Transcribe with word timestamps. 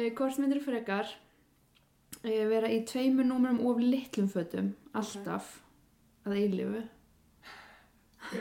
uh, 0.00 0.08
hvort 0.16 0.40
myndir 0.40 0.62
frekar 0.64 1.10
uh, 2.24 2.44
vera 2.50 2.70
í 2.72 2.80
tveimur 2.88 3.28
númurum 3.28 3.60
of 3.68 3.82
litlum 3.82 4.30
fötum 4.32 4.72
alltaf 4.96 5.58
að 6.26 6.40
eilifu 6.40 6.82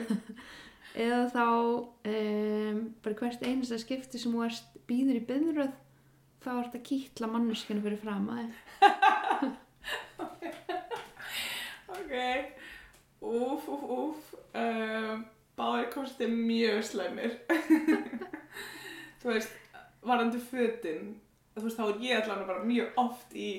eða 1.05 1.21
þá 1.33 1.45
um, 1.45 2.81
bara 3.03 3.19
hvert 3.21 3.45
einasta 3.45 3.79
skipti 3.81 4.21
sem 4.21 4.33
þú 4.33 4.45
ert 4.47 4.81
býður 4.89 5.19
í 5.21 5.27
byðröð 5.29 5.73
þá 6.43 6.51
ert 6.57 6.75
að 6.79 6.85
kýtla 6.87 7.31
manneskinu 7.31 7.83
fyrir 7.85 8.01
fram 8.01 8.29
að 8.33 8.45
Ok, 11.89 12.13
úf, 13.21 13.67
úf, 13.69 13.83
úf, 13.93 14.29
um, 14.57 15.25
báðir 15.57 15.89
kostið 15.93 16.31
mjög 16.33 16.83
slæmir. 16.87 17.35
þú 19.21 19.33
veist, 19.33 19.53
varandi 20.05 20.41
fötin, 20.41 21.11
þú 21.59 21.67
veist, 21.69 21.79
þá 21.79 21.85
er 21.89 22.01
ég 22.07 22.21
allavega 22.23 22.47
bara 22.53 22.63
mjög 22.69 22.99
oft 23.03 23.33
í 23.35 23.49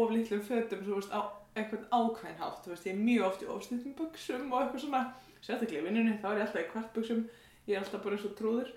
oflítlum 0.00 0.42
fötum, 0.46 0.84
þú 0.86 0.98
veist, 1.00 1.10
á 1.14 1.20
eitthvað 1.58 1.88
ákveðin 1.90 2.38
hátt, 2.40 2.60
þú 2.64 2.70
veist, 2.74 2.86
ég 2.86 2.94
er 2.94 3.02
mjög 3.08 3.26
oft 3.26 3.42
í 3.42 3.50
ofsnittum 3.56 3.94
buksum 3.98 4.52
og 4.52 4.60
eitthvað 4.62 4.84
svona, 4.84 5.02
sérstaklega 5.42 5.82
í 5.82 5.86
vinnunni, 5.88 6.14
þá 6.22 6.28
er 6.30 6.38
ég 6.38 6.46
alltaf 6.46 6.62
í 6.62 6.70
kvartbuksum, 6.70 7.24
ég 7.66 7.76
er 7.76 7.82
alltaf 7.84 8.04
bara 8.04 8.16
eins 8.18 8.28
og 8.28 8.36
trúður, 8.38 8.70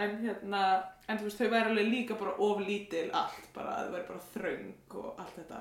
en 0.00 0.16
hérna, 0.24 0.62
en 1.08 1.18
þú 1.20 1.28
veist, 1.28 1.38
þau 1.42 1.50
væri 1.52 1.70
alveg 1.74 1.90
líka 1.92 2.16
bara 2.18 2.32
oflítil 2.48 3.06
allt, 3.12 3.44
bara 3.54 3.76
þau 3.84 3.92
væri 3.94 4.08
bara 4.08 4.24
þröng 4.32 4.98
og 5.02 5.20
allt 5.20 5.36
þetta. 5.42 5.60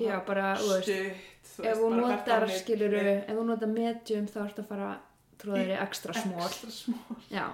já, 0.00 0.16
bara, 0.26 0.46
þú 0.56 0.72
veist, 0.72 0.90
Stutt, 0.90 1.54
þú 1.56 1.68
ef 1.70 1.78
þú 1.84 1.90
notar, 2.00 2.24
hvert 2.24 2.56
á 2.56 2.60
skilur 2.62 2.94
milli. 2.96 3.16
ef 3.28 3.36
þú 3.36 3.44
notar 3.50 3.72
medium 3.74 4.26
þá 4.32 4.38
ertu 4.46 4.64
að 4.64 4.70
fara 4.72 4.90
í 5.60 5.76
extra 5.84 6.12
smól 6.16 6.46
Extra 6.46 6.70
smól. 6.70 7.16
já, 7.30 7.44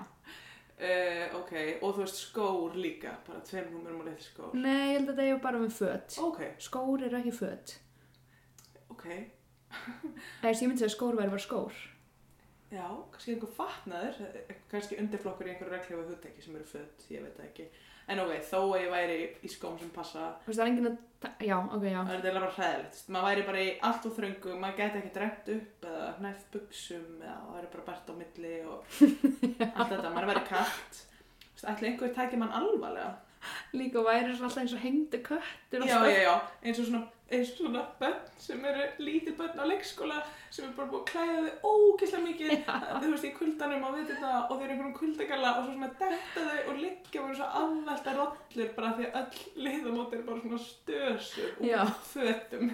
Uh, 0.77 1.38
ok, 1.38 1.52
og 1.80 1.94
þú 1.96 2.02
veist 2.02 2.19
skór 2.20 2.74
líka, 2.77 3.14
bara 3.24 3.41
tveim 3.48 3.70
númurum 3.72 4.02
og 4.02 4.08
litli 4.10 4.27
skór. 4.27 4.52
nei, 4.52 4.91
ég 4.92 4.98
held 4.98 5.12
að 5.14 5.20
það 5.22 5.30
er 5.32 5.38
bara 5.46 5.60
með 5.62 5.77
föt. 5.78 6.16
Ok, 6.20 6.41
skór 6.60 7.05
eru 7.06 7.16
ekki 7.16 7.32
föt. 7.32 7.72
Ok, 8.92 9.06
eða 10.42 10.52
ég 10.52 10.66
myndi 10.69 10.84
að 10.84 10.92
skór 10.92 11.16
væri 11.16 11.32
bara 11.32 11.47
skór. 11.47 11.78
Já, 12.66 12.86
kannski 13.14 13.32
einhver 13.32 13.54
fatnaður, 13.56 14.20
eh, 14.27 14.54
kannski 14.69 14.98
undirflokkur 15.00 15.48
í 15.48 15.54
einhverju 15.54 15.72
regljóðu 15.72 16.12
hugtæki 16.12 16.44
sem 16.44 16.56
eru 16.58 16.69
föt, 16.69 17.04
ég 17.14 17.24
veit 17.24 17.36
það 17.38 17.48
ekki. 17.48 17.69
En 18.07 18.23
ok, 18.23 18.33
þó 18.47 18.59
að 18.61 18.81
ég 18.85 18.93
væri 18.93 19.19
í 19.43 19.51
skóm 19.51 19.79
sem 19.81 19.91
passa, 19.95 20.29
Þú 20.45 20.53
veist, 20.53 20.61
það 20.61 20.65
er 20.65 20.71
enginn 20.71 20.89
að 20.93 21.47
já, 21.49 21.57
ok, 21.59 21.85
já 21.91 21.99
það 21.99 22.12
er 22.15 22.21
þetta 22.23 22.35
bara 22.37 22.51
hræðilegt. 22.55 23.01
Maður 23.17 23.29
væri 23.29 23.45
bara 23.49 23.65
í 23.65 23.69
allt 23.89 24.07
og 24.07 24.15
þröngu, 24.19 24.57
maður 24.62 24.79
geti 24.81 25.01
ekki 25.01 25.12
drengt 25.17 25.53
upp 25.57 25.87
eða 25.91 26.09
næft 26.23 26.49
buksum 26.55 27.07
eða 27.19 27.37
það 27.43 27.57
væri 27.57 27.71
bara 27.75 27.87
bært 27.91 28.11
á 28.11 28.15
milli 28.21 28.55
og 28.71 28.99
allt 29.81 29.95
þetta, 29.97 30.15
maður 30.15 30.31
væri 30.33 30.45
kallt. 30.53 31.01
Þú 31.47 31.57
veist, 31.57 31.71
ætli 31.73 31.91
einhver 31.91 32.15
tæki 32.21 32.43
mann 32.43 32.55
alvarlega? 32.61 33.15
líka 33.77 34.03
væri 34.03 34.33
alltaf 34.33 34.57
eins 34.59 34.73
og 34.75 34.81
hengdu 34.83 35.19
köttur 35.23 35.84
Já, 35.87 35.99
já, 36.11 36.23
já, 36.25 36.34
eins 36.65 36.81
og 36.83 36.89
svona, 36.89 37.03
eins 37.27 37.48
og 37.50 37.56
svona 37.58 37.80
börn 37.98 38.19
sem 38.38 38.60
eru 38.70 38.84
lítið 39.02 39.34
börn 39.41 39.58
á 39.58 39.64
leikskóla 39.66 40.19
sem 40.55 40.66
er 40.69 40.74
bara 40.77 40.91
búið 40.92 41.00
að 41.00 41.08
klæða 41.10 41.38
þau 41.46 41.72
ógeðslega 41.72 42.27
mikið, 42.27 42.52
þú 43.02 43.08
veist, 43.10 43.24
í 43.27 43.32
kuldanum 43.34 43.86
og 43.88 43.96
við 43.96 44.12
þetta 44.12 44.28
og 44.44 44.52
þau 44.52 44.60
eru 44.62 44.74
einhverjum 44.77 44.92
kuldagalla 45.00 45.50
og 45.56 45.64
svo 45.66 45.72
svona 45.74 45.88
detta 46.02 46.44
þau 46.47 46.60
og 46.70 46.78
liggja 46.84 47.22
og 47.22 47.27
eru 47.32 47.38
svo 47.41 47.48
afvelta 47.62 48.15
rollur 48.20 48.70
bara 48.76 48.92
því 49.00 49.09
að 49.09 49.19
öll 49.22 49.65
liðamót 49.66 50.15
er 50.15 50.22
bara 50.28 50.44
svona 50.44 50.60
stösur 50.66 51.50
Já. 51.66 51.81
úr 51.82 51.97
fötum. 52.12 52.70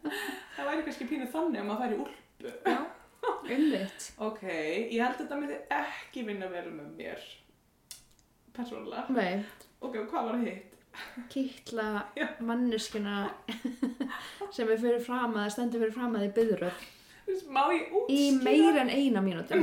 það 0.56 0.68
væri 0.72 0.84
kannski 0.88 1.08
pínu 1.12 1.30
þannig 1.36 1.62
að 1.62 1.70
maður 1.70 1.84
færi 1.86 2.00
úlpu. 2.02 2.52
já, 2.66 2.80
umvitt 3.54 4.10
Ok, 4.18 4.42
ég 4.50 4.98
held 4.98 5.14
að 5.14 5.22
þetta 5.22 5.40
myndi 5.44 5.60
ekki 5.78 6.26
vinna 6.26 6.50
vel 6.50 6.66
með 6.74 6.90
mér, 6.98 7.24
persónulega. 8.56 9.06
Ok, 9.78 9.96
og 10.02 10.10
hvað 10.10 10.28
var 10.32 10.42
hitt? 10.42 10.71
Kýtla 11.32 11.86
manneskina 12.44 13.30
sem 14.54 14.68
er 14.68 14.80
fyrir 14.82 15.00
fram 15.04 15.36
að 15.40 15.52
stendur 15.56 15.84
fyrir 15.86 15.94
fram 15.96 16.16
að 16.18 16.26
þið 16.26 16.34
byðröð 16.40 16.88
ég 17.72 17.92
í 18.12 18.22
meira 18.42 18.82
en 18.82 18.90
eina 18.90 19.20
mínútum 19.24 19.62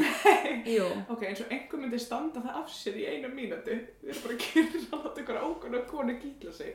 jú, 0.65 0.85
Ok, 1.11 1.25
eins 1.27 1.41
og 1.43 1.51
einhver 1.53 1.81
myndi 1.81 1.99
standa 2.01 2.41
það 2.41 2.55
af 2.61 2.71
sér 2.71 2.95
í 2.97 3.03
einu 3.11 3.29
mínútu. 3.35 3.75
Við 4.01 4.13
erum 4.13 4.23
bara 4.23 4.37
að 4.37 4.45
kyrra 4.45 4.79
að 4.79 5.03
láta 5.03 5.21
ykkur 5.23 5.39
ákvæmlega 5.43 5.89
konu 5.91 6.15
kýtla 6.21 6.53
sig. 6.55 6.71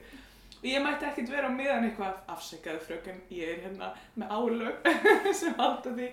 Ég 0.65 0.81
mætti 0.85 1.05
ekkert 1.09 1.33
vera 1.33 1.49
meðan 1.53 1.85
eitthvað 1.89 2.21
afsekaði 2.37 2.85
fröken, 2.87 3.19
ég 3.33 3.51
er 3.57 3.59
hérna 3.67 3.89
með 4.21 4.31
álög 4.37 4.87
sem 5.41 5.57
halda 5.59 5.91
því. 5.97 6.07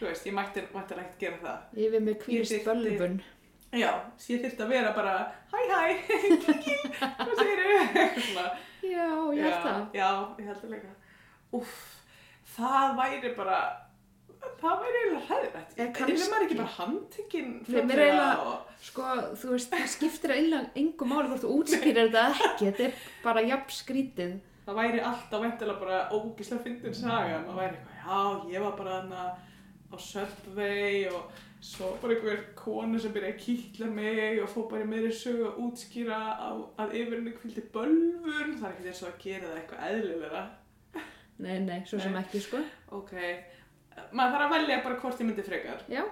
Þú 0.00 0.06
veist, 0.10 0.28
ég 0.28 0.36
mætti, 0.36 0.62
ekkert 1.02 1.24
gera 1.24 1.40
það. 1.46 1.64
yfir 1.86 2.04
með 2.06 2.12
Ég 2.12 2.20
kvílst 2.26 2.54
þyrfti- 2.54 2.68
bölvun 2.68 3.16
Já, 3.74 3.90
ég 4.30 4.44
þyrfti 4.44 4.62
að 4.62 4.70
vera 4.72 4.92
bara, 4.96 5.14
hæ 5.50 5.58
hæ, 5.70 5.80
kiki, 6.64 6.76
hvað? 6.96 7.32
Eitthvað 7.42 8.20
svona. 8.28 8.46
já, 8.86 9.08
ég 9.34 9.42
held 9.42 9.64
það 9.66 9.98
Já, 9.98 10.10
ég 10.38 10.46
held 10.46 10.60
það 10.62 10.70
líka. 10.76 10.92
Úff, 11.58 11.74
það 12.56 12.94
væri 13.00 13.32
bara, 13.36 13.58
það 14.62 14.80
væri 14.84 15.00
eiginlega 15.00 15.24
hræðilegt. 15.28 15.74
Eða 15.76 16.06
Er 16.06 16.20
maður 16.30 16.44
ekki 16.46 16.58
bara 16.60 16.74
handtekinn 16.76 17.52
fljótlega 17.66 18.06
eiginlega- 18.06 18.50
og... 18.52 18.74
Sko, 18.86 19.06
þú 19.42 19.52
veist, 19.56 19.72
það 19.74 19.88
skiptir 19.96 20.34
eiginlega 20.36 20.70
engum 20.82 21.10
máli 21.12 21.30
hvort 21.32 21.42
þú 21.44 21.54
útskýrir 21.60 22.06
þetta 22.06 22.24
ekki, 22.50 22.68
þetta 22.70 22.86
er 22.86 23.02
bara 23.24 23.42
jafn 23.50 23.74
skrítið. 23.80 24.36
það 24.66 24.78
væri 24.80 25.00
alltaf 25.10 25.42
veintilega 25.42 25.80
bara 25.82 25.98
ógíslega 26.16 26.62
fyndin 26.64 26.94
saga 26.96 27.42
maður 27.44 27.60
væri 27.60 27.76
eitthvað, 27.76 27.98
já, 28.06 28.54
ég 28.54 28.64
var 28.66 28.72
bara 28.80 28.96
þarna 29.00 29.26
á 29.86 29.96
Subway 30.02 31.04
og 31.14 31.30
svo 31.60 31.90
bara 32.02 32.14
einhver 32.14 32.42
konu 32.58 32.98
sem 33.00 33.12
byrjaði 33.14 33.34
að 33.34 33.42
kýtla 33.44 33.86
mig 33.90 34.42
og 34.42 34.50
fór 34.52 34.68
bara 34.70 34.84
í 34.84 34.90
meiri 34.90 35.12
sögu 35.14 35.46
að 35.48 35.58
útskýra 35.66 36.18
á, 36.36 36.50
að 36.82 36.94
yfir 37.00 37.18
henni 37.18 37.32
kvildi 37.36 37.64
bölvun. 37.74 38.54
Það 38.60 38.68
er 38.70 38.90
eins 38.92 39.02
og 39.02 39.08
að 39.12 39.18
gera 39.24 39.48
það 39.50 39.58
eitthvað 39.62 39.88
eðlilega 39.90 40.44
Nei, 41.36 41.58
nei, 41.60 41.82
svo 41.84 41.98
sem 42.00 42.14
Nei. 42.16 42.22
ekki, 42.22 42.40
sko. 42.40 42.60
ok, 42.96 43.10
maður 44.16 44.38
þarf 44.38 44.44
að 44.46 44.54
velja 44.54 44.78
bara 44.86 44.96
hvort 45.02 45.18
ég 45.20 45.28
myndi 45.28 45.42
frekar. 45.44 45.82
Já, 45.92 46.04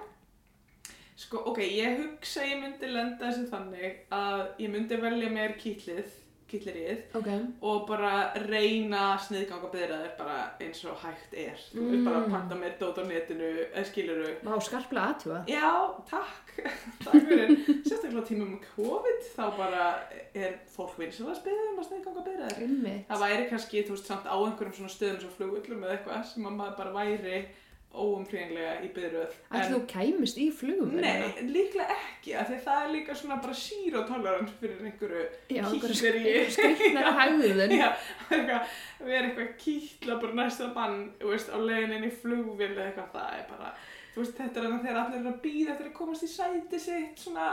sko, 1.17 1.41
ok, 1.49 1.63
ég 1.65 1.97
hugsa 2.03 2.43
ég 2.45 2.59
myndi 2.61 2.91
lenda 2.91 3.25
þessu 3.31 3.47
þannig 3.49 4.03
að 4.13 4.43
ég 4.61 4.69
myndi 4.75 4.99
velja 5.01 5.31
mér 5.33 5.55
kýtlið 5.57 6.13
kýtlirið 6.51 7.15
ok. 7.17 7.29
og 7.65 7.87
bara 7.89 8.11
reyna 8.45 9.15
sniðganga 9.19 9.69
byrjaðir 9.73 10.11
bara 10.19 10.35
eins 10.61 10.83
og 10.85 10.97
hægt 11.01 11.33
er 11.33 11.57
þú 11.73 11.87
veist 11.89 12.05
bara 12.05 12.19
að 12.21 12.25
Mm. 12.27 12.35
panta 12.35 12.55
mér 12.59 12.75
dót 12.79 12.99
á 13.01 13.03
netinu 13.09 13.49
eða 13.73 13.85
skiluru 13.89 14.29
Vá, 14.43 14.53
skarplega 14.61 15.07
aðtjóða. 15.09 15.41
já, 15.47 15.71
takk 16.09 16.55
takk 17.05 17.27
fyrir, 17.27 17.55
sérstaklega 17.85 18.25
tímum 18.29 18.59
COVID 18.75 19.27
þá 19.35 19.43
bara 19.57 19.83
er 20.35 20.55
fólk 20.75 20.95
vinsal 21.01 21.27
að 21.33 21.39
spila 21.41 21.67
um 21.73 21.79
að 21.81 21.89
sniðganga 21.89 22.61
Ymmi. 22.65 22.95
það 23.09 23.23
væri 23.25 23.49
kannski, 23.49 23.83
þú 23.87 23.95
veist, 23.97 24.05
samt 24.09 24.25
á 24.29 24.35
einhverjum 24.37 24.73
svona 24.79 24.93
stöðum 24.95 25.21
svo 25.21 25.29
flugullum 25.37 25.83
eða 25.83 25.97
eitthvað 25.97 26.25
sem 26.33 26.45
að 26.49 26.57
maður 26.61 26.77
bara 26.77 26.93
væri 26.99 27.45
óumflýjanlega 28.03 28.73
í 28.85 28.89
byrjuð 28.95 29.33
Ætli 29.55 29.71
þú 29.73 29.79
kæmist 29.91 30.37
í 30.41 30.45
flugum? 30.59 30.93
Nei, 31.01 31.31
líklega 31.49 31.95
ekki, 31.95 32.33
af 32.41 32.49
því 32.49 32.57
að 32.59 32.63
það 32.67 32.83
er 32.85 32.93
líka 32.95 33.15
svona 33.19 33.37
bara 33.43 33.57
zero 33.61 34.03
tolerance 34.09 34.55
fyrir 34.61 34.81
einhverju 34.89 35.23
Já, 35.55 35.61
einhverju 35.63 35.93
kýtleri. 35.95 36.23
einhverju 36.25 36.55
skrýtnari 36.57 37.13
hegðun. 37.19 37.75
Já, 37.79 37.89
eitthvað, 38.29 38.73
við 39.05 39.17
erum 39.19 39.29
eitthvað 39.31 39.53
kýtla 39.65 40.19
bara 40.25 40.39
næsta 40.41 40.71
bann, 40.75 40.97
þú 41.21 41.31
veist, 41.35 41.53
á 41.53 41.57
leiðin 41.61 41.95
inn 41.99 42.09
í 42.09 42.13
flugvél 42.23 42.71
eða 42.73 42.89
eitthvað, 42.89 43.13
það 43.15 43.39
er 43.39 43.47
bara, 43.53 43.71
þú 44.15 44.23
veist, 44.23 44.35
þetta 44.41 44.59
er 44.61 44.67
þannig 44.69 44.85
þegar 44.89 45.01
allir 45.05 45.21
eru 45.23 45.31
að 45.33 45.39
býða 45.47 45.73
eftir 45.75 45.89
að 45.91 45.97
komast 46.01 46.25
í 46.27 46.31
sæti 46.35 46.79
sitt, 46.89 47.23
svona 47.25 47.47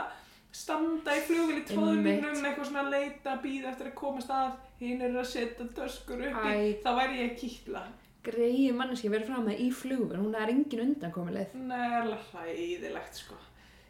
standa 0.53 1.15
í 1.17 1.21
flugvél 1.25 1.57
í 1.57 1.65
tróðunum, 1.65 2.07
eitthvað 2.45 2.67
svona 2.69 2.83
að 2.85 2.91
leita, 2.93 3.31
býða 3.41 3.71
eftir 3.71 3.87
að 3.89 3.95
komast 3.97 4.29
að, 4.33 4.51
hinn 4.83 5.01
eru 5.07 5.17
að 5.23 5.29
setja 5.31 5.65
döskur 5.79 6.21
uppi, 6.29 6.51
Æ. 6.53 6.81
þá 6.83 6.89
væri 6.99 7.21
ég 7.23 7.31
kýtla. 7.39 7.81
Greið 8.23 8.75
manneski 8.77 9.09
verið 9.11 9.31
fram 9.31 9.47
með 9.49 9.63
í 9.65 9.71
flugun, 9.75 10.21
hún 10.23 10.37
er 10.39 10.51
engin 10.53 10.85
undankomileið. 10.85 11.57
Nei, 11.59 11.89
alveg 11.99 12.29
hræðilegt, 12.31 13.19
sko. 13.19 13.39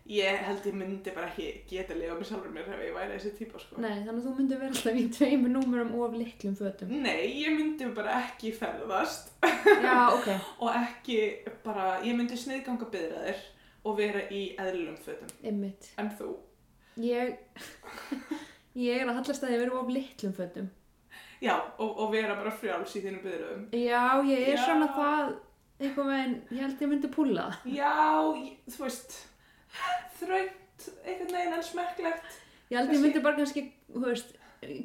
Ég 0.10 0.42
held 0.44 0.66
ég 0.68 0.74
myndi 0.76 1.12
bara 1.16 1.30
ekki 1.30 1.46
geta 1.70 1.96
lifa 1.96 2.18
með 2.18 2.28
sjálfur 2.28 2.52
mér 2.52 2.72
ef 2.76 2.82
ég 2.84 2.96
væri 2.98 3.14
þessi 3.14 3.30
típa, 3.38 3.62
sko. 3.62 3.78
Nei, 3.80 4.02
þannig 4.02 4.18
að 4.18 4.26
þú 4.26 4.34
myndir 4.40 4.60
vera 4.60 4.74
alltaf 4.74 4.98
í 5.00 5.04
tveimur 5.16 5.54
númurum 5.54 5.94
of 6.04 6.18
litlum 6.20 6.58
fötum. 6.60 6.92
Nei, 7.06 7.22
ég 7.40 7.56
myndi 7.56 7.88
bara 7.96 8.18
ekki 8.26 8.52
ferðast 8.58 9.32
Já, 9.46 10.12
ok. 10.12 10.28
og 10.66 10.76
ekki 10.76 11.20
bara, 11.64 11.86
ég 12.04 12.18
myndi 12.20 12.36
sniðganga 12.42 12.90
byðraðir 12.92 13.46
og 13.88 13.98
vera 14.02 14.26
í 14.28 14.44
eðlulum 14.60 15.00
fötum. 15.06 15.32
Ymmit. 15.48 15.94
En 16.02 16.12
þú? 16.20 16.34
Ég, 17.00 17.38
ég 18.88 19.00
er 19.00 19.08
að 19.08 19.22
hallast 19.22 19.46
að 19.46 19.56
ég 19.56 19.64
verið 19.64 19.80
of 19.80 19.94
litlum 19.94 20.36
fötum. 20.36 20.72
Já, 21.44 21.56
og, 21.78 21.90
og 22.00 22.12
vera 22.14 22.38
bara 22.40 22.54
frjáls 22.56 22.94
í 22.96 23.02
þínum 23.04 23.24
byðraðum. 23.26 23.64
Já, 23.76 24.04
ég 24.30 24.46
er 24.54 24.56
Já. 24.56 24.62
svona 24.64 24.88
það, 24.96 25.34
eitthvað 25.82 26.12
veginn, 26.14 26.36
ég 26.56 26.62
held 26.64 26.84
ég 26.86 26.92
myndi 26.94 27.10
púla. 27.12 27.48
Já, 27.68 27.96
ég, 28.40 28.54
þú 28.72 28.86
veist, 28.86 29.18
þröngt, 30.22 30.88
einhvern 31.04 31.36
veginn 31.36 31.58
en 31.58 31.66
smekklegt. 31.68 32.40
Ég 32.72 32.80
held 32.80 32.96
ég 32.96 33.04
myndi 33.04 33.24
bara 33.26 33.40
kannski, 33.42 33.66
þú 33.92 34.06
veist, 34.06 34.32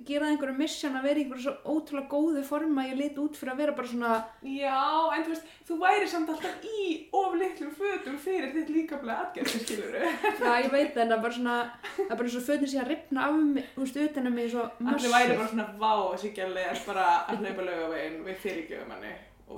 gera 0.09 0.27
það 0.27 0.33
einhverju 0.33 0.57
mission 0.59 0.97
að 0.99 1.07
vera 1.09 1.21
í 1.21 1.25
einhverju 1.25 1.45
svo 1.45 1.75
ótrúlega 1.75 2.09
góðu 2.13 2.43
forma 2.49 2.83
að 2.85 2.91
ég 2.93 2.99
lit 3.01 3.21
út 3.23 3.37
fyrir 3.39 3.53
að 3.53 3.61
vera 3.63 3.75
bara 3.79 3.91
svona 3.93 4.13
Já, 4.43 4.81
en 5.15 5.25
þú 5.27 5.33
veist, 5.35 5.53
þú 5.69 5.79
væri 5.83 6.09
samt 6.13 6.33
alltaf 6.35 6.67
í 6.69 6.87
of 7.21 7.37
litlum 7.43 7.71
fötum 7.79 8.19
fyrir 8.25 8.53
þitt 8.57 8.73
líkaflega 8.75 9.19
aðgerð, 9.27 9.55
skilur 9.65 9.97
Já, 10.43 10.53
ég 10.65 10.71
veit 10.73 10.93
það, 10.95 11.03
en 11.05 11.13
það 11.13 11.17
er 11.19 11.23
bara 11.27 11.37
svona, 11.39 11.57
það 11.99 12.11
er 12.11 12.21
bara 12.23 12.35
svo 12.35 12.45
fötin 12.49 12.73
sé 12.73 12.83
að 12.83 12.91
ripna 12.95 13.29
af 13.29 13.39
mig, 13.45 13.71
þú 13.77 13.85
veist, 13.87 14.01
utan 14.09 14.31
um 14.33 14.37
mig 14.41 14.51
svo 14.53 14.67
Allir 14.95 15.15
væri 15.15 15.39
bara 15.39 15.49
svona 15.55 15.69
vá 15.79 15.93
þessi 16.15 16.35
gæli 16.37 16.67
er 16.73 16.83
bara 16.87 17.07
að 17.29 17.43
hlaupa 17.45 17.69
laugavegin 17.71 18.21
við 18.27 18.43
fyrirgjöfum 18.45 18.93
henni. 18.97 19.15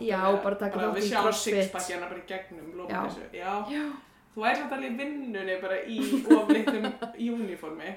Já, 0.06 0.20
bara 0.44 0.55
taka 0.61 0.78
þátt 0.78 0.94
Við 1.00 1.02
í 1.02 1.08
sjáum 1.11 1.25
CrossFit. 1.26 1.73
Já. 2.90 3.00
Já, 3.75 3.84
Þú 4.31 4.44
væri 4.44 4.61
samt 4.61 4.73
alveg 4.76 4.93
í 4.93 4.99
vinnunni 5.00 5.56
bara 5.62 5.81
í 5.82 5.96
of 6.37 6.52
litlum 6.55 6.87
uniformi. 7.34 7.90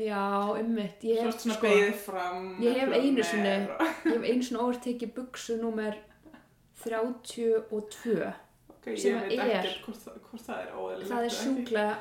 Já, 0.00 0.24
ummitt, 0.60 1.02
ég 1.04 1.20
hef, 1.24 1.34
svona 1.42 1.54
sko, 1.56 1.66
beigðið 1.66 1.94
fram. 2.04 2.46
ég 2.62 2.78
hef 2.80 2.92
einu 2.96 3.22
sinni- 3.22 3.68
ég 3.68 4.14
hef 4.14 4.22
einu 4.30 4.42
svona 4.42 4.62
óvart 4.64 4.82
tekið 4.86 5.12
buksu 5.14 5.56
númer 5.60 5.96
32, 6.82 8.32
Ok, 8.70 8.86
ég 8.96 9.20
veit 9.20 9.38
er- 9.38 9.64
ekkert 9.64 9.84
hvort, 9.84 10.00
það- 10.04 10.20
hvort 10.30 10.42
það 10.46 10.58
er 10.62 10.70
óeðlilegt. 10.76 11.10
það 11.10 11.24
er 11.24 11.34
sjúklega, 11.36 11.96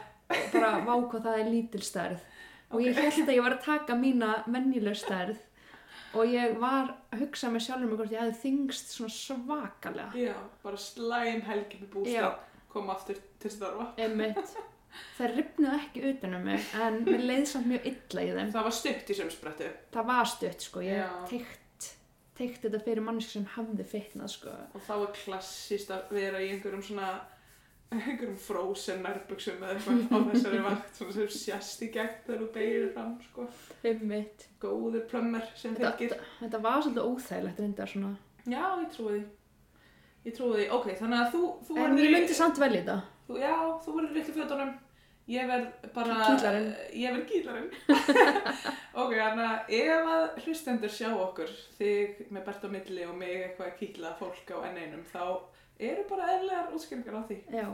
bara 0.53 0.71
vá 0.85 0.95
hvað 1.09 1.23
það 1.25 1.39
er 1.39 1.49
lítil 1.51 1.83
stærð 1.83 2.19
og 2.71 2.81
ég 2.81 2.93
held 2.95 3.27
að 3.27 3.35
ég 3.35 3.43
var 3.43 3.55
að 3.57 3.63
taka 3.65 3.93
mína 3.95 4.43
venjuleg 4.47 4.95
stærð 4.95 5.37
og 6.13 6.25
ég 6.27 6.57
var 6.59 6.95
að 7.11 7.19
hugsa 7.19 7.49
með 7.49 7.65
sjálfur 7.67 7.89
mig 7.89 7.97
hvort 7.99 8.11
ég 8.11 8.21
hefði 8.21 8.41
þingst 8.45 8.93
svona 8.95 9.13
svakalega 9.13 10.13
Já, 10.15 10.33
bara 10.63 10.75
slæm 10.77 11.41
helgi 11.43 11.77
með 11.81 11.89
Já. 11.89 11.93
bústað, 11.95 12.35
koma 12.69 12.93
aftur 12.95 13.17
til 13.39 13.51
starfa. 13.51 13.87
einmitt 13.97 14.55
það 15.17 15.33
ripnuð 15.37 15.73
ekki 15.79 16.03
utan 16.13 16.33
um 16.39 16.43
mig 16.49 16.69
en 16.81 16.99
mér 17.05 17.23
leið 17.29 17.45
samt 17.51 17.67
mjög 17.71 17.85
illa 17.91 18.21
í 18.25 18.29
þeim 18.37 18.51
Það 18.55 18.63
var 18.69 18.75
stutt 18.81 19.09
í 19.09 19.17
sömsprettu. 19.19 19.67
það 19.93 20.05
var 20.11 20.29
stutt 20.35 20.61
sko, 20.69 20.81
ég 20.85 21.17
teikt 21.29 21.89
teikt 22.39 22.61
þetta 22.63 22.79
fyrir 22.85 23.03
manneski 23.03 23.31
sem 23.37 23.45
hafði 23.55 23.83
fitnað 23.91 24.31
sko 24.31 24.53
Og 24.73 24.81
þá 24.87 24.93
er 25.01 25.11
klassist 25.23 25.89
að 25.91 26.13
vera 26.15 26.39
í 26.39 26.49
einhverjum 26.53 26.81
svona, 26.87 27.09
einhverjum 27.91 28.37
frozen 28.39 29.01
nærbuxum 29.03 29.59
eða 29.65 29.75
eitthvað 29.75 30.13
á 30.15 30.19
þessari 30.31 30.61
vakt, 30.63 30.93
svona 30.95 31.15
sem 31.17 31.29
sést 31.35 31.83
í 31.83 31.89
gegn 31.93 32.15
þegar 32.25 32.41
þú 32.45 32.47
beigir 32.55 32.87
fram, 32.95 33.15
sko. 33.27 33.47
einmitt 33.83 34.47
Góður 34.63 35.05
plömmar 35.11 35.45
sem 35.55 35.75
fylgir. 35.75 36.13
þetta, 36.15 36.31
þetta 36.45 36.61
var 36.63 36.81
svolítið 36.85 37.09
óþægilegt 37.11 37.59
reyndar 37.65 37.91
svona 37.93 38.15
Já, 38.49 38.63
ég 38.81 38.89
trúi 38.95 39.11
því. 39.13 39.23
Ég 40.25 40.33
trúi 40.35 40.53
því. 40.55 40.67
Ok, 40.73 40.87
þannig 40.99 41.19
að 41.19 41.33
þú, 41.35 41.41
þú 41.67 41.75
en 41.83 41.97
ég 41.99 42.07
í- 42.07 42.13
myndi 42.15 42.33
samt 42.37 42.57
velja 42.61 42.79
þetta 42.81 43.01
Þú, 43.29 43.35
já, 43.37 43.55
þú 43.85 43.95
verður 43.95 44.09
í 44.09 44.17
litlu 44.19 44.33
fötunum. 44.39 44.69
Ég 45.29 45.45
verð 45.45 45.83
bara... 45.93 46.13
Kýtlarinn. 46.25 46.69
Ég 46.97 47.11
verð 47.13 47.25
kýtlarinn. 47.29 47.67
ok, 49.03 49.11
þannig 49.13 49.43
að 49.45 49.73
ef 49.77 50.07
að 50.15 50.23
hlustendur 50.43 50.93
sjá 50.95 51.09
okkur, 51.13 51.51
þig 51.77 52.23
með 52.33 52.47
Bert 52.47 52.65
á 52.65 52.69
milli 52.73 53.05
og 53.05 53.13
mig 53.19 53.35
eitthvað 53.43 53.67
að 53.69 53.75
kýtla 53.83 54.13
fólk 54.17 54.49
á 54.49 54.57
enn 54.65 54.79
einum, 54.81 55.03
þá 55.11 55.21
eru 55.91 56.07
bara 56.09 56.31
eðlegar 56.33 56.73
útskynningar 56.73 57.19
á 57.21 57.23
því. 57.29 57.37
já, 57.53 57.67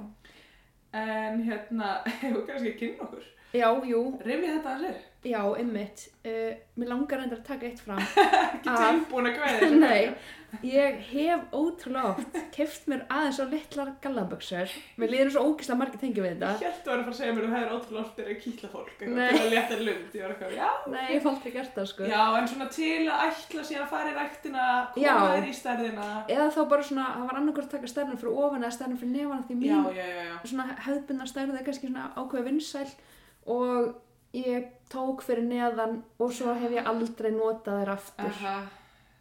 En 0.95 1.41
hérna, 1.47 1.93
hefur 2.21 2.43
kannski 2.47 2.73
að 2.73 2.77
kynna 2.83 3.07
okkur. 3.07 3.23
já, 3.55 3.69
jú, 3.87 4.01
Rifið 4.27 4.51
þetta 4.57 4.75
aðeins 4.75 4.91
upp. 4.91 5.07
Já, 5.25 5.41
einmitt 5.57 6.07
uh, 6.25 6.53
mér 6.79 6.89
langar 6.91 7.21
reyndar 7.21 7.39
að 7.41 7.47
taka 7.47 7.69
eitt 7.69 7.81
fram 7.83 8.01
Ekki 8.55 8.69
tilbúin 8.69 9.29
að 9.29 9.37
græða 9.39 9.59
þessu. 9.61 9.79
Nei, 9.81 10.03
ég 10.65 10.99
hef 11.09 11.41
ótrúlega 11.55 12.11
oft 12.13 12.37
keft 12.55 12.85
mér 12.91 13.01
aðeins 13.11 13.39
á 13.41 13.45
litlar 13.51 13.89
gallaböksur 14.03 14.69
Mér 15.01 15.11
líður 15.11 15.31
svo 15.35 15.41
ógislega 15.49 15.79
margir 15.81 15.99
tengjum 16.03 16.25
við 16.27 16.35
Ég 16.35 16.39
þetta 16.39 16.67
held 16.69 16.85
að 16.85 16.91
vera 16.91 16.99
að 16.99 17.05
fara 17.05 17.15
að 17.15 17.19
segja 17.19 17.33
mér 17.35 17.45
að 17.47 17.53
það 17.55 17.63
er 17.65 17.73
ótrúlega 17.75 18.03
oft 18.05 18.17
að 18.21 18.29
kýtla 18.45 18.69
fólk. 18.75 19.03
Nei. 19.05 19.33
Að 19.35 19.49
létta 19.55 19.79
lund. 19.81 20.15
Ég 20.15 20.21
var 20.23 20.31
eitthvað, 20.35 20.55
já. 20.55 20.69
Nei, 20.93 21.03
ég 21.09 21.15
hef 21.17 21.27
aldrei 21.31 21.51
gert 21.55 21.73
það 21.75 21.89
sko 21.91 22.01
Já, 22.09 22.21
en 22.39 22.49
svona 22.53 22.69
til 22.75 23.03
að 23.09 23.25
ætla 23.25 23.61
sér 23.67 23.81
að 23.83 23.91
fara 23.91 24.11
í 24.11 24.15
ræktina, 24.15 24.65
koma 24.95 25.27
þér 25.33 25.49
í 25.49 25.57
stærðina. 25.59 26.07
Eða 26.35 26.47
þá 26.55 26.61
bara 26.71 26.87
svona, 26.89 27.05
það 27.17 27.27
var 27.31 27.41
annarkvært 27.41 27.67
að 27.67 27.75
taka 27.75 27.91
stærnum 27.91 28.21
fyrir 28.21 28.39
ofan 28.45 28.63
eða 28.65 28.77
stærnum 28.77 29.01
fyrir 29.01 29.13
nefana 29.17 29.47
því 29.49 29.55
mín 29.59 29.71
Já, 29.71 29.79
já, 29.95 30.05
já, 30.05 30.23
já. 30.29 30.35
svona 30.53 30.65
er 34.43 34.49
og 34.49 34.51
ég 34.55 34.71
tók 34.91 35.21
fyrir 35.25 35.43
neðan 35.47 36.03
og 36.19 36.33
svo 36.33 36.53
hef 36.53 36.71
ég 36.75 36.87
aldrei 36.87 37.31
notað 37.31 37.81
þær 37.81 37.91
aftur 37.95 38.25
Aha, 38.29 38.55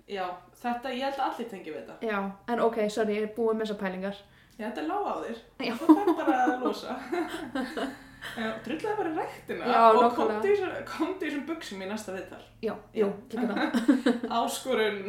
já, 0.08 0.26
þetta, 0.62 0.92
ég 0.94 1.04
held 1.06 1.18
að 1.18 1.26
allir 1.28 1.50
tengi 1.50 1.72
við 1.72 1.80
þetta. 1.82 1.98
Já, 2.08 2.18
en 2.52 2.60
ok, 2.60 2.80
sorry, 2.90 3.18
ég 3.18 3.28
er 3.28 3.34
búið 3.36 3.54
með 3.58 3.66
þessar 3.66 3.82
pælingar 3.84 4.22
Já, 4.54 4.68
þetta 4.68 4.82
er 4.82 4.86
lág 4.86 5.06
á 5.10 5.14
þér. 5.24 5.38
Já. 5.66 5.72
Þú 5.80 5.94
þarf 5.98 6.16
bara 6.18 6.34
að 6.44 6.60
losa. 6.62 6.92
Já, 8.38 8.46
drulllaði 8.64 8.96
bara 8.98 9.10
í 9.10 9.16
ræktina 9.18 9.66
Já, 9.68 9.80
og 9.90 10.14
komdu 10.16 10.46
í 10.48 11.30
þessum- 11.30 11.42
buksum 11.48 11.82
í 11.82 11.88
næsta 11.90 12.14
viðtal. 12.14 12.44
Já, 12.62 12.72
jú, 12.96 13.08
líka 13.34 13.48
það 13.50 13.66
Áskorun. 14.38 15.00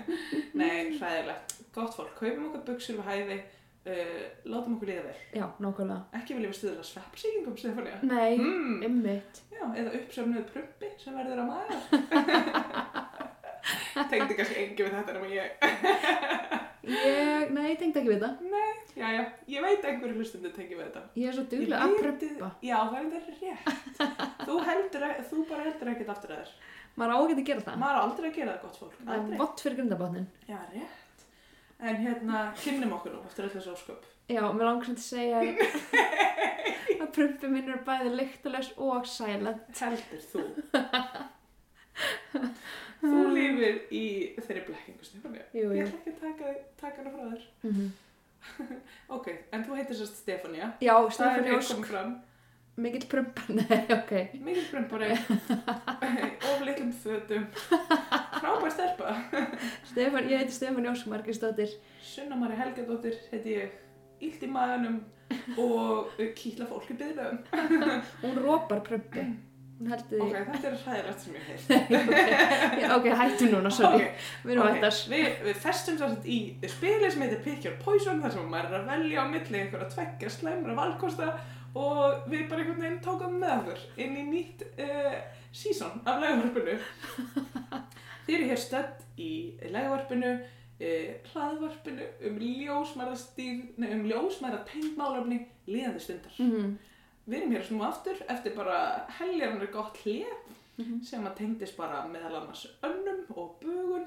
Nei, 0.60 0.92
hræðilegt. 0.98 1.56
Gott 1.72 1.96
fólk, 1.96 2.12
kaupum 2.20 2.50
okkur 2.50 2.64
buksur 2.68 3.00
við 3.00 3.08
hæfi, 3.08 3.38
uh, 3.86 4.22
látum 4.52 4.76
okkur 4.76 4.88
líða 4.92 5.04
vel. 5.08 5.16
Já, 5.38 5.46
nákvæmlega 5.64 6.20
Ekki 6.20 6.36
viljum 6.38 6.52
við 6.52 6.58
stuðla 6.60 6.84
sveppsýkingum, 6.90 7.56
Stefania. 7.58 7.98
Nei, 8.02 8.36
Mm. 8.38 8.82
ymmit 8.88 9.42
Já, 9.52 9.64
eða 9.74 9.94
uppsöfnuð 10.00 10.44
prumpi 10.52 10.92
sem 10.98 11.14
verður 11.14 11.42
á 11.42 11.44
maður. 11.50 11.80
Tengdi 14.10 14.34
kannski 14.34 14.56
engi 14.58 14.82
við 14.82 14.94
þetta 14.96 15.12
nema 15.14 15.28
ég. 15.30 15.50
Ég, 16.82 17.50
nei, 17.54 17.76
tengdi 17.78 18.00
ekki 18.00 18.10
við 18.10 18.24
það 18.24 18.40
Já, 18.98 19.06
já, 19.14 19.20
ég 19.54 19.62
veit 19.62 19.84
einhverju 19.86 20.16
hlustundu 20.18 20.50
tengi 20.52 20.74
við 20.74 20.88
þetta. 20.88 21.02
Ég 21.20 21.28
er 21.30 21.36
svo 21.36 21.44
duglega 21.52 21.84
að 21.86 21.94
prumpa 22.00 22.48
Já, 22.66 22.78
það 22.90 22.96
er 22.98 23.06
þetta 23.12 23.32
rétt. 23.38 23.62
þú, 24.48 24.56
heldur, 24.66 25.04
e- 25.06 25.22
þú 25.30 25.44
bara 25.52 25.66
heldur 25.68 25.92
ekkert 25.94 26.10
aftur 26.16 26.34
að 26.34 26.42
þér. 26.42 26.50
Maður 26.98 27.14
á 27.14 27.18
ekki 27.22 27.36
að 27.38 27.46
gera 27.52 27.64
það 27.68 27.78
Maður 27.84 27.96
á 27.96 28.02
aldrei 28.02 28.26
að 28.28 28.34
gera 28.40 28.52
það 28.56 28.64
gott 28.66 28.80
fólk. 28.82 28.96
Það 29.06 29.14
er 29.32 29.38
vott 29.44 29.62
fyrir 29.64 29.78
grundabotnin 29.78 30.26
Já, 30.50 30.58
rétt. 30.74 30.98
En 31.82 31.96
hérna, 31.98 32.44
kynnum 32.62 32.92
okkur 32.94 33.10
nú 33.16 33.20
eftir 33.26 33.42
öll 33.48 33.54
þessu 33.56 33.72
ósköp. 33.74 34.02
Já, 34.30 34.42
mér 34.54 34.64
langar 34.68 34.86
samt 34.86 35.00
að 35.02 35.08
segja 35.08 35.36
að 35.42 37.08
prumpi 37.16 37.46
mín 37.50 37.66
eru 37.72 37.80
bæði 37.86 38.10
lyktulegs 38.20 38.70
og 38.78 39.02
silent 39.10 39.80
Heldur 39.82 40.22
þú? 40.30 40.42
þú 43.02 43.18
lifir 43.34 43.74
í 43.90 44.04
þeirri 44.38 44.62
blekkingu, 44.68 45.02
Stefania. 45.06 45.42
Jú, 45.56 45.66
Ég 45.74 45.90
ætla 45.90 45.98
ekki 45.98 46.10
að 46.14 46.20
taka, 46.22 46.44
taka 46.84 46.96
hana 47.02 47.10
frá 47.16 47.24
þér. 47.34 47.42
mm 47.68 47.88
Ok, 49.14 49.26
en 49.54 49.62
þú 49.66 49.72
heitir 49.78 49.94
sérst 49.98 50.16
Stefania. 50.22 50.66
Já, 50.82 50.94
Það 51.14 51.36
er 51.36 51.42
Mikill 52.82 53.04
prumpa, 53.04 53.42
nei, 53.52 53.82
ok. 53.92 54.12
Mikið 54.40 54.68
brumpari, 54.72 55.10
of 55.12 56.62
litlum 56.64 56.92
fötum, 57.02 57.44
frábær 58.38 58.72
stelpa. 58.72 59.12
Stefán, 59.90 60.30
ég 60.32 60.40
heiti 60.40 60.56
Stefán 60.56 60.88
Jósk 60.88 61.10
Margrisdóttir 61.12 61.74
Sunna 62.00 62.38
Mari 62.40 62.56
Helgadóttir 62.56 63.18
heiti 63.28 63.58
ég, 63.58 63.76
illt 64.24 64.42
í 64.46 64.48
maganum 64.48 65.02
og 65.60 66.16
kýtla 66.38 66.64
fólk 66.70 66.88
í 66.92 66.96
byðlöfum. 66.96 67.40
Hún 68.24 68.40
rópar 68.40 68.80
prumpi 68.88 69.28
Hún 69.82 69.90
heldur 69.90 70.20
Ok, 70.22 70.32
því 70.32 70.42
þetta 70.48 70.68
er 70.68 70.74
hræðilegt 70.82 71.22
sem 71.22 71.36
ég 71.36 71.46
heit. 71.48 71.62
Ok, 72.96 73.06
hættu 73.18 73.48
núna, 73.50 73.70
sorry. 73.74 74.04
Ok, 74.06 74.26
Við 74.44 74.52
erum 74.54 74.62
ok, 74.62 74.76
hættar. 74.76 74.98
Við, 75.10 75.24
við 75.48 75.56
festum 75.64 75.96
svo 75.98 76.10
í 76.22 76.36
spili 76.70 77.08
sem 77.10 77.24
heitir 77.24 77.40
Pick 77.42 77.66
Your 77.66 77.80
Poison 77.82 78.22
þar 78.22 78.36
sem 78.36 78.52
maður 78.52 78.68
er 78.68 78.76
að 78.78 78.92
velja 78.92 79.24
á 79.24 79.26
milli 79.32 79.58
einhverja 79.64 79.88
tveggja 79.96 80.30
slæmra 80.36 80.76
valkosta 80.78 81.32
og 81.74 82.26
við 82.30 82.48
bara 82.50 82.60
einhvern 82.62 82.82
veginn 82.82 83.00
tókum 83.04 83.38
með 83.40 83.52
okkur 83.58 83.84
inn 84.04 84.16
í 84.20 84.24
nýtt 84.28 84.64
uh, 84.78 85.18
season 85.52 86.00
af 86.04 86.20
legavarpinu. 86.20 86.78
Þið 88.26 88.34
eru 88.36 88.48
hér 88.52 88.60
stödd 88.60 89.04
í 89.20 89.30
legavarpinu, 89.72 90.32
uh, 90.36 91.10
hlaðvarpinu 91.32 92.08
um 92.28 92.38
ljósmæra 92.42 93.16
stíð, 93.18 93.62
nei 93.82 93.90
um 93.96 94.04
ljósmæra 94.10 94.62
tengmálefni 94.68 95.42
líðandi 95.68 96.00
stundar. 96.06 96.38
mm 96.38 96.72
Við 97.22 97.36
erum 97.38 97.52
hér 97.54 97.60
að 97.62 97.68
snúa 97.68 97.86
aftur 97.86 98.16
eftir 98.32 98.54
bara 98.56 98.78
heljarnir 99.20 99.68
gott 99.72 100.00
hlið 100.02 100.32
Mhm. 100.78 101.02
sem 101.04 101.22
að 101.28 101.34
tengdist 101.36 101.76
bara 101.76 101.98
meðal 102.08 102.38
annars 102.40 102.62
önnum 102.82 103.18
og 103.36 103.58
bugun 103.60 104.06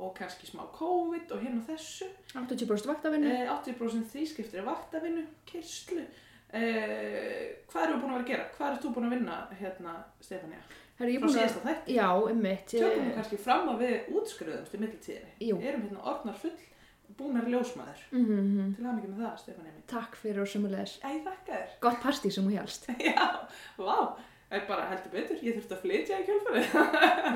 og 0.00 0.14
kannski 0.16 0.46
smá 0.48 0.62
COVID 0.72 1.30
og 1.32 1.42
hérna 1.44 1.60
þessu. 1.68 2.06
80% 2.34 2.86
vaktavinnu 2.88 3.28
Eh, 3.30 3.50
80% 3.52 4.08
þrískiptir 4.10 4.64
vaktavinnu, 4.64 5.26
kyrslu. 5.46 6.06
Eh, 6.54 7.56
hvað 7.70 7.82
erum 7.86 7.96
við 7.96 8.02
búin 8.02 8.12
að 8.12 8.16
vera 8.16 8.24
að 8.24 8.30
gera? 8.30 8.44
Hvað 8.56 8.68
er 8.72 8.82
þú 8.82 8.92
búin 8.94 9.06
að 9.08 9.14
vinna 9.16 9.38
hérna, 9.60 9.94
Stefania? 10.22 10.60
Er 10.96 11.10
Frá 11.10 11.18
búin 11.20 11.26
að 11.28 11.34
síðasta 11.36 11.62
þætt? 11.66 11.88
Já, 11.92 12.06
einmitt 12.30 12.70
Tökum 12.72 13.02
við 13.08 13.16
kannski 13.18 13.38
fram 13.42 13.66
að 13.72 13.82
við 13.82 14.14
útskriðumst 14.20 14.76
í 14.76 14.80
mittiltíðinni. 14.80 15.34
Jú 15.48 15.58
Erum 15.60 15.82
hérna 15.84 16.04
orðnar 16.12 16.38
full, 16.40 16.54
búnar 17.18 17.50
ljósmaður. 17.50 18.04
mm 18.12 18.70
Til 18.78 18.86
að 18.86 18.94
mikið 19.00 19.10
með 19.10 19.20
það, 19.26 19.34
Stefania 19.42 19.74
mín. 19.74 19.82
Takk 19.90 20.16
fyrir 20.22 20.40
og 20.44 20.48
sömulegis 20.54 20.94
Æ, 21.02 21.10
þakka 21.26 21.50
þér. 21.58 21.74
Gott 21.84 22.00
partí 22.06 22.32
sem 22.32 22.46
hún 22.48 22.56
helst 22.56 22.88
Já, 23.10 23.26
vá. 23.76 23.98
Er 24.48 24.62
bara 24.68 24.86
heldur 24.86 25.10
betur, 25.10 25.40
ég 25.42 25.56
þurfti 25.58 25.74
að 25.74 25.82
flytja 25.82 26.18
í 26.22 26.26
kjölfarið. 26.28 26.74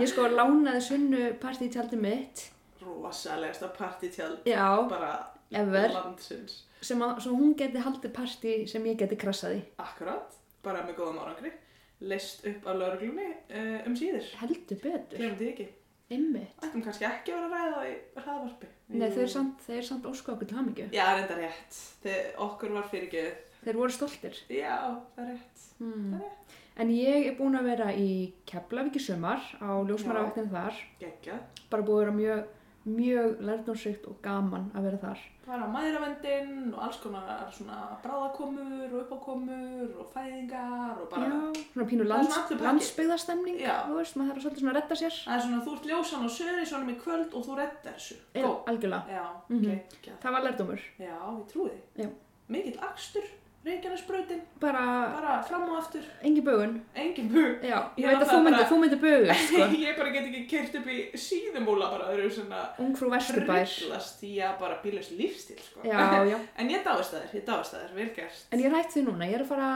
Ég 0.01 0.09
sko 0.13 0.29
lánaði 0.31 0.83
sunnu 0.87 1.23
partítjaldi 1.43 1.99
mitt 1.99 2.47
Rosalegasta 2.81 3.69
partítjald 3.77 4.47
Já, 4.49 4.63
bara 4.89 5.35
landsins. 5.51 6.63
Sem 6.85 7.03
að, 7.05 7.27
hún 7.37 7.57
geti 7.59 7.83
haldið 7.85 8.15
partí 8.17 8.55
sem 8.71 8.87
ég 8.91 9.01
geti 9.01 9.19
krassað 9.21 9.59
í 9.59 9.61
Akkurat, 9.83 10.39
bara 10.65 10.85
með 10.87 11.01
góðum 11.01 11.21
árangri. 11.25 11.53
leist 12.01 12.47
upp 12.49 12.65
á 12.65 12.73
lauruglunni 12.73 13.29
uh, 13.29 13.77
um 13.87 13.97
síðir. 13.97 14.31
heldur 14.41 14.81
betur, 14.81 15.21
því 15.37 15.51
ekki. 15.53 15.69
Ættum 16.11 16.83
kannski 16.83 17.07
ekki 17.07 17.35
að 17.37 17.45
vera 17.45 17.67
ræða 17.71 17.83
í 17.87 17.93
hraðvarpi. 18.17 18.71
Nei, 18.91 19.05
þeir 19.13 19.21
eru 19.21 19.31
samt, 19.31 19.61
samt 19.87 20.07
til 20.49 20.57
hamingju. 20.57 20.87
Já, 20.97 21.05
reynda 21.15 21.37
rétt. 21.39 21.77
Þeir, 22.03 22.25
okkur 22.47 22.73
var 22.75 22.89
fyrirgeð. 22.91 23.29
Þeir 23.61 23.79
voru 23.79 23.95
stoltir. 23.95 24.41
Já, 24.51 24.75
það 25.15 25.23
er 25.23 25.31
rétt. 25.37 25.63
Hmm. 25.79 26.17
Það 26.17 26.25
er 26.25 26.59
En 26.81 26.89
ég 26.95 27.27
er 27.29 27.35
búin 27.37 27.59
að 27.59 27.67
vera 27.69 27.91
í 27.93 28.33
Keflavík 28.49 28.97
í 28.97 29.03
sumar 29.05 29.43
á 29.61 29.71
ljósmaravæktinu 29.85 30.49
þar. 30.49 30.79
Geggjað. 31.03 31.43
Bara 31.73 31.85
búin 31.85 31.99
að 31.99 32.01
vera 32.01 32.15
mjög, 32.17 32.55
mjög 32.87 33.41
lærdomsrikt 33.45 34.07
og 34.09 34.17
gaman 34.25 34.71
að 34.75 34.87
vera 34.89 34.99
þar. 35.03 35.19
Bara 35.47 35.67
maðuravendin 35.69 36.71
og 36.73 36.79
alls 36.87 36.97
konar 37.03 37.51
svona 37.53 37.77
bráðakomur 38.05 38.87
og 38.95 39.01
uppákomur 39.03 39.91
og 40.01 40.07
fæðingar 40.15 41.01
og 41.03 41.09
bara... 41.11 41.27
Já, 41.29 41.65
svona 41.75 41.87
pínu 41.91 42.07
Það 42.07 42.07
er 42.07 42.11
lands, 42.15 42.55
landsbyggðastemning, 42.65 43.59
þú 43.61 43.99
veist, 43.99 44.17
maður 44.17 44.31
þarf 44.33 44.45
svolítið 44.47 44.63
svona 44.65 44.73
að 44.73 44.79
redda 44.81 44.99
sér. 45.03 45.19
Það 45.27 45.35
er 45.37 45.45
svona, 45.47 45.61
þú 45.67 45.75
ert 45.77 45.91
ljósan 45.91 46.25
á 46.25 46.29
söri 46.39 46.67
svona 46.71 46.95
í 46.95 46.97
kvöld 47.03 47.35
og 47.37 47.45
þú 47.49 47.59
reddar 47.61 47.99
þessu. 47.99 48.17
Já, 48.35 48.49
algjörlega. 48.73 49.03
Já, 49.19 49.27
Mhm. 49.51 49.67
geggjað. 49.67 50.19
Það 50.23 50.33
var 50.33 50.43
lærdómur. 50.49 50.81
Já, 50.99 51.19
því. 51.53 51.71
Já. 52.05 52.09
Mikill 52.51 52.81
akstur, 52.83 53.27
Reykjanesbrautin, 53.65 54.41
Bara, 54.61 54.83
bara 55.13 55.43
fram 55.45 55.67
og 55.69 55.77
aftur, 55.83 56.05
engi 56.25 56.41
bögun. 56.41 56.79
engin 56.97 57.27
bug. 57.29 57.59
Já, 57.63 57.77
Ég 57.97 58.05
ég 58.05 58.07
veit 58.09 58.23
að 58.25 58.31
þú 58.31 58.39
myndir, 58.47 58.65
þú 58.71 58.79
myndir 58.81 59.01
bögu, 59.03 59.35
sko. 59.51 59.67
ég 59.77 59.99
bara 59.99 60.13
get 60.15 60.25
ekki 60.31 60.41
kert 60.49 60.79
upp 60.81 60.87
í 60.89 60.97
síðumúla 61.15 61.91
bara, 61.93 62.07
þau 62.09 62.15
eru 62.17 62.31
svona 62.33 62.61
Ungfrú 62.81 63.11
Vesturbær. 63.13 63.67
Hrillast 63.69 64.23
í 64.25 64.33
að 64.41 64.55
bara 64.63 64.79
bílast 64.83 65.13
lífstíl, 65.19 65.59
sko. 65.61 65.85
Já, 65.85 66.01
já. 66.33 66.39
En 66.57 66.73
ég 66.73 66.81
dáist 66.87 67.13
að 67.13 67.27
þér, 67.27 67.37
ég 67.37 67.45
dáist 67.51 67.75
að 67.77 67.85
þér, 67.85 67.95
vel 68.01 68.09
gert. 68.17 68.41
En 68.51 68.65
ég 68.65 68.73
hægt 68.79 68.97
því 68.97 69.05
núna. 69.11 69.29
Ég 69.29 69.37
er 69.37 69.45
að 69.45 69.53
fara 69.53 69.69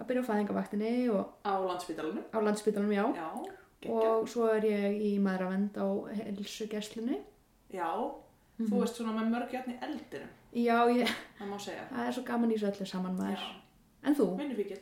að 0.00 0.08
byrja 0.08 0.24
á 0.24 0.28
fæðingavaktinni 0.32 0.94
og 1.12 1.22
Á 1.44 1.52
landsbytalanum. 1.60 2.24
á 2.32 2.38
landspítalunum, 2.40 2.96
já. 2.96 3.04
Já. 3.20 3.28
Og 3.92 4.24
svo 4.32 4.48
er 4.56 4.64
ég 4.64 4.96
í 4.96 5.12
maðuravend 5.20 5.76
á 5.76 5.86
helsugesslunni. 6.24 7.20
Já, 7.72 7.92
Mhm. 8.56 8.70
þú 8.72 8.80
veist 8.80 8.96
svona 8.96 9.12
með 9.12 9.28
mörg 9.34 9.50
játn 9.52 9.74
í 9.74 9.78
eldinum, 9.84 10.30
Já, 10.56 10.76
ég, 10.88 11.10
það 11.38 11.50
má 11.52 11.56
segja. 11.60 11.82
það 11.92 12.06
er 12.08 12.14
svo 12.16 12.22
gaman 12.30 12.52
í 12.52 12.56
þessu 12.56 12.70
öllu 12.72 12.86
saman 12.88 13.16
maður. 13.18 13.42
En 14.06 14.14
þú? 14.16 14.28
Vinnufíkil. 14.38 14.78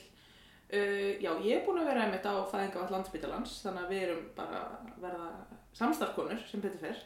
Uh, 0.74 1.10
já, 1.22 1.30
ég 1.44 1.58
er 1.58 1.64
búin 1.66 1.80
að 1.82 1.88
vera 1.90 2.04
einmitt 2.06 2.24
á 2.26 2.34
fæðingavall 2.50 2.94
landsbytalans, 2.94 3.56
þannig 3.64 3.82
að 3.84 3.92
við 3.94 4.04
erum 4.06 4.22
bara 4.38 4.60
að 4.64 4.94
verða 5.02 5.26
samstarfkonur 5.76 6.40
sem 6.48 6.62
betur 6.62 6.80
fyrr. 6.82 7.02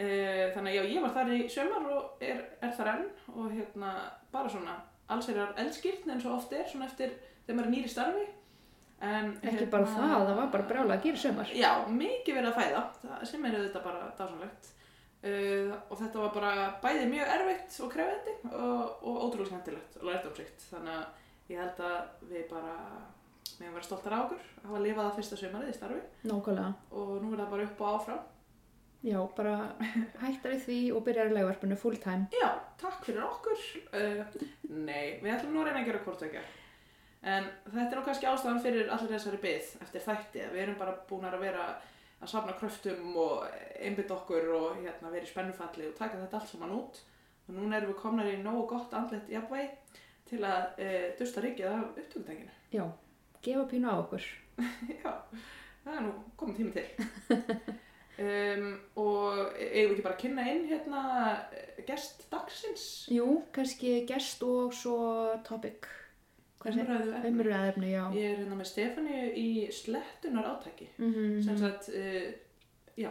Uh, 0.00 0.44
þannig 0.54 0.70
að 0.72 0.76
já, 0.76 0.82
ég 0.94 1.04
var 1.04 1.14
þar 1.14 1.32
í 1.36 1.40
sömar 1.52 1.86
og 1.94 2.22
er, 2.24 2.42
er 2.64 2.74
þar 2.76 2.90
enn 2.94 3.06
og 3.34 3.50
hérna 3.54 3.90
bara 4.32 4.50
svona 4.52 4.76
allsherjar 5.10 5.54
eldskýrn 5.60 6.12
eins 6.14 6.26
og 6.28 6.36
oft 6.38 6.52
er, 6.56 6.66
svona 6.70 6.86
eftir 6.90 7.14
þegar 7.46 7.58
maður 7.58 7.70
er 7.70 7.74
nýri 7.76 7.90
starfi. 7.90 8.26
En, 9.00 9.30
hérna- 9.40 9.54
Ekki 9.54 9.70
bara 9.72 9.88
það, 9.88 10.14
það 10.28 10.36
var 10.42 10.50
bara 10.52 10.68
brjálega 10.68 10.98
að 10.98 11.06
gera 11.06 11.18
í 11.18 11.22
sumar. 11.24 11.54
Já, 11.56 11.70
mikið 11.88 12.36
verið 12.36 12.50
að 12.50 12.58
fæða, 12.60 12.82
það 13.06 13.24
sem 13.30 13.46
er 13.48 13.56
auðvitað 13.58 13.86
bara 13.88 14.10
dásanlegt. 14.18 14.70
Uh, 15.20 15.74
og 15.92 15.98
þetta 16.00 16.22
var 16.22 16.30
bara 16.32 16.52
bæði 16.80 17.08
mjög 17.10 17.30
erfitt 17.34 17.74
og 17.84 17.90
krefendi 17.92 18.34
og, 18.56 19.02
og 19.04 19.18
ótrúlega 19.26 19.50
skemmtilegt 19.50 19.98
og 20.00 20.06
lærdomsrikt. 20.08 20.62
Þannig 20.70 20.94
að 20.96 21.52
ég 21.52 21.60
held 21.60 21.82
að 21.84 22.28
við 22.30 22.46
bara 22.48 22.74
meðum 23.60 23.74
vera 23.76 23.84
stoltar 23.84 24.14
á 24.16 24.20
okkur 24.24 24.40
að 24.62 24.68
hafa 24.70 24.80
lifað 24.86 25.08
það 25.10 25.18
fyrsta 25.18 25.38
sumarið 25.42 25.72
í 25.72 25.76
starfi 25.76 26.28
Nákvæmlega. 26.30 26.70
og 27.02 27.10
nú 27.20 27.32
er 27.34 27.42
það 27.42 27.50
bara 27.52 27.66
upp 27.68 27.82
og 27.84 27.98
áfram. 27.98 28.22
Já, 29.00 29.18
bara 29.36 29.54
hættar 30.22 30.56
í 30.56 30.62
því 30.64 30.78
og 30.96 31.04
byrjar 31.04 31.30
í 31.30 31.36
legvarpinu 31.36 31.76
full 31.80 32.00
time. 32.00 32.26
Já, 32.36 32.48
takk 32.80 33.04
fyrir 33.04 33.24
okkur. 33.28 33.62
Uh, 33.92 34.24
nei, 34.72 35.20
við 35.20 35.34
ætlum 35.36 35.52
nú 35.56 35.62
að 35.62 35.70
reyna 35.70 35.84
að 35.84 35.88
gera 35.90 36.02
hvort 36.06 36.24
ekki. 36.30 36.42
En 37.20 37.48
þetta 37.68 37.90
er 37.90 37.98
nú 38.00 38.04
kannski 38.08 38.28
ástæðan 38.32 38.64
fyrir 38.64 38.88
allir 38.88 39.12
þessari 39.12 39.40
byggð 39.44 39.72
eftir 39.84 40.04
þætti. 40.08 40.44
Við 40.54 40.62
erum 40.64 40.80
bara 40.80 40.96
búin 41.08 41.28
að 41.28 41.40
vera 41.44 41.66
að 42.20 42.32
safna 42.32 42.54
kröftum 42.58 43.14
og 43.16 43.46
einbytta 43.80 44.16
okkur 44.16 44.50
og 44.56 44.80
hérna, 44.82 45.12
vera 45.12 45.24
í 45.24 45.30
spennufalli 45.30 45.88
og 45.88 45.96
taka 45.98 46.20
þetta 46.20 46.40
allt 46.40 46.52
saman 46.52 46.74
út. 46.76 47.00
Og 47.48 47.56
núna 47.56 47.78
erum 47.78 47.94
við 47.94 48.00
komnar 48.02 48.28
í 48.30 48.36
nógu 48.42 48.66
gott 48.74 48.92
andlet 48.94 49.30
jafnvægi 49.32 49.70
til 50.30 50.42
að 50.46 50.82
uh, 50.84 51.06
dusta 51.18 51.42
ríkið 51.44 51.70
af 51.70 51.86
upptökutækinu. 51.96 52.56
Já, 52.76 52.84
gefa 53.42 53.66
pínu 53.70 53.90
á 53.90 53.94
okkur. 53.98 54.26
Já, 55.00 55.12
það 55.84 55.94
er 55.96 56.02
nú 56.04 56.12
komið 56.38 56.60
tími 56.60 56.74
til. 56.76 56.84
um, 58.26 58.66
og 59.00 59.56
eigum 59.56 59.94
við 59.94 59.94
ekki 59.94 60.04
bara 60.04 60.16
að 60.18 60.22
kynna 60.24 60.46
inn 60.52 60.68
hérna 60.68 61.04
gest 61.88 62.28
dagsins? 62.30 62.84
Jú, 63.10 63.40
kannski 63.56 64.02
gest 64.08 64.44
og 64.46 64.76
svo 64.76 65.00
topic. 65.46 65.88
Segir? 66.60 66.84
Umræðu. 66.84 67.16
Ég 68.16 68.26
er 68.30 68.36
hérna 68.42 68.58
með 68.58 68.68
Stefáníu 68.68 69.30
í 69.40 69.48
slettunar 69.72 70.48
átæki. 70.52 70.88
Mm 71.00 71.40
Sem 71.46 71.56
sagt, 71.58 71.88
uh, 71.88 72.30
Ég 73.00 73.08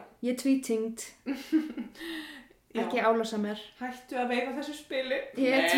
já, 2.75 2.83
ekki 2.83 2.99
álasa 3.01 3.37
mér. 3.41 3.57
hættu 3.79 4.17
að 4.21 4.27
veifa 4.29 4.51
þessu 4.59 4.75
spili. 4.77 5.17
Ég 5.41 5.71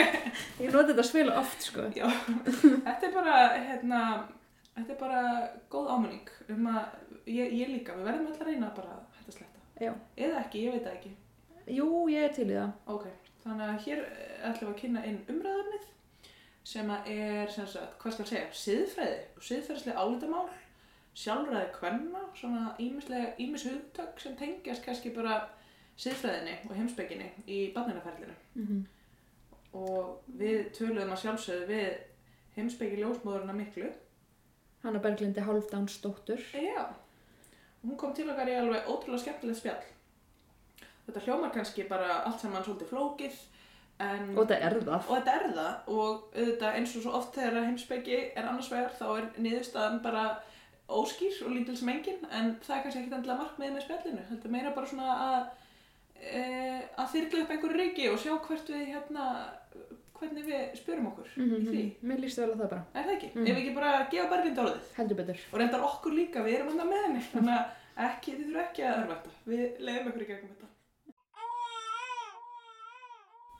Ég 0.62 0.70
noti 0.70 0.92
þetta 0.92 1.02
spil 1.08 1.30
oft, 1.34 1.62
sko. 1.66 1.88
þetta 1.90 3.08
er 3.08 3.14
bara, 3.16 3.38
hérna, 3.58 4.02
þetta 4.76 4.94
er 4.94 5.00
bara 5.00 5.22
góð 5.72 5.90
ámenning 5.96 6.30
um 6.54 6.68
að, 6.70 6.84
ég, 7.26 7.50
ég 7.58 7.72
líka, 7.74 7.96
við 7.98 8.06
verðum 8.12 8.30
öll 8.30 8.38
að 8.38 8.46
reyna 8.52 8.70
bara 8.76 8.94
að 8.94 9.18
hætta 9.18 9.34
sletta. 9.40 9.64
Já. 9.82 9.92
Eða 10.16 10.44
ekki, 10.44 10.62
ég 10.68 10.76
veit 10.76 10.86
það 10.86 10.94
ekki. 11.00 11.12
Jú, 11.80 11.88
ég 12.14 12.28
er 12.28 12.32
til 12.38 12.46
í 12.46 12.54
það. 12.54 12.70
Ok, 12.94 13.06
þannig 13.42 13.66
að 13.74 13.82
hér 13.88 14.04
ætlum 14.52 14.68
við 14.70 14.74
að 14.76 14.80
kynna 14.84 15.02
inn 15.10 15.18
umræðarnið 15.34 15.90
sem 16.68 16.90
að 16.92 17.10
er, 17.14 17.52
sem 17.52 17.66
sagt, 17.66 17.94
hvað 18.02 18.14
skal 18.14 18.24
ég 18.24 18.30
segja, 18.30 18.48
siðfræði 18.62 19.20
og 19.36 19.46
siðfræðislega 19.48 20.02
álitamál, 20.02 20.48
sjálfræði 21.18 21.70
kvenna, 21.78 22.24
svona 22.36 22.64
ímislega, 22.82 23.30
ímis 23.40 23.64
hugtök 23.68 24.20
sem 24.20 24.36
tengjast 24.38 24.84
kannski 24.84 25.14
bara 25.16 25.40
siðfræðinni 25.98 26.58
og 26.68 26.76
heimspekinni 26.76 27.32
í 27.46 27.64
barninaferlinu. 27.74 28.36
Mm 28.54 28.86
Og 29.76 30.22
við 30.40 30.70
töluðum 30.72 31.10
að 31.12 31.20
sjálfsögðu 31.22 31.66
við 31.68 31.96
heimspeki 32.54 33.02
ljósmóðurina 33.02 33.52
miklu. 33.52 33.90
Hanna 34.80 35.02
Berglindi 35.04 35.42
Hálfdánsdóttur. 35.44 36.40
Já, 36.56 36.86
og 37.82 37.84
hún 37.84 37.98
kom 38.00 38.14
til 38.16 38.30
okkar 38.32 38.48
í 38.48 38.56
alveg 38.56 38.88
ótrúlega 38.88 39.26
skemmtilegt 39.26 39.60
spjall. 39.60 39.84
Þetta 41.04 41.24
hljómar 41.26 41.52
kannski 41.52 41.84
bara 41.90 42.22
allt 42.22 42.40
saman 42.40 42.64
svolítið 42.64 42.90
flókið, 42.94 43.36
en... 43.98 44.28
Og 44.36 44.44
þetta 44.46 44.58
er 44.68 44.76
það. 44.86 45.08
Og 45.08 45.14
þetta 45.16 45.34
er 45.38 45.46
það 45.56 45.88
og 45.94 46.36
auðvitað 46.38 46.76
eins 46.78 46.96
og 46.96 47.04
svo 47.04 47.14
oft 47.18 47.38
þegar 47.38 47.66
heimspeki 47.66 48.18
er 48.34 48.44
annars 48.44 48.70
vegar 48.72 48.94
þá 48.98 49.06
er 49.16 49.28
niðurstaðan 49.44 50.02
bara 50.04 50.24
óskýr 50.88 51.40
og 51.44 51.52
lítil 51.52 51.76
sem 51.76 51.90
engin 51.92 52.22
en 52.32 52.54
það 52.64 52.76
er 52.76 52.82
kannski 52.84 53.00
ekkert 53.02 53.16
endilega 53.18 53.42
markmiðið 53.42 53.74
með 53.76 53.86
spjallinu. 53.86 54.26
Þetta 54.30 54.48
er 54.48 54.54
meira 54.54 54.74
bara 54.76 54.90
svona 54.92 55.16
að, 55.24 55.48
e, 56.16 56.42
að 56.96 57.10
þyrla 57.14 57.42
upp 57.42 57.54
einhverju 57.56 57.80
reiki 57.82 58.06
og 58.12 58.20
sjá 58.22 58.32
hvert 58.46 58.72
við 58.72 58.86
hérna, 58.94 59.26
hvernig 60.18 60.46
við 60.48 60.78
spjörum 60.80 61.10
okkur 61.12 61.34
Mm 61.36 61.58
í 61.58 61.60
því. 61.66 61.82
Mér 62.08 62.22
líst 62.24 62.40
vel 62.40 62.48
að 62.48 62.62
það 62.62 62.72
bara. 62.72 62.86
Er 62.94 63.04
það 63.04 63.16
ekki? 63.18 63.28
Mhm. 63.34 63.44
Ef 63.46 63.52
við 63.58 63.60
ekki 63.64 63.74
bara 63.76 63.92
gefa 64.14 64.30
Berglind 64.32 64.62
orðið 64.64 64.88
Heldur 64.96 65.20
betur. 65.20 65.44
og 65.52 65.60
reyndar 65.60 65.84
okkur 65.90 66.16
líka, 66.16 66.46
við 66.46 66.56
erum 66.56 66.72
hann 66.78 66.88
með 66.88 67.04
henni 67.06 67.22
þannig 67.32 67.54
að 67.58 68.08
ekki, 68.08 68.32
þið 68.32 68.46
þurfum 68.46 68.64
ekki 68.64 68.82
að 68.88 68.98
örvætta. 69.02 69.30
Við 69.52 69.84
leiðum 69.84 70.08
ykkur 70.08 70.24
í 70.24 70.30
gegnum 70.32 70.50
þetta. 70.54 70.72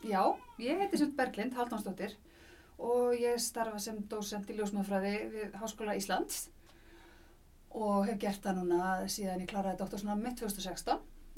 Já, 0.07 0.23
ég 0.63 0.79
heiti 0.79 0.99
sem 1.01 1.11
Berglind 1.17 1.57
Haldánsdóttir 1.59 2.13
og 2.79 3.17
ég 3.19 3.41
starfa 3.43 3.81
sem 3.83 3.97
dósent 4.07 4.47
í 4.51 4.55
ljósmaðurfræði 4.55 5.15
við 5.33 5.57
Háskóla 5.59 5.97
Íslands 5.99 6.45
og 7.75 8.07
hef 8.07 8.21
gert 8.23 8.45
það 8.45 8.61
núna 8.61 8.91
síðan 9.11 9.43
ég 9.43 9.51
kláraði 9.51 9.81
doktorsnám 9.81 10.23
mitt 10.23 10.39
2016 10.39 10.95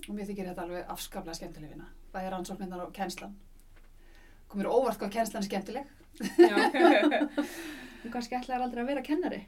og 0.09 0.13
mér 0.13 0.29
þykir 0.29 0.51
þetta 0.51 0.67
alveg 0.67 0.93
afskaplega 0.93 1.39
skemmtileg 1.39 1.73
vinna. 1.73 1.89
Bæði 2.13 2.35
rannsóknirnar 2.35 2.85
og 2.85 2.93
kennslan. 2.97 3.33
Komur 4.53 4.69
óvart 4.69 5.01
hvað 5.01 5.15
kennslan 5.17 5.41
er 5.41 5.49
skemmtileg. 5.49 5.91
Já. 6.37 7.25
Þú 8.03 8.13
kannski 8.13 8.37
ætlaði 8.37 8.67
aldrei 8.67 8.85
að 8.85 8.93
vera 8.93 9.05
kennari. 9.09 9.41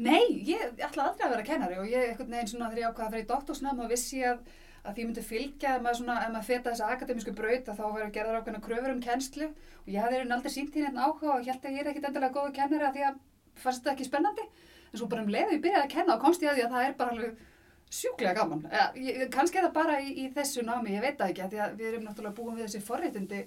Nei, 0.00 0.24
ég 0.46 0.78
ætla 0.78 1.10
aldrei 1.10 1.26
að 1.26 1.34
vera 1.34 1.46
kennari 1.46 1.78
og 1.82 1.90
ég 1.90 2.12
einhvern 2.12 2.34
veginn 2.36 2.50
svona 2.54 2.70
þegar 2.70 2.82
ég 2.84 2.90
ákvaða 2.90 3.06
að 3.06 3.14
fara 3.14 3.22
í 3.22 3.30
doktorsnám 3.34 3.82
og 3.82 3.90
vissi 3.90 4.22
ég 4.22 4.36
að, 4.36 4.42
að 4.80 4.96
því 4.96 5.06
myndi 5.06 5.24
fylgja 5.26 5.74
að 5.74 5.82
maður 5.84 5.98
svona, 6.00 6.16
ef 6.24 6.32
maður 6.34 6.48
feta 6.48 6.72
þessa 6.72 6.90
akademísku 6.94 7.34
braut 7.36 7.68
að 7.68 7.80
þá 7.80 7.84
verður 7.84 8.14
gerðar 8.16 8.40
ákveðna 8.40 8.62
kröfur 8.64 8.94
um 8.94 9.02
kennslu 9.04 9.48
og 9.50 9.90
ég 9.92 10.00
hafði 10.00 10.22
aldrei 10.24 10.54
sínt 10.54 10.76
hérna 10.78 10.90
einn 10.90 11.02
áhuga 11.04 11.34
og 11.34 11.46
held 11.50 11.66
að 11.66 11.76
ég 11.76 11.82
er 11.82 11.90
ekkit 11.92 12.08
endilega 12.08 12.36
góðu 12.36 12.54
kennari 12.56 12.88
að 12.88 12.96
því 12.96 13.06
að 13.10 13.20
fannst 13.60 13.82
þetta 13.84 13.94
ekki 13.94 14.08
spennandi 14.08 14.46
en 14.46 14.98
svo 14.98 15.08
bara 15.10 15.24
um 15.24 15.32
leiðu 15.34 15.56
ég 15.56 15.64
byrjaði 15.64 15.86
að 15.86 15.94
kenna 15.94 16.16
og 16.16 16.24
komst 16.24 16.44
ég 16.44 16.52
að 16.52 16.58
því 16.58 16.66
að 16.66 16.74
það 16.76 16.86
er 16.86 16.96
bara 17.00 17.14
alveg 17.16 17.46
sjúklega 17.90 18.36
gaman. 18.38 18.62
Eða, 18.70 18.86
ég, 19.02 19.24
kannski 19.34 19.58
er 19.58 19.66
það 19.66 19.76
bara 19.76 19.98
í, 20.00 20.12
í 20.22 20.28
þessu 20.34 20.62
námi, 20.66 20.94
ég 20.94 21.04
veit 21.04 21.18
það 21.18 21.32
ekki, 21.32 21.42
af 21.44 21.50
því 21.50 21.60
að 21.64 21.76
við 21.80 21.88
erum 21.90 22.06
náttúrulega 22.06 22.36
búin 22.36 22.56
við 22.56 22.66
þessi 22.68 22.82
forréttindi 22.86 23.40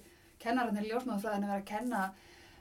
kennararnir 0.44 0.88
í 0.88 0.92
ljósmáðafræðinu 0.92 1.48
að 1.48 1.54
vera 1.54 1.62
að 1.62 1.70
kenna 1.70 2.02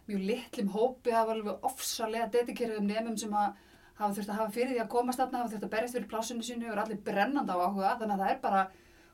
mjög 0.07 0.25
litlum 0.29 0.71
hópi, 0.77 1.11
það 1.11 1.27
var 1.29 1.41
alveg 1.41 1.67
ofsalega 1.71 2.29
dedikeruðum 2.37 2.89
nefnum 2.91 3.19
sem 3.19 3.35
að 3.35 3.59
hafa 3.99 4.15
þurft 4.17 4.31
að 4.33 4.39
hafa 4.41 4.55
fyrir 4.57 4.73
því 4.75 4.81
að 4.85 4.89
komast 4.95 5.21
þarna, 5.21 5.39
hafa 5.43 5.53
þurft 5.55 5.67
að 5.69 5.75
berjast 5.77 5.97
fyrir 5.99 6.09
plásinu 6.13 6.47
sínu 6.47 6.67
og 6.69 6.73
eru 6.73 6.85
allir 6.85 7.03
brennandi 7.09 7.53
á 7.53 7.59
áhuga, 7.67 7.97
þannig 8.01 8.15
að 8.17 8.23
það 8.25 8.31
er 8.35 8.41
bara 8.47 8.63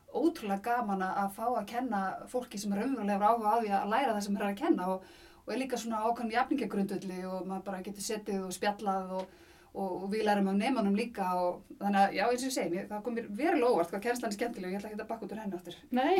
ótrúlega 0.09 0.61
gaman 0.65 1.03
að- 1.05 1.33
fá 1.35 1.45
að 1.59 1.65
kenna 1.69 1.99
fólki 2.31 2.57
sem 2.57 2.71
er 2.73 2.79
raunverulega 2.83 3.27
áhuga 3.29 3.51
á 3.53 3.57
því 3.61 3.69
að 3.79 3.89
læra 3.93 4.13
það 4.15 4.23
sem 4.27 4.37
er 4.39 4.45
að 4.47 4.55
kenna 4.63 4.87
og, 4.93 5.03
og 5.45 5.53
er 5.53 5.59
líka 5.61 5.77
svona 5.77 5.99
ákvæmum 6.07 6.31
jafningagrundulli 6.33 7.19
og 7.29 7.45
maður 7.47 7.63
bara 7.67 7.81
getur 7.85 8.01
setið 8.07 8.45
og 8.47 8.55
spjallað 8.55 9.11
og, 9.19 9.27
og, 9.73 9.91
og 10.03 10.07
við 10.09 10.23
lærum 10.25 10.47
af 10.49 10.57
neymanum 10.57 10.95
líka 10.97 11.27
og 11.37 11.61
þannig 11.77 11.99
að, 12.01 12.15
já, 12.17 12.23
eins 12.25 12.41
og 12.41 12.49
ég 12.49 12.55
segi, 12.57 12.71
mér, 12.73 12.87
það 12.89 13.03
kom 13.05 13.15
mér 13.19 13.27
verulega 13.29 13.69
óvart 13.75 13.93
hvað 13.93 14.03
kennslan 14.07 14.31
er 14.31 14.37
skemmtileg 14.39 14.69
og 14.69 14.73
ég 14.73 14.79
ætla 14.81 14.89
ekki 14.89 15.01
að 15.03 15.11
bakka 15.11 15.25
út 15.27 15.35
úr 15.35 15.43
henni 15.43 15.59
áttur. 15.59 15.77
Nei, 15.91 16.15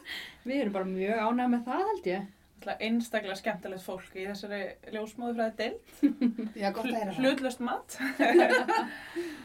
við 0.48 0.62
erum 0.62 0.72
bara 0.78 0.88
mjög 0.88 1.20
ánægð 1.28 1.52
með 1.56 1.64
það 1.68 1.84
held 1.90 2.08
ég. 2.14 2.26
Einstaklega 2.72 3.36
skemmtilegt 3.38 3.84
fólk 3.84 4.16
í 4.16 4.24
þessari 4.28 4.60
ljósmóðufræði 4.94 5.54
deil. 5.58 5.76
Já, 6.62 6.68
gott 6.72 6.88
að 6.88 6.96
heyra 6.96 7.12
það. 7.12 7.20
Hlutlust 7.20 7.60
mat. 7.64 7.88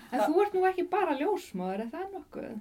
En 0.09 0.23
þú 0.25 0.39
ert 0.41 0.53
nú 0.57 0.63
ekki 0.65 0.83
bara 0.89 1.13
ljósmóður, 1.19 1.83
er 1.83 1.89
það 1.91 2.05
nokkuð? 2.15 2.53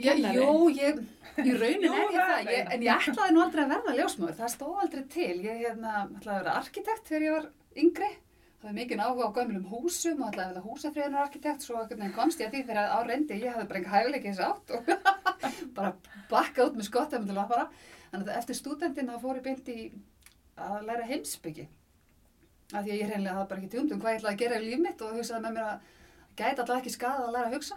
Já, 0.00 0.12
jú, 0.16 0.70
ég, 0.72 1.00
í 1.36 1.52
raunin 1.52 1.92
er 1.98 1.98
ég 2.00 2.16
það 2.16 2.48
ég, 2.48 2.62
en 2.72 2.80
ég 2.86 3.10
ætlaði 3.10 3.34
nú 3.34 3.40
aldrei 3.44 3.62
að 3.66 3.72
verða 3.74 3.96
ljósmóður, 3.98 4.38
það 4.38 4.54
stóð 4.54 4.78
aldrei 4.84 5.02
til. 5.12 5.36
Ég 5.44 5.56
hérna, 5.66 5.90
ætlaði 6.16 6.32
að 6.32 6.40
vera 6.40 6.56
arkitekt 6.62 7.04
þegar 7.10 7.26
ég 7.26 7.32
var 7.36 7.46
yngri, 7.76 8.08
það 8.56 8.66
var 8.70 8.78
mikið 8.78 9.04
áhuga 9.04 9.28
á 9.28 9.36
gömlum 9.36 9.66
húsum 9.68 10.18
og 10.22 10.28
ætlaði 10.30 10.46
að 10.46 10.52
vera 10.54 10.66
húsafriðunar 10.70 11.26
arkitekt, 11.26 11.62
svo 11.66 11.76
komst 12.16 12.40
ég 12.40 12.48
að 12.48 12.54
því 12.56 12.62
þegar 12.70 12.88
á 12.88 13.00
reyndi, 13.04 13.36
ég 13.44 13.52
hafði 13.52 13.68
bara 17.44 17.68
að. 18.06 18.12
Þannig 18.12 18.30
að 18.30 18.38
eftir 18.40 18.60
stúdendin 18.60 19.10
þá 19.10 19.18
fór 19.22 19.40
ég 19.40 19.46
beint 19.46 19.72
í 19.72 19.80
að 20.56 20.86
læra 20.88 21.08
heimsbyggi. 21.10 21.66
Af 22.72 22.82
því 22.82 22.92
að 22.92 23.00
ég 23.00 23.10
hreinlega 23.10 23.34
hafði 23.36 23.50
bara 23.50 23.62
ekki 23.62 23.72
tjúnd 23.74 23.92
um 23.94 24.00
hvað 24.02 24.14
ég 24.14 24.22
ætlaði 24.22 24.34
að 24.34 24.40
gera 24.42 24.60
í 24.60 24.70
líf 24.70 24.80
mitt 24.82 25.02
og 25.06 25.18
hugsaði 25.18 25.42
með 25.44 25.56
mér 25.56 25.66
að 25.66 25.92
gæti 26.36 26.62
alltaf 26.62 26.80
ekki 26.80 26.94
skada 26.94 27.26
að 27.26 27.36
læra 27.36 27.50
að 27.50 27.58
hugsa 27.58 27.76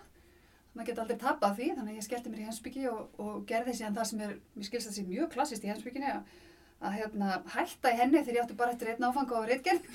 maður 0.76 0.90
geti 0.90 1.02
aldrei 1.04 1.20
tapað 1.20 1.56
því, 1.58 1.68
þannig 1.78 1.94
að 1.94 2.00
ég 2.00 2.06
skellti 2.06 2.32
mér 2.32 2.42
í 2.42 2.46
heimsbyggi 2.48 2.86
og, 2.92 3.00
og 3.20 3.40
gerði 3.50 3.74
síðan 3.76 3.98
það 3.98 4.08
sem 4.10 4.22
er, 4.26 4.36
mér 4.56 4.68
skilst 4.68 4.90
það 4.90 4.96
sé 4.96 5.06
mjög 5.08 5.32
klassist 5.34 5.66
í 5.66 5.72
heimsbygginni 5.72 6.12
að, 6.14 6.38
að 6.80 6.96
hérna, 6.96 7.34
hætta 7.54 7.92
í 7.92 7.98
henni 8.00 8.22
þegar 8.24 8.38
ég 8.38 8.46
átti 8.46 8.58
bara 8.60 8.74
eftir 8.76 8.94
einn 8.94 9.08
áfanga 9.10 9.42
á 9.42 9.44
reitgerð. 9.50 9.90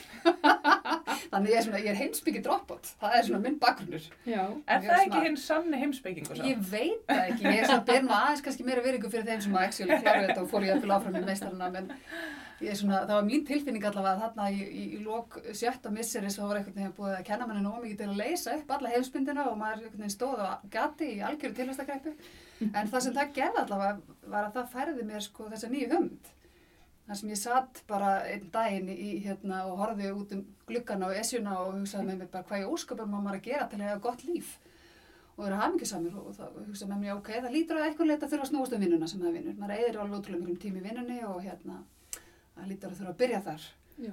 þannig 1.32 1.50
ég 1.50 1.58
er, 1.58 1.64
svona, 1.66 1.80
ég 1.80 1.90
er 1.94 1.98
heimsbyggi 1.98 2.44
droppot, 2.44 2.92
það 3.00 3.16
er 3.18 3.26
svona 3.28 3.42
minn 3.46 3.58
bakgrunnur. 3.62 4.06
Já. 4.28 4.42
Er 4.68 4.84
það 4.84 5.02
ekki 5.06 5.24
hinn 5.24 5.40
sanni 5.40 5.80
heimsbyggingu 5.80 6.36
svo? 6.36 6.46
Ég 6.46 6.62
veit 6.70 7.02
það 7.08 7.26
ekki, 7.32 7.48
ég 7.48 7.60
er 7.62 7.68
svona 7.70 7.88
byrn 7.88 8.10
og 8.10 8.16
aðeins 8.18 8.44
kannski 8.46 8.68
meira 8.68 8.84
veringu 8.84 9.10
fyrir 9.12 9.28
þeim 9.30 9.44
sem 9.46 9.58
að 9.58 9.68
actually 9.68 10.00
kláru 10.04 10.28
þetta 10.28 10.44
og 10.44 10.50
fór 10.52 10.68
ég 10.68 10.76
að 10.76 10.84
fylga 10.84 10.98
áfram 10.98 11.18
í 11.18 11.24
meistarana, 11.24 11.70
en 11.80 11.90
ég 12.62 12.70
er 12.70 12.78
svona, 12.78 13.00
það 13.08 13.16
var 13.16 13.26
mín 13.26 13.44
tilfinning 13.48 13.88
allavega 13.88 14.14
að 14.14 14.22
þarna 14.24 14.46
í, 14.52 14.60
í, 14.64 14.84
í 14.96 15.00
lok 15.04 15.40
sjötta 15.56 15.92
misseris 15.94 16.38
þá 16.38 16.44
var 16.44 16.60
einhvern 16.60 16.78
veginn 16.78 16.94
búið 16.96 17.16
að 17.16 17.26
kenna 17.28 17.48
manni 17.48 17.64
nóg 17.64 17.80
mikið 17.82 18.00
til 18.00 18.10
að 18.12 18.20
leysa 18.20 18.54
upp 18.60 18.72
alla 18.76 18.92
heimsbyndina 18.94 19.48
og 19.50 19.58
maður 19.60 20.14
stóð 20.14 20.44
á 20.44 20.62
gati 20.72 21.10
í 21.16 21.20
algjöru 21.26 21.58
tilvæstakreppu. 21.58 22.14
En 22.70 22.88
það 22.92 23.04
sem 23.08 23.16
það 23.18 23.34
gerði 23.40 23.62
allavega 23.64 24.16
var 24.30 24.46
að 24.48 24.56
það 24.58 24.72
færði 24.76 25.08
mér 25.10 25.26
sko 25.26 25.50
þessa 25.50 25.72
nýju 25.72 25.90
hugmynd. 25.90 26.32
Þar 27.06 27.18
sem 27.20 27.32
ég 27.32 27.40
satt 27.40 27.82
bara 27.88 28.12
einn 28.30 28.50
daginn 28.52 28.92
í, 28.92 29.10
hérna, 29.24 29.64
og 29.68 29.80
horfði 29.82 30.12
út 30.16 30.36
um 30.36 30.44
gluggana 30.68 31.10
og 31.10 31.18
esjuna 31.20 31.58
og 31.60 31.74
hugsaði 31.78 32.08
með 32.10 32.22
mér 32.22 32.30
bara 32.32 32.48
hvað 32.48 32.62
ég 32.62 32.76
ósköpum 32.76 33.12
maður 33.12 33.40
að 33.40 33.48
gera 33.48 33.66
til 33.68 33.80
að 33.80 33.90
hafa 33.90 34.04
gott 34.06 34.24
líf 34.28 34.54
og 35.34 35.42
vera 35.42 35.60
hamingisamur 35.64 36.18
og 36.20 36.36
þá 36.36 36.44
hugsaði 36.68 36.90
með 36.92 37.00
mér 37.02 37.16
ok, 37.16 37.30
það 37.34 37.54
lítur 37.56 37.80
að 37.80 37.88
eitthvað 37.88 38.10
leita 38.10 38.28
þurfa 38.30 38.46
að 38.46 38.50
snúast 38.52 38.76
um 38.76 38.84
vinnuna 38.84 39.08
sem 39.10 39.22
það 39.24 39.36
vinnur. 39.38 39.56
Maður 39.58 39.80
eigður 39.80 40.00
alveg 40.04 40.20
ótrúlega 40.20 40.46
mjög 40.46 40.60
tími 40.62 40.80
í 40.80 40.84
vinnunni 40.84 41.16
og 41.26 41.40
hérna, 41.42 41.78
það 42.54 42.68
lítur 42.70 42.92
að 42.92 43.00
þurfa 43.00 43.14
að 43.14 43.20
byrja 43.22 43.40
þar. 43.48 43.64
Já. 44.04 44.12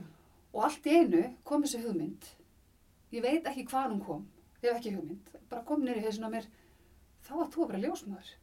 Og 0.52 0.64
allt 0.66 0.90
í 0.90 0.96
einu 0.98 1.22
kom 1.48 1.66
þessi 1.66 1.84
hugmynd. 1.86 2.30
Ég 3.14 3.26
veit 3.26 3.52
ekki 3.52 3.68
hvað 3.70 3.94
hún 3.94 4.02
kom, 4.08 4.26
ég 4.64 4.72
hef 4.72 4.80
ekki 4.80 4.96
hugmynd. 4.96 5.38
Bara 5.52 5.66
kom 5.68 5.86
nýri 5.86 6.02
hausin 6.08 6.26
á 6.26 6.34
mér, 6.34 6.50
þá 7.22 7.34
að 7.38 7.52
þú 7.54 7.66
að 7.68 7.72
vera 7.72 7.84
ljósmaður. 7.86 8.34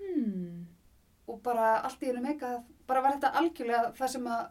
Hmm. 0.00 0.60
Og 1.30 1.40
bara 1.46 1.72
allt 1.86 2.04
í 2.04 2.12
einu 2.12 2.24
meika, 2.26 2.58
bara 2.90 3.04
var 3.04 3.16
þetta 3.16 3.34
algjörlega 3.40 3.92
það 3.98 4.12
sem 4.14 4.26
að 4.30 4.42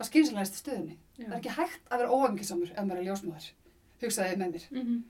var 0.00 0.08
skynsalegast 0.08 0.56
í 0.56 0.60
stöðunni. 0.62 0.98
Já. 1.18 1.24
Það 1.24 1.32
er 1.32 1.38
ekki 1.40 1.56
hægt 1.58 1.90
að 1.90 2.02
vera 2.02 2.16
óhengisamur 2.16 2.70
ef 2.72 2.86
maður 2.86 3.00
er 3.02 3.08
ljósmaður, 3.08 3.48
hugsaði 4.04 4.30
ég 4.32 4.38
með 4.40 4.54
mér. 4.54 4.68
Mhm. 4.70 5.00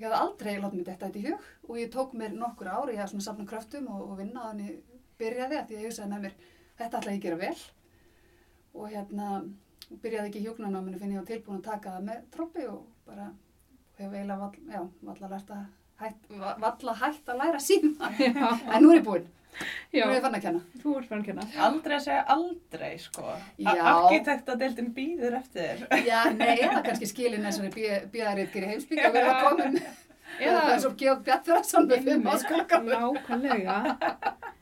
Ég 0.00 0.06
hafði 0.06 0.20
aldrei 0.24 0.52
látið 0.60 0.78
mér 0.80 0.86
þetta 0.90 1.18
í 1.20 1.24
hug 1.26 1.48
og 1.68 1.78
ég 1.80 1.90
tók 1.92 2.14
mér 2.16 2.36
nokkur 2.36 2.70
ári 2.72 2.94
að 2.96 3.10
svona 3.10 3.24
safna 3.26 3.44
kröftum 3.50 3.88
og, 3.92 4.04
og 4.06 4.14
vinna 4.20 4.46
að 4.46 4.52
henni 4.52 4.76
byrjaði 5.20 5.58
að 5.58 5.66
því 5.66 5.76
að 5.76 5.82
ég 5.82 5.90
hugsaði 5.90 6.12
með 6.12 6.22
mér, 6.24 6.36
þetta 6.78 7.00
ætla 7.00 7.12
ég 7.12 7.18
að 7.18 7.26
gera 7.26 7.40
vel. 7.42 7.58
Og 8.80 8.86
hérna, 8.94 9.26
byrjaði 9.90 10.30
ekki 10.30 10.40
í 10.40 10.46
hjúknarnáminu 10.46 11.00
finn 11.02 11.12
ég 11.12 11.26
á 11.26 11.30
tilbúin 11.30 11.58
að 11.60 11.68
taka 11.68 11.96
það 11.96 12.06
með 12.06 12.22
troppi 12.36 12.64
og 12.70 12.86
bara 13.10 13.26
hef 13.98 14.14
eiginlega 14.14 14.40
vall, 14.40 14.54
valla 16.64 16.96
lært 17.02 17.28
að 17.34 17.42
læra 17.42 17.60
síma. 17.60 18.14
Já. 18.22 18.48
En 18.70 18.86
nú 18.86 18.94
er 18.94 19.02
ég 19.02 19.04
búinn, 19.04 19.28
Já, 19.90 20.04
nú 20.06 20.12
er 20.12 20.16
ég 20.16 20.22
fann 20.24 20.36
að 20.38 20.44
kenna. 20.44 20.60
þú 20.82 20.92
ert 20.98 21.08
fann 21.10 21.22
að 21.22 21.26
kenna. 21.30 21.46
Aldrei 21.66 21.96
að 21.96 22.04
segja 22.04 22.20
aldrei, 22.34 22.92
sko. 23.02 23.24
Já. 23.58 23.72
Arkitektadeildin 23.92 24.92
býður 24.96 25.36
eftir 25.40 25.82
þér. 25.82 26.06
Já, 26.06 26.20
nei, 26.36 26.54
eða 26.60 26.84
kannski 26.86 27.10
skilin 27.10 27.44
þessari 27.48 27.90
bíðarriðgir 28.14 28.66
í 28.66 28.70
heimsbygg 28.74 29.04
að 29.08 29.18
vera 29.18 29.34
komin. 29.44 29.80
Eða 30.40 30.60
það 30.62 30.74
er 30.74 30.82
svo 30.84 30.92
Georg 31.02 31.24
Bjartfjörðsson 31.26 31.88
með 31.90 32.04
fimm 32.06 32.28
gamlu. 32.70 32.98
Nákvæmlega. 33.04 33.78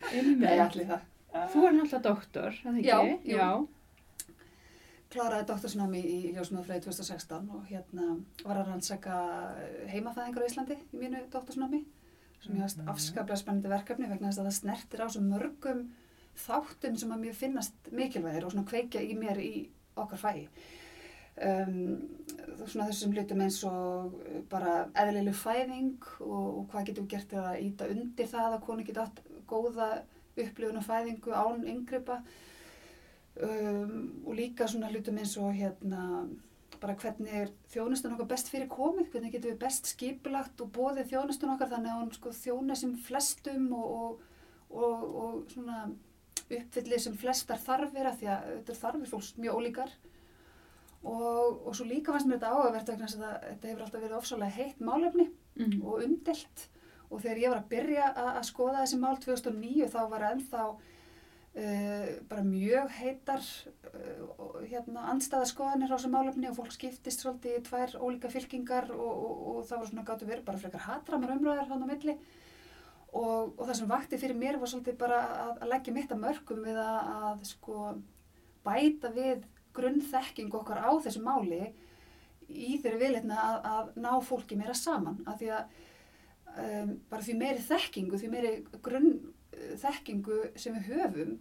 Nei, 0.09 0.55
allir 0.65 0.89
það. 0.89 1.03
Þú 1.53 1.65
er 1.69 1.75
náttúrulega 1.77 2.05
doktor, 2.09 2.49
er 2.49 2.63
það 2.63 2.79
ekki? 2.79 2.89
Já, 2.89 2.99
jú. 3.05 3.37
Já. 3.37 3.51
kláraði 5.13 5.47
doktorsnámi 5.49 6.01
í 6.05 6.17
ljósmaðurfræði 6.37 6.83
2016 6.85 7.53
og 7.57 7.69
hérna 7.71 8.09
var 8.45 8.59
að 8.61 8.67
rannsaka 8.73 9.21
heimafæðingar 9.89 10.45
á 10.45 10.49
Íslandi 10.51 10.77
í 10.77 11.01
mínu 11.01 11.23
doktorsnámi 11.33 11.81
sem 12.45 12.55
ég 12.55 12.61
hafst 12.63 12.79
Mhm. 12.79 12.89
afskaplega 12.89 13.37
spennandi 13.37 13.69
verkefni 13.69 14.09
vegna 14.09 14.29
þess 14.29 14.39
að 14.43 14.47
það 14.51 14.59
snertir 14.61 15.01
á 15.03 15.07
svo 15.09 15.21
mörgum 15.23 15.89
þáttum 16.39 16.97
sem 16.99 17.11
að 17.13 17.21
mér 17.25 17.35
finnast 17.35 17.75
mikilvægir 17.93 18.45
og 18.45 18.53
svona 18.53 18.69
kveikja 18.69 19.01
í 19.03 19.15
mér 19.19 19.39
í 19.43 19.69
okkar 19.97 20.19
fæi. 20.19 20.49
Um, 21.39 22.09
svona 22.67 22.89
þessum 22.89 23.13
hlutum 23.15 23.41
eins 23.41 23.63
og 23.65 24.15
bara 24.51 24.89
eðlileg 24.95 25.35
fæðing 25.39 26.03
og, 26.21 26.59
og 26.59 26.65
hvað 26.73 26.87
getum 26.87 27.05
við 27.07 27.11
gert 27.11 27.29
til 27.29 27.39
að 27.39 27.61
íta 27.63 27.91
undir 27.91 28.27
það 28.27 28.55
að 28.57 28.65
konu 28.67 28.85
geta 28.85 29.03
átt 29.07 29.21
góða 29.47 30.03
upplifun 30.37 30.77
og 30.81 30.85
fæðingu 30.87 31.31
án 31.35 31.63
yngripa 31.67 32.23
um, 33.43 34.23
og 34.27 34.35
líka 34.35 34.67
svona 34.67 34.91
hlutum 34.91 35.19
eins 35.19 35.37
og 35.39 35.53
hérna 35.55 36.29
bara 36.81 36.95
hvernig 37.03 37.35
er 37.43 37.53
þjónustun 37.73 38.15
okkar 38.17 38.29
best 38.33 38.49
fyrir 38.53 38.69
komið, 38.73 39.09
hvernig 39.13 39.33
getum 39.35 39.51
við 39.53 39.59
best 39.63 39.87
skipulagt 39.93 40.61
og 40.65 40.71
bóðið 40.77 41.11
þjónustun 41.13 41.55
okkar 41.55 41.73
þannig 41.73 41.93
að 41.93 42.03
hún 42.03 42.13
sko 42.17 42.33
þjóna 42.39 42.77
sem 42.79 42.97
flestum 43.09 43.73
og, 43.77 43.89
og, 43.99 44.21
og, 44.71 45.09
og 45.23 45.41
svona 45.53 45.81
uppfyllið 46.49 47.03
sem 47.05 47.17
flestar 47.21 47.59
þarfir 47.61 48.07
af 48.09 48.19
því 48.21 48.31
að 48.33 48.47
þetta 48.55 48.73
er 48.75 48.81
þarfir 48.83 49.11
fólks 49.13 49.35
mjög 49.37 49.59
ólíkar 49.61 49.91
og, 51.03 51.67
og 51.69 51.75
svo 51.77 51.87
líka 51.87 52.13
fannst 52.15 52.29
mér 52.29 52.39
þetta 52.41 52.53
áhugavert 52.55 52.91
vegna 52.93 53.09
að 53.09 53.45
þetta 53.49 53.69
hefur 53.71 53.85
alltaf 53.87 54.03
verið 54.03 54.19
ofsalega 54.23 54.57
heitt 54.59 54.81
málefni 54.85 55.29
Mhm. 55.59 55.81
og 55.83 56.05
umdelt 56.05 56.69
og 57.11 57.21
þegar 57.25 57.39
ég 57.43 57.51
var 57.51 57.59
að 57.59 57.71
byrja 57.73 58.09
að 58.15 58.45
skoða 58.47 58.83
þessi 58.85 58.99
mál 59.03 59.17
2009 59.19 59.89
þá 59.91 59.97
var 60.13 60.25
ennþá 60.29 60.65
uh, 61.59 62.09
bara 62.31 62.45
mjög 62.47 62.93
heitar 62.99 63.43
uh, 63.91 64.59
hérna 64.63 65.09
andstæðaskoðanir 65.13 65.91
á 65.91 65.97
þessu 65.97 66.13
málefni 66.13 66.51
og 66.51 66.59
fólk 66.59 66.75
skiptist 66.75 67.25
svolítið 67.25 67.59
í 67.59 67.65
tvær 67.69 67.97
ólíka 67.99 68.31
fylkingar 68.33 68.93
og, 68.95 69.09
og, 69.09 69.43
og 69.53 69.67
það 69.69 69.83
var 69.83 69.91
svona 69.91 70.07
gáttu 70.09 70.29
verið 70.29 70.47
bara 70.47 70.63
frekar 70.63 70.87
hatramar 70.87 71.35
umræðar 71.37 71.71
hann 71.73 71.85
á 71.85 71.91
milli. 71.91 72.17
Og, 73.09 73.55
og 73.57 73.63
það 73.65 73.77
sem 73.79 73.91
vakti 73.91 74.21
fyrir 74.21 74.37
mér 74.37 74.59
var 74.61 74.71
svolítið 74.71 74.99
bara 75.01 75.21
að, 75.27 75.53
að 75.63 75.71
leggja 75.73 75.95
mitt 75.97 76.11
að 76.13 76.25
mörgum 76.25 76.65
við 76.67 76.81
að, 76.83 77.13
að 77.29 77.45
sko 77.49 77.85
bæta 78.67 79.13
við 79.15 79.47
grunnþekking 79.79 80.55
okkar 80.59 80.83
á 80.85 80.91
þessu 81.05 81.23
máli 81.25 81.63
í 82.49 82.79
þeirri 82.81 83.01
viðleitna 83.03 83.39
að, 83.45 83.69
að 83.73 83.95
ná 84.05 84.11
fólki 84.25 84.59
meira 84.59 84.77
saman. 84.77 85.23
Af 85.29 85.41
því 85.41 85.51
að 85.57 85.79
um, 86.57 86.93
bara 87.11 87.25
því 87.25 87.37
meiri 87.41 87.65
þekkingu, 87.65 88.21
því 88.21 88.31
meiri 88.33 88.53
grunnþekkingu 89.59 90.41
sem 90.57 90.75
við 90.77 90.91
höfum 90.93 91.39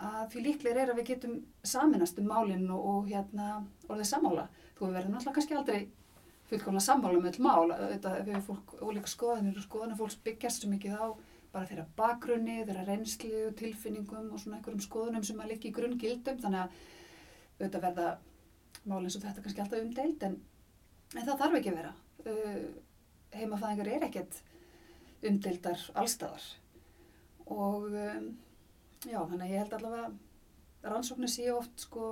að 0.00 0.20
því 0.32 0.42
líklega 0.46 0.82
er 0.82 0.92
að 0.92 1.00
við 1.00 1.08
getum 1.12 1.40
saminast 1.62 2.18
um 2.20 2.28
málinn 2.30 2.68
og, 2.72 2.84
og 2.92 3.08
hérna 3.10 3.60
orðið 3.88 4.08
sammála. 4.08 4.46
Þú 4.76 4.86
við 4.86 4.94
verðum 4.96 5.16
náttúrulega 5.16 5.36
kannski 5.36 5.58
aldrei 5.58 5.80
fullkomlega 6.50 6.86
sammála 6.86 7.20
með 7.20 7.34
öll 7.34 7.44
mál, 7.44 7.74
þetta 7.92 8.14
við 8.26 8.38
fólk 8.46 8.72
ólíka 8.80 9.12
skoðanir 9.12 9.58
og 9.60 9.66
skoðanir 9.66 10.00
fólks 10.00 10.16
byggjast 10.24 10.64
svo 10.64 10.70
mikið 10.72 10.96
á 10.96 11.06
bara 11.50 11.66
þeirra 11.66 11.86
bakgrunni, 11.98 12.60
þeirra 12.64 12.86
reynslu, 12.86 13.50
tilfinningum 13.58 14.30
og 14.30 14.40
svona 14.40 14.58
einhverjum 14.58 14.84
skoðunum 14.86 15.26
sem 15.26 15.42
að 15.42 15.52
liggja 15.52 15.70
í 15.70 15.74
grunngildum 15.76 16.38
þannig 16.42 16.62
að 16.62 16.78
auðvitað 17.60 17.84
verða 17.86 18.10
mál 18.86 19.02
eins 19.02 19.18
og 19.18 19.24
þetta 19.26 19.44
kannski 19.44 19.64
alltaf 19.64 19.82
umdeild 19.82 20.24
en, 20.26 20.38
en 21.16 21.26
það 21.26 21.42
þarf 21.42 21.58
ekki 21.58 21.72
að 21.72 21.80
vera. 21.82 21.92
Uh, 22.20 22.64
heimafæðingar 23.34 23.92
er 23.92 24.06
ekkert 24.08 24.40
umdeildar 25.26 25.84
allstaðar 26.00 26.46
og 27.50 27.86
um, 27.90 28.26
já, 29.06 29.18
þannig 29.26 29.46
að 29.46 29.50
ég 29.54 29.58
held 29.64 29.72
allavega 29.78 30.10
að 30.10 30.92
rannsóknir 30.94 31.32
séu 31.32 31.56
oft 31.58 31.80
sko 31.86 32.10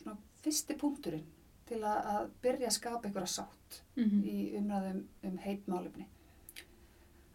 svona 0.00 0.16
fyrsti 0.42 0.76
punkturinn 0.80 1.26
til 1.68 1.80
að, 1.84 1.98
að 2.14 2.28
byrja 2.42 2.68
að 2.70 2.76
skapa 2.78 3.08
einhverja 3.08 3.34
sátt 3.38 3.82
Mhm. 3.98 4.20
í 4.24 4.36
umræðum 4.56 5.00
um 5.28 5.38
heitmálefni. 5.42 6.06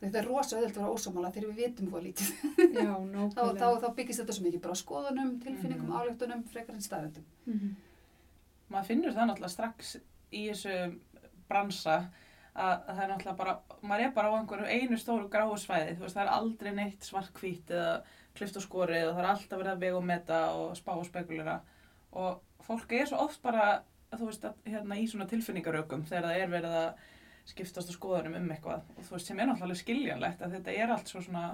þetta 0.02 0.18
er 0.20 0.26
rosa 0.28 0.58
auðvitað 0.58 0.78
að 0.78 0.84
vera 0.84 0.94
ósámála 0.98 1.30
þegar 1.34 1.50
við 1.50 1.60
vitum 1.62 1.90
hvað 1.92 2.04
lítið. 2.04 2.30
Já, 2.74 2.94
Þá, 3.04 3.04
nákvæmlega. 3.14 3.60
þá, 3.60 3.82
þá 3.84 3.96
byggist 3.96 4.20
þetta 4.20 4.34
svo 4.38 4.44
mikið 4.48 4.62
bara 4.64 4.74
á 4.76 4.84
skoðunum, 4.84 5.30
tilfinningum, 5.44 5.88
Mhm. 5.88 5.98
álíktunum, 6.00 6.42
frekar 6.52 6.76
en 6.76 6.82
staðöndum. 6.82 7.24
Mhm. 7.46 7.76
maður 8.74 8.86
finnur 8.88 9.14
það 9.14 9.28
náttúrulega 9.30 9.54
strax 9.54 9.96
í 10.34 10.42
þessu 10.50 11.00
bransa 11.48 11.96
að, 12.54 12.74
að 12.74 12.90
það 12.90 13.04
er 13.04 13.12
náttúrulega 13.12 13.40
bara, 13.40 13.54
maður 13.82 14.06
er 14.06 14.12
bara 14.16 14.34
á 14.34 14.38
einhverju 14.38 14.78
einu 14.78 15.00
stóru 15.02 15.30
gráu 15.32 15.56
svæði, 15.58 15.96
þú 15.98 16.06
veist, 16.06 16.18
það 16.18 16.26
er 16.26 16.34
aldrei 16.38 16.72
neitt 16.78 17.08
svartkvít 17.08 17.74
eða 17.74 17.96
klift 18.38 18.60
og 18.60 18.66
skorið 18.66 19.08
og 19.08 19.16
það 19.16 19.24
er 19.24 19.30
alltaf 19.32 19.62
verið 19.62 19.74
að 19.74 19.84
vega 19.86 20.00
og 20.00 20.06
meta 20.10 20.40
og 20.58 20.78
spá 20.78 20.94
og 20.96 21.08
spekulera. 21.08 21.58
Og 22.18 22.64
fólk 22.66 22.96
er 22.98 23.10
svo 23.10 23.20
oft 23.26 23.42
bara, 23.46 23.68
þú 24.14 24.30
veist, 24.30 24.48
að, 24.48 24.58
hérna 24.70 25.00
í 25.02 25.10
svona 25.10 25.30
tilfinningarökum 25.30 26.06
þegar 26.10 26.30
það 26.30 26.40
er 26.42 26.54
verið 26.54 26.80
að 26.80 26.90
skiptast 27.50 27.92
á 27.92 27.94
skoðunum 27.94 28.40
um 28.40 28.52
eitthvað. 28.56 28.88
Og 28.96 29.06
þú 29.06 29.18
veist, 29.18 29.30
sem 29.30 29.40
er 29.40 29.50
náttúrulega 29.50 29.84
skiljanlegt 29.84 30.44
að 30.44 30.58
þetta 30.58 30.76
er 30.80 30.94
allt 30.96 31.12
svo 31.12 31.22
svona 31.26 31.46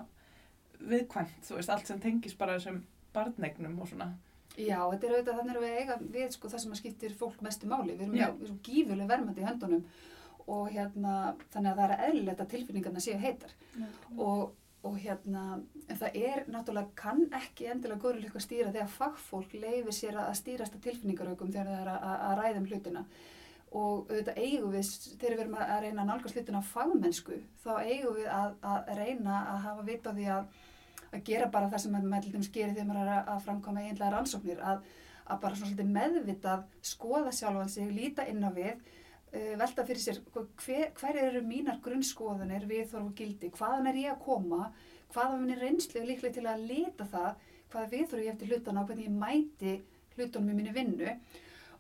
viðkvæmt, 0.80 1.40
þú 1.48 1.60
veist, 1.60 1.72
allt 1.74 1.90
sem 1.90 2.02
tengis 2.04 2.36
bara 2.40 2.60
þessum 2.60 2.84
barnegnum 3.16 3.80
og 3.82 3.90
svona. 3.90 4.12
Já, 4.60 4.80
þetta 4.92 5.08
er 5.08 5.14
auðvitað, 5.16 5.36
þannig 5.40 5.52
erum 5.54 5.64
við 5.64 5.74
að 5.74 5.82
eiga 5.82 5.98
við 6.14 6.32
sko 6.36 6.52
það 6.52 6.64
sem 6.64 6.72
að 6.74 6.80
skiptir 6.82 7.18
fólk 7.20 7.44
mestu 7.46 7.68
máli. 7.70 7.96
Við 7.96 8.06
erum 8.06 8.16
með 8.18 8.48
svo 8.50 8.56
gífurlega 8.66 9.12
verðmandi 9.12 9.44
í 9.44 9.48
höndunum 9.48 9.84
og 10.50 10.70
hérna, 10.74 11.14
þannig 11.54 11.72
að 11.72 11.80
það 11.82 11.94
er 11.96 12.04
eðlilegt 12.08 12.42
að 12.44 12.50
tilfinningarna 12.54 13.04
séu 13.06 13.18
heitar. 13.22 13.54
Og, 14.18 14.44
og 14.90 14.96
hérna, 15.04 15.44
en 15.90 15.98
það 16.00 16.16
er 16.22 16.46
náttúrulega 16.50 16.94
kann 17.02 17.26
ekki 17.42 17.68
endilega 17.74 18.00
góður 18.06 18.24
eitthvað 18.24 18.46
stýra 18.48 18.72
þegar 18.76 18.94
fagfólk 18.96 19.54
leifir 19.60 19.96
sér 19.98 20.18
að 20.24 20.32
stýrast 20.40 20.78
að 20.80 20.86
tilfinningaraukum 20.88 21.52
þegar 21.52 21.70
það 21.74 21.82
er 21.84 21.92
að, 21.94 22.00
að, 22.10 22.24
að 22.30 22.40
ræða 22.42 22.62
um 22.64 22.70
hlutina. 22.72 23.04
Og 23.70 24.08
auðvitað 24.10 24.40
eigum 24.42 24.72
við, 24.74 24.88
þegar 25.22 25.36
við 25.36 25.44
erum 25.44 25.58
að 25.62 25.74
reyna 25.84 26.02
að 26.02 26.08
nálgast 26.10 26.40
hlutina 26.40 26.62
fagmennsku, 26.72 27.36
þá 27.62 27.70
eigum 27.86 28.16
við 28.18 28.30
að, 28.34 28.56
að 28.72 28.90
reyna 28.98 29.36
að 29.52 29.60
hafa 29.68 29.86
vit 29.92 30.10
á 30.10 30.12
því 30.18 30.30
að 30.40 30.58
að 31.10 31.24
gera 31.26 31.50
bara 31.50 31.70
það 31.72 31.82
sem 31.84 31.94
maður 32.06 32.32
dæmis 32.34 32.50
gerir 32.54 32.74
þegar 32.76 32.88
maður 32.90 33.08
er 33.16 33.30
að- 33.34 33.40
framkvæma 33.46 33.82
einlega 33.86 34.10
rannsóknir 34.14 34.60
að, 34.62 34.82
að 35.26 35.40
bara 35.42 35.58
svona 35.58 35.86
meðvitað 35.96 36.66
skoða 36.86 37.32
sjálfan 37.34 37.72
sig, 37.74 37.88
líta 37.94 38.26
inn 38.30 38.46
á 38.46 38.50
við 38.54 38.76
velta 39.32 39.86
fyrir 39.86 40.02
sér 40.02 40.20
hver, 40.34 40.92
hver 40.98 41.18
eru 41.22 41.42
mínar 41.46 41.80
grunnskoðanir 41.86 42.66
viðþorf 42.70 43.06
og 43.12 43.16
gildi, 43.20 43.52
hvaðan 43.54 43.88
er 43.92 44.00
ég 44.02 44.12
að 44.16 44.24
koma 44.26 44.72
hvaðan 45.14 45.42
minni 45.44 45.58
reynslu 45.60 46.02
er 46.02 46.08
líklega 46.10 46.34
til 46.40 46.48
að 46.50 46.66
lita 46.70 47.06
það, 47.10 47.36
hvaða 47.72 47.92
viðþorf 47.94 48.24
ég 48.24 48.32
hef 48.32 48.40
til 48.42 48.50
hlutana 48.52 48.82
og 48.82 48.88
hvernig 48.90 49.08
ég 49.08 49.20
mæti 49.22 49.76
hlutunum 50.18 50.50
í 50.50 50.58
minni 50.58 50.74
vinnu 50.76 51.10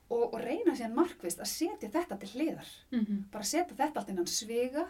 og, 0.09 0.23
og 0.33 0.39
reyna 0.41 0.73
síðan 0.77 0.95
markvist 0.97 1.41
að 1.41 1.51
setja 1.51 1.89
þetta 1.93 2.17
til 2.21 2.29
hliðar 2.35 2.69
Mhm. 2.91 3.25
bara 3.31 3.43
setja 3.43 3.75
þetta 3.75 3.99
allt 3.99 4.09
innan 4.09 4.25
svega 4.29 4.87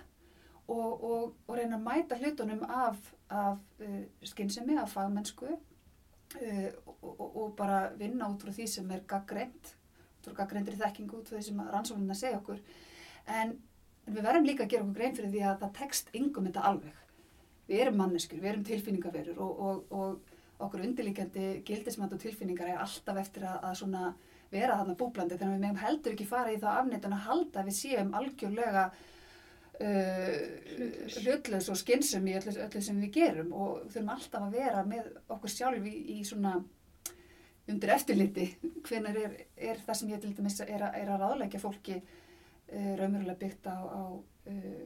og, 0.69 1.03
og, 1.03 1.33
og 1.47 1.55
reyna 1.57 1.79
að 1.79 1.87
mæta 1.87 2.19
hlutunum 2.19 2.63
af, 2.63 2.99
af 3.29 3.57
uh, 3.81 4.03
skynsemi, 4.23 4.77
af 4.77 4.91
fagmennsku 4.93 5.47
uh, 5.49 6.69
og, 6.85 6.97
og, 7.19 7.35
og 7.43 7.55
bara 7.57 7.89
vinna 7.97 8.29
út 8.29 8.43
frá 8.43 8.51
því 8.53 8.67
sem 8.67 8.91
er 8.91 9.01
gaggreint, 9.07 9.75
gaggreindri 10.37 10.77
þekkingu, 10.79 11.19
út 11.21 11.31
því 11.31 11.43
sem 11.45 11.61
rannsóknirna 11.69 12.17
segja 12.17 12.39
okkur. 12.39 12.59
En, 13.27 13.53
en 14.05 14.15
við 14.15 14.25
verðum 14.25 14.49
líka 14.49 14.65
að 14.65 14.73
gera 14.73 14.85
okkur 14.85 14.97
grein 14.99 15.15
fyrir 15.17 15.33
því 15.33 15.45
að 15.45 15.61
það 15.63 15.77
tekst 15.79 16.11
yngum 16.17 16.49
þetta 16.49 16.65
alveg. 16.71 17.05
Við 17.69 17.83
erum 17.85 17.99
manneskur, 18.01 18.41
við 18.41 18.51
erum 18.53 18.65
tilfinningaverur 18.65 19.41
og, 19.45 19.59
og, 19.67 19.93
og 19.93 20.65
okkur 20.65 20.83
undirlíkjandi 20.87 21.45
gildismat 21.67 22.13
og 22.15 22.21
tilfinningar 22.21 22.73
er 22.73 22.81
alltaf 22.83 23.19
eftir 23.21 23.45
að, 23.47 23.61
að 23.69 23.77
svona 23.79 24.09
vera 24.49 24.79
þarna 24.79 24.97
búblandi 24.97 25.37
þannig 25.37 25.53
að 25.53 25.55
við 25.55 25.63
meðum 25.65 25.83
heldur 25.83 26.15
ekki 26.15 26.27
fara 26.27 26.51
í 26.53 26.59
það 26.59 26.81
afnættun 26.81 27.15
að 27.15 27.25
halda 27.27 27.63
við 27.67 27.77
séum 27.77 28.11
algjörlega 28.17 28.83
uh, 29.85 30.33
hlutlaus 31.19 31.69
og 31.69 31.79
skynsum 31.79 32.27
í 32.27 32.35
öllu, 32.39 32.55
öllu 32.65 32.81
sem 32.83 32.99
við 33.03 33.13
gerum 33.19 33.53
og 33.53 33.85
þurfum 33.93 34.11
alltaf 34.15 34.47
að 34.47 34.57
vera 34.57 34.83
með 34.89 35.11
okkur 35.35 35.53
sjálf 35.53 35.87
í, 35.87 35.95
í 36.17 36.19
svona 36.27 36.57
undir 37.69 37.91
eftirliti. 37.93 38.45
Hvenar 38.87 39.17
er, 39.23 39.35
er 39.57 39.81
það 39.85 39.99
sem 39.99 40.11
ég 40.13 40.21
til 40.23 40.33
dæmis 40.37 40.59
er, 40.65 40.81
að- 40.87 40.95
er 41.01 41.11
að 41.13 41.21
ráðleggja 41.23 41.61
fólki 41.63 41.97
uh, 41.99 42.93
raunverulega 42.99 43.39
byggt 43.43 43.69
á, 43.69 43.77
á 43.77 44.01
uh, 44.15 44.85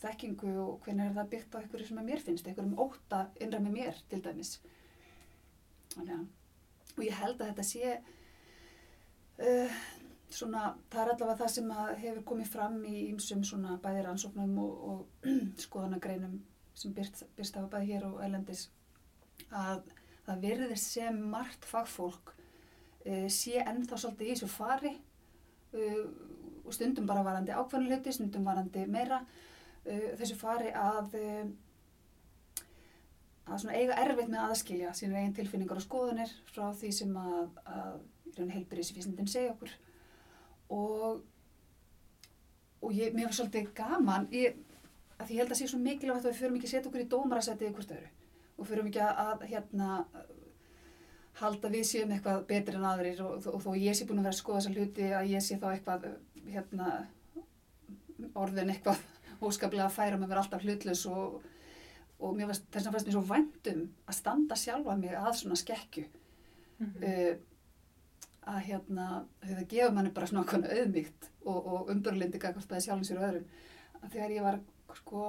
þekkingu 0.00 0.52
og 0.62 0.84
hvenar 0.86 1.10
er 1.10 1.16
það 1.18 1.30
byggt 1.34 1.56
á 1.56 1.60
einhverju 1.60 1.86
sem 1.90 1.98
að 2.02 2.08
mér 2.12 2.22
finnst, 2.24 2.46
einhverjum 2.48 2.78
óta 2.80 3.24
innra 3.40 3.60
með 3.60 3.74
mér 3.78 3.98
til 4.12 4.22
dæmis. 4.24 4.54
Þannig 5.96 6.14
að 6.18 6.28
og 6.98 7.04
ég 7.06 7.14
held 7.20 7.38
að 7.40 7.50
þetta 7.52 7.64
sé 7.64 7.90
uh, 9.40 9.80
svona, 10.30 10.62
það 10.92 11.02
er 11.04 11.12
allavega 11.14 11.38
það 11.42 11.52
sem 11.54 11.70
að 11.74 11.92
hefur 12.04 12.24
komið 12.32 12.50
fram 12.52 12.76
í 12.86 12.96
ýmsum 13.10 13.44
svona 13.46 13.76
bæði 13.82 14.02
rannsóknum 14.06 14.56
og, 14.62 14.82
og 14.90 15.30
skoðanagreinum 15.66 16.38
sem 16.80 16.92
byrt, 16.96 17.22
byrst 17.36 17.56
hafa 17.58 17.70
bæði 17.76 17.92
hér 17.94 18.06
og 18.10 18.20
elendis 18.24 18.66
að 19.56 19.82
það 20.30 20.44
virðist 20.46 20.96
sem 20.96 21.22
margt 21.32 21.66
fagfólk 21.68 22.34
uh, 22.34 23.26
sé 23.32 23.60
ennþá 23.62 23.98
svolítið 24.00 24.28
í 24.28 24.34
þessu 24.34 24.50
fari 24.52 24.92
uh, 24.94 26.04
og 26.64 26.76
stundum 26.76 27.08
bara 27.08 27.24
varandi 27.26 27.54
hluti, 27.54 28.12
stundum 28.14 28.46
varandi 28.46 28.86
meira 28.86 29.20
uh, 29.24 30.08
þessu 30.20 30.38
fari 30.38 30.70
að 30.70 31.18
að 33.50 33.58
svona 33.58 33.74
eiga 33.74 33.98
erfitt 33.98 34.30
með 34.30 34.44
að 34.44 34.52
aðskilja 34.54 34.94
sínar 34.94 35.24
eigin 35.24 35.34
tilfinningar 35.34 35.80
og 35.80 35.82
skoðanir 35.82 36.32
frá 36.52 36.68
því 36.70 36.90
sem 36.94 37.16
að, 37.18 37.56
að 37.66 38.50
heilbyrðisvísindin 38.54 39.26
segja 39.26 39.56
okkur. 39.56 39.72
Og 40.70 41.24
og 42.80 42.92
ég, 42.96 43.12
mér 43.14 43.28
var 43.28 43.36
svolítið 43.36 43.72
gaman 43.76 44.28
ég, 44.34 44.56
að 45.20 45.34
ég 45.34 45.42
held 45.42 45.52
að 45.52 45.60
sé 45.60 45.68
svo 45.70 45.80
mikilvægt 45.82 46.24
að 46.24 46.32
við 46.32 46.40
förum 46.40 46.56
ekki 46.58 46.70
setja 46.70 46.88
okkur 46.88 47.04
í 47.04 47.10
dómarasætið 47.12 47.68
í 47.68 47.74
hvort 47.76 47.94
öðru 47.96 48.19
og 48.60 48.68
förum 48.68 48.90
ekki 48.90 49.00
að, 49.04 49.20
að 49.24 49.46
hérna 49.50 49.88
halda 51.40 51.70
við 51.72 51.86
séum 51.88 52.12
eitthvað 52.12 52.42
betri 52.50 52.76
en 52.76 52.84
aðrir 52.90 53.22
og, 53.24 53.38
og, 53.40 53.54
og 53.56 53.62
þó 53.64 53.70
ég 53.80 53.96
sé 53.96 54.06
búin 54.08 54.20
að 54.20 54.28
vera 54.28 54.36
að 54.36 54.42
skoða 54.42 54.60
þessa 54.60 54.74
hluti 54.76 55.08
að 55.16 55.30
ég 55.32 55.44
sé 55.46 55.56
þá 55.60 55.68
eitthvað 55.72 56.08
hérna 56.50 56.90
orðin 58.36 58.72
eitthvað 58.74 59.00
óskaplega 59.46 59.86
að 59.88 59.96
færa 59.96 60.20
með 60.20 60.34
vera 60.34 60.44
alltaf 60.44 60.64
hlutlaus 60.66 61.04
og, 61.08 61.38
og 62.20 62.34
mér 62.36 62.50
varst, 62.50 62.66
þess 62.68 62.86
að 62.90 62.96
fannst 62.96 63.08
mér 63.08 63.16
svo 63.16 63.26
væntum 63.30 63.84
að 64.04 64.18
standa 64.18 64.58
sjálfa 64.60 64.96
mig 65.00 65.16
að 65.16 65.36
svona 65.42 65.60
skekju 65.60 66.08
Mhm. 66.80 67.02
uh, 67.04 67.34
að 68.48 68.60
hérna 68.70 69.06
það 69.44 69.66
gefur 69.68 69.90
manni 69.92 70.10
bara 70.16 70.26
svona 70.30 70.44
okkur 70.46 70.62
auðmygt 70.64 71.26
og, 71.44 71.58
og 71.58 71.90
umbörlindi 71.92 72.40
gagvart 72.40 72.70
bæði 72.70 72.86
sjálfum 72.86 73.04
sér 73.04 73.18
og 73.20 73.26
öðrum 73.26 73.50
að 74.00 74.14
þegar 74.14 74.32
ég 74.32 74.46
var 74.46 74.56
sko 74.96 75.24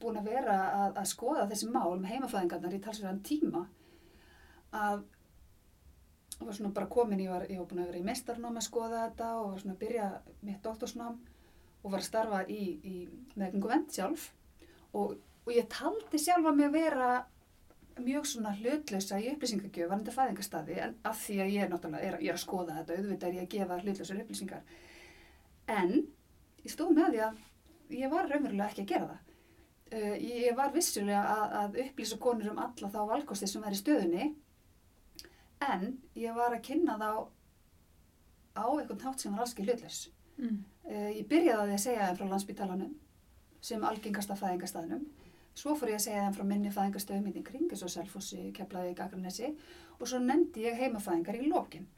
búin 0.00 0.20
að 0.20 0.28
vera 0.30 0.58
að, 0.84 0.98
að 1.02 1.08
skoða 1.10 1.48
þessi 1.50 1.70
mál 1.72 1.96
með 1.98 2.12
heimafæðingarnar 2.14 2.76
í 2.76 2.82
talsverðan 2.84 3.24
tíma 3.26 3.64
að 4.76 5.02
og 6.40 6.46
var 6.46 6.56
svona 6.56 6.72
bara 6.72 6.88
komin, 6.88 7.20
ég 7.20 7.30
var, 7.30 7.44
ég 7.50 7.58
var 7.60 7.66
búin 7.68 7.82
að 7.82 7.90
vera 7.90 8.00
í 8.00 8.06
mestarnám 8.06 8.56
að 8.56 8.64
skoða 8.64 9.02
þetta 9.02 9.32
og 9.40 9.50
var 9.50 9.58
svona 9.62 9.74
að 9.74 9.82
byrja 9.82 10.06
mitt 10.48 10.62
doktorsnám 10.64 11.18
og 11.80 11.92
var 11.92 12.00
að 12.00 12.06
starfa 12.06 12.40
í, 12.48 12.62
í 12.80 12.94
meðgengu 13.36 13.68
vend 13.68 13.92
sjálf. 13.92 14.30
Og, 14.96 15.18
og 15.44 15.52
ég 15.52 15.68
taldi 15.72 16.20
sjálfa 16.20 16.54
mig 16.56 16.70
að 16.70 16.78
vera 16.78 17.10
mjög 18.00 18.28
svona 18.30 18.54
hlutlausa 18.56 19.20
í 19.20 19.28
upplýsingagjöf 19.34 19.90
varandi 19.90 20.14
fæðingarstaði 20.14 20.78
en 20.86 20.96
af 21.10 21.20
því 21.20 21.36
að 21.44 21.52
ég 21.52 21.66
er 21.66 21.72
náttúrulega 21.74 22.08
er, 22.08 22.18
ég 22.24 22.32
er 22.32 22.38
að 22.38 22.44
skoða 22.46 22.78
þetta 22.78 22.96
auðvitað 22.96 23.28
er 23.28 23.36
ég 23.36 23.44
að 23.44 23.52
gefa 23.58 23.80
hlutlausar 23.82 24.22
upplýsingar. 24.24 24.62
En 25.76 25.92
ég 26.64 26.72
stóð 26.72 26.94
með 26.96 27.10
því 27.12 27.24
að 27.26 27.98
ég 28.00 28.14
var 28.14 28.30
raunverulega 28.30 28.70
ekki 28.70 28.86
að 28.86 28.94
gera 28.94 29.10
það 29.10 29.29
uh, 29.96 30.14
ég 30.20 30.54
var 30.58 30.72
vissulega 30.74 31.24
að, 31.34 31.58
að 31.62 31.82
upplýsa 31.86 32.20
konur 32.22 32.52
um 32.52 32.62
alla 32.62 32.92
þá 32.92 33.00
valkosti 33.10 33.48
sem 33.50 33.66
er 33.66 33.76
í 33.76 33.80
stöðunni 33.80 34.30
en 35.66 35.92
ég 36.16 36.34
var 36.36 36.56
að 36.56 36.64
kynna 36.70 36.96
þá 37.00 37.10
á 38.60 38.66
einhvern 38.66 39.04
hátt 39.04 39.22
sem 39.22 39.34
var 39.34 39.44
alls 39.44 39.54
ekki 39.54 39.68
hlutlaus 39.68 40.08
Mm. 40.40 40.60
Uh, 40.88 41.08
ég 41.12 41.26
byrjaði 41.28 41.60
á 41.60 41.66
því 41.68 41.76
að 41.76 41.82
segja 41.84 42.04
þeim 42.08 42.18
frá 42.18 42.28
landsbítalanum 42.30 42.92
sem 43.60 43.82
algengasta 43.84 44.36
fæðingarstaðnum. 44.40 45.02
Svo 45.60 45.74
fór 45.76 45.92
ég 45.92 45.98
að 45.98 46.04
segja 46.06 46.22
þeim 46.24 46.36
frá 46.38 46.44
minni 46.48 46.72
fæðingarstöðum 46.72 47.26
hérna 47.28 47.42
í 47.42 47.46
kring, 47.46 47.66
eins 47.68 47.84
og 47.84 47.92
Selfossi, 47.92 48.44
Keflaði, 48.56 48.94
Gagranesi 48.96 49.50
og 49.98 50.08
svo 50.08 50.20
nefndi 50.22 50.64
ég 50.64 50.78
heimafæðingar 50.80 51.36
í 51.36 51.50
lokin. 51.50 51.88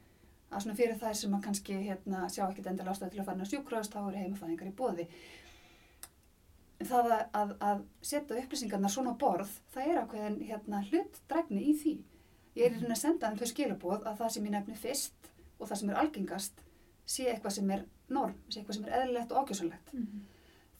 Er 0.51 0.61
svona 0.61 0.75
fyrir 0.77 0.99
þær 0.99 1.15
sem 1.17 1.37
að 1.37 1.45
kannski 1.47 1.77
hérna, 1.85 2.25
sjá 2.29 2.43
ekkert 2.49 2.67
endilega 2.69 2.93
ástæði 2.93 3.15
til 3.15 3.21
að 3.23 3.29
fara 3.29 3.39
inn 3.39 3.47
á 3.47 3.51
sjúkröðast, 3.53 3.95
þá 3.95 4.01
eru 4.03 4.25
heimafæðingar 4.25 4.69
í 4.69 4.75
bóði. 4.81 5.07
Það 6.87 7.11
að, 7.15 7.53
að, 7.63 7.83
setja 8.03 8.39
upplýsingarnar 8.41 8.91
svona 8.91 9.13
borð, 9.19 9.51
það 9.73 9.89
er 9.91 10.01
ákveðin 10.01 10.37
hérna, 10.47 10.81
hlutdrægni 10.89 11.63
í 11.69 11.73
því. 11.79 11.93
Ég 12.57 12.67
er 12.67 12.77
hérna 12.77 12.95
að 12.95 13.01
senda 13.01 13.29
þeim 13.29 13.39
þau 13.39 13.51
skilaboð 13.51 14.05
að 14.09 14.19
það 14.21 14.33
sem 14.35 14.47
ég 14.47 14.55
nefni 14.55 14.77
fyrst 14.77 15.31
og 15.57 15.69
það 15.69 15.79
sem 15.79 15.91
er 15.91 16.01
algengast 16.01 16.63
sé 17.05 17.25
eitthvað 17.29 17.55
sem 17.57 17.71
er 17.75 17.85
norm, 18.13 18.35
sé 18.49 18.59
eitthvað 18.59 18.77
sem 18.77 18.85
er 18.87 18.95
eðlilegt 18.99 19.33
og 19.33 19.43
ákjössalegt. 19.43 19.93
Mhm. 19.93 20.29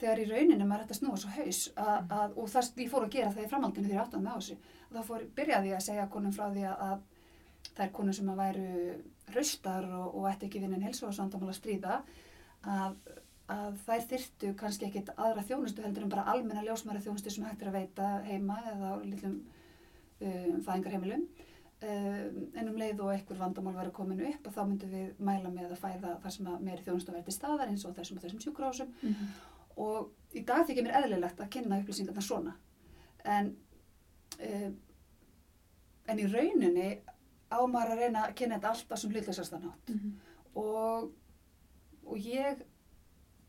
Þegar 0.04 0.20
í 0.20 0.28
rauninu 0.28 0.66
maður 0.68 0.84
ætti 0.84 0.96
að 0.96 1.00
snúa 1.00 1.18
svo 1.22 1.32
haus 1.38 1.60
að, 1.80 2.12
að, 2.12 2.38
og 2.42 2.48
það 2.52 2.80
ég 2.82 2.92
fór 2.92 3.06
að 3.06 3.14
gera 3.14 3.32
það 3.32 3.44
í 3.44 3.50
framhaldinu 3.52 3.88
þegar 3.88 4.00
ég 4.00 4.06
áttaði 4.08 4.24
með 4.24 4.34
á 4.34 4.40
þessu. 4.40 4.56
Þá 4.94 5.02
fór, 5.10 5.26
byrjaði 5.38 5.70
ég 5.70 5.78
að 5.78 5.86
segja 5.86 6.08
konum 6.12 6.34
frá 6.34 6.46
því 6.50 6.64
að, 6.70 6.82
að 6.88 7.74
þær 7.78 7.92
konum 7.98 8.18
sem 8.18 8.32
að 8.34 8.42
væru 8.42 8.96
raustar 9.34 9.88
og, 9.88 10.08
og 10.18 10.28
ætti 10.32 10.50
ekki 10.50 10.64
vinnin 10.64 10.84
helsóðarsvandamál 10.84 11.54
að 11.54 11.60
stríða 11.60 12.00
að 12.74 12.98
að 13.52 13.78
þær 13.86 14.04
þyrtu 14.10 14.54
kannski 14.56 14.86
ekkit 14.88 15.10
aðra 15.18 15.44
þjónustu 15.44 15.84
heldur 15.84 16.04
en 16.06 16.10
bara 16.14 16.24
almenna 16.32 16.64
ljósmæra 16.64 17.02
þjónustu 17.04 17.30
sem 17.34 17.44
hægt 17.44 17.62
er 17.62 17.68
að 17.68 17.80
veita 17.80 18.12
heima 18.24 18.60
eða 18.72 18.94
á 18.94 18.96
litlum 19.04 19.34
um, 20.22 20.62
fæðingarheimilum 20.64 21.26
um, 21.84 22.38
en 22.56 22.70
um 22.72 22.78
leið 22.80 23.02
og 23.04 23.12
einhver 23.12 23.38
vandamál 23.42 23.76
verið 23.76 23.92
komin 23.98 24.22
upp 24.30 24.48
og 24.48 24.56
þá 24.56 24.62
myndum 24.70 24.94
við 24.96 25.20
mæla 25.20 25.52
með 25.52 25.74
að 25.76 25.82
fæða 25.84 26.14
þar 26.24 26.36
sem 26.38 26.48
að 26.54 26.64
meiri 26.70 26.86
þjónustu 26.88 27.12
verði 27.18 27.36
staðar 27.36 27.68
eins 27.74 27.84
og 27.86 27.96
þessum 27.98 28.18
og 28.18 28.24
þessum 28.24 28.44
sjúkrásum 28.46 28.94
Mhm. 29.02 29.28
og 29.76 30.12
í 30.38 30.46
dag 30.46 30.64
þykir 30.68 30.84
mér 30.88 30.98
eðlilegt 31.04 31.40
að 31.44 31.50
kynna 31.50 31.80
upplýsingarna 31.84 32.22
svona 32.22 32.56
en 33.26 33.56
um, 34.40 34.78
en 36.08 36.20
í 36.20 36.28
rauninni 36.32 36.90
á 37.52 37.60
maður 37.68 37.92
að 37.98 38.00
reyna 38.06 38.24
að 38.28 38.36
kynna 38.40 38.56
þetta 38.60 38.70
alltaf 38.72 39.00
sem 39.04 39.12
hlutleysastan 39.12 39.68
átt 39.70 39.90
Mhm. 39.90 40.14
og, 40.56 41.12
og 42.06 42.18
ég 42.18 42.64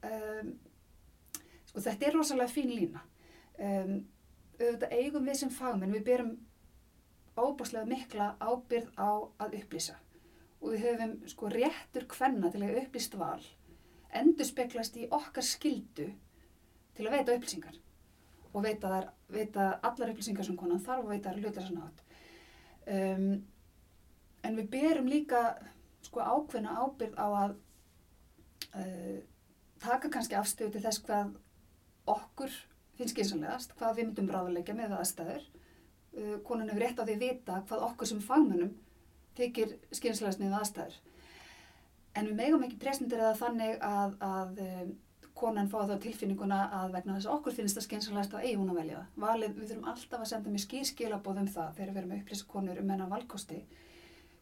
um, 0.09 0.55
sko 1.69 1.85
þetta 1.85 2.09
er 2.09 2.19
rosalega 2.19 2.53
fín 2.53 2.73
lína. 2.75 3.05
Um, 3.59 3.97
auðvitað 4.59 4.97
eigum 4.99 5.29
við 5.29 5.41
sem 5.41 5.53
fagmenn 5.53 5.95
við 5.95 6.07
berum 6.09 6.33
óbúslega 7.35 7.89
mikla 7.91 8.35
ábyrð 8.39 8.93
á 8.95 9.11
að 9.43 9.59
upplýsa. 9.61 9.99
Og 10.63 10.75
við 10.75 10.87
höfum 10.87 11.15
sko 11.29 11.51
réttur 11.53 12.07
kvenna 12.11 12.51
til 12.53 12.63
að 12.63 12.81
upplýst 12.85 13.19
val 13.19 13.43
endur 14.15 14.47
speklast 14.47 14.97
í 14.99 15.09
okkar 15.11 15.45
skildu 15.47 16.07
til 16.95 17.09
að 17.09 17.17
veita 17.17 17.35
upplýsingar. 17.35 17.81
Og 18.55 18.63
veita, 18.63 18.91
þar, 18.91 19.09
veita 19.35 19.69
allar 19.83 20.13
upplýsingar 20.13 20.47
sem 20.47 20.59
konan 20.59 20.83
þarf 20.83 21.09
og 21.09 21.11
veita 21.11 21.35
hlutar 21.35 21.67
sem 21.67 21.81
átt. 21.83 22.03
Um, 22.85 23.29
en 24.45 24.59
við 24.61 24.69
berum 24.71 25.09
líka 25.11 25.43
sko 26.05 26.23
ákveðna 26.23 26.77
ábyrð 26.85 27.19
á 27.19 27.27
að 27.27 27.57
uh, 28.79 29.19
taka 29.85 30.11
kannski 30.13 30.39
afstöðu 30.39 30.75
til 30.75 30.85
þess 30.85 31.03
hvað 31.05 31.35
okkur 32.15 32.57
finnst 32.99 33.15
skynsanlegast, 33.15 33.75
hvað 33.79 33.97
við 33.99 34.09
myndum 34.09 34.31
ráðuleika 34.33 34.75
með 34.77 34.97
aðstæður. 34.99 35.47
Uh, 36.15 36.37
konan 36.47 36.71
hefur 36.71 36.85
rétt 36.85 37.01
á 37.01 37.05
því 37.07 37.17
að 37.17 37.25
vita 37.25 37.63
hvað 37.69 37.89
okkur 37.89 38.11
sem 38.11 38.23
fagmönnum 38.23 38.75
þykir 39.39 39.75
skynsanlegast 39.91 40.43
með 40.43 40.59
aðstæður. 40.61 41.01
En 42.15 42.29
við 42.31 42.37
megum 42.39 42.63
ekki 42.63 42.79
presendir 42.79 43.23
eða 43.23 43.35
þannig 43.41 43.81
að, 43.83 44.15
að 44.23 44.61
um, 44.63 44.93
konan 45.35 45.71
fá 45.71 45.81
þá 45.89 45.97
tilfinninguna 46.05 46.61
að 46.79 46.93
vegna 46.95 47.17
þess 47.17 47.29
að 47.29 47.37
okkur 47.39 47.57
finnst 47.57 47.79
það 47.79 47.87
skynsanlegast 47.89 48.37
að 48.37 48.45
eigi 48.47 48.59
hún 48.61 48.71
að 48.71 48.79
velja 48.81 49.01
það. 49.01 49.09
Valið, 49.25 49.57
við 49.59 49.71
þurfum 49.71 49.89
alltaf 49.93 50.21
að 50.21 50.31
senda 50.31 50.53
mjög 50.55 50.65
skýr 50.65 50.89
skilabóð 50.91 51.41
um 51.43 51.49
það 51.57 51.73
þegar 51.79 51.91
við 51.91 52.01
erum 52.03 52.15
að 52.15 52.21
upplýsa 52.23 52.51
konur 52.53 52.81
um 52.81 52.93
hennar 52.95 53.11
valkosti, 53.11 53.59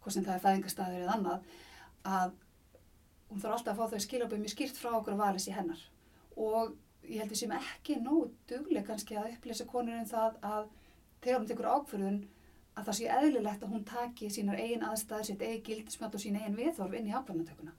hvort 0.02 0.16
sem 0.16 0.26
það 0.26 0.34
er 0.34 0.44
fæðingastæður 0.44 1.06
eða 1.06 1.16
annað, 1.16 1.46
að 2.18 2.36
hún 3.32 3.42
þarf 3.42 3.56
alltaf 3.56 3.72
að 3.72 3.80
fá 3.80 3.94
þau 3.94 4.04
skilabóð 4.06 4.42
mjög 4.42 4.54
skýrt 4.54 4.78
frá 4.78 4.92
okkur 4.98 5.16
að 5.16 5.22
valis 5.24 5.48
í 5.48 5.56
hennar. 5.56 5.82
Og 6.36 6.76
ég 7.08 7.22
held 7.22 7.32
við 7.32 7.40
sem 7.42 7.56
ekki 7.56 7.98
nóg 8.02 8.30
duglega 8.50 8.86
kannski 8.90 9.18
að 9.18 9.32
upplýsa 9.34 9.66
konur 9.68 9.98
um 9.98 10.08
það 10.08 10.38
að 10.52 10.70
þegar 11.24 11.40
hún 11.40 11.50
tekur 11.50 11.70
ákförðun 11.72 12.22
að 12.72 12.86
það 12.88 12.98
sé 12.98 13.08
eðlilegt 13.16 13.64
að 13.64 13.74
hún 13.74 13.84
taki 13.88 14.30
sínar 14.32 14.60
eigin 14.60 14.86
aðstæður, 14.86 15.26
sitt 15.28 15.42
eigin 15.42 15.64
gildismat 15.66 16.14
og 16.16 16.22
sín 16.22 16.38
eigin 16.38 16.56
viðhorf 16.56 16.96
inn 16.96 17.10
í 17.10 17.12
ákvarðanatökuna. 17.12 17.74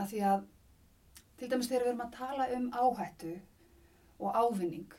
Af 0.00 0.10
því 0.10 0.24
að 0.30 0.44
til 1.38 1.50
dæmis 1.50 1.70
þegar 1.70 1.84
við 1.84 1.92
erum 1.92 2.04
að 2.06 2.16
tala 2.16 2.48
um 2.56 2.66
áhættu 2.72 3.36
og 4.22 4.36
ávinning, 4.38 4.96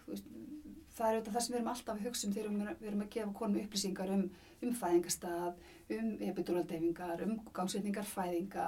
það 0.93 1.07
er 1.07 1.17
auðvitað 1.17 1.35
það 1.35 1.45
sem 1.45 1.53
við 1.53 1.59
erum 1.59 1.69
alltaf 1.73 1.93
að 1.93 2.07
hugsa 2.07 2.27
um 2.27 2.33
þegar 2.33 2.49
við 2.53 2.89
erum- 2.89 3.05
að 3.05 3.13
gefa 3.15 3.37
konum 3.39 3.61
upplýsingar 3.63 4.13
um, 4.13 4.25
um 4.63 4.73
fæðingastað, 4.79 5.61
um 5.97 6.09
epiduraldeyfingar, 6.29 7.23
um 7.25 7.39
gangsetningar 7.53 8.07
fæðinga, 8.07 8.67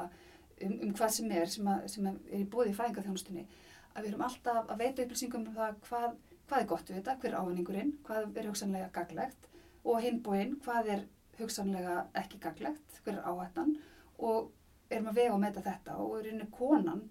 um, 0.63 0.75
um 0.87 0.93
hvað 0.97 1.15
sem 1.17 1.33
er 1.35 1.51
sem, 1.51 1.67
að, 1.71 1.87
sem 1.93 2.07
að 2.09 2.31
er 2.31 2.43
í 2.43 2.47
bóði 2.51 2.71
í 2.71 2.77
fæðingaþjónustunni, 2.77 3.45
að 3.93 4.05
við 4.05 4.11
erum 4.11 4.25
alltaf 4.27 4.71
að 4.71 4.83
veita 4.83 5.05
upplýsingum 5.05 5.49
um 5.49 5.57
það 5.57 5.81
hvað, 5.87 6.07
hvað 6.49 6.61
er 6.61 6.69
gott 6.71 6.89
við 6.89 6.99
þetta, 6.99 7.17
hver 7.21 7.31
er 7.33 7.39
ávinningurinn, 7.41 7.91
hvað 8.05 8.39
er 8.39 8.49
hugsanlega 8.51 8.93
gaglegt 8.95 9.49
og 9.85 10.01
hinbóinn 10.03 10.55
hvað 10.65 10.93
er 10.95 11.03
hugsanlega 11.39 11.97
ekki 12.21 12.39
gaglegt, 12.43 13.01
hver 13.03 13.19
er 13.19 13.27
áhættan 13.27 13.75
og 14.23 14.51
erum 14.89 15.11
að 15.11 15.19
vega 15.19 15.35
og 15.35 15.43
meta 15.43 15.63
þetta 15.65 15.99
og 16.01 16.17
í 16.19 16.25
rauninni 16.25 16.49
konan 16.53 17.05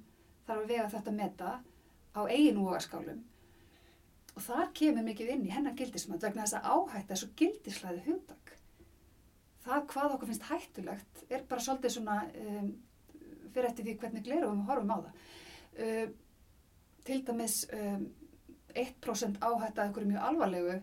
þarf 0.47 0.61
að 0.63 0.71
vega 0.71 0.91
þetta 0.93 1.15
meta 1.15 1.53
á 2.15 2.21
eigin 2.31 2.61
vogaskálum 2.63 3.23
og 4.35 4.43
þar 4.43 4.71
kemur 4.75 5.07
mikið 5.07 5.33
inn 5.35 5.47
í 5.47 5.53
hennar 5.55 5.77
gildismat 5.79 6.23
vegna 6.23 6.47
þess 6.47 6.59
að 6.59 6.71
áhætta 6.75 7.15
er 7.15 7.21
svo 7.21 7.31
gildislæði 7.39 8.05
hugdag 8.09 8.55
það 9.65 9.87
hvað 9.93 10.17
okkur 10.17 10.31
finnst 10.31 10.49
hættulegt 10.51 11.25
er 11.29 11.47
bara 11.49 11.65
svolítið 11.67 11.95
svona 11.97 12.19
um, 12.45 12.73
fyrir 13.55 13.71
eftir 13.71 13.88
því 13.88 13.97
hvernig 14.03 14.27
glerum 14.27 14.61
við 14.61 14.69
horfum 14.73 14.93
á 14.95 14.99
það. 15.07 15.25
Um, 15.87 16.12
til 17.05 17.21
dæmis 17.29 17.57
um, 17.79 18.05
1% 18.75 19.40
áhætta 19.40 19.85
að 19.85 19.90
ykkur 19.90 20.07
mjög 20.11 20.29
alvarlegu 20.29 20.77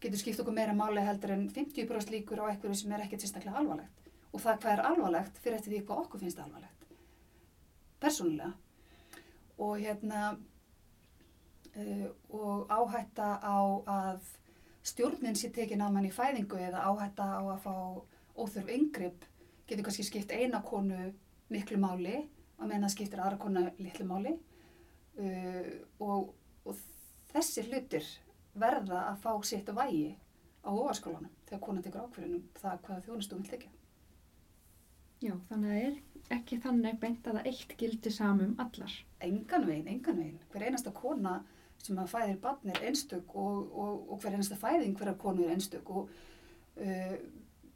getur 0.00 0.20
skipt 0.20 0.42
okkur 0.42 0.56
meira 0.56 0.74
máli 0.76 1.04
heldur 1.04 1.34
en 1.36 1.48
50% 1.52 2.14
líkur 2.14 2.40
á 2.40 2.48
einhverju 2.50 2.82
sem 2.82 2.92
er 2.96 3.04
ekkert 3.04 3.24
sérstaklega 3.24 3.60
alvarlegt. 3.60 4.12
Og 4.32 4.40
það 4.40 4.60
hvað 4.62 4.76
er 4.76 4.86
alvarlegt 4.92 5.40
fyrir 5.42 5.58
eftir 5.58 5.74
því 5.74 5.82
hvað 5.88 6.04
okkur 6.04 6.22
finnst 6.24 6.40
alvarlegt 6.40 6.80
persónulega. 8.00 8.52
Og 9.58 9.78
hérna 9.78 10.36
uh, 11.76 12.06
og 12.28 12.70
áhætta 12.72 13.36
á 13.44 13.58
að 13.86 14.20
stjórnin 14.82 15.36
sé 15.36 15.50
tekin 15.52 15.82
af 15.84 15.92
mann 15.92 16.08
í 16.08 16.12
fæðingu 16.12 16.56
eða 16.56 16.86
áhætta 16.88 17.26
á 17.36 17.42
að 17.44 17.60
fá 17.66 17.74
óþörf 18.40 18.70
yngripp 18.72 19.26
getur 19.68 19.84
kannski 19.84 20.06
skipt 20.06 20.32
eina 20.32 20.62
konu 20.64 21.12
miklu 21.50 21.80
máli 21.82 22.16
og 22.58 22.66
meðan 22.66 22.86
það 22.86 22.94
skiptir 22.94 23.22
aðra 23.22 23.40
konu 23.40 23.66
litlu 23.78 24.06
máli 24.08 24.34
uh, 24.36 25.70
og, 26.02 26.32
og 26.64 26.82
þessir 27.32 27.70
hlutir 27.70 28.06
verða 28.60 29.06
að 29.10 29.20
fá 29.24 29.32
sitt 29.46 29.70
vægi 29.74 30.14
á 30.60 30.70
ofaskólanum 30.70 31.32
þegar 31.48 31.62
konan 31.64 31.84
tekur 31.84 32.06
ákverðinum 32.06 32.48
það 32.58 32.82
hvaða 32.86 33.04
þjónustu 33.06 33.36
hún 33.36 33.44
vil 33.44 33.52
tekja. 33.54 33.70
Já, 35.20 35.34
þannig 35.50 35.70
að 35.70 35.76
það 35.76 35.86
er 35.86 36.36
ekki 36.36 36.58
þannig 36.64 37.00
beint 37.00 37.26
að 37.28 37.38
það 37.38 37.48
eitt 37.50 37.72
gildi 37.80 38.12
samum 38.14 38.52
allar. 38.62 38.92
Engan 39.24 39.66
veginn, 39.68 39.88
engan 39.92 40.20
veginn. 40.20 40.38
Hver 40.52 40.64
einasta 40.66 40.92
kona 40.96 41.34
sem 41.80 41.98
að 42.00 42.12
fæðir 42.12 42.38
barn 42.40 42.72
er 42.72 42.82
einstök 42.88 43.34
og, 43.40 43.58
og, 43.72 43.98
og 44.12 44.20
hver 44.22 44.36
einasta 44.36 44.58
fæðing 44.60 44.96
hverja 44.96 45.16
konu 45.20 45.44
er 45.44 45.54
einstök 45.54 45.92
og 45.92 46.10
uh, 46.80 47.16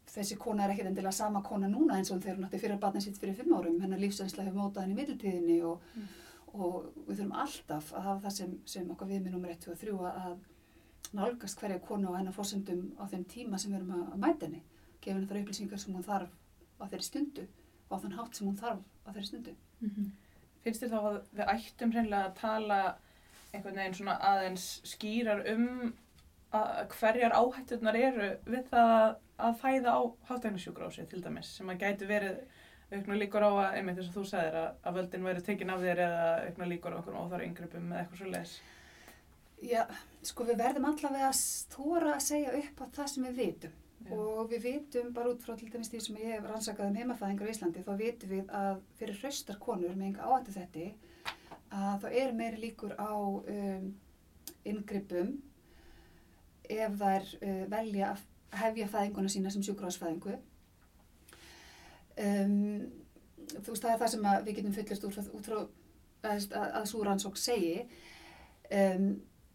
þessi 0.08 0.36
kona 0.38 0.64
er 0.64 0.70
ekkert 0.74 0.86
endilega 0.90 1.12
sama 1.12 1.42
kona 1.42 1.68
núna 1.68 1.96
eins 1.98 2.10
og 2.10 2.20
þegar 2.22 2.36
hún 2.36 2.44
átti 2.48 2.58
fyrir 2.60 2.78
barnið 2.82 3.02
sitt 3.06 3.18
fyrir 3.18 3.34
fimm 3.34 3.54
árum. 3.56 3.80
Hennar 3.80 3.98
lífsænsla 3.98 4.44
hefur 4.44 4.58
mótað 4.60 4.82
henni 4.82 4.94
í 4.94 4.98
middeltíðinni 5.00 5.62
og, 5.64 5.80
Mm. 5.96 6.08
og 6.54 6.84
við 7.08 7.16
þurfum 7.18 7.32
alltaf 7.42 7.92
að 7.92 8.02
hafa 8.02 8.20
það 8.28 8.32
sem, 8.32 8.58
sem 8.64 8.90
okkar 8.90 9.08
viðmið 9.08 9.30
nummer 9.32 9.50
1 9.50 9.68
og 9.72 9.78
3 9.78 9.90
að 10.10 10.36
nálgast 11.14 11.58
hverja 11.60 11.78
konu 11.80 12.08
og 12.08 12.16
hennar 12.18 12.32
fórsendum 12.32 12.92
á 12.98 13.04
þeim 13.10 13.24
tíma 13.24 13.58
sem 13.58 13.70
við 13.72 13.76
erum 13.80 13.92
að, 13.94 14.12
að 14.12 14.18
mæta 14.26 14.46
henni. 14.46 14.62
Gefa 15.00 15.14
henni 15.16 15.26
þar 15.30 15.40
upplýsingar 15.42 15.78
sem 15.78 15.94
hún 15.94 16.02
þarf 16.06 16.30
á 16.80 16.84
þeirri 16.90 17.02
stundu 17.08 17.46
og 17.90 17.98
á 17.98 18.02
þann 18.02 18.16
hátt 18.18 18.34
sem 18.36 18.46
hún 18.48 18.56
þarf 18.58 18.80
á 19.06 19.08
þeirri 19.12 19.26
stundu. 19.26 19.54
Mm 19.80 19.90
-hmm. 19.90 20.10
Finnst 20.64 20.82
þér 20.82 20.90
þá 20.94 21.00
að 21.00 21.20
við 21.32 21.50
ættum 21.54 21.92
hreinlega 21.92 22.24
að 22.28 22.34
tala 22.40 22.96
einhvern 23.54 23.76
veginn 23.76 23.94
svona 23.94 24.18
aðeins 24.20 24.80
skýrar 24.84 25.44
um 25.54 25.94
að 26.52 26.88
hverjar 26.98 27.32
áhætturnar 27.34 27.96
eru 27.96 28.30
við 28.46 28.64
það 28.70 29.16
að, 29.38 29.56
fæða 29.62 29.96
á 29.96 30.00
hátæknisjúgrási 30.28 31.06
til 31.10 31.22
dæmis 31.24 31.50
sem 31.58 31.70
að 31.72 31.82
gæti 31.84 32.08
verið 32.10 32.40
aukna 32.92 33.18
líkur 33.18 33.46
á 33.46 33.50
að, 33.50 33.70
einmitt 33.78 33.98
þess 33.98 34.10
að 34.10 34.18
þú 34.18 34.24
sagðir 34.30 34.58
að, 34.60 34.68
að 34.82 34.98
völdin 34.98 35.28
verið 35.28 35.46
tekin 35.48 35.72
af 35.74 35.84
þér 35.84 36.02
eða 36.06 36.26
aukna 36.48 36.68
líkur 36.70 36.94
á 36.94 36.98
okkur 37.00 37.20
óþára 37.20 37.46
yngrippum 37.48 37.92
eða 37.92 38.02
eitthvað 38.02 38.20
svo 38.20 38.32
leiðis. 38.34 38.58
Já, 39.64 39.80
sko 40.26 40.44
við 40.44 40.60
verðum 40.60 40.90
allavega 40.90 41.30
að 41.30 41.40
þóra 41.72 42.12
að 42.18 42.26
segja 42.26 42.52
upp 42.60 42.84
á 42.84 42.86
það 42.98 43.10
sem 43.14 43.26
við 43.28 43.40
vitum 43.40 43.80
Já. 44.04 44.12
og 44.18 44.50
við 44.50 44.66
vitum 44.66 45.12
bara 45.16 45.32
út 45.32 45.44
frá 45.44 45.54
til 45.56 45.70
dæmis 45.72 45.88
því 45.92 46.00
sem 46.04 46.18
ég 46.20 46.34
hef 46.34 46.48
rannsakað 46.50 46.90
um 46.90 46.98
heimafæðingar 47.00 47.48
í 47.48 47.54
Íslandi 47.54 47.84
þá 47.86 47.92
vitum 48.00 48.32
við 48.34 48.50
að 48.58 48.82
fyrir 48.98 49.20
hraustar 49.22 49.60
konur 49.62 49.94
með 49.96 50.10
enga 50.10 50.28
áhættu 50.28 50.56
þetta 50.58 50.88
að 51.74 52.04
þá 52.04 52.08
er 52.20 52.36
meiri 52.36 52.60
líkur 52.66 52.92
á 53.00 53.14
um, 53.16 53.88
inngrippum 54.68 55.32
ef 56.68 57.00
þær 57.00 57.32
uh, 57.40 57.64
velja 57.72 58.12
að 58.12 58.26
hefja 58.60 58.90
fæðinguna 58.92 59.32
sína 59.32 59.52
sem 59.52 59.64
sjúkrásfæðingu 59.66 60.36
um, 62.20 62.84
þú 63.54 63.70
veist 63.70 63.84
það 63.84 63.92
er 63.92 64.02
það 64.02 64.12
sem 64.14 64.28
við 64.46 64.58
getum 64.58 64.76
fullist 64.76 65.06
frá, 65.06 65.30
út 65.38 65.48
frá 65.48 65.56
að, 65.60 66.44
að, 66.48 66.68
að 66.80 66.86
svo 66.90 67.02
rannsók 67.04 67.40
segi. 67.40 67.74
Um, 68.74 69.08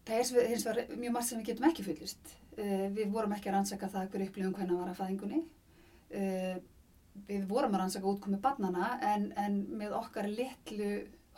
það 0.06 0.16
er 0.16 0.50
hins 0.50 0.66
vegar 0.66 0.92
mjög 0.96 1.14
margt 1.16 1.28
sem 1.28 1.40
við 1.40 1.50
getum 1.50 1.68
ekki 1.70 1.86
fullist 1.86 2.34
uh, 2.56 2.86
við 2.94 3.10
vorum 3.12 3.34
ekki 3.36 3.50
að 3.50 3.56
rannsaka 3.58 3.90
það 3.90 4.12
hver 4.12 4.26
upplifum 4.26 4.54
hvernig 4.56 4.80
var 4.80 4.92
að 4.92 5.00
fæðingunni. 5.00 5.40
Uh, 6.10 6.56
við 7.26 7.46
vorum 7.50 7.74
að 7.74 7.84
rannsaka 7.84 8.10
útkomi 8.10 8.40
barnana 8.42 8.94
en, 9.12 9.30
en 9.38 9.62
með 9.80 9.96
okkar 9.98 10.28
litlu 10.30 10.90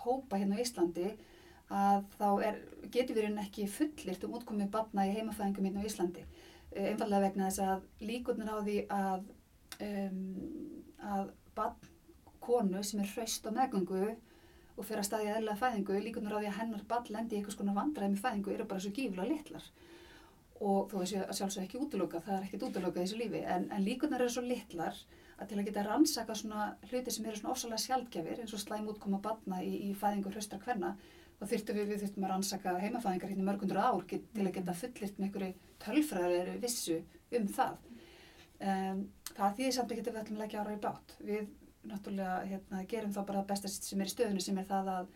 hópa 0.03 0.39
hérna 0.39 0.59
á 0.61 0.63
Íslandi 0.63 1.09
að 1.73 2.05
þá 2.19 2.29
er, 2.45 2.59
getur 2.93 3.17
við 3.17 3.25
rauninni 3.25 3.47
ekki 3.47 3.65
fullirt 3.71 4.25
um 4.27 4.35
útkomi 4.37 4.67
barna 4.71 5.07
í 5.09 5.15
heimafæðingum 5.17 5.69
hérna 5.69 5.85
á 5.85 5.89
Íslandi 5.89 6.25
einfallega 6.77 7.25
vegna 7.27 7.49
þess 7.49 7.65
að 7.67 8.09
líkurnar 8.09 8.53
á 8.53 8.59
því 8.67 8.77
að 8.89 9.25
um, 9.87 10.21
að 11.03 11.33
barn 11.57 11.91
konu 12.43 12.83
sem 12.85 13.03
er 13.03 13.11
hraust 13.15 13.47
á 13.47 13.51
meðgöngu 13.55 14.03
og 14.73 14.87
fer 14.89 15.01
að 15.01 15.09
staðið 15.09 15.33
eðlilega 15.37 15.61
fæðingu, 15.61 15.99
líkunar 16.03 16.37
á 16.37 16.41
því 16.41 16.51
að 16.51 16.59
hennar 16.59 16.85
ball 16.91 17.05
lendi 17.13 17.37
í 17.37 17.41
einhvers 17.41 17.59
konar 17.59 17.77
vandræði 17.77 18.15
með 18.15 18.23
fæðingu 18.25 18.55
eru 18.55 18.69
bara 18.69 18.83
svo 18.83 18.93
gífulega 18.97 19.29
litlar. 19.29 19.67
Og 20.63 20.91
þó 20.91 20.97
þessi 21.01 21.19
að 21.21 21.35
sjálfsög 21.39 21.65
ekki 21.67 21.81
útiloka, 21.83 22.23
það 22.23 22.37
er 22.37 22.47
ekkert 22.47 22.67
útiloka 22.69 23.01
í 23.01 23.05
þessu 23.05 23.19
lífi, 23.21 23.43
en, 23.55 23.67
en 23.75 23.85
líkunar 23.85 24.23
eru 24.23 24.33
svo 24.33 24.45
litlar 24.47 25.01
að 25.39 25.51
til 25.51 25.59
að 25.59 25.67
geta 25.69 25.85
rannsaka 25.87 26.37
svona 26.39 26.69
hluti 26.91 27.13
sem 27.13 27.27
eru 27.27 27.41
svona 27.41 27.55
ofsalega 27.55 27.83
sjálfgjafir 27.85 28.43
eins 28.43 28.55
og 28.55 28.63
slæm 28.63 28.89
útkoma 28.93 29.19
batna 29.23 29.59
í, 29.65 29.73
í 29.89 29.93
fæðingu 29.99 30.33
hraustra 30.33 30.61
kvenna, 30.63 30.95
þá 31.41 31.45
þyrftum 31.51 31.79
við, 31.81 31.89
við 31.91 32.05
þyrftum 32.05 32.27
að 32.27 32.33
rannsaka 32.33 32.77
heimafæðingar 32.79 33.33
hérna 33.33 33.49
mörgundur 33.49 33.83
ár 33.83 34.07
til 34.09 34.47
að 34.47 34.55
geta 34.55 34.77
fullirt 34.79 35.19
með 35.19 35.29
einhverju 35.29 35.53
tölfræðari 35.83 36.59
vissu 36.63 37.01
um 37.39 37.49
það. 37.57 37.81
Um, 38.63 39.03
það 39.33 39.59
þýðir 39.59 39.75
samt 39.77 39.93
ekki 39.93 40.05
að 40.05 40.13
við 40.13 40.23
ætlum 40.23 40.39
að 40.39 40.45
leggja 40.45 40.63
ára 40.63 40.77
í 40.77 40.81
bát. 40.83 41.17
Við 41.27 41.51
náttúrulega 41.89 42.39
hérna, 42.47 42.85
gerum 42.91 43.13
þá 43.15 43.21
bara 43.25 43.43
það 43.43 43.51
besta 43.51 43.73
sem 43.75 44.01
er 44.01 44.11
í 44.11 44.15
stöðunni 44.15 44.45
sem 44.45 44.59
er 44.61 44.69
það 44.69 44.91
að, 44.93 45.13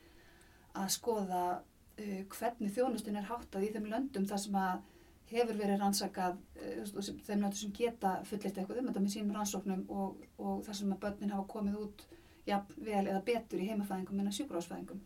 að 0.83 0.93
skoða 0.97 1.43
uh, 1.55 2.21
hvernig 2.35 2.75
þjónustun 2.75 3.19
er 3.21 3.31
háttað 3.31 3.67
í 3.69 3.73
þeim 3.77 3.89
löndum 3.93 4.29
þar 4.29 4.43
sem 4.43 4.61
að 4.61 4.85
hefur 5.31 5.59
verið 5.59 5.81
rannsakað 5.83 6.41
uh, 6.59 7.13
þeim 7.27 7.45
löndum 7.45 7.61
sem 7.61 7.75
geta 7.77 8.17
fullirt 8.27 8.59
eitthvað 8.59 8.83
um 8.83 8.91
þetta 8.91 9.05
með 9.05 9.15
sínum 9.15 9.39
rannsóknum 9.39 9.87
og, 9.95 10.27
og 10.43 10.63
þar 10.67 10.81
sem 10.81 10.95
að 10.95 11.03
börnin 11.07 11.35
hafa 11.35 11.51
komið 11.55 11.81
út 11.85 12.07
ja, 12.47 12.61
vel 12.77 13.05
eða 13.05 13.23
betur 13.27 13.63
í 13.63 13.71
heimafæðingum 13.71 14.23
en 14.23 14.31
að 14.31 14.39
sjúkurásfæðingum 14.41 15.03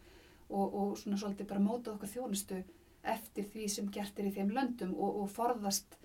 og, 0.50 0.66
og 0.66 0.98
svona 1.00 1.20
svolítið 1.20 1.48
bara 1.52 1.64
mótað 1.64 1.96
okkur 1.96 2.14
þjónustu 2.14 2.60
eftir 3.02 3.46
því 3.48 3.68
sem 3.72 3.88
gert 3.92 4.18
er 4.18 4.28
í 4.28 4.34
þeim 4.34 4.52
löndum 4.56 4.92
og, 4.96 5.22
og 5.22 5.30
forðast 5.32 5.96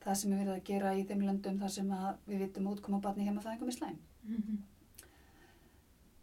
það 0.00 0.18
sem 0.18 0.32
er 0.32 0.42
verið 0.42 0.56
að 0.56 0.66
gera 0.70 0.96
í 0.96 1.06
þeim 1.06 1.24
löndum 1.28 1.60
þar 1.60 1.72
sem 1.76 1.94
við 2.26 2.44
vitum 2.46 2.68
útkoma 2.72 3.00
barni 3.04 3.26
heimafæðingum 3.28 3.72
í 3.72 3.76
slæm. 3.76 3.98
Mm 4.24 4.36
-hmm. 4.36 4.60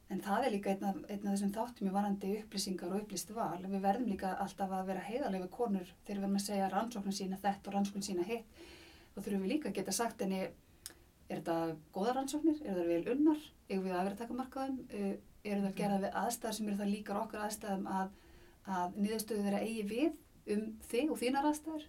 En 0.08 0.22
það 0.24 0.46
er 0.46 0.54
líka 0.54 0.72
einn 0.72 0.86
af, 0.88 1.00
einn 1.12 1.26
af 1.26 1.34
þessum 1.34 1.54
þáttum 1.56 1.88
í 1.90 1.94
varandi 1.94 2.30
upplýsingar 2.40 2.94
og 2.94 3.02
upplýst 3.02 3.34
val. 3.36 3.60
Við 3.64 3.82
verðum 3.84 4.08
líka 4.08 4.36
alltaf 4.44 4.72
að 4.72 4.86
vera 4.92 5.04
heiðarlega 5.04 5.50
konur 5.52 5.90
þegar 6.06 6.16
við 6.16 6.22
verðum 6.22 6.40
að 6.40 6.46
segja 6.46 6.70
rannsóknum 6.72 7.18
sína 7.18 7.40
þetta 7.42 7.70
og 7.70 7.76
rannsóknum 7.76 8.06
sína 8.08 8.24
hitt. 8.24 8.62
Þá 9.14 9.20
þurfum 9.20 9.44
við 9.44 9.52
líka 9.52 9.70
að 9.70 9.76
geta 9.80 9.96
sagt 9.98 10.24
henni, 10.24 10.40
er 11.28 11.42
þetta 11.42 11.76
goða 11.92 12.14
rannsóknir, 12.16 12.62
er 12.64 12.80
það 12.80 12.92
vel 12.94 13.12
unnar, 13.16 13.44
eigum 13.68 13.84
við 13.84 13.98
að 13.98 14.06
vera 14.06 14.16
að 14.16 14.22
taka 14.22 14.40
markaðum, 14.40 14.80
uh, 14.88 15.14
eru 15.44 15.62
það 15.62 15.70
að 15.72 15.80
gera 15.82 16.00
við 16.06 16.18
aðstæðar 16.22 16.58
sem 16.58 16.70
eru 16.70 16.80
það 16.82 16.94
líkar 16.94 17.22
okkar 17.22 17.44
aðstæðum 17.48 17.92
að, 17.98 18.16
að 18.68 18.98
niðurstöðu 19.02 19.46
þeirra 19.46 19.62
eigi 19.64 19.86
við 19.88 20.18
um 20.56 20.66
þig 20.88 21.14
og 21.14 21.22
þínar 21.22 21.48
aðstæður. 21.50 21.86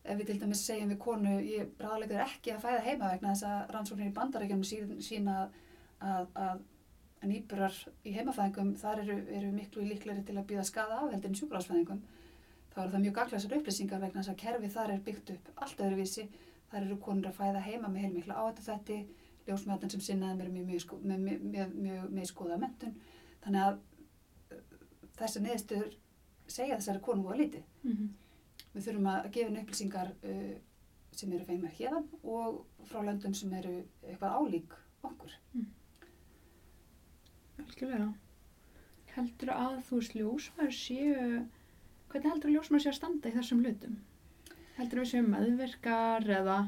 Ef 0.00 0.18
við 0.18 0.30
til 0.30 0.38
dæmis 0.40 0.62
segjum 0.64 0.92
við 0.94 1.00
konu, 1.00 1.32
ég 1.44 1.72
bráðlegur 1.76 2.22
ekki 2.24 2.54
að 2.54 2.62
fæða 2.64 2.84
heima 2.86 3.10
vegna 3.12 3.34
þess 3.34 3.48
að 3.50 3.74
rannsóknir 3.74 4.08
í 4.08 4.14
bandarækjum 4.16 4.62
sína 5.04 5.34
að, 6.00 6.30
að 6.32 6.62
nýburar 7.28 7.76
í 8.08 8.14
heimafæðingum 8.16 8.72
þar 8.80 9.02
eru, 9.02 9.18
eru 9.28 9.50
miklu 9.52 9.84
líkleri 9.84 10.24
til 10.24 10.38
að 10.40 10.46
býða 10.48 10.64
skada 10.64 11.02
af 11.02 11.12
heldin 11.12 11.36
sjúkrásfæðingum 11.36 12.00
þá 12.72 12.78
eru 12.80 12.94
það 12.94 13.04
mjög 13.04 13.16
gaglæsar 13.18 13.56
upplýsingar 13.58 14.00
vegna 14.00 14.22
þess 14.22 14.32
að 14.32 14.40
kerfi 14.40 14.70
þar 14.72 14.94
er 14.94 15.04
byggt 15.04 15.32
upp 15.34 15.50
allt 15.56 15.84
öðruvísi. 15.84 16.26
Þar 16.70 16.86
eru 16.86 16.96
konur 17.02 17.28
að 17.28 17.36
fæða 17.36 17.64
heima 17.66 17.90
með 17.90 18.06
heilmikla 18.06 18.40
áhættu 18.40 18.64
þetta 18.64 18.98
ljósmjöðan 19.48 19.92
sem 19.92 20.04
sinnaðum 20.06 20.44
eru 20.44 20.52
mjög, 20.54 20.92
mjög, 21.02 22.04
með 22.14 22.28
skoða 22.30 22.60
mentun 22.60 22.94
þannig 23.42 23.64
að 23.66 23.80
þessar 25.18 25.44
neðstöður 25.44 25.96
segja 26.50 26.78
þessari 26.80 27.04
konu 27.04 27.22
voru 27.26 27.38
lítið 27.44 27.62
Mm 27.82 27.92
-hmm. 27.92 28.08
við 28.74 28.84
þurfum 28.84 29.06
að 29.06 29.30
gefa 29.30 29.46
henni 29.48 29.60
upplýsingar 29.60 30.12
uh, 30.22 30.56
sem 31.12 31.32
eru 31.32 31.44
fengið 31.44 31.76
hérna 31.78 32.02
og 32.22 32.64
frá 32.84 33.02
löndum 33.02 33.34
sem 33.34 33.52
eru 33.52 33.84
eitthvað 34.02 34.36
álík 34.38 34.74
okkur 35.02 35.32
Algjörlega. 37.60 38.12
Heldur 39.14 39.50
að 39.54 39.80
þú 39.88 39.98
veist 39.98 40.14
ljósmaður 40.16 40.76
séu, 40.76 41.24
hvernig 42.12 42.32
heldur 42.32 42.50
að 42.50 42.54
ljósmaður 42.54 42.84
séu 42.84 42.92
að 42.92 42.98
standa 42.98 43.28
í 43.28 43.34
þessum 43.36 43.64
hlutum? 43.64 43.98
Heldur 44.78 45.02
við 45.02 45.10
séu 45.10 45.26
meðverkar 45.26 46.28
eða? 46.38 46.58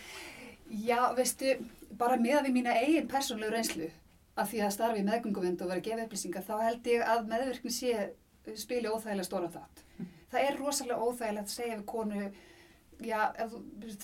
Já, 0.88 0.98
veistu, 1.14 1.52
bara 2.00 2.18
með 2.18 2.48
við 2.48 2.56
mína 2.56 2.74
eigin 2.80 3.10
persónlegu 3.10 3.54
reynslu 3.54 3.90
af 4.36 4.50
því 4.50 4.62
að 4.66 4.74
starfi 4.74 5.02
í 5.02 5.06
meðgönguvind 5.06 5.62
og 5.62 5.70
vera 5.70 5.82
að 5.82 5.86
gefa 5.86 6.06
upplýsingar, 6.06 6.44
þá 6.44 6.56
held 6.64 6.88
ég 6.90 7.04
að 7.06 7.28
meðverkni 7.30 7.72
sé 7.72 7.92
spili 8.54 8.90
óþægilega 8.90 9.26
stóra 9.26 9.52
þátt. 9.52 9.86
Það 10.30 10.44
er 10.48 10.60
rosalega 10.60 11.02
óþægilegt 11.06 11.50
að 11.50 11.54
segja 11.54 11.76
við 11.76 11.84
konu, 11.90 12.22
já, 13.06 13.20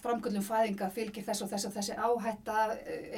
framgöldum 0.02 0.44
fæðinga 0.44 0.90
fylgir 0.92 1.24
þess 1.26 1.44
og 1.44 1.50
þess 1.52 1.68
og 1.68 1.74
þessi 1.76 1.96
áhætta, 1.96 2.58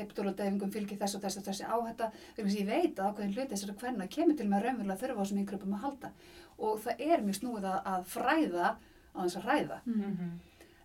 epiduradeyfingum 0.04 0.72
fylgir 0.74 1.00
þess 1.00 1.18
og 1.18 1.24
þess 1.24 1.40
og 1.40 1.46
þessi 1.48 1.68
áhætta, 1.68 2.10
þegar 2.36 2.56
ég 2.58 2.70
veit 2.70 2.98
að 2.98 3.10
ákveðin 3.10 3.36
hluti 3.36 3.54
þessari 3.54 3.76
hvernig 3.82 4.10
kemur 4.14 4.38
til 4.38 4.48
með 4.50 4.66
raunverulega 4.66 5.00
þurfa 5.02 5.18
á 5.18 5.22
þessum 5.24 5.42
yngrupum 5.42 5.76
að 5.78 5.86
halda 5.88 6.12
og 6.58 6.82
það 6.84 7.06
er 7.08 7.24
mjög 7.24 7.38
snúið 7.40 7.68
að, 7.70 7.78
að 7.92 8.04
fræða 8.12 8.68
á 9.14 9.18
þess 9.22 9.38
að 9.40 9.48
ræða. 9.48 9.80
Mm. 9.86 10.02
Mhm. 10.10 10.34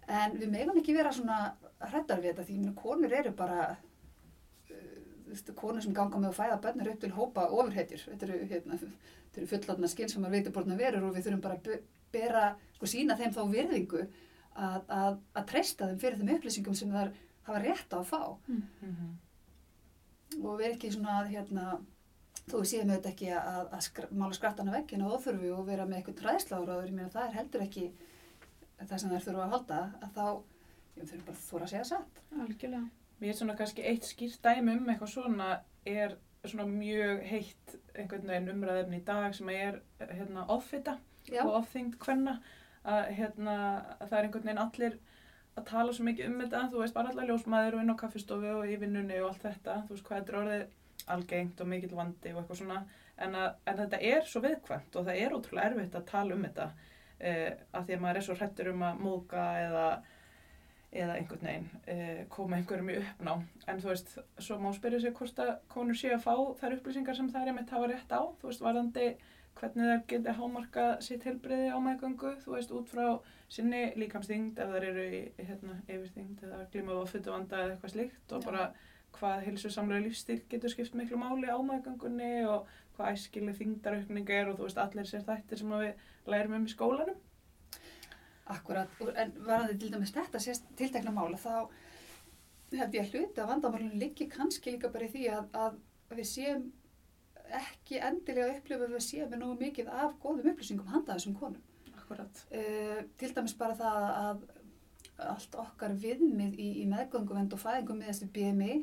En 0.09 0.39
við 0.41 0.49
megum 0.49 0.77
ekki 0.79 0.95
vera 0.97 1.11
svona 1.13 1.37
hrættar 1.85 2.21
við 2.23 2.31
þetta 2.33 2.45
því 2.47 2.71
konur 2.77 3.13
eru 3.13 3.31
bara, 3.37 3.65
uh, 4.73 4.98
konur 5.57 5.83
sem 5.83 5.93
ganga 5.95 6.19
með 6.19 6.31
að 6.31 6.39
fæða 6.39 6.59
börnir 6.63 6.91
upp 6.93 6.99
til 7.03 7.11
hópa 7.15 7.45
ofurhetjur. 7.49 8.05
Þetta 8.13 8.27
eru, 8.27 8.39
hérna, 8.49 8.79
eru 9.35 9.47
fullatna 9.49 9.89
skinn 9.91 10.11
sem 10.11 10.23
maður 10.23 10.37
veitir 10.37 10.55
borðna 10.55 10.79
verur 10.79 11.07
og 11.07 11.15
við 11.15 11.27
þurfum 11.27 11.43
bara 11.45 11.59
að 11.59 11.79
bera, 12.13 12.43
sko 12.75 12.89
sína 12.89 13.17
þeim 13.19 13.35
þá 13.35 13.41
virðingu 13.53 14.03
að, 14.03 14.81
að, 14.89 15.19
að 15.37 15.47
treysta 15.51 15.87
þeim 15.89 16.01
fyrir 16.01 16.19
þeim 16.19 16.33
upplýsingum 16.35 16.77
sem 16.77 16.93
þar 16.93 17.13
hafa 17.47 17.63
rétt 17.63 17.95
á 17.95 17.97
að 18.01 18.09
fá. 18.09 18.21
Mhm. 18.49 19.15
Og 20.39 20.59
við 20.59 20.65
erum 20.67 20.75
ekki 20.75 20.91
svona 20.93 21.15
að, 21.21 21.31
hérna, 21.33 21.79
þú 22.49 22.61
séum 22.67 22.91
auðvitað 22.91 23.11
ekki 23.13 23.31
að, 23.33 23.63
að 23.77 23.81
skra, 23.87 24.09
mála 24.11 24.37
skrattan 24.37 24.69
á 24.69 24.75
vegginu 24.77 25.07
og 25.07 25.17
óþurfi 25.17 25.49
og 25.55 25.65
vera 25.69 25.87
með 25.89 26.01
eitthvað 26.01 26.19
træðsláður, 26.21 26.93
meina 26.93 27.09
það 27.13 27.27
er 27.27 27.37
heldur 27.39 27.65
ekki 27.65 27.89
það 28.83 28.95
sem 29.01 29.13
þær 29.13 29.25
þurfa 29.25 29.45
að 29.45 29.53
halda, 29.55 29.81
að 30.05 30.15
þá, 30.17 30.25
ég 30.99 31.09
þurfum 31.09 31.27
bara 31.29 31.37
að 31.37 31.45
þóra 31.47 31.67
að 31.67 31.73
segja 31.73 31.89
satt. 31.89 32.23
Algjörlega. 32.37 32.98
Mér 33.19 33.33
er 33.33 33.37
svona 33.39 33.57
kannski 33.59 33.83
eitt 33.83 34.07
skýrt 34.07 34.41
dæmi 34.43 34.77
um 34.77 34.89
eitthvað 34.89 35.13
svona 35.13 35.49
er 35.87 36.15
svona 36.45 36.65
mjög 36.69 37.21
heitt 37.27 37.75
einhvern 37.95 38.29
veginn 38.31 38.53
umræðefni 38.53 39.01
í 39.01 39.05
dag 39.07 39.35
sem 39.35 39.49
er 39.51 39.81
hérna 39.99 40.45
offita 40.47 40.95
Já, 41.27 41.43
og 41.43 41.57
offþyngd 41.59 41.97
hvenna 41.99 42.37
að 42.87 43.09
hérna 43.17 43.55
að 43.99 44.05
það 44.05 44.17
er 44.17 44.27
einhvern 44.27 44.47
veginn 44.47 44.63
allir 44.63 44.99
að 45.59 45.65
tala 45.69 45.93
svo 45.93 46.05
mikið 46.07 46.29
um 46.29 46.37
þetta, 46.43 46.65
þú 46.71 46.83
veist 46.83 46.95
bara 46.95 47.11
allar 47.11 47.27
ljósmaður 47.29 47.77
og 47.77 47.83
inn 47.83 47.93
á 47.93 48.01
kaffistofu 48.01 48.53
og 48.61 48.69
í 48.69 48.77
vinnunni 48.79 49.17
og 49.19 49.31
allt 49.31 49.45
þetta, 49.47 49.81
þú 49.87 49.95
veist 49.95 50.05
hvað 50.07 50.21
þetta 50.21 50.33
er 50.33 50.39
orðið 50.41 50.67
algengt 51.15 51.61
og 51.63 51.69
mikill 51.69 51.97
vandi 51.97 52.33
og 52.33 52.41
eitthvað 52.41 52.61
svona. 52.61 52.79
En, 53.19 53.35
að, 53.35 53.49
en 53.67 53.79
þetta 53.81 53.99
er 54.11 54.29
svo 54.29 54.41
viðkvæmt 54.45 54.95
og 54.95 55.07
það 55.09 55.21
er 55.23 55.35
ótrúlega 55.35 55.71
erfitt 55.71 55.97
að 55.99 56.07
tala 56.07 56.35
um 56.35 56.45
þetta 56.47 56.67
eh, 57.19 57.49
að 57.75 57.89
því 57.89 57.97
að 57.97 58.03
maður 58.05 58.19
er 58.21 58.27
svo 58.27 58.37
hrættur 58.39 58.71
um 58.71 58.85
að 58.87 59.01
móka 59.03 59.45
eða 59.65 59.87
eða 60.89 61.15
einhvern 61.19 61.45
veginn 61.45 61.67
eh, 61.85 62.21
koma 62.33 62.57
einhverjum 62.57 62.89
í 62.89 62.99
uppná 63.01 63.35
en 63.69 63.81
þú 63.81 63.91
veist, 63.91 64.15
svo 64.41 64.57
má 64.61 64.71
spyrja 64.73 65.01
sig 65.03 65.13
hvort 65.17 65.41
að 65.43 65.51
konur 65.69 65.97
séu 65.97 66.15
að 66.15 66.23
fá 66.25 66.33
þær 66.61 66.79
upplýsingar 66.79 67.17
sem 67.17 67.29
þær 67.29 67.51
er 67.51 67.57
með 67.57 67.75
hafa 67.75 67.91
rétt 67.91 68.15
á, 68.15 68.21
þú 68.41 68.49
veist, 68.49 68.63
varðandi 68.65 69.09
hvernig 69.59 69.91
þær 69.91 70.03
geti 70.09 70.35
hámarka 70.39 70.85
sitt 71.05 71.25
helbriði 71.27 71.69
á 71.69 71.77
meðgöngu, 71.83 72.33
þú 72.41 72.55
veist, 72.55 72.73
út 72.73 72.89
frá 72.89 73.05
sinni 73.51 73.83
líkamsþyngd 73.99 74.61
ef 74.61 74.73
þær 74.73 74.87
eru 74.91 75.05
í 75.05 75.21
hérna, 75.37 75.79
yfirþyngd 75.87 76.43
eða 76.47 76.65
glíma 76.73 76.97
á 76.97 77.11
fulluvanda 77.11 77.63
eða 77.63 77.75
eitthvað 77.75 77.95
slíkt 77.95 78.35
og 78.35 78.43
Já. 78.43 78.49
bara 78.49 78.67
hvað 79.17 79.45
heilsusamlega 79.47 80.05
lífstíl 80.05 80.41
getur 80.49 80.73
skipt 80.73 80.97
miklu 80.97 81.17
máli 81.21 81.49
á 81.49 81.57
meðgöngunni 81.65 82.33
og 82.49 82.69
hvað 82.97 83.15
æskileg 83.15 83.57
þyngdaraukning 83.57 84.29
er 84.35 84.51
og 84.51 84.59
þú 84.59 84.67
veist, 84.67 84.81
allir 84.81 85.09
sér 85.09 85.25
þættir 85.27 85.61
sem 85.61 85.73
við 85.73 86.05
lærum 86.29 86.59
um 86.59 86.67
í 86.69 86.73
skólanum. 86.73 87.17
Akkurat, 88.49 88.99
en 89.15 89.31
varandi 89.45 89.77
til 89.79 89.91
dæmis 89.93 90.13
þetta 90.15 90.41
tiltekna 90.79 91.13
mála, 91.13 91.37
þá 91.37 91.69
held 92.77 92.95
ég 92.95 93.05
að 93.05 93.15
hluti 93.15 93.41
að 93.41 93.49
vandamálunum 93.49 94.01
liggi 94.01 94.27
kannski 94.29 94.75
líka 94.75 94.91
bara 94.93 95.07
í 95.07 95.13
því 95.13 95.25
að, 95.33 95.47
að 95.63 95.79
við 96.17 96.29
séum 96.29 96.67
ekki 97.59 97.97
endilega 98.05 98.59
upplifa 98.59 98.85
að 98.85 98.93
við 98.93 99.05
séum 99.05 99.31
með 99.31 99.41
nógu 99.41 99.57
mikið 99.63 99.89
af 100.03 100.15
góðum 100.21 100.51
upplýsingum 100.51 100.91
handa 100.93 101.15
þessum 101.15 101.37
konum. 101.39 101.65
Akkurat. 101.95 102.43
Uh, 102.53 103.01
til 103.21 103.31
dæmis 103.35 103.57
bara 103.57 103.77
það 103.77 104.07
að 104.21 104.47
allt 105.29 105.57
okkar 105.59 105.95
viðmið 105.99 106.55
í, 106.61 106.69
í 106.83 106.85
meðgönguvend 106.89 107.53
og 107.55 107.61
fæðingum 107.61 108.01
miðast 108.03 108.25
við 108.27 108.33
BMI, 108.37 108.79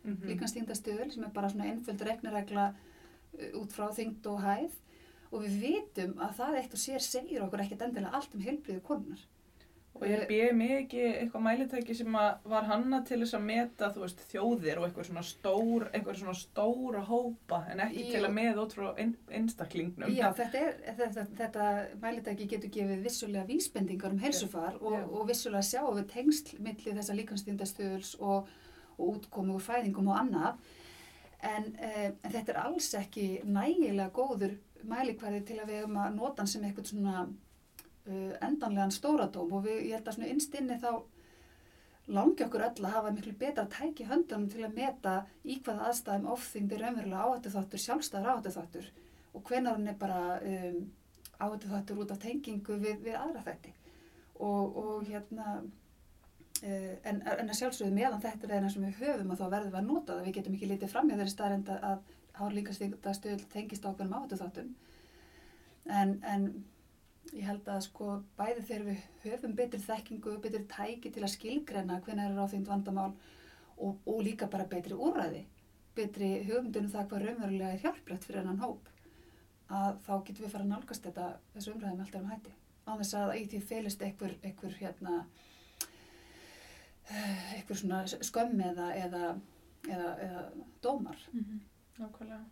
Mm 0.00 0.22
líkansþyngdastuðul, 0.24 1.10
sem 1.12 1.24
er 1.26 1.32
bara 1.34 1.50
svona 1.52 1.66
einföld 1.68 2.00
regniregla 2.06 2.70
uh, 2.72 3.50
út 3.60 3.74
frá 3.74 3.90
þyngd 3.92 4.28
og 4.32 4.38
hæð 4.40 4.78
og 5.30 5.44
við 5.44 5.58
vitum 5.64 6.16
að 6.22 6.38
það 6.40 6.56
eitt 6.60 6.72
og 6.74 6.82
sér 6.84 7.04
segir 7.04 7.44
okkur 7.44 7.64
ekkert 7.64 7.84
endilega 7.86 8.16
allt 8.18 8.34
um 8.34 8.42
heilbriðu 8.44 8.82
konunar. 8.86 9.28
Og 10.00 10.06
er 10.08 10.22
BMI 10.30 10.66
ekki 10.78 11.00
eitthvað 11.02 11.42
mælitæki 11.44 11.94
sem 11.98 12.14
var 12.14 12.66
hanna 12.68 13.02
til 13.04 13.18
þess 13.20 13.36
að 13.36 13.42
meta, 13.48 13.88
veist, 13.92 14.22
þjóðir 14.30 14.78
og 14.80 14.86
eitthvað 14.86 15.08
svona 15.10 15.24
stór, 15.26 15.84
eitthvað 15.90 16.20
svona 16.22 16.34
stóra 16.38 17.02
hópa 17.04 17.58
en 17.72 17.82
ekki 17.84 18.06
Jú. 18.06 18.12
til 18.14 18.22
að 18.24 18.34
með 18.38 18.60
út 18.62 18.76
frá 18.78 18.86
ein, 19.02 19.12
einstaklingnum. 19.40 20.14
Já, 20.16 20.30
þetta, 20.38 20.62
er, 20.62 20.78
þetta, 21.02 21.26
þetta 21.42 21.66
mælitæki 22.04 22.48
getur 22.54 22.72
gefið 22.78 23.04
vissulega 23.10 23.44
vísbendingar 23.50 24.14
um 24.16 24.22
heilsufar 24.24 24.80
og, 24.80 24.96
og 25.10 25.28
vissulega 25.28 25.68
sjáum 25.68 25.98
við 25.98 26.08
tengsl 26.14 26.62
milli 26.64 26.96
þessa 26.96 27.18
líkansþyngdastuðuls 27.20 28.14
og, 28.22 28.48
og 28.96 29.18
útkomu 29.18 29.58
úr 29.58 29.66
fæðingum 29.68 30.14
og 30.14 30.22
annað. 30.22 30.72
En, 31.44 31.70
uh, 31.76 32.08
en 32.08 32.32
þetta 32.32 32.54
er 32.54 32.62
alls 32.62 32.92
ekki 32.96 33.28
nægilega 33.44 34.08
góður 34.16 34.56
mælikvæði 34.88 35.44
til 35.48 35.60
að 35.60 35.72
við 35.72 35.80
höfum 35.82 36.02
að 36.02 36.18
nota 36.18 36.42
hann 36.42 36.50
sem 36.50 36.66
eitthvað 36.66 36.90
svona 36.92 37.16
uh, 37.26 38.34
endanlegan 38.46 38.94
stóradóm. 38.94 39.56
Og 39.56 39.66
við, 39.66 39.80
ég 39.88 39.98
held 39.98 40.08
að 40.08 40.18
svona 40.18 40.30
innst 40.34 40.56
inni 40.58 40.78
þá 40.80 40.92
langi 42.10 42.44
okkur 42.44 42.64
öll 42.66 42.84
að 42.84 42.94
hafa 42.94 43.12
miklu 43.14 43.34
betra 43.38 43.66
tæki 43.70 44.04
í 44.04 44.08
höndunum 44.10 44.48
til 44.50 44.64
að 44.66 44.78
meta 44.78 45.16
í 45.44 45.58
hvaða 45.62 45.90
aðstæðum 45.90 46.30
ofþyngdir 46.34 46.82
raunverulega 46.82 47.26
áhættu 47.26 47.52
þáttur, 47.54 47.82
sjálfstæður 47.84 48.30
áhættu 48.32 48.54
þáttur 48.56 48.88
og 49.30 49.44
hvenar 49.46 49.76
hann 49.76 49.90
er 49.92 49.98
bara 50.00 50.22
um, 50.42 50.80
áhættu 51.38 51.70
þáttur 51.70 52.00
út 52.02 52.14
af 52.14 52.22
tengingu 52.24 52.78
við, 52.82 53.04
við 53.04 53.18
aðra 53.20 53.44
þætti. 53.46 53.74
Og, 54.40 54.80
og 54.82 55.04
hérna 55.06 55.60
uh, 55.60 56.94
en, 57.04 57.20
en 57.20 57.46
að 57.46 57.58
sjálfsögðu 57.60 57.94
meðan 57.94 58.24
þetta 58.24 58.48
er 58.48 58.56
eina 58.56 58.72
sem 58.72 58.86
við 58.88 59.04
höfum 59.04 59.30
að 59.34 59.44
þá 59.44 59.46
verðum 59.54 59.74
við 59.74 59.82
að 59.82 59.90
nota 59.92 60.16
það, 60.16 60.24
við 60.26 60.38
getum 60.40 60.58
ekki 60.58 60.72
litið 60.72 60.92
fram 60.94 61.10
hjá 61.10 61.16
þeirri 61.20 61.36
staðrend 61.36 61.72
að 61.78 62.16
hárlíkastöld 62.40 63.46
tengist 63.52 63.86
ákveðnum 63.86 64.16
áhættu 64.18 64.40
þáttum 64.40 64.74
en, 65.86 66.16
en 66.22 66.46
ég 67.34 67.46
held 67.46 67.68
að 67.70 67.82
sko 67.86 68.14
bæði 68.38 68.64
þegar 68.68 68.86
við 68.88 69.04
höfum 69.24 69.56
betri 69.58 69.80
þekkingu, 69.84 70.36
betri 70.42 70.62
tæki 70.70 71.12
til 71.14 71.24
að 71.24 71.34
skilgreina 71.34 72.00
hvernig 72.04 72.26
er 72.26 72.36
ráþyngd 72.38 72.70
vandamál 72.70 73.12
og, 73.76 74.00
og 74.06 74.22
líka 74.24 74.48
bara 74.50 74.68
betri 74.70 74.96
úræði, 74.96 75.44
betri 75.96 76.30
höfundunum 76.48 76.90
það 76.92 77.06
hvað 77.10 77.26
raunverulega 77.26 77.74
er 77.74 77.84
hjálplegt 77.84 78.26
fyrir 78.26 78.42
hennan 78.42 78.62
hóp, 78.64 78.90
að 79.70 80.00
þá 80.06 80.12
getum 80.26 80.44
við 80.44 80.54
fara 80.54 80.66
að 80.66 80.72
nálgast 80.74 81.06
þetta 81.06 81.28
þessu 81.54 81.74
umræðum 81.76 82.04
alltaf 82.04 82.24
um 82.24 82.32
hætti. 82.32 82.56
Á 82.88 82.92
þess 82.98 83.16
að 83.20 83.32
í 83.38 83.44
því 83.52 83.60
felist 83.68 84.02
einhver, 84.02 84.34
einhver 84.42 84.76
hérna, 84.80 85.16
einhver 87.54 87.78
svona 87.78 88.02
skömm 88.10 88.58
eða, 88.72 88.88
eða, 88.98 89.34
eða, 89.86 90.14
eða 90.26 90.46
dómar. 90.82 91.28
Mm 91.30 91.44
-hmm. 91.44 91.60
Nákvæmlega. 92.00 92.44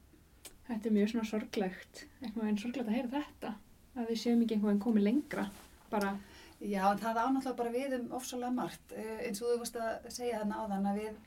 Þetta 0.69 0.89
er 0.89 0.95
mjög 0.99 1.13
svona 1.13 1.29
sorglegt, 1.29 2.03
eitthvað 2.21 2.51
en 2.51 2.59
sorglegt 2.61 2.91
að 2.91 2.99
heyra 2.99 3.13
þetta, 3.15 3.55
að 3.97 4.11
við 4.13 4.21
séum 4.23 4.43
ekki 4.45 4.59
einhvern 4.59 4.75
veginn 4.75 4.85
komið 4.85 5.07
lengra, 5.07 5.47
bara, 5.89 6.11
Já, 6.59 6.89
en 6.91 6.99
það 6.99 7.19
ánáttúrulega 7.23 7.59
bara 7.59 7.71
við 7.71 7.93
um 8.01 8.07
ofsalega 8.19 8.51
margt, 8.51 8.95
uh, 8.99 9.19
eins 9.23 9.43
og 9.43 9.53
þú 9.53 9.59
varst 9.61 9.77
að 9.79 10.09
segja 10.11 10.41
þarna 10.41 10.63
áðan 10.65 10.89
að 10.91 10.97
við, 10.99 11.21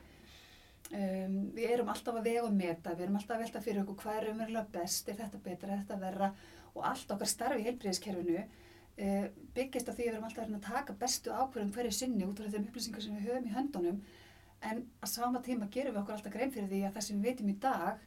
um, 1.00 1.38
við 1.56 1.76
erum 1.76 1.92
alltaf 1.94 2.18
að 2.20 2.28
vega 2.28 2.42
og 2.44 2.58
meta, 2.58 2.96
við 2.98 3.06
erum 3.06 3.20
alltaf 3.20 3.38
að 3.38 3.46
velta 3.46 3.62
fyrir 3.64 3.84
okkur 3.86 4.00
hvað 4.02 4.20
er 4.20 4.28
umverulega 4.34 4.74
best, 4.74 5.08
er 5.08 5.20
þetta 5.22 5.40
betra, 5.46 5.70
er 5.72 5.86
þetta 5.86 6.00
verra? 6.02 6.30
Og 6.76 6.84
allt 6.88 7.16
okkar 7.16 7.32
starfi 7.32 7.64
í 7.64 7.66
heilbríðiskerfinu 7.70 8.42
uh, 8.42 9.26
byggist 9.56 9.88
á 9.88 9.96
því 9.96 10.02
að 10.02 10.04
við 10.04 10.12
erum 10.12 10.28
alltaf 10.28 10.44
að 10.44 10.50
reyna 10.50 10.60
að 10.60 10.68
taka 10.68 10.98
bestu 11.00 11.32
ákvörðum 11.32 11.74
hverju 11.78 11.96
sinni 11.96 12.28
út 12.28 12.44
frá 12.44 12.52
þeim 12.52 12.68
upplýsingar 12.68 13.06
sem 13.08 13.16
við 13.16 13.32
höfum 13.32 13.48
í 13.48 13.56
höndunum, 13.56 14.06
en 14.68 14.86
að 15.00 15.14
sama 15.16 15.40
tíma 15.48 15.72
gerum 15.72 15.96
við 15.96 16.04
okkur 16.04 16.18
alltaf 16.18 16.36
grein 16.36 16.52
fyrir 16.52 16.68
því 16.68 16.84
að 16.90 16.98
það 16.98 17.08
sem 17.08 17.24
við 17.24 17.32
veitum 17.32 17.56
í 17.56 17.60
dag 17.64 18.04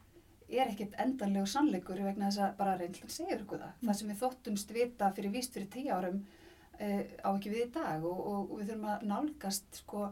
er 0.49 0.69
ekkert 0.69 0.95
endanlegu 1.01 1.47
sannleikur 1.49 2.01
vegna 2.05 2.29
þess 2.29 2.43
að 2.45 2.57
bara 2.59 2.77
reynslan 2.79 3.13
segir 3.13 3.41
okkur 3.41 3.63
það. 3.63 3.77
Það 3.81 3.97
sem 3.99 4.11
við 4.11 4.19
þóttumst 4.21 4.73
vita 4.75 5.11
fyrir 5.17 5.33
víst 5.33 5.55
fyrir 5.55 5.69
tíu 5.73 5.93
árum 5.95 6.19
uh, 6.21 7.03
á 7.25 7.29
ekki 7.33 7.53
við 7.53 7.63
í 7.65 7.71
dag 7.77 8.05
og, 8.05 8.19
og, 8.19 8.51
og 8.51 8.59
við 8.59 8.71
þurfum 8.71 8.89
að 8.93 9.05
nálgast 9.11 9.79
sko, 9.81 10.07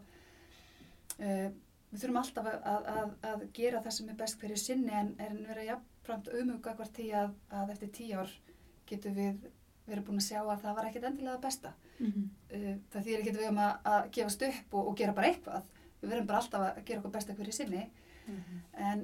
uh, 1.19 1.49
við 1.91 2.05
þurfum 2.05 2.21
alltaf 2.23 2.49
að, 2.49 2.61
að, 2.73 2.88
að, 2.93 3.17
að 3.31 3.43
gera 3.59 3.81
það 3.84 3.97
sem 3.97 4.13
er 4.13 4.21
best 4.23 4.39
hverju 4.41 4.61
sinni 4.61 4.95
en, 4.97 5.11
en 5.21 5.43
vera 5.49 5.67
jafnframt 5.69 6.31
umuga 6.34 6.77
hvort 6.77 6.95
því 6.97 7.09
að, 7.23 7.36
að 7.59 7.75
eftir 7.75 7.93
tíu 7.99 8.23
ár 8.23 8.38
getum 8.89 9.17
við 9.17 9.51
verið 9.84 10.05
búin 10.07 10.21
að 10.21 10.29
sjá 10.29 10.39
að 10.41 10.63
það 10.63 10.77
var 10.77 10.88
ekkert 10.88 11.05
endilega 11.09 11.43
besta. 11.43 11.73
mm 11.99 12.11
-hmm. 12.11 12.79
Það 12.91 13.05
þýðir 13.05 13.19
ekkert 13.19 13.39
við 13.41 13.49
um 13.49 13.59
að, 13.59 13.73
að 13.93 14.09
gefast 14.15 14.45
upp 14.47 14.73
og, 14.73 14.88
og 14.88 14.97
gera 14.97 15.13
bara 15.13 15.27
eitthvað. 15.27 15.69
Við 16.01 16.09
verðum 16.09 16.27
bara 16.27 16.39
alltaf 16.39 16.61
að 16.61 16.84
gera 16.86 16.99
okkur 16.99 17.11
besta 17.11 17.36
hverju 17.36 17.53
sinni 17.53 17.84
en 18.73 19.03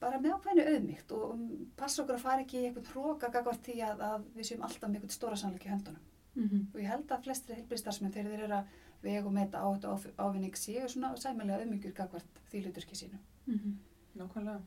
bara 0.00 0.20
með 0.20 0.36
ákveðinu 0.36 0.66
auðmygt 0.74 1.12
og 1.16 1.32
um, 1.34 1.48
passa 1.76 2.02
okkur 2.02 2.16
að 2.16 2.22
fara 2.24 2.44
ekki 2.44 2.60
í 2.60 2.66
einhvern 2.68 2.90
hróka 2.92 3.28
gagvart 3.32 3.64
því 3.66 3.80
að, 3.84 4.04
að 4.06 4.28
við 4.36 4.48
séum 4.48 4.62
alltaf 4.66 4.88
með 4.88 5.00
einhvern 5.00 5.16
stóra 5.16 5.36
sannleik 5.36 5.66
í 5.66 5.72
höndunum. 5.72 6.06
Mm 6.34 6.48
-hmm. 6.48 6.66
Og 6.74 6.80
ég 6.80 6.88
held 6.88 7.12
að 7.12 7.24
flestri 7.26 7.56
heilbríðstarfsmenn 7.58 8.12
þegar 8.12 8.30
þeir 8.30 8.44
eru 8.44 8.58
að 8.60 8.66
vega 9.02 9.26
og 9.26 9.32
meta 9.32 9.64
og 9.66 9.84
áf- 9.84 10.12
ávinning 10.18 10.56
séu 10.56 10.88
svona 10.88 11.16
sæmilega 11.16 11.58
auðmyggjur 11.58 11.92
gagvart 11.92 12.40
því 12.50 12.62
hluturki 12.64 12.96
sínu. 12.96 13.18
Mm 13.46 13.58
-hmm. 13.58 13.74
Nákvæmlega. 14.14 14.60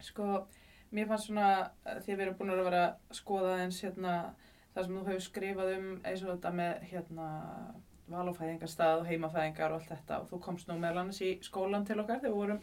Sko, 0.00 0.46
mér 0.92 1.06
fannst 1.06 1.26
svona, 1.26 1.70
eh, 1.84 2.00
því 2.02 2.12
að 2.12 2.16
við 2.16 2.20
erum 2.20 2.38
búin 2.38 2.50
að 2.50 2.64
vera 2.64 2.84
að 3.10 3.16
skoða 3.16 3.58
eins 3.62 3.80
hérna, 3.82 4.34
það 4.74 4.84
sem 4.84 4.96
þú 4.96 5.06
hefur 5.06 5.20
skrifað 5.20 5.78
um 5.78 6.00
eins 6.04 6.22
og 6.22 6.30
þetta 6.34 6.50
með 6.50 6.82
hérna 6.82 7.26
valofæðingarstað 8.08 9.00
og 9.00 9.06
heimafæðingar 9.06 9.72
og 9.72 9.80
allt 9.80 9.88
þetta 9.88 10.20
og 10.22 10.28
þú 10.30 10.40
komst 10.40 10.68
nú 10.68 10.78
meðal 10.78 11.02
annars 11.02 11.20
í 11.20 11.38
skólan 11.44 11.86
til 11.86 12.00
okkar 12.00 12.20
þegar 12.20 12.30
við 12.30 12.36
vorum 12.40 12.60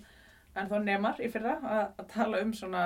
ennþá 0.56 0.82
nemar 0.84 1.22
í 1.22 1.30
fyrra 1.32 1.56
að, 1.62 2.04
tala 2.12 2.42
um 2.44 2.52
svona 2.56 2.84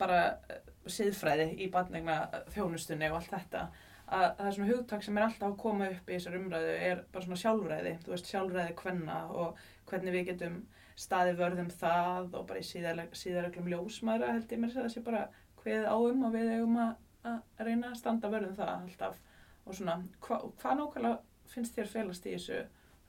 bara 0.00 0.20
eh, 0.50 0.60
siðfræði 0.90 1.52
í 1.60 1.70
barnegna 1.72 2.22
þjónustunni 2.54 3.10
og 3.10 3.20
allt 3.20 3.34
þetta. 3.34 3.64
Að 4.10 4.26
það 4.38 4.46
er 4.46 4.54
svona 4.56 4.70
hugtak 4.72 5.04
sem 5.06 5.18
er 5.18 5.26
alltaf 5.26 5.48
að 5.50 5.58
koma 5.62 5.90
upp 5.92 6.08
í 6.08 6.16
þessar 6.16 6.38
umræðu 6.40 6.70
er 6.88 7.02
bara 7.12 7.26
svona 7.26 7.40
sjálfræði, 7.44 7.92
þú 8.04 8.14
veist 8.14 8.30
sjálfræði 8.30 8.76
hvenna 8.80 9.18
og 9.42 9.60
hvernig 9.90 10.16
við 10.16 10.30
getum 10.32 10.56
staði 11.00 11.36
vörðum 11.38 11.70
það 11.80 12.34
og 12.34 12.48
bara 12.48 12.60
í 12.60 12.66
síðarreglum 12.66 13.70
ljósmaðra 13.70 14.34
held 14.34 14.50
ég 14.52 14.60
mér 14.60 14.74
að 14.74 14.82
það 14.82 14.92
sé 14.94 15.04
bara 15.06 15.22
hveð 15.62 15.86
áum 15.86 16.26
og 16.26 16.34
við 16.34 16.50
eigum 16.56 16.76
að, 16.82 16.90
að 17.30 17.62
reyna 17.68 17.92
að 17.92 18.00
standa 18.00 18.32
vörðum 18.32 18.58
það 18.58 18.72
alltaf. 18.74 19.22
Og 19.64 19.76
svona 19.78 19.96
hva, 20.26 20.40
hvað 20.60 20.80
nákvæmlega 20.80 21.52
finnst 21.54 21.78
þér 21.78 21.90
felast 21.94 22.26
í 22.26 22.34
þessu 22.34 22.60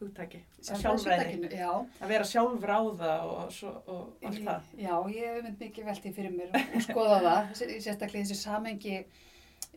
hugtaki? 0.02 0.42
Sjálfræði, 0.62 1.02
Sjálfræði. 1.06 1.50
Já, 1.62 1.72
að 2.02 2.12
vera 2.14 2.28
sjálfráða 2.32 3.12
og, 3.30 3.58
og 3.96 4.28
allt 4.28 4.44
það. 4.46 4.70
Já, 4.82 4.94
ég 5.16 5.28
hef 5.36 5.42
mynd 5.48 5.60
mikið 5.66 5.90
veltið 5.92 6.16
fyrir 6.20 6.36
mér 6.38 6.54
og, 6.58 6.70
og 6.80 6.86
skoða 6.88 7.18
það, 7.26 7.52
sé- 7.62 7.70
sérstaklega 7.88 8.26
í 8.26 8.30
þessu 8.30 8.40
samengi 8.42 8.96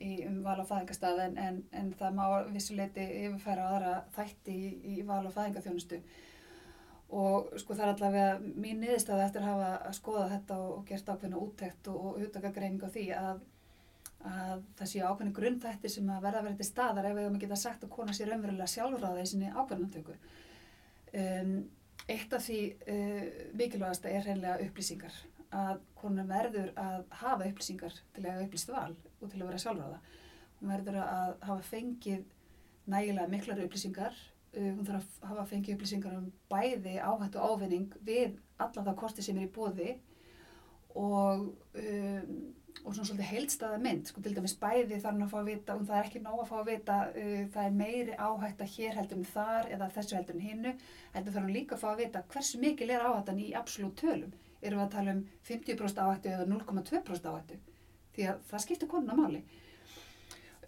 í, 0.02 0.12
um 0.26 0.40
val 0.46 0.58
á 0.58 0.64
fæðingastað 0.66 1.22
en, 1.28 1.38
en, 1.46 1.62
en 1.80 1.90
það 2.00 2.16
má 2.18 2.24
vissuleiti 2.54 3.04
yfirfæra 3.24 3.66
aðra 3.76 3.96
þætti 4.16 4.54
í, 4.58 4.70
í 4.96 5.02
val 5.06 5.22
á 5.28 5.30
fæðingaþjónustu 5.36 6.00
og 7.14 7.52
sko 7.60 7.76
það 7.76 7.84
er 7.84 7.90
allavega 7.92 8.54
mín 8.64 8.80
niðurstaða 8.82 9.26
eftir 9.28 9.44
að 9.44 9.50
hafa 9.52 9.66
að 9.90 9.96
skoða 10.00 10.24
þetta 10.32 10.56
og, 10.58 10.70
og 10.80 10.86
gert 10.88 11.10
ákveðna 11.12 11.42
úttekt 11.44 11.90
og, 11.92 11.98
og 12.08 12.16
hugtakagreining 12.24 12.82
á 12.82 12.88
því 12.90 13.04
að, 13.14 13.42
að 14.24 14.64
það 14.78 14.90
séu 14.90 15.04
ákveðni 15.04 15.34
grunnþætti 15.36 15.90
sem 15.92 16.08
að 16.08 16.24
verða 16.24 16.40
að 16.40 16.46
vera 16.48 16.58
til 16.60 16.66
staðar 16.68 17.08
ef 17.08 17.14
við 17.16 17.26
höfum 17.26 17.38
að 17.38 17.44
geta 17.44 17.58
sagt 17.60 17.84
að 17.84 17.92
kona 17.92 18.16
sér 18.16 18.30
raunverulega 18.32 18.72
sjálfráða 18.72 19.24
í 19.24 19.30
sinni 19.30 19.50
ákveðnantöku. 19.52 20.16
Um, 21.14 21.54
eitt 22.10 22.36
af 22.36 22.44
því 22.46 22.60
uh, 22.94 23.24
mikilvægasta 23.60 24.12
er 24.12 24.24
hreinlega 24.24 24.64
upplýsingar 24.64 25.18
að 25.54 25.82
konan 25.98 26.30
verður 26.30 26.72
að 26.80 27.02
hafa 27.20 27.48
upplýsingar 27.50 27.98
til 28.16 28.24
að 28.26 28.46
upplýst 28.46 28.72
val 28.72 28.94
og 28.94 29.28
til 29.28 29.42
að 29.42 29.48
vera 29.50 29.62
sjálfráða. 29.66 30.00
Hún 30.60 30.72
verður 30.72 31.00
að 31.04 31.34
hafa 31.50 31.68
fengið 31.68 32.24
nægilega 32.90 33.30
miklar 33.30 33.62
upplýsingar, 33.66 34.16
uh, 34.56 34.72
hún 34.72 34.88
þarf 34.88 35.20
að 35.20 35.30
hafa 35.34 35.46
fengið 35.52 35.76
upplýsingar 35.76 36.16
um 36.16 36.32
bæði 36.48 36.96
áhættu 36.96 37.44
ávinning 37.44 37.92
við 38.00 38.40
alla 38.56 38.88
það 38.88 39.00
kosti 39.04 39.24
sem 39.26 39.38
er 39.38 39.50
í 39.50 39.52
bóði 39.52 39.94
og, 40.94 41.50
um, 41.76 42.36
og 42.82 42.92
svona 42.92 43.06
svolítið 43.08 43.30
heildstæða 43.30 43.80
mynd, 43.80 44.08
sko 44.10 44.22
til 44.24 44.34
dæmis 44.36 44.56
bæði 44.60 44.98
þarf 45.00 45.14
hún 45.14 45.24
að 45.24 45.30
fá 45.32 45.36
að 45.40 45.50
vita, 45.50 45.76
og 45.76 45.84
það 45.88 45.98
er 45.98 46.08
ekki 46.08 46.22
nóg 46.24 46.40
að 46.42 46.48
fá 46.50 46.56
að 46.58 46.70
vita, 46.70 46.96
uh, 47.10 47.44
það 47.54 47.68
er 47.68 47.76
meiri 47.78 48.16
áhætta 48.26 48.70
hér 48.74 48.98
heldur 48.98 49.20
en 49.20 49.28
þar 49.30 49.70
eða 49.76 49.90
þessu 49.94 50.18
heldur 50.18 50.38
en 50.38 50.46
hinnu, 50.48 50.72
heldur 51.14 51.36
þarf 51.36 51.46
hún 51.46 51.56
líka 51.56 51.78
að 51.78 51.84
fá 51.84 51.90
að 51.92 52.02
vita 52.02 52.24
hversu 52.34 52.60
mikil 52.60 52.90
er 52.90 53.06
áhættan 53.08 53.40
í 53.40 53.50
absolutt 53.60 53.96
tölum. 54.02 54.34
Erum 54.64 54.80
við 54.80 54.86
að 54.86 54.94
tala 54.96 55.14
um 55.14 55.22
50% 55.48 56.02
áhættu 56.04 56.32
eða 56.32 56.48
0,2% 56.50 57.30
áhættu? 57.30 57.60
Því 58.14 58.26
að 58.30 58.42
það 58.50 58.64
skiptir 58.64 58.90
konuna 58.90 59.16
máli. 59.18 59.42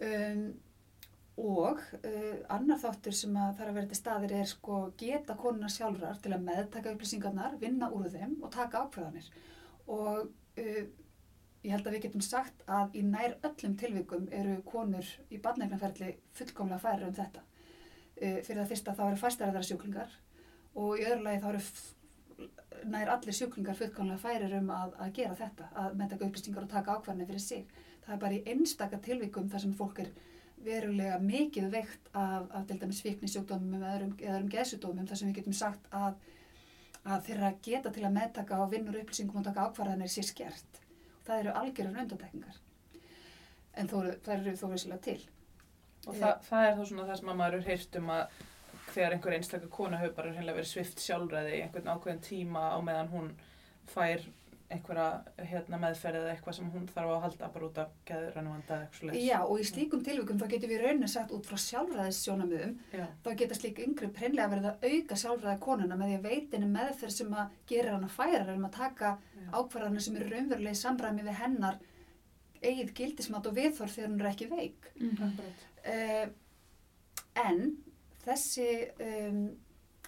Um, 0.07 0.43
og 1.37 1.81
uh, 2.01 2.37
annar 2.53 2.79
þáttur 2.81 3.13
sem 3.13 3.35
að 3.37 3.57
þarf 3.59 3.71
að 3.71 3.77
vera 3.77 3.89
til 3.91 3.97
staðir 3.97 4.35
er 4.39 4.47
sko 4.49 4.77
geta 4.97 5.35
konuna 5.37 5.69
sjálfrar 5.69 6.17
til 6.21 6.33
að 6.33 6.45
meðtaka 6.45 6.93
upplýsingarnar, 6.93 7.57
vinna 7.61 7.89
úr 7.93 8.09
þeim 8.13 8.39
og 8.41 8.53
taka 8.53 8.85
ákveðanir. 8.85 9.27
Og 9.93 10.23
uh, 10.25 10.87
ég 11.67 11.75
held 11.75 11.89
að 11.89 11.97
við 11.97 12.05
getum 12.07 12.23
sagt 12.23 12.63
að 12.71 12.95
í 12.95 13.03
nær 13.03 13.35
öllum 13.43 13.75
tilvikum 13.79 14.29
eru 14.31 14.55
konur 14.67 15.11
í 15.29 15.41
barnefnaferli 15.43 16.13
fullkomlega 16.39 16.79
færi 16.85 17.07
um 17.09 17.15
þetta. 17.19 17.43
Uh, 18.17 18.39
fyrir 18.41 18.63
það 18.63 18.71
fyrsta 18.71 18.95
þá 18.97 19.03
eru 19.09 19.21
fæstæraðara 19.21 19.67
sjúklingar 19.67 20.15
og 20.77 20.97
í 20.97 21.05
öðru 21.05 21.27
lagi 21.27 21.43
þá 21.43 21.49
eru 21.51 21.63
nær 22.87 23.11
allir 23.13 23.35
sjúklingar 23.35 23.77
fullkomlega 23.77 24.21
færir 24.21 24.55
um 24.59 24.71
að, 24.73 24.95
að 25.01 25.13
gera 25.19 25.35
þetta, 25.37 25.67
að 25.83 25.99
meðtaka 25.99 26.27
upplýsingar 26.29 26.65
og 26.65 26.71
taka 26.71 26.95
ákvarðanir 26.95 27.29
fyrir 27.31 27.43
sig. 27.43 27.77
Það 28.05 28.15
er 28.15 28.23
bara 28.23 28.37
í 28.37 28.41
einstaka 28.53 28.99
tilvikum 29.03 29.51
þar 29.51 29.63
sem 29.65 29.75
fólk 29.77 30.01
er 30.05 30.11
verulega 30.63 31.19
mikið 31.21 31.69
veikt 31.73 32.09
af, 32.13 32.47
af 32.55 32.65
til 32.69 32.79
dæmis 32.81 33.03
fíknisjúkdómum 33.05 33.77
eða 33.77 33.93
öðrum, 33.97 34.49
geðsjúkdómum 34.53 35.07
þar 35.09 35.21
sem 35.21 35.31
við 35.31 35.39
getum 35.41 35.57
sagt 35.57 35.87
að, 35.95 36.17
að 37.03 37.23
þeirra 37.29 37.53
geta 37.67 37.93
til 37.93 38.05
að 38.07 38.17
meðtaka 38.17 38.61
og 38.63 38.73
vinnur 38.73 38.99
upplýsingum 39.01 39.41
og 39.41 39.47
taka 39.49 39.67
ákvarðanir 39.67 40.11
sé 40.11 40.25
skert. 40.25 40.86
Það 41.27 41.41
eru 41.41 41.55
algjörður 41.61 42.03
undantekningar. 42.03 42.59
En 43.77 43.89
þó, 43.91 43.97
þær 44.25 44.37
eru 44.37 44.53
þó 44.57 44.67
veisilega 44.71 45.03
til. 45.05 45.19
Og 46.07 46.15
Já. 46.15 46.21
það, 46.21 46.45
það 46.47 46.67
er 46.67 46.77
þá 46.77 46.83
svona 46.89 47.07
það 47.09 47.19
sem 47.19 47.31
að 47.33 47.39
maður 47.41 47.67
heyrt 47.67 47.99
um 47.99 48.11
að 48.15 48.37
þegar 48.93 49.15
einhver 49.15 49.35
einstakar 49.37 49.71
kona 49.73 49.99
hefur 50.01 50.15
bara 50.17 50.45
verið 50.47 50.69
svift 50.69 51.03
sjálfræði 51.03 51.55
í 51.57 51.61
einhvern 51.65 51.91
ákveðin 51.93 52.23
tíma 52.25 52.63
á 52.73 52.77
meðan 52.81 53.11
hún 53.11 53.31
fær 53.91 54.23
einhverja 54.67 55.07
hérna, 55.47 55.77
meðferð 55.79 56.19
eða 56.21 56.31
eitthvað 56.33 56.55
sem 56.57 56.71
hún 56.73 56.87
þarf 56.91 57.11
að 57.13 57.21
halda 57.23 57.49
bara 57.53 57.67
út 57.69 57.77
af 57.79 57.91
geðrannu 58.07 58.51
vanda 58.51 58.73
eða 58.75 58.83
eitthvað 58.83 58.99
svoleiðis. 58.99 59.27
Já, 59.29 59.37
og 59.39 59.61
í 59.61 59.67
slíkum 59.69 60.01
tilvikum 60.03 60.41
þá 60.41 60.47
getum 60.53 60.71
við 60.73 60.81
raunin 60.83 61.11
sagt 61.11 61.31
út 61.37 61.47
frá 61.47 61.59
sjálfræðis 61.63 62.19
sjónamöðum 62.25 62.73
Já. 62.91 63.05
þá 63.23 63.29
geta 63.41 63.57
slík 63.57 63.79
yngri 63.85 64.09
hreinlega 64.17 64.51
verið 64.51 64.67
að 64.71 64.87
auka 64.91 65.19
sjálfræði 65.21 65.61
konuna 65.63 65.99
með 65.99 66.11
því 66.11 66.17
að 66.17 66.27
veitinni 66.27 66.71
meðferð 66.73 67.15
sem 67.15 67.37
að 67.39 67.55
gera 67.71 67.93
hana 67.95 68.11
færar 68.11 68.51
um 68.57 68.67
að 68.67 68.75
taka 68.75 69.13
Já. 69.15 69.47
ákvarðanir 69.55 70.03
sem 70.03 70.19
eru 70.19 70.33
raunverulega 70.33 70.75
í 70.75 70.81
samræmi 70.81 71.27
við 71.29 71.39
hennar 71.45 71.79
eigið 72.59 72.93
gildismat 72.97 73.47
og 73.47 73.55
viðþorf 73.55 73.95
þegar 73.95 74.11
hún 74.11 74.21
er 74.25 74.29
ekki 74.33 74.49
veik. 74.51 74.91
Akkurat. 74.97 75.65
Uh, 75.87 76.25
en 77.47 77.63
þessi, 78.25 78.69
um, 79.05 79.41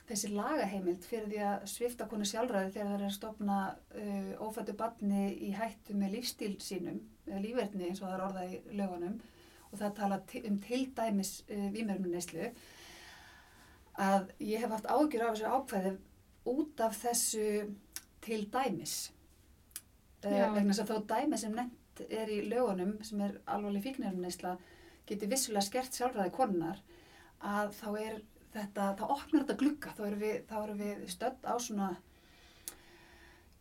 þessi 0.10 0.32
lagaheimild 0.34 1.06
fyrir 1.06 1.28
því 1.30 1.42
að 1.46 1.66
svifta 1.70 2.08
konu 2.10 2.26
sjálfræði 2.26 2.74
þegar 2.74 2.88
það 2.90 2.96
er 2.98 3.06
að 3.08 3.16
stopna 3.16 3.58
uh, 3.70 4.32
ófættu 4.42 4.76
batni 4.78 5.26
í 5.46 5.52
hættu 5.54 5.98
með 5.98 6.16
lífstíl 6.18 6.56
sínum, 6.64 7.00
eða 7.28 7.44
lífverðni 7.44 7.90
eins 7.90 8.02
og 8.02 8.08
það 8.08 8.16
er 8.16 8.26
orðað 8.28 8.56
í 8.56 8.78
lögunum 8.80 9.20
og 9.70 9.76
það 9.78 9.96
tala 10.00 10.20
um 10.50 10.58
til 10.66 10.82
dæmis 10.98 11.34
uh, 11.46 11.68
vímörnuneyslu 11.76 12.50
að 14.00 14.32
ég 14.42 14.64
hef 14.64 14.74
haft 14.74 14.90
ágjur 14.90 15.26
af 15.28 15.36
þessu 15.36 15.54
ákveði 15.54 15.94
út 16.50 16.82
af 16.82 16.98
þessu 16.98 17.46
til 18.24 18.42
dæmis. 18.54 18.96
Uh, 20.24 20.50
vegna 20.56 20.74
þess 20.74 20.84
að 20.86 20.92
þó 20.94 21.08
dæmi 21.14 21.40
sem 21.40 21.54
nefnt 21.56 22.04
er 22.10 22.32
í 22.32 22.42
lögunum 22.48 22.98
sem 23.06 23.22
er 23.28 23.38
alvarleg 23.46 23.86
fíknirneysla 23.86 24.56
geti 25.10 25.30
vissulega 25.30 25.66
skert 25.68 25.96
sjálfræði 25.96 26.34
konunar 26.34 26.82
að 27.46 27.74
þá 27.78 27.88
er 28.02 28.20
þetta, 28.60 28.88
það 29.00 29.14
opnar 29.16 29.42
þetta 29.44 29.58
glugga, 29.64 29.94
þá 29.98 30.02
erum 30.10 30.24
við, 30.24 30.36
erum 30.64 30.80
við 30.84 31.04
stödd 31.16 31.48
á 31.50 31.54
svona, 31.60 31.90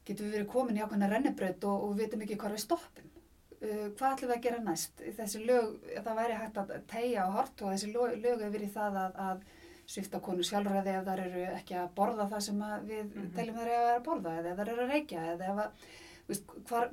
getum 0.09 0.27
við 0.29 0.35
verið 0.39 0.51
komin 0.53 0.79
í 0.79 0.83
ákveðna 0.85 1.09
rennibraut 1.13 1.65
og, 1.69 1.85
og 1.89 1.95
við 1.95 2.05
vitum 2.07 2.25
ekki 2.27 2.39
hvað 2.41 2.57
við 2.57 2.65
stoppum. 2.65 3.15
Uh, 3.59 3.89
hvað 3.99 4.13
ætlum 4.13 4.31
við 4.31 4.35
að 4.37 4.43
gera 4.47 4.59
næst? 4.63 5.01
Þessi 5.19 5.41
lög, 5.49 5.73
það 6.05 6.19
væri 6.21 6.37
hægt 6.39 6.61
að 6.63 6.75
tegja 6.93 7.25
á 7.27 7.29
hort 7.35 7.63
og 7.67 7.73
þessi 7.75 7.89
lög, 7.91 8.13
lög 8.23 8.45
er 8.47 8.53
verið 8.55 8.71
það 8.77 8.99
að, 9.03 9.17
að 9.29 9.41
svifta 9.89 10.21
konu 10.23 10.45
sjálfræði 10.45 10.93
ef 10.95 11.07
þær 11.09 11.23
eru 11.25 11.43
ekki 11.57 11.77
að 11.81 11.89
borða 11.97 12.27
það 12.31 12.43
sem 12.47 12.59
við 12.87 13.05
Mhm. 13.09 13.29
teljum 13.35 13.57
þær 13.59 13.71
eiga 13.73 13.95
að 13.97 14.03
borða 14.07 14.35
eða 14.43 14.57
þær 14.61 14.71
eru 14.75 14.83
að 14.85 14.93
reykja 14.95 15.23
eða 15.33 15.47
ef 15.53 15.63
að, 15.65 15.87
veist, 16.29 16.53
hvar, 16.69 16.91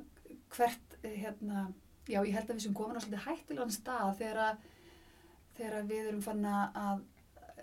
hvert, 0.56 0.96
eh, 1.04 1.16
hérna, 1.22 1.66
já, 2.08 2.18
ég 2.24 2.32
held 2.34 2.48
að 2.50 2.54
við 2.56 2.64
sem 2.66 2.74
komin 2.80 2.96
á 2.96 3.02
svolítið 3.04 3.26
hættilegan 3.26 3.74
stað 3.76 4.16
þegar 4.22 4.56
þegar 5.56 5.86
við 5.92 6.08
erum 6.10 6.24
fann 6.24 6.44
að 6.50 7.04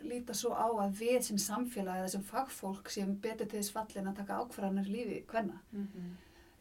líta 0.09 0.33
svo 0.37 0.51
á 0.53 0.67
að 0.67 0.93
við 0.99 1.21
sem 1.27 1.37
samfélag 1.37 2.01
eða 2.03 2.11
sem 2.15 2.23
fagfólk 2.27 2.89
sem 2.89 3.15
betur 3.23 3.47
til 3.47 3.59
þess 3.59 3.71
fallin 3.75 4.07
að 4.11 4.15
taka 4.21 4.39
ákvarðanir 4.43 4.89
lífi 4.91 5.23
hvenna. 5.31 5.59
Mhm. 5.71 6.13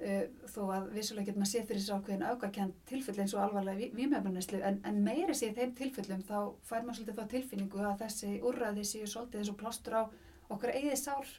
Uh, 0.02 0.24
þó 0.50 0.62
að 0.74 0.86
vissulega 0.96 1.28
getur 1.28 1.38
maður 1.38 1.50
séð 1.52 1.66
fyrir 1.68 1.80
þessu 1.82 1.94
ákveðin 1.94 2.24
aukakent 2.26 2.74
tilfelli 2.90 3.22
eins 3.22 3.34
og 3.36 3.42
alvarlega 3.44 3.90
vímefnuneslu 3.94 4.58
en, 4.66 4.80
en 4.84 4.96
meiri 5.04 5.34
séð 5.38 5.54
þeim 5.60 5.74
tilfellum 5.78 6.24
þá 6.26 6.38
fær 6.66 6.82
maður 6.82 6.96
svolítið 6.98 7.20
þá 7.20 7.28
tilfinningu 7.36 7.84
að 7.86 8.00
þessi 8.00 8.32
úrræði 8.42 8.84
séu 8.88 9.06
svolítið 9.06 9.38
eins 9.44 9.52
og 9.52 9.58
plástur 9.60 9.94
á 9.94 10.02
okkur 10.50 10.72
eigið 10.74 10.96
sár 10.98 11.30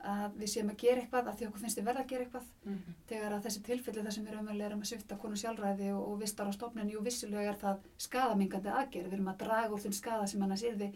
að 0.00 0.36
við 0.40 0.48
séum 0.48 0.70
að 0.72 0.80
gera 0.80 1.00
eitthvað 1.04 1.26
að 1.30 1.38
því 1.38 1.46
okkur 1.50 1.62
finnst 1.62 1.78
við 1.78 1.86
verða 1.90 2.02
að 2.02 2.10
gera 2.10 2.24
eitthvað 2.24 2.50
Mhm. 2.64 2.94
þegar 3.12 3.32
að 3.36 3.44
þessi 3.46 3.62
tilfelli 3.62 4.02
þar 4.02 4.12
sem 4.12 4.26
við 4.26 4.64
erum 4.64 4.80
að 4.82 4.90
svifta 4.90 5.18
konu 5.20 5.36
sjálfræði 5.36 5.92
og, 5.94 6.02
og 6.08 6.18
vistar 6.20 6.48
á 6.48 6.52
stofnun, 6.56 6.90
jú 6.90 7.00
vissulega 7.04 7.52
er 7.52 7.58
það 7.62 7.78
skadamingandi 7.98 8.68
aðgerð, 8.74 9.06
við 9.10 9.12
erum 9.20 9.28
að 9.28 9.38
draga 9.44 9.70
úr 9.74 9.80
þeim 9.84 9.92
skada 9.92 10.26
sem 10.26 10.42
annars 10.42 10.62
yrði 10.66 10.90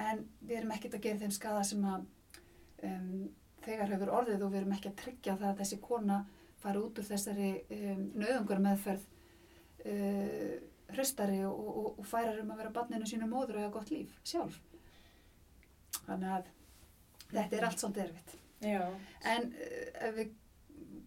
en 0.00 0.24
við 0.40 0.56
erum 0.60 0.74
ekkert 0.74 0.96
að 0.96 1.06
gera 1.06 1.22
þeim 1.22 1.34
skada 1.34 1.62
sem 1.66 1.84
að 1.88 2.04
um, 2.88 3.28
þegar 3.64 3.94
hefur 3.94 4.12
orðið 4.20 4.44
og 4.44 4.52
við 4.52 4.60
erum 4.62 4.74
ekki 4.76 4.90
að 4.90 4.98
tryggja 5.02 5.36
það 5.40 5.50
að 5.50 5.62
þessi 5.62 5.80
kona 5.84 6.18
fari 6.60 6.82
út 6.82 7.00
úr 7.00 7.08
þessari 7.08 7.50
um, 7.76 8.02
nöðungur 8.20 8.62
meðferð 8.64 9.06
uh, 9.84 10.54
hröstari 10.90 11.40
og, 11.46 11.60
og, 11.70 11.88
og 12.02 12.08
færar 12.08 12.40
um 12.42 12.52
að 12.54 12.62
vera 12.64 12.74
barninu 12.80 13.08
sínu 13.08 13.28
móður 13.30 13.60
og 13.60 13.66
hafa 13.66 13.76
gott 13.78 13.92
líf 13.94 14.16
sjálf. 14.26 14.58
Þannig 16.06 16.36
að 16.36 16.50
þetta 17.30 17.58
er 17.58 17.66
allt 17.68 17.82
svolítið 17.82 18.06
erfitt. 18.08 18.36
Já. 18.66 18.82
En 19.34 19.50
uh, 19.52 19.90
ef 20.08 20.16
við 20.18 20.36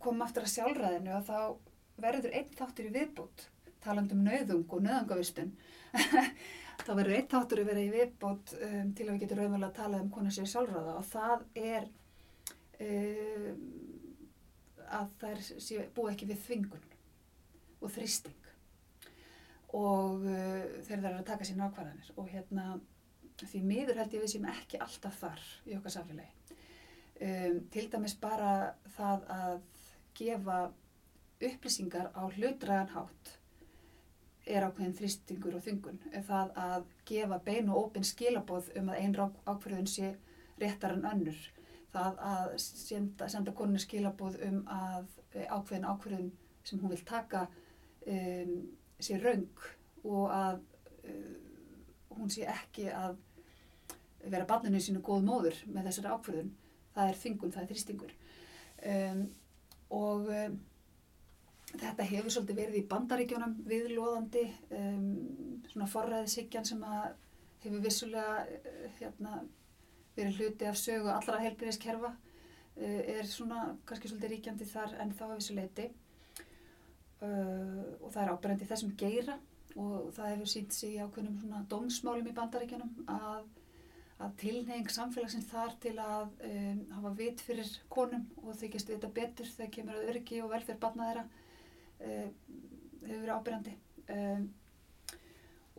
komum 0.04 0.26
aftur 0.26 0.48
að 0.48 0.56
sjálfræðinu 0.56 1.18
að 1.18 1.30
þá 1.30 1.40
verður 2.04 2.34
einn 2.36 2.56
þáttur 2.58 2.90
í 2.90 2.94
viðbútt 2.94 3.48
talandi 3.84 4.16
um 4.16 4.24
nöðung 4.26 4.66
og 4.72 4.84
nöðungavistun 4.84 5.52
þá 6.84 6.92
verður 6.98 7.18
einn 7.18 7.30
þáttur 7.32 7.62
að 7.62 7.70
vera 7.72 7.84
í 7.84 7.92
viðbútt 7.94 8.54
um, 8.60 8.94
til 8.96 9.08
að 9.08 9.14
við 9.14 9.22
getum 9.24 9.40
raunverulega 9.40 9.70
að 9.70 9.78
tala 9.80 10.00
um 10.04 10.10
konar 10.14 10.36
sér 10.36 10.50
sjálfræða 10.52 10.96
og 11.00 11.06
það 11.08 11.46
er 11.60 11.86
um, 12.84 13.62
að 15.00 15.14
þær 15.22 15.44
búa 15.96 16.14
ekki 16.14 16.30
við 16.30 16.42
þvingun 16.48 16.90
og 17.84 17.94
þrýsting. 17.94 18.50
Og 19.74 20.26
uh, 20.28 20.66
þeir 20.86 21.06
þarf 21.06 21.20
að 21.22 21.30
taka 21.32 21.48
sín 21.50 21.64
ákvarðanir 21.64 22.12
og 22.18 22.30
hérna 22.32 22.68
því 23.44 23.64
miður 23.68 24.00
held 24.00 24.14
ég 24.16 24.24
við 24.24 24.34
séum 24.36 24.50
ekki 24.52 24.80
alltaf 24.84 25.16
þar 25.20 25.46
í 25.68 25.78
okkar 25.78 25.96
samfélagi. 25.98 26.60
Um, 27.24 27.62
til 27.72 27.88
dæmis 27.92 28.18
bara 28.20 28.74
það 28.98 29.26
að 29.32 29.56
gefa 30.18 30.60
upplýsingar 31.44 32.12
á 32.12 32.24
hlutræðan 32.28 32.94
hátt 32.94 33.38
er 34.46 34.66
ákveðin 34.68 34.96
þrýstingur 34.98 35.58
og 35.58 35.64
þungun 35.64 36.00
það 36.28 36.54
að 36.60 36.88
gefa 37.08 37.40
bein 37.46 37.70
og 37.72 37.88
ópinn 37.88 38.08
skilaboð 38.08 38.72
um 38.80 38.90
að 38.92 39.02
einn 39.02 39.18
ákveðin 39.48 39.90
sé 39.90 40.14
réttar 40.60 40.98
en 40.98 41.06
önnur. 41.10 41.38
Það 41.94 42.20
að 42.26 42.56
senda, 42.62 43.28
senda 43.30 43.54
koninu 43.56 43.82
skilaboð 43.82 44.40
um 44.48 44.64
að 44.68 45.06
eh, 45.34 45.48
ákveðin 45.48 45.88
ákveðin 45.88 46.32
sem 46.64 46.82
hún 46.82 46.94
vil 46.94 47.06
taka 47.06 47.46
um, 48.08 48.54
sé 49.00 49.20
raung 49.20 49.64
og 50.04 50.32
að 50.32 50.62
uh, 51.04 51.38
hún 52.18 52.32
sé 52.32 52.48
ekki 52.48 52.88
að 52.92 53.18
vera 54.24 54.48
barninu 54.48 54.80
sínu 54.82 55.04
góð 55.04 55.26
móður 55.28 55.58
með 55.68 55.90
þessari 55.90 56.14
ákveðin 56.14 56.52
það 56.94 57.10
er 57.10 57.20
þingun, 57.20 57.54
það 57.54 57.64
er 57.64 57.72
þrýstingur. 57.72 58.14
Um, 58.94 59.24
og 59.94 60.30
um, 60.34 60.60
þetta 61.82 62.06
hefur 62.10 62.34
svolítið 62.34 62.60
verið 62.62 62.80
í 62.80 62.88
bandaríkjónum 62.92 63.56
viðlóðandi 63.70 64.44
um, 64.78 65.08
svona 65.72 65.88
forræðishyggjan 65.90 66.68
sem 66.70 66.84
að 66.86 67.08
hefur 67.64 67.84
vissulega 67.84 68.44
uh, 68.44 68.86
hérna, 69.00 69.40
verið 70.18 70.40
hluti 70.42 70.70
af 70.70 70.78
sögu 70.80 71.10
allra 71.14 71.42
helbriðiskerfa 71.42 72.12
uh, 72.14 73.02
er 73.16 73.26
svona 73.30 73.66
kannski 73.90 74.12
svolítið 74.12 74.36
ríkjandi 74.36 74.70
þar 74.70 74.96
en 75.02 75.16
þá 75.18 75.26
að 75.30 75.36
vissuleiti 75.40 75.90
uh, 75.90 77.82
og 78.00 78.14
það 78.14 78.22
er 78.26 78.34
ábyrjandi 78.36 78.70
þessum 78.70 78.96
geira 79.00 79.40
og 79.74 80.14
það 80.14 80.32
hefur 80.36 80.54
sínt 80.54 80.76
sig 80.78 81.00
ákveðnum 81.02 81.40
svona 81.42 81.66
dómsmálum 81.72 82.30
í 82.30 82.38
bandaríkjónum 82.38 83.06
að 83.10 83.44
að 84.24 84.36
tilneying 84.40 84.92
samfélagsins 84.94 85.48
þar 85.50 85.74
til 85.84 85.94
að 86.00 86.30
um, 86.48 86.82
hafa 86.96 87.12
vit 87.18 87.42
fyrir 87.44 87.70
konum 87.92 88.28
og 88.44 88.54
þykjast 88.60 88.92
vita 88.94 89.10
betur 89.12 89.50
þegar 89.50 89.72
kemur 89.74 89.98
að 89.98 90.12
öryggi 90.12 90.42
og 90.44 90.52
velferð 90.54 90.80
barna 90.84 91.08
þeirra 91.10 91.24
hefur 92.04 93.24
verið 93.24 93.34
ábyrjandi 93.38 93.74
um, 94.16 94.46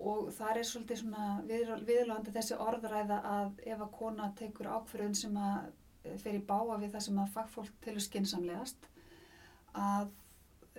og 0.04 0.30
þar 0.34 0.58
er 0.58 0.66
svolítið 0.68 1.00
svona 1.00 1.26
viðlóðandi 1.46 2.34
þessi 2.34 2.58
orðræða 2.60 3.20
að 3.30 3.60
ef 3.62 3.84
að 3.84 3.92
kona 3.98 4.30
tekur 4.38 4.72
ákverðun 4.72 5.14
sem 5.18 5.36
að 5.38 5.68
eh, 6.02 6.16
fer 6.20 6.38
í 6.38 6.42
báa 6.48 6.80
við 6.80 6.96
það 6.96 7.06
sem 7.06 7.20
að 7.22 7.36
fagfólk 7.36 7.76
telur 7.84 8.04
skinsamlegast 8.04 8.88
að 9.74 10.10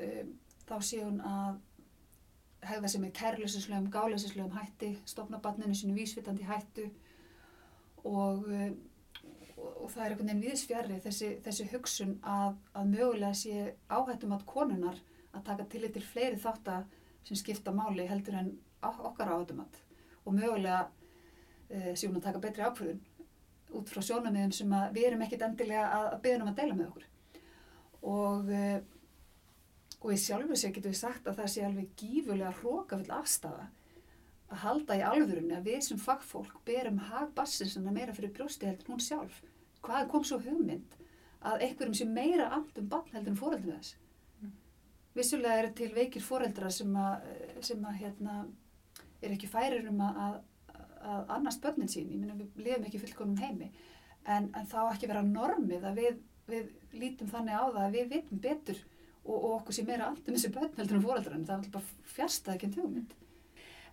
um, 0.02 0.36
þá 0.66 0.76
sé 0.82 1.02
hún 1.04 1.22
að 1.22 1.62
hegða 2.66 2.90
sem 2.90 3.04
er 3.06 3.14
kærlösislegum, 3.14 3.92
gáleisislegum 3.94 4.54
hætti, 4.56 4.96
stopna 5.06 5.40
barninu 5.42 5.76
sínu 5.78 5.94
vísvitandi 5.94 6.48
hættu 6.48 6.88
og, 8.04 8.46
og, 8.48 9.76
og 9.84 9.92
það 9.94 10.02
er 10.02 10.08
einhvern 10.08 10.32
veginn 10.32 10.46
viðsfjari 10.46 11.02
þessi, 11.04 11.30
þessi 11.46 11.68
hugsun 11.74 12.16
að, 12.26 12.58
að 12.74 12.90
mögulega 12.94 13.38
sé 13.38 13.68
áhættum 13.90 14.34
að 14.36 14.48
konunar 14.50 14.98
að 15.36 15.46
taka 15.50 15.68
til 15.72 15.90
til 15.92 16.06
fleiri 16.06 16.40
þáttar 16.42 16.86
sem 17.26 17.40
skipta 17.40 17.74
máli 17.76 18.08
heldur 18.08 18.40
en 18.40 18.54
okkar 18.86 19.34
áhættum 19.34 19.64
að 19.66 19.82
og 20.26 20.34
mögulega 20.34 20.88
uh, 20.88 21.94
sé 21.94 22.08
hún 22.08 22.18
að 22.18 22.28
taka 22.30 22.42
betri 22.42 22.66
ákvörðun 22.66 23.04
út 23.76 23.90
frá 23.92 24.02
sjónamiðum 24.02 24.54
sem 24.56 24.76
við 24.96 25.10
erum 25.10 25.24
ekkit 25.26 25.46
endilega 25.46 25.88
að, 25.90 26.12
að 26.14 26.22
beða 26.26 26.44
um 26.44 26.52
að 26.52 26.60
deila 26.60 26.78
með 26.80 26.92
okkur 26.92 27.08
og 28.16 28.52
uh, 28.54 28.78
og 30.06 30.14
í 30.14 30.20
sjálfur 30.22 30.60
sér 30.60 30.74
getum 30.76 30.94
við 30.94 31.00
sagt 31.00 31.28
að 31.28 31.40
það 31.40 31.52
sé 31.52 31.66
alveg 31.66 31.94
gífurlega 31.98 32.54
hrókafull 32.60 33.14
afstafa 33.16 33.66
að 34.54 34.62
halda 34.62 34.98
í 35.00 35.04
alvörunni 35.06 35.56
að 35.58 35.70
við 35.72 35.80
sem 35.88 36.02
fagfólk 36.02 36.60
berum 36.68 37.00
hagbassinsina 37.08 37.94
meira 37.94 38.14
fyrir 38.14 38.34
brjósti 38.36 38.70
heldur 38.70 38.94
hún 38.94 39.02
sjálf. 39.02 39.40
Hvað 39.86 40.10
kom 40.12 40.26
svo 40.28 40.38
hugmynd 40.46 40.98
að 41.46 41.66
einhverjum 41.66 41.98
sem 41.98 42.14
meira 42.14 42.52
amt 42.54 42.78
um 42.78 42.90
bann 42.92 43.10
heldur 43.16 43.34
en 43.34 43.40
fóreldinu 43.40 43.80
þess? 43.80 43.98
Mm. 45.16 45.20
Vissulega 45.22 45.60
eru 45.62 45.74
til 45.74 45.92
veikir 45.96 46.22
fóreldra 46.22 46.70
sem 46.72 46.92
að, 47.00 47.22
sem 47.64 47.84
að 47.88 48.00
hérna, 48.02 48.46
er 49.24 49.32
ekki 49.32 49.48
færir 49.48 49.88
um 49.90 50.02
að, 50.04 50.18
að, 50.26 50.40
að 51.06 51.30
annast 51.38 51.62
börnin 51.64 51.88
sín. 51.88 52.10
Ég 52.12 52.20
minna 52.20 52.36
við 52.36 52.50
lifum 52.66 52.84
ekki 52.90 53.00
fullkonum 53.00 53.38
heimi. 53.40 53.72
En, 54.28 54.50
en 54.58 54.66
þá 54.68 54.92
ekki 54.92 55.08
vera 55.08 55.24
normið 55.24 55.84
að 55.92 55.96
við 56.02 56.24
við 56.46 56.68
lítum 56.94 57.28
þannig 57.32 57.56
á 57.58 57.66
það 57.74 57.84
að 57.88 57.96
við 57.96 58.10
vitum 58.12 58.38
betur 58.44 58.78
og, 59.26 59.34
og 59.34 59.54
okkur 59.56 59.74
sé 59.74 59.84
meira 59.88 60.12
allt 60.12 60.28
um 60.30 60.36
þessi 60.36 60.52
börn 60.54 60.76
heldur 60.78 60.98
en 61.00 61.02
fóreldrarinn, 61.02 61.46
það 61.48 61.54
er 61.56 61.62
alltaf 61.64 61.72
bara 61.74 62.12
fjärstað 62.14 62.54
ekki 62.60 62.68
en 62.68 62.76
hugmynd. 62.76 63.16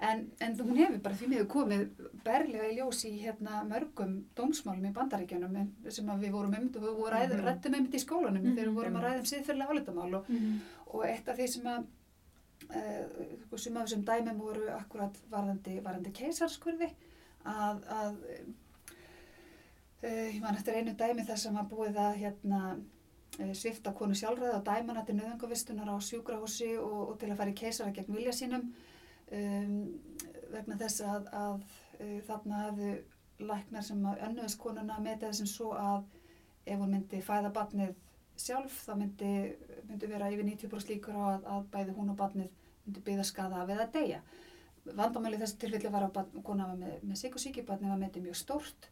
En, 0.03 0.21
en 0.45 0.57
hún 0.61 0.77
hefur 0.77 0.99
bara 1.01 1.17
því 1.17 1.29
miður 1.31 1.47
komið 1.49 1.87
berlega 2.27 2.69
í 2.69 2.77
ljós 2.77 3.01
í 3.09 3.13
hérna, 3.23 3.63
mörgum 3.71 4.19
dómsmálum 4.37 4.85
í 4.85 4.93
bandaríkjunum 4.99 5.57
en- 5.63 5.73
sem 5.97 6.13
við 6.21 6.35
vorum 6.37 6.53
einmitt 6.59 6.77
og 6.77 6.85
við 6.85 6.97
vorum 7.01 7.17
ræðum, 7.17 7.39
Mhm. 7.41 7.47
rættum 7.49 7.75
einmitt 7.79 7.95
í 7.97 8.03
skólanum 8.05 8.43
Mhm, 8.45 8.53
þegar 8.59 8.69
við 8.69 8.77
vorum 8.83 8.97
að 9.01 9.05
ræða 9.09 9.19
um 9.23 9.31
siðferðilega 9.33 9.73
álitamál 9.73 10.15
og, 10.21 10.29
Mhm. 10.29 10.61
Og 10.93 11.05
eitt 11.09 11.29
af 11.29 11.39
því 11.39 11.49
sem 11.51 11.69
að 11.73 11.85
uh, 12.71 13.59
sem 13.59 13.77
af 13.77 13.87
þessum 13.87 14.05
dæmum 14.07 14.41
voru 14.41 14.69
akkurat 14.75 15.19
varðandi, 15.33 15.79
varðandi 15.85 16.13
keisarskurði 16.17 16.89
að, 17.49 17.85
að 17.99 18.19
uh, 20.03 20.27
ég 20.35 20.41
man 20.43 20.59
eftir 20.59 20.79
einu 20.79 20.97
dæmi 20.99 21.27
þar 21.29 21.41
sem 21.45 21.59
að 21.59 21.71
búið 21.73 22.01
að 22.05 22.19
hérna 22.23 22.63
uh, 22.77 23.53
svifta 23.59 23.95
konu 23.97 24.17
sjálfræði 24.19 24.59
og 24.59 24.67
dæma 24.67 24.95
hana 24.95 25.07
til 25.09 25.19
nöðungavistunar 25.19 25.93
á 25.93 25.97
sjúkrahúsi 26.01 26.75
og, 26.79 27.01
og 27.13 27.19
til 27.21 27.33
að 27.33 27.41
fara 27.41 27.55
í 27.55 27.59
keisara 27.63 27.95
gegn 27.97 28.17
vilja 28.17 28.37
sínum 28.37 28.69
um, 29.33 29.77
vegna 30.53 30.79
þess 30.85 31.05
að, 31.09 31.29
að 31.33 31.67
uh, 31.99 32.19
þarna 32.29 32.65
hefðu 32.69 32.95
læknar 33.43 33.85
sem 33.87 34.03
að 34.07 34.25
önnuðist 34.29 34.61
konuna 34.61 35.01
metið 35.03 35.31
þessum 35.31 35.51
svo 35.51 35.73
að 35.75 36.05
ef 36.63 36.79
hún 36.79 36.93
myndi 36.95 37.23
fæða 37.25 37.51
batnið 37.55 37.97
sjálf 38.41 38.79
þá 38.87 38.93
myndi, 38.99 39.33
myndi 39.89 40.09
vera 40.11 40.31
yfir 40.33 40.47
90% 40.47 40.95
líkur 40.95 41.19
á 41.19 41.25
að, 41.35 41.45
að 41.55 41.67
bæði 41.73 41.97
hún 41.97 42.13
og 42.13 42.19
batnið 42.21 42.49
myndi 42.87 43.03
byggða 43.07 43.27
skada 43.27 43.61
af 43.63 43.73
eða 43.73 43.89
deyja. 43.95 44.23
Vandamæli 44.83 45.39
þessi 45.39 45.61
tilfelli 45.63 45.93
var 45.95 46.09
að 46.09 46.33
kona 46.43 46.71
var 46.73 46.81
með, 46.81 46.97
með 47.07 47.21
sykursíki, 47.21 47.67
batnið 47.67 47.93
var 47.93 48.01
metið 48.01 48.27
mjög 48.27 48.39
stórt 48.41 48.89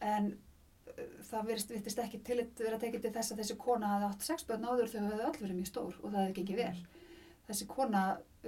en 0.00 0.30
uh, 0.32 1.10
það 1.28 1.50
virðist 1.50 2.04
ekki 2.04 2.22
til 2.24 2.38
að 2.40 2.62
vera 2.64 2.80
tekið 2.80 3.04
til 3.04 3.12
þess 3.18 3.34
að 3.34 3.42
þessi 3.42 3.58
kona 3.60 3.92
hafði 3.94 4.08
átt 4.08 4.30
sex 4.30 4.48
börn 4.48 4.64
áður 4.70 4.94
þau 4.94 5.00
hefði 5.02 5.26
öll 5.26 5.42
verið 5.42 5.58
mjög 5.58 5.70
stór 5.72 5.98
og 6.00 6.06
það 6.06 6.22
hefði 6.22 6.38
gengið 6.38 6.62
vel. 6.62 7.02
Þessi 7.50 7.68
kona 7.68 8.04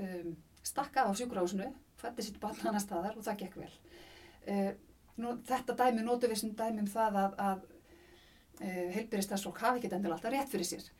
um, 0.06 0.32
stakka 0.62 1.04
á 1.04 1.10
sjúkrahúsinu, 1.18 1.68
fætti 2.00 2.24
sitt 2.24 2.40
barn 2.40 2.64
annar 2.64 2.82
staðar 2.84 3.18
og 3.18 3.26
það 3.26 3.44
gekk 3.44 3.60
vel. 3.60 3.72
Uh, 4.46 4.72
nú, 5.20 5.36
þetta 5.48 5.76
dæmi 5.76 6.06
notu 6.06 6.30
við 6.30 6.40
sem 6.40 6.56
dæmi 6.56 6.86
um 6.86 6.90
það 6.90 7.20
að, 7.26 7.38
að 7.50 7.68
uh, 8.62 8.84
heilbyrðistarsfólk 8.96 9.58
hafi 9.62 9.82
ekki 9.82 9.90
endilega 9.92 10.18
alltaf 10.18 10.34
rétt 10.34 10.52
fyrir 10.52 10.70
sér 10.70 10.90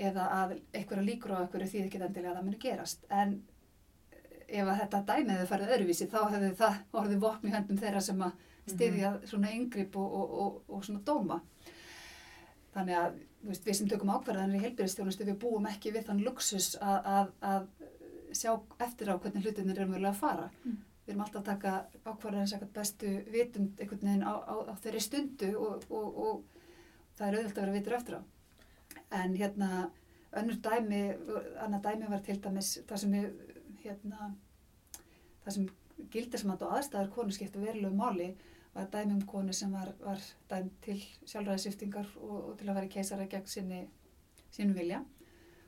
eða 0.00 0.26
að 0.34 0.54
einhverja 0.72 1.06
líkur 1.06 1.34
á 1.36 1.42
einhverju 1.42 1.70
því 1.70 1.82
ekki 1.86 2.00
endilega 2.00 2.32
að 2.32 2.38
það 2.38 2.46
muni 2.46 2.60
gerast. 2.62 3.02
En 3.10 3.34
eh, 4.12 4.60
ef 4.60 4.68
að 4.68 4.78
þetta 4.82 5.00
dæmi 5.10 5.34
hefði 5.34 5.48
farið 5.50 5.74
öðruvísi 5.76 6.08
þá 6.10 6.20
hefði 6.34 6.52
það 6.60 6.78
orðið 7.02 7.24
vopn 7.24 7.50
í 7.50 7.54
höndum 7.54 7.80
þeirra 7.80 8.04
sem 8.04 8.22
að 8.24 8.46
styðja 8.70 9.10
svona 9.26 9.50
yngripp 9.56 9.96
og, 9.98 10.14
og, 10.20 10.36
og, 10.44 10.60
og 10.68 10.86
svona 10.86 11.02
dóma. 11.06 11.40
Þannig 12.74 13.00
að 13.00 13.18
veist, 13.48 13.66
við 13.66 13.78
sem 13.78 13.90
tökum 13.90 14.12
ákvarðanir 14.14 14.60
í 14.60 14.64
heilbyrðistjónustu 14.66 15.26
við 15.26 15.40
búum 15.42 15.66
ekki 15.70 15.92
við 15.94 16.06
þann 16.06 16.22
luxus 16.26 16.76
að, 16.78 17.10
að, 17.16 17.32
að 17.50 18.36
sjá 18.36 18.52
eftir 18.86 19.10
á 19.10 19.18
hvernig 19.18 19.44
hlutinir 19.46 19.80
eru 19.80 19.90
mögulega 19.90 20.14
að 20.14 20.22
fara. 20.22 20.46
Mm. 20.62 20.78
Við 21.00 21.12
erum 21.14 21.24
alltaf 21.24 21.40
að 21.40 21.48
taka 21.50 21.72
ákvarðanir 22.06 22.70
bestu 22.76 23.12
vitund 23.34 23.80
einhvern 23.80 24.06
veginn 24.06 24.26
á, 24.28 24.34
á, 24.38 24.54
á 24.70 24.74
þeirri 24.84 25.02
stundu 25.02 25.50
og, 25.58 25.86
og, 25.90 26.20
og 26.26 26.59
það 27.20 27.26
er 27.28 27.38
auðvitað 27.38 27.62
að 27.62 27.66
vera 27.66 27.76
vitur 27.76 27.96
eftir 27.98 28.18
á. 28.18 28.22
En 29.20 29.34
hérna, 29.36 29.70
önnur 30.40 30.60
dæmi, 30.64 31.02
annað 31.60 31.86
dæmi 31.88 32.10
var 32.10 32.24
til 32.24 32.38
dæmis 32.40 32.72
það 32.88 33.02
sem, 33.04 33.16
hérna, 33.84 34.30
það 35.44 35.56
sem 35.56 35.68
gildismat 36.14 36.62
og 36.64 36.78
aðstæður 36.78 37.12
konu 37.14 37.34
skipta 37.36 37.60
verulegu 37.60 37.92
máli 37.96 38.30
var 38.74 38.88
dæmi 38.92 39.16
um 39.18 39.22
konu 39.26 39.52
sem 39.52 39.72
var, 39.72 39.92
var 40.00 40.20
dæm 40.50 40.70
til 40.82 40.98
sjálfræðisiftingar 41.26 42.06
og, 42.16 42.36
og 42.50 42.58
til 42.58 42.68
að 42.70 42.78
vera 42.78 42.92
keisara 42.94 43.26
gegn 43.30 43.46
sinni, 43.50 43.80
sínum 44.54 44.76
vilja. 44.78 45.02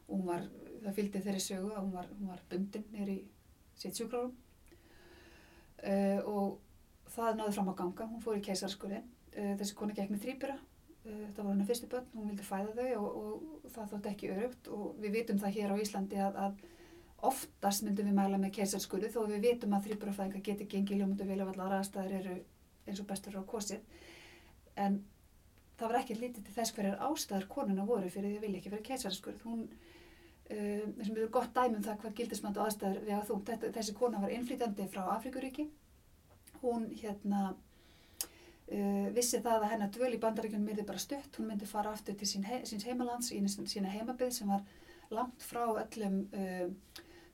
Hún 0.09 0.27
var, 0.27 0.47
það 0.85 0.99
fylgdi 0.99 1.23
þeirri 1.25 1.43
sögu 1.43 1.73
að 1.73 1.81
hún 1.83 1.95
var, 1.97 2.11
hún 2.19 2.31
var 2.31 2.45
bundin 2.51 2.85
nýri 2.95 3.19
sitt 3.79 3.99
sjúkrárum 3.99 4.35
uh, 5.83 6.21
og 6.31 6.61
það 7.13 7.41
náði 7.41 7.57
fram 7.57 7.73
að 7.73 7.79
ganga, 7.81 8.09
hún 8.13 8.23
fór 8.23 8.39
í 8.39 8.45
keisaraskurðin. 8.47 9.09
Uh, 9.33 9.55
þessi 9.59 9.77
konu 9.79 9.97
gekk 9.97 10.13
með 10.13 10.27
þrýbura, 10.27 10.59
uh, 10.59 10.72
þetta 11.03 11.43
var 11.43 11.51
hennar 11.51 11.67
fyrstu 11.67 11.89
börn, 11.91 12.11
hún 12.15 12.29
vildi 12.31 12.45
fæða 12.47 12.75
þau 12.77 13.01
og, 13.03 13.17
og 13.23 13.71
það 13.75 13.89
þótt 13.93 14.09
ekki 14.13 14.31
örugt 14.37 14.69
og 14.71 15.01
við 15.03 15.17
vitum 15.19 15.41
það 15.43 15.57
hér 15.57 15.75
á 15.75 15.83
Íslandi 15.83 16.21
að, 16.23 16.39
að 16.45 16.61
oftast 17.27 17.85
myndum 17.87 18.11
við 18.11 18.19
mæla 18.19 18.39
með 18.43 18.55
keisarskurði 18.59 19.11
þó 19.15 19.21
við 19.31 19.47
vitum 19.47 19.75
að 19.77 19.89
þrýburafæðingar 19.89 20.45
geti 20.47 20.69
gengið 20.71 21.03
ljómundu 21.03 21.27
vilja 21.27 21.49
allar 21.51 21.77
aðstæður 21.79 22.15
eru 22.19 22.37
eins 22.87 23.03
og 23.03 23.09
bestur 23.11 23.39
á 23.39 23.43
kosið 23.47 23.83
en 24.83 25.01
það 25.79 25.89
var 25.89 25.99
ekki 26.01 26.19
lítið 26.19 26.47
til 26.47 26.57
þess 26.57 26.75
hverjar 26.77 27.03
ástæður 27.09 27.49
konuna 27.51 27.87
voru 27.87 28.11
fyrir 28.11 28.31
því 28.31 28.39
að 28.39 28.47
vilja 28.47 28.63
ekki 28.63 28.73
vera 28.75 28.87
keisaraskurð 28.89 29.45
hún, 29.47 29.67
uh, 30.55 30.87
sem 31.03 31.17
er 31.17 31.35
gott 31.35 31.55
dæmi 31.55 31.79
um 31.79 31.87
það 31.87 32.01
hvað 32.03 32.17
gildismand 32.21 32.59
og 32.59 32.69
aðstæður 32.69 33.05
við 33.07 33.15
að 33.19 33.29
þú 33.31 33.69
þessi 33.79 33.97
kona 33.99 34.23
var 34.23 34.35
innflytjandi 34.35 34.89
frá 34.93 35.05
Afrikuríki 35.17 35.69
hún 36.63 36.91
hérna 36.99 37.45
uh, 38.73 39.09
vissi 39.17 39.41
það 39.45 39.65
að 39.67 39.73
hennar 39.75 39.93
dvöl 39.95 40.13
í 40.17 40.21
bandaríkjunum 40.23 40.67
myndi 40.69 40.85
bara 40.89 40.99
stutt, 41.03 41.37
hún 41.39 41.51
myndi 41.53 41.69
fara 41.69 41.93
aftur 41.93 42.17
til 42.19 42.29
sín 42.29 42.47
he 42.49 42.63
síns 42.69 42.87
heimalands 42.89 43.33
í 43.33 43.41
sína 43.47 43.93
heimabið 43.93 44.33
sem 44.39 44.49
var 44.49 44.65
langt 45.13 45.45
frá 45.45 45.65
öllum 45.69 46.23
uh, 46.33 46.69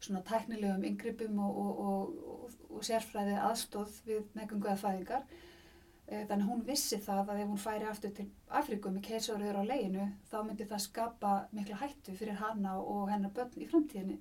svona 0.01 0.23
tæknilegum 0.23 0.85
yngrippum 0.87 1.39
og, 1.43 1.59
og, 1.59 1.79
og, 1.91 2.57
og, 2.71 2.83
sérfræði 2.87 3.39
aðstóð 3.43 3.95
við 4.07 4.27
meðgöngu 4.39 4.69
eða 4.71 4.83
fæðingar. 4.83 5.25
Eh, 6.09 6.23
Þannig 6.29 6.47
hún 6.49 6.61
vissi 6.65 6.97
það 7.05 7.33
að 7.35 7.41
ef 7.43 7.51
hún 7.51 7.61
færi 7.61 7.89
aftur 7.91 8.13
til 8.17 8.29
Afriku 8.61 8.93
með 8.95 9.09
keisaröður 9.09 9.59
á 9.61 9.63
leginu 9.69 10.07
þá 10.31 10.37
myndi 10.47 10.69
það 10.71 10.85
skapa 10.87 11.33
mikla 11.53 11.81
hættu 11.83 12.15
fyrir 12.17 12.39
hana 12.39 12.77
og 12.79 13.11
hennar 13.13 13.35
börn 13.35 13.59
í 13.59 13.67
framtíðinni 13.69 14.21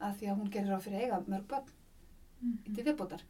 að 0.00 0.14
því 0.20 0.30
að 0.30 0.38
hún 0.40 0.52
gerir 0.54 0.78
á 0.78 0.80
fyrir 0.86 1.02
eiga 1.04 1.20
mörg 1.26 1.50
börn 1.50 1.74
Mhm. 2.36 2.74
til 2.74 2.84
viðbótar. 2.84 3.22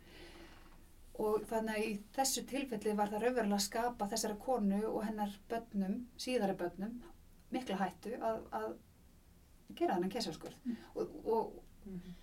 Og 1.22 1.44
þannig 1.48 1.76
að 1.76 1.84
í 1.86 1.92
þessu 2.12 2.42
tilfelli 2.48 2.96
var 2.96 3.08
það 3.12 3.22
raunverulega 3.24 3.56
að 3.56 3.66
skapa 3.66 4.08
þessara 4.10 4.40
konu 4.40 4.82
og 4.90 4.98
hennar 5.06 5.38
börnum, 5.48 6.02
síðari 6.20 6.56
börnum, 6.60 6.98
mikla 7.54 7.78
hættu 7.80 8.18
að, 8.20 8.42
að 8.58 8.66
gera 9.78 9.96
hennar 9.96 10.12
keisaraskurð. 10.12 10.58
Mm. 10.66 10.76
Og, 10.94 11.14
og 11.24 11.54
Mhm. 11.86 12.14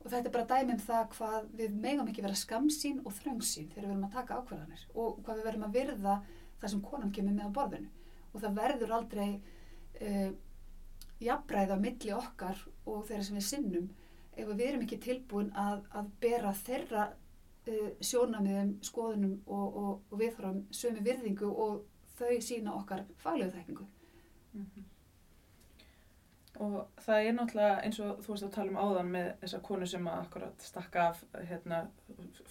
Og 0.00 0.08
þetta 0.08 0.28
er 0.28 0.32
bara 0.32 0.48
dæmi 0.48 0.74
um 0.74 0.82
það 0.82 1.08
hvað 1.14 1.48
við 1.58 1.72
megum 1.80 2.08
ekki 2.08 2.22
vera 2.24 2.36
skamsýn 2.40 3.00
og 3.04 3.16
þröngsýn 3.18 3.68
þegar 3.72 3.86
við 3.86 3.90
verum 3.90 4.06
að 4.08 4.14
taka 4.16 4.38
ákvarðanir 4.40 4.84
og 4.94 5.18
hvað 5.24 5.40
við 5.40 5.48
verum 5.48 5.66
að 5.66 5.74
virða 5.76 6.14
það 6.60 6.72
sem 6.72 6.84
konan 6.84 7.12
kemur 7.16 7.36
með 7.36 7.50
á 7.52 7.56
borðinu. 7.58 7.90
Og 8.32 8.44
það 8.44 8.60
verður 8.60 8.94
aldrei 8.96 9.28
uh, 10.00 10.30
jafnræð 11.20 11.74
á 11.76 11.78
milli 11.84 12.14
okkar 12.16 12.62
og 12.86 13.04
þeirra 13.08 13.26
sem 13.28 13.40
við 13.40 13.48
sinnum 13.50 13.90
ef 14.36 14.48
við 14.48 14.64
erum 14.68 14.86
ekki 14.86 15.00
tilbúin 15.04 15.52
að, 15.58 15.84
að 15.92 16.10
bera 16.22 16.54
þeirra 16.56 17.06
uh, 17.68 17.90
sjónamiðum, 18.00 18.76
skoðunum 18.86 19.36
og, 19.46 19.76
og, 19.82 19.90
og 20.10 20.22
viðhórum 20.22 20.62
sömu 20.74 21.04
virðingu 21.04 21.50
og 21.50 21.82
þau 22.20 22.40
sína 22.44 22.76
okkar 22.76 23.04
faglegu 23.18 23.56
þekkingu. 23.56 23.90
Mhm. 24.52 24.88
Og 26.60 26.88
það 27.00 27.26
er 27.26 27.32
náttúrulega 27.32 27.76
eins 27.86 27.98
og 28.04 28.18
þú 28.20 28.34
veist 28.34 28.44
að 28.44 28.50
tala 28.52 28.72
um 28.72 28.80
áðan 28.80 29.12
með 29.14 29.28
þessa 29.40 29.60
konu 29.64 29.86
sem 29.88 30.08
að 30.10 30.18
akkurat 30.26 30.66
stakka 30.66 31.04
af 31.08 31.22
hérna, 31.48 31.78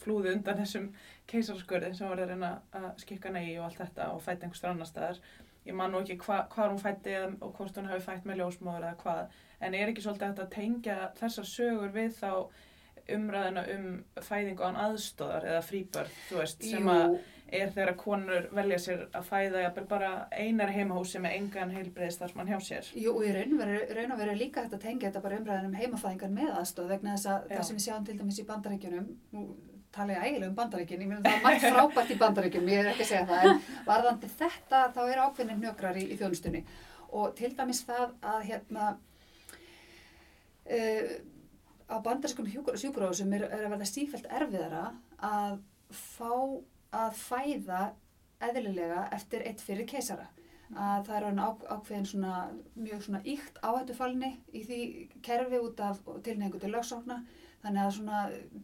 flúði 0.01 0.31
undan 0.33 0.57
þessum 0.57 0.87
keisaraskurði 1.29 1.91
sem 1.93 2.09
var 2.09 2.23
að 2.23 2.31
reyna 2.31 2.49
að 2.79 2.87
skikka 3.03 3.29
nei 3.35 3.51
og 3.59 3.67
allt 3.67 3.83
þetta 3.83 4.07
og 4.15 4.23
fætti 4.25 4.47
einhverstur 4.47 4.71
annar 4.71 4.89
staðar. 4.89 5.21
Ég 5.67 5.77
man 5.77 5.93
nú 5.93 6.01
ekki 6.01 6.17
hva, 6.23 6.39
hvað 6.49 6.71
hún 6.71 6.81
fætti 6.81 7.15
og 7.27 7.53
hvort 7.59 7.77
hún 7.77 7.91
hafi 7.91 8.05
fætt 8.07 8.25
með 8.25 8.41
ljósmóður 8.41 8.87
eða 8.87 8.99
hvað. 9.03 9.37
En 9.59 9.77
er 9.77 9.91
ekki 9.91 10.07
svolítið 10.07 10.41
að 10.41 10.51
tengja 10.55 10.97
þessar 11.19 11.49
sögur 11.51 11.93
við 11.93 12.15
þá 12.17 12.31
umræðina 13.15 13.65
um 13.75 13.89
fæðingu 14.25 14.65
án 14.65 14.79
aðstóðar 14.85 15.49
eða 15.51 15.65
fríbörn, 15.65 16.15
þú 16.29 16.41
veist, 16.41 16.65
sem 16.69 16.89
að 16.93 17.19
er 17.49 17.71
þegar 17.73 17.95
konur 17.97 18.47
velja 18.53 18.77
sér 18.81 18.99
að 19.15 19.25
fæða 19.25 19.63
jafnvel 19.63 19.85
bara 19.89 20.09
einar 20.35 20.69
heimahúsi 20.73 21.21
með 21.21 21.35
engan 21.39 21.73
heilbreyðistarsmann 21.73 22.51
hjá 22.51 22.59
sér. 22.61 22.91
Jú, 22.93 23.15
og 23.15 23.25
í 23.25 23.31
raun 23.33 23.55
og 23.55 23.63
veru, 23.63 24.29
er 24.29 24.37
líka 24.37 24.65
að 24.67 24.77
tengja 24.83 25.09
þetta 25.09 25.23
bara 25.23 25.39
umræðin 25.41 25.71
um 25.71 25.79
heimafæðingar 25.79 26.35
með 26.35 26.53
aðstóð 26.59 26.93
vegna 26.93 27.15
þess 27.15 27.31
að 27.33 27.49
Já. 27.49 27.55
það 27.55 27.65
sem 27.69 27.79
við 27.79 27.85
sjáum 27.87 28.05
til 28.05 28.17
dæmis 28.19 28.39
í 28.39 28.45
bandaríkjunum, 28.51 29.09
nú 29.33 29.45
tala 29.95 30.13
ég 30.13 30.27
ægilega 30.27 30.51
um 30.51 30.59
bandaríkjun, 30.59 31.01
ég 31.01 31.09
meina 31.09 31.23
það 31.25 31.37
er 31.39 31.43
margt 31.47 31.65
frábært 31.65 32.13
í 32.13 32.19
bandaríkjunum, 32.21 32.69
ég 32.69 32.83
er 32.83 32.91
ekki 32.91 33.05
að 33.07 33.11
segja 33.11 33.25
það, 33.31 33.49
en 33.49 33.63
varðandi 33.87 34.31
þetta 34.37 34.83
þá 34.93 35.01
er 35.07 35.21
ákveðin 35.25 35.61
hnökrar 35.63 35.97
í, 35.97 36.05
í 36.05 36.19
þjónustunni 36.19 36.63
og 37.09 37.33
til 37.39 37.49
dæmis 37.57 37.81
það 37.87 38.11
að 38.21 38.43
hérna 38.51 38.91
uh, 40.69 41.13
á 41.89 41.95
bandarískum 42.05 42.47
sjúkuráðsum 42.49 43.33
er, 43.33 43.47
er 43.49 43.65
að 43.65 43.73
verða 43.73 43.89
sífælt 43.89 44.29
erfiðara 44.29 44.83
að 45.25 45.59
fá 45.89 46.33
að 46.95 47.15
fæða 47.17 47.81
eðlilega 48.49 49.07
eftir 49.15 49.45
eitt 49.47 49.63
fyrir 49.63 49.87
keisara. 49.89 50.29
Að 50.69 51.07
það 51.07 51.15
er 51.17 51.39
ákveðin 51.73 52.05
svona 52.05 52.33
mjög 52.77 53.05
svona 53.07 53.21
íkt 53.25 53.57
áhættufalni 53.65 54.35
í 54.53 54.61
því 54.67 54.81
kerfi 55.25 55.61
út 55.65 55.79
af 55.81 56.03
tilnefingu 56.05 56.61
til 56.61 56.73
lögsókna. 56.75 57.23
Þannig 57.63 57.83
að 57.83 57.95
svona 57.95 58.19
uh, 58.29 58.59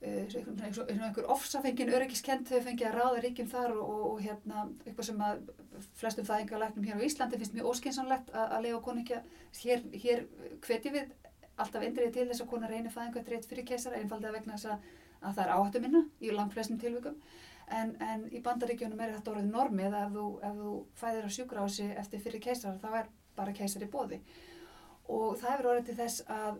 eins 0.00 0.80
og 0.80 0.88
og 0.88 1.10
einhver 1.10 1.28
ofsafengin 1.36 1.92
öryggiskent 1.92 2.48
þau 2.48 2.62
fengið 2.64 2.88
að 2.88 2.96
ráða 2.96 3.22
ríkjum 3.26 3.50
þar 3.52 3.76
og, 3.76 3.82
og, 3.84 4.06
og 4.14 4.24
hérna 4.24 4.64
eitthvað 4.86 5.10
sem 5.10 5.22
að 5.28 5.44
flestum 6.00 6.28
fæðingarlæknum 6.28 6.88
hér 6.88 7.04
á 7.04 7.06
Íslandi 7.06 7.40
finnst 7.40 7.56
mjög 7.58 7.70
óskynsanlegt 7.74 8.32
að, 8.32 8.56
að 8.56 8.64
lega 8.64 8.80
ekki 9.04 9.18
að 9.20 9.60
hér, 9.60 9.84
hér 10.06 10.24
hvetjum 10.64 10.96
við 10.96 11.12
alltaf 11.62 11.86
endrið 11.86 12.12
til 12.16 12.26
þess 12.30 12.44
að 12.44 12.50
kona 12.50 12.70
reynir 12.70 12.92
rétt 12.94 13.48
fyrir 13.48 13.66
keisara 13.68 14.00
einfaldið 14.00 14.36
vegna 14.38 14.56
þess 14.56 14.72
að, 14.74 14.90
að 15.20 15.34
það 15.38 15.44
er 15.44 15.54
áhættu 15.54 15.80
minna 15.84 16.04
í 16.20 16.34
langt 16.34 16.54
flestum 16.56 16.78
tilvikum. 16.78 17.16
En, 17.70 17.94
en 18.02 18.24
í 18.34 18.40
bandaríkjunum 18.42 19.00
er 19.00 19.12
þetta 19.14 19.30
orðið 19.30 19.50
normið 19.52 19.94
ef 19.94 20.14
þú, 20.14 20.24
ef 20.42 20.56
þú 20.58 20.70
fæðir 20.98 21.28
á 21.28 21.30
sjúkrási 21.36 21.90
eftir 22.02 22.22
fyrir 22.24 22.42
keisara 22.42 22.80
þá 22.82 22.88
er 23.02 23.10
bara 23.36 23.54
keisari 23.54 23.86
bóði 23.90 24.18
og 25.10 25.38
það 25.38 25.52
hefur 25.52 25.68
orðið 25.72 25.86
til 25.88 25.96
þess 26.00 26.24
að, 26.30 26.58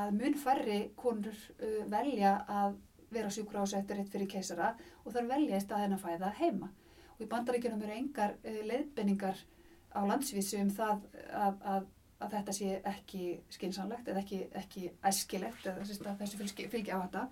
að 0.00 0.16
mun 0.18 0.36
færri 0.38 0.80
konur 0.98 1.38
uh, 1.58 1.80
velja 1.90 2.34
að 2.50 2.76
vera 3.14 3.30
á 3.30 3.36
sjúkrási 3.36 3.78
eftir 3.78 4.00
rétt 4.00 4.12
fyrir 4.12 4.30
keisara 4.30 4.72
og 5.04 5.14
þar 5.14 5.30
velja 5.30 5.58
í 5.58 5.64
staðin 5.64 5.96
að 5.96 6.06
fæða 6.06 6.32
heima. 6.40 6.70
Og 7.14 7.26
í 7.26 7.30
bandaríkjunum 7.30 7.82
eru 7.86 7.98
engar 7.98 8.36
uh, 8.42 8.60
leiðbenningar 8.70 9.42
á 9.94 10.00
landsvísu 10.02 10.58
um 10.62 10.72
það 10.74 11.04
að, 11.30 11.60
að, 11.74 11.90
að 12.24 12.38
þetta 12.38 12.56
sé 12.56 12.70
ekki 12.90 13.26
skinsanlegt 13.54 14.08
eða 14.08 14.24
ekki, 14.24 14.40
ekki 14.60 14.88
æskilegt 15.10 15.68
eða 15.70 15.84
þessu 16.22 16.40
fylgi, 16.40 16.70
fylgi 16.72 16.96
á 16.96 16.98
þetta 17.04 17.28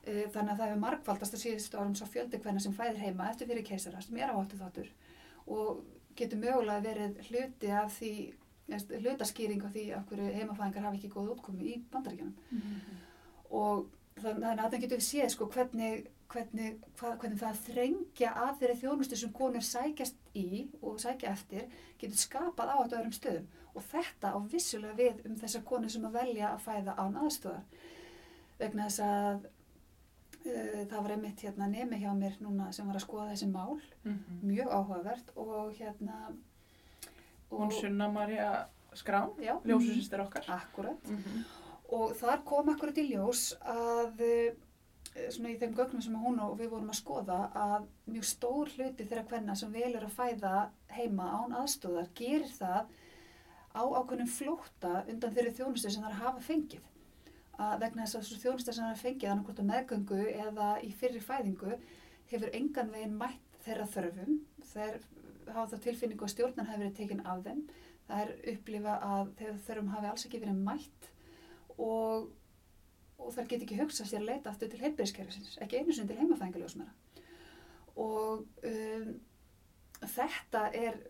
Uh, 0.00 0.24
þannig 0.32 0.54
að 0.54 0.60
það 0.60 0.68
hefur 0.70 0.78
markvaldast 0.80 1.34
að 1.36 1.40
síðustu 1.42 1.76
árum 1.76 1.96
svo 1.98 2.06
fjöldi 2.08 2.38
hvernig 2.40 2.62
sem 2.64 2.72
fæðir 2.72 3.02
heima 3.02 3.26
eftir 3.28 3.50
fyrir 3.50 3.66
keisara 3.68 3.98
sem 4.00 4.16
er 4.16 4.30
áhættu 4.32 4.56
þáttur 4.56 4.86
og 5.52 5.82
getur 6.16 6.40
mögulega 6.40 6.84
verið 6.86 7.18
hluti 7.26 7.72
af 7.76 7.92
því 7.98 8.12
hlutaskýring 8.70 9.64
af 9.66 9.74
því 9.74 9.84
af 9.98 10.06
hverju 10.08 10.30
heimafæðingar 10.38 10.86
hafa 10.86 10.96
ekki 10.96 11.10
góð 11.12 11.34
útkomi 11.34 11.68
í 11.72 11.76
bandaríkjunum. 11.92 12.62
Og 13.50 13.90
þannig 14.20 14.48
að 14.52 14.62
það 14.62 14.84
getur 14.86 15.04
séð 15.04 15.28
sko 15.34 15.48
hvernig, 15.52 16.08
hvernig, 16.30 16.76
hva, 17.00 17.16
hvernig 17.18 17.38
það 17.40 17.60
þrengja 17.66 18.32
að 18.44 18.58
þeirri 18.60 18.76
þjónustu 18.82 19.16
sem 19.18 19.32
konur 19.34 19.64
sækjast 19.66 20.16
í 20.38 20.68
og 20.82 20.98
sækja 21.02 21.32
eftir 21.34 21.64
getur 21.98 22.16
skapað 22.22 22.70
áhættu 22.74 22.98
öðrum 23.00 23.16
stöðum 23.16 23.46
og 23.74 23.82
þetta 23.90 24.32
á 24.34 24.38
vissulega 24.52 24.94
við 24.98 25.24
um 25.26 25.36
þessar 25.40 25.64
konur 25.66 25.90
sem 25.90 26.04
að 26.06 26.12
velja 26.20 26.52
að 26.54 26.62
fæða 26.66 26.94
án 26.98 27.16
aðstöðar 27.24 27.64
vegna 28.60 28.86
þess 28.88 29.00
að 29.06 29.44
uh, 30.46 30.82
það 30.90 30.96
var 31.02 31.14
einmitt 31.16 31.44
hérna 31.46 31.68
nemi 31.70 32.00
hjá 32.02 32.10
mér 32.16 32.38
núna 32.44 32.70
sem 32.72 32.86
var 32.86 32.98
að 33.00 33.06
skoða 33.06 33.30
þessi 33.32 33.50
mál 33.50 33.80
Mhm. 34.04 34.40
mjög 34.42 34.68
áhugavert 34.78 35.32
og 35.36 35.72
hérna 35.78 36.32
Hún 37.50 37.72
Sunna 37.74 38.06
Maria 38.08 38.66
Skrán, 38.94 39.32
ljósusistir 39.66 40.20
okkar. 40.22 40.44
akkurat 40.48 41.08
Mhm. 41.10 41.44
og 41.92 42.12
þar 42.16 42.44
kom 42.44 42.68
akkurat 42.68 42.94
í 42.98 43.08
ljós 43.10 43.54
að 43.62 44.20
svona 45.14 45.50
í 45.50 45.58
þeim 45.58 45.74
gögnum 45.74 46.02
sem 46.04 46.16
hún 46.22 46.38
og 46.44 46.56
við 46.60 46.70
vorum 46.74 46.90
að 46.92 47.00
skoða 47.00 47.38
að 47.58 47.86
mjög 48.06 48.26
stór 48.28 48.70
hluti 48.76 49.06
þeirra 49.06 49.26
hvenna 49.30 49.56
sem 49.58 49.72
velur 49.74 50.06
að 50.06 50.16
fæða 50.16 50.54
heima 50.94 51.26
án 51.34 51.56
aðstóðar 51.60 52.10
gerir 52.14 52.52
það 52.54 52.92
á 53.74 53.82
ákveðnum 53.82 54.30
flótta 54.30 54.92
undan 55.10 55.34
þeirri 55.34 55.54
þjónustu 55.58 55.90
sem 55.90 56.06
þær 56.06 56.18
hafa 56.22 56.44
fengið. 56.46 56.86
Að 57.60 57.82
vegna 57.82 58.06
þess 58.06 58.16
að 58.16 58.24
þessu 58.24 58.40
þjónustu 58.44 58.72
sem 58.72 58.84
þær 58.84 58.92
hafa 58.92 59.04
fengið 59.04 59.30
annarkvort 59.32 59.62
á 59.62 59.70
meðgöngu 59.70 60.20
eða 60.46 60.70
í 60.86 60.90
fyrri 60.96 61.22
fæðingu 61.22 61.76
hefur 62.30 62.56
engan 62.56 62.92
veginn 62.94 63.18
mætt 63.20 63.60
þeirra 63.64 63.86
þörfum. 63.90 64.40
Þeir 64.72 64.98
hafa 65.50 65.68
það 65.74 65.84
tilfinningu 65.86 66.26
að 66.26 66.34
stjórnan 66.34 66.70
hefur 66.70 66.84
verið 66.84 66.98
tekin 66.98 67.24
af 67.26 67.42
þeim. 67.46 67.62
Það 68.08 68.22
er 68.24 68.34
upplifa 68.54 68.98
að 69.06 69.32
þeirra 69.38 69.64
þörfum 69.66 69.94
hafi 69.94 70.10
alls 70.10 70.26
ekki 70.26 70.42
verið 70.42 70.62
mætt 70.70 71.10
og, 71.76 72.30
og 73.20 73.32
þær 73.36 73.48
get 73.52 73.64
ekki 73.64 73.78
hugsað 73.80 74.10
sér 74.10 74.22
að 74.22 74.30
leita 74.32 74.50
aftur 74.50 74.70
til 74.72 74.82
heilbyrðiskerfisins, 74.82 75.56
ekki 75.62 75.80
einu 75.80 75.94
sinni 75.94 76.10
til 76.10 76.20
heimafæðingaljósmæra. 76.20 76.92
Og 78.00 78.44
um, 78.70 79.08
þetta 80.08 80.68
er 80.76 81.00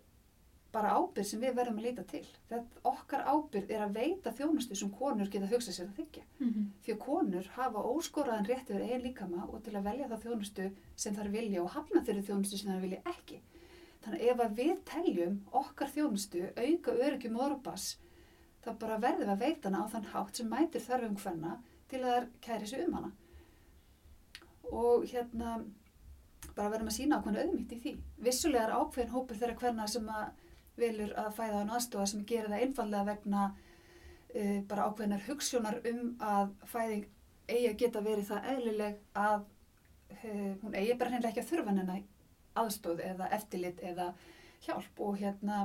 bara 0.70 0.92
ábyrð 0.94 1.26
sem 1.26 1.40
við 1.42 1.56
verðum 1.58 1.78
að 1.80 1.86
leita 1.88 2.02
til. 2.06 2.24
Þetta, 2.50 2.82
okkar 2.86 3.24
ábyrð 3.26 3.72
er 3.74 3.84
að 3.84 3.96
veita 3.96 4.32
þjónustu 4.38 4.76
sem 4.78 4.90
konur 4.94 5.30
geta 5.30 5.48
hugsað 5.50 5.76
sér 5.76 5.88
að 5.88 5.96
þykja. 5.98 6.26
Því 6.84 6.92
að 6.94 7.00
konur 7.04 7.48
hafa 7.56 7.86
óskoraðan 7.90 8.46
rétt 8.46 8.70
yfir 8.70 8.84
eigin 8.86 9.02
líkama 9.06 9.46
og 9.48 9.64
til 9.64 9.74
að 9.76 9.88
velja 9.88 10.10
það 10.12 10.22
þjónustu 10.26 10.68
sem 10.96 11.16
þær 11.16 11.32
vilja 11.34 11.64
og 11.64 11.72
hafna 11.74 12.04
þeirri 12.06 12.26
þjónustu 12.28 12.60
sem 12.60 12.70
þær 12.70 12.84
vilja 12.84 13.00
ekki. 13.14 13.40
Þannig 14.04 14.22
ef 14.32 14.44
að 14.44 14.54
við 14.60 14.76
teljum 14.88 15.40
okkar 15.52 15.90
þjónustu 15.90 16.46
auka 16.56 16.94
öryggjum 16.94 17.40
orðbass 17.48 17.98
þá 18.64 18.70
bara 18.78 19.00
verðum 19.00 19.26
við 19.26 19.34
að 19.34 19.42
veita 19.42 19.68
hana 19.68 19.82
á 19.84 19.92
þann 19.92 20.08
hátt 20.12 20.38
sem 20.38 20.48
mætir 20.48 20.84
þarfum 20.84 21.18
hvenna 21.20 21.58
til 21.90 22.02
að 22.04 22.16
þær 22.16 22.28
kæri 22.46 22.70
sig 22.70 22.84
um 22.86 22.96
hana. 22.98 23.12
Og 24.70 25.06
hérna 25.10 25.56
bara 26.54 26.70
verðum 26.72 26.90
að 26.90 26.96
sína 26.96 27.18
ákveðna 27.18 27.44
auðmýtt 27.44 27.74
í 27.74 27.80
því. 27.84 27.94
Vissulega 28.26 28.68
er 28.68 28.76
ákveðin 28.78 29.14
hópur 29.14 29.40
þeirra 29.40 29.58
hvenna 29.60 29.88
sem 29.90 30.08
að 30.10 30.30
velur 30.80 31.14
að 31.18 31.32
fæða 31.36 31.64
á 31.66 31.72
aðstofa 31.76 32.06
sem 32.10 32.24
gerir 32.28 32.50
það 32.50 32.64
einfallega 32.66 33.08
vegna 33.10 33.46
uh, 33.50 34.58
bara 34.70 34.86
ákveðinar 34.88 35.26
hugssjónar 35.26 35.80
um 35.90 36.02
að 36.24 36.54
fæðing 36.70 37.06
eigi 37.50 37.68
að 37.68 37.78
geta 37.82 38.04
verið 38.06 38.30
það 38.30 38.48
eðlileg 38.54 38.98
að 39.18 39.38
uh, 39.42 40.52
hún 40.62 40.76
eigi 40.76 40.96
bara 40.96 41.12
hreinlega 41.12 41.32
ekki 41.32 41.44
að 41.44 41.52
þurfa 41.52 41.74
hennar 41.74 42.02
aðstóð 42.60 43.04
eða 43.06 43.30
eftirlit 43.36 43.80
eða 43.86 44.10
hjálp 44.64 45.00
og 45.06 45.20
hérna 45.20 45.62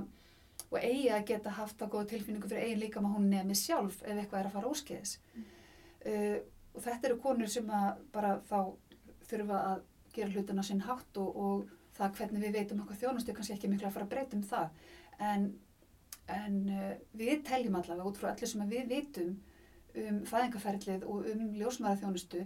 og 0.70 0.78
eigi 0.80 1.10
að 1.14 1.28
geta 1.32 1.54
haft 1.58 1.80
það 1.80 1.92
góða 1.94 2.10
tilfinningu 2.14 2.50
fyrir 2.50 2.68
eigin 2.68 2.82
líka 2.84 3.04
maður 3.04 3.20
hún 3.20 3.32
nefni 3.32 3.58
sjálf 3.60 4.02
ef 4.04 4.16
eitthvað 4.16 4.40
er 4.42 4.50
að 4.50 4.56
fara 4.56 4.72
óskeiðis. 4.72 5.18
Uh, 6.06 6.38
og 6.76 6.84
þetta 6.84 7.08
eru 7.10 7.20
konur 7.24 7.50
sem 7.50 7.70
bara 8.14 8.36
þá 8.50 8.58
þurfa 9.30 9.60
að 9.72 9.84
gera 10.16 10.32
hlutina 10.34 10.64
sinn 10.64 10.84
hátt 10.84 11.18
og, 11.20 11.38
og 11.40 11.70
það 11.96 12.18
hvernig 12.20 12.44
við 12.44 12.58
veitum 12.60 12.82
okkur 12.84 13.00
þjónustu 13.00 13.36
kannski 13.36 13.56
ekki 13.56 13.70
miklu 13.72 13.88
að 13.88 13.96
fara 13.96 14.08
að 14.08 14.12
breyta 14.12 14.38
um 14.38 14.44
það. 14.46 14.82
En, 15.30 15.48
en 16.36 16.58
uh, 16.76 16.94
við 17.16 17.44
teljum 17.48 17.80
allavega 17.80 18.10
út 18.12 18.20
frá 18.20 18.32
allir 18.34 18.52
sem 18.52 18.68
við 18.70 18.92
vitum 18.92 19.36
um 19.96 20.22
fæðingaferlið 20.28 21.06
og 21.08 21.28
um 21.32 21.44
ljósmaða 21.56 22.02
þjónustu, 22.04 22.44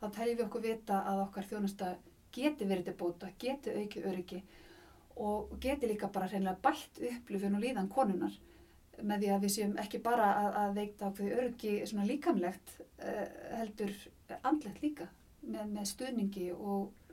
þá 0.00 0.06
teljum 0.16 0.36
við 0.36 0.46
okkur 0.46 0.64
vita 0.66 1.00
að 1.08 1.22
okkar 1.24 1.48
þjónusta 1.48 1.94
geti 2.34 2.68
verið 2.68 2.90
til 2.90 2.96
bóta, 3.00 3.30
geti 3.40 3.72
auki 3.74 4.04
öryggi 4.06 4.42
og 5.20 5.56
geti 5.60 5.88
líka 5.88 6.08
bara 6.12 6.28
hreinlega 6.30 6.60
bætt 6.62 7.00
upplifun 7.10 7.56
og 7.56 7.64
líðan 7.64 7.90
konunar 7.92 8.36
með 9.02 9.24
því 9.24 9.32
að 9.34 9.44
við 9.44 9.52
séum 9.56 9.74
ekki 9.82 10.00
bara 10.04 10.28
að, 10.38 10.56
að 10.62 10.78
veikta 10.78 11.10
ákveði 11.10 11.36
öryggi 11.38 11.74
svona 11.88 12.06
líkamlegt 12.08 12.72
uh, 12.80 13.26
heldur 13.58 13.94
andlegt 14.46 14.80
líka 14.84 15.08
með, 15.40 15.66
með 15.74 15.90
stuðningi 15.90 16.48
og 16.54 17.10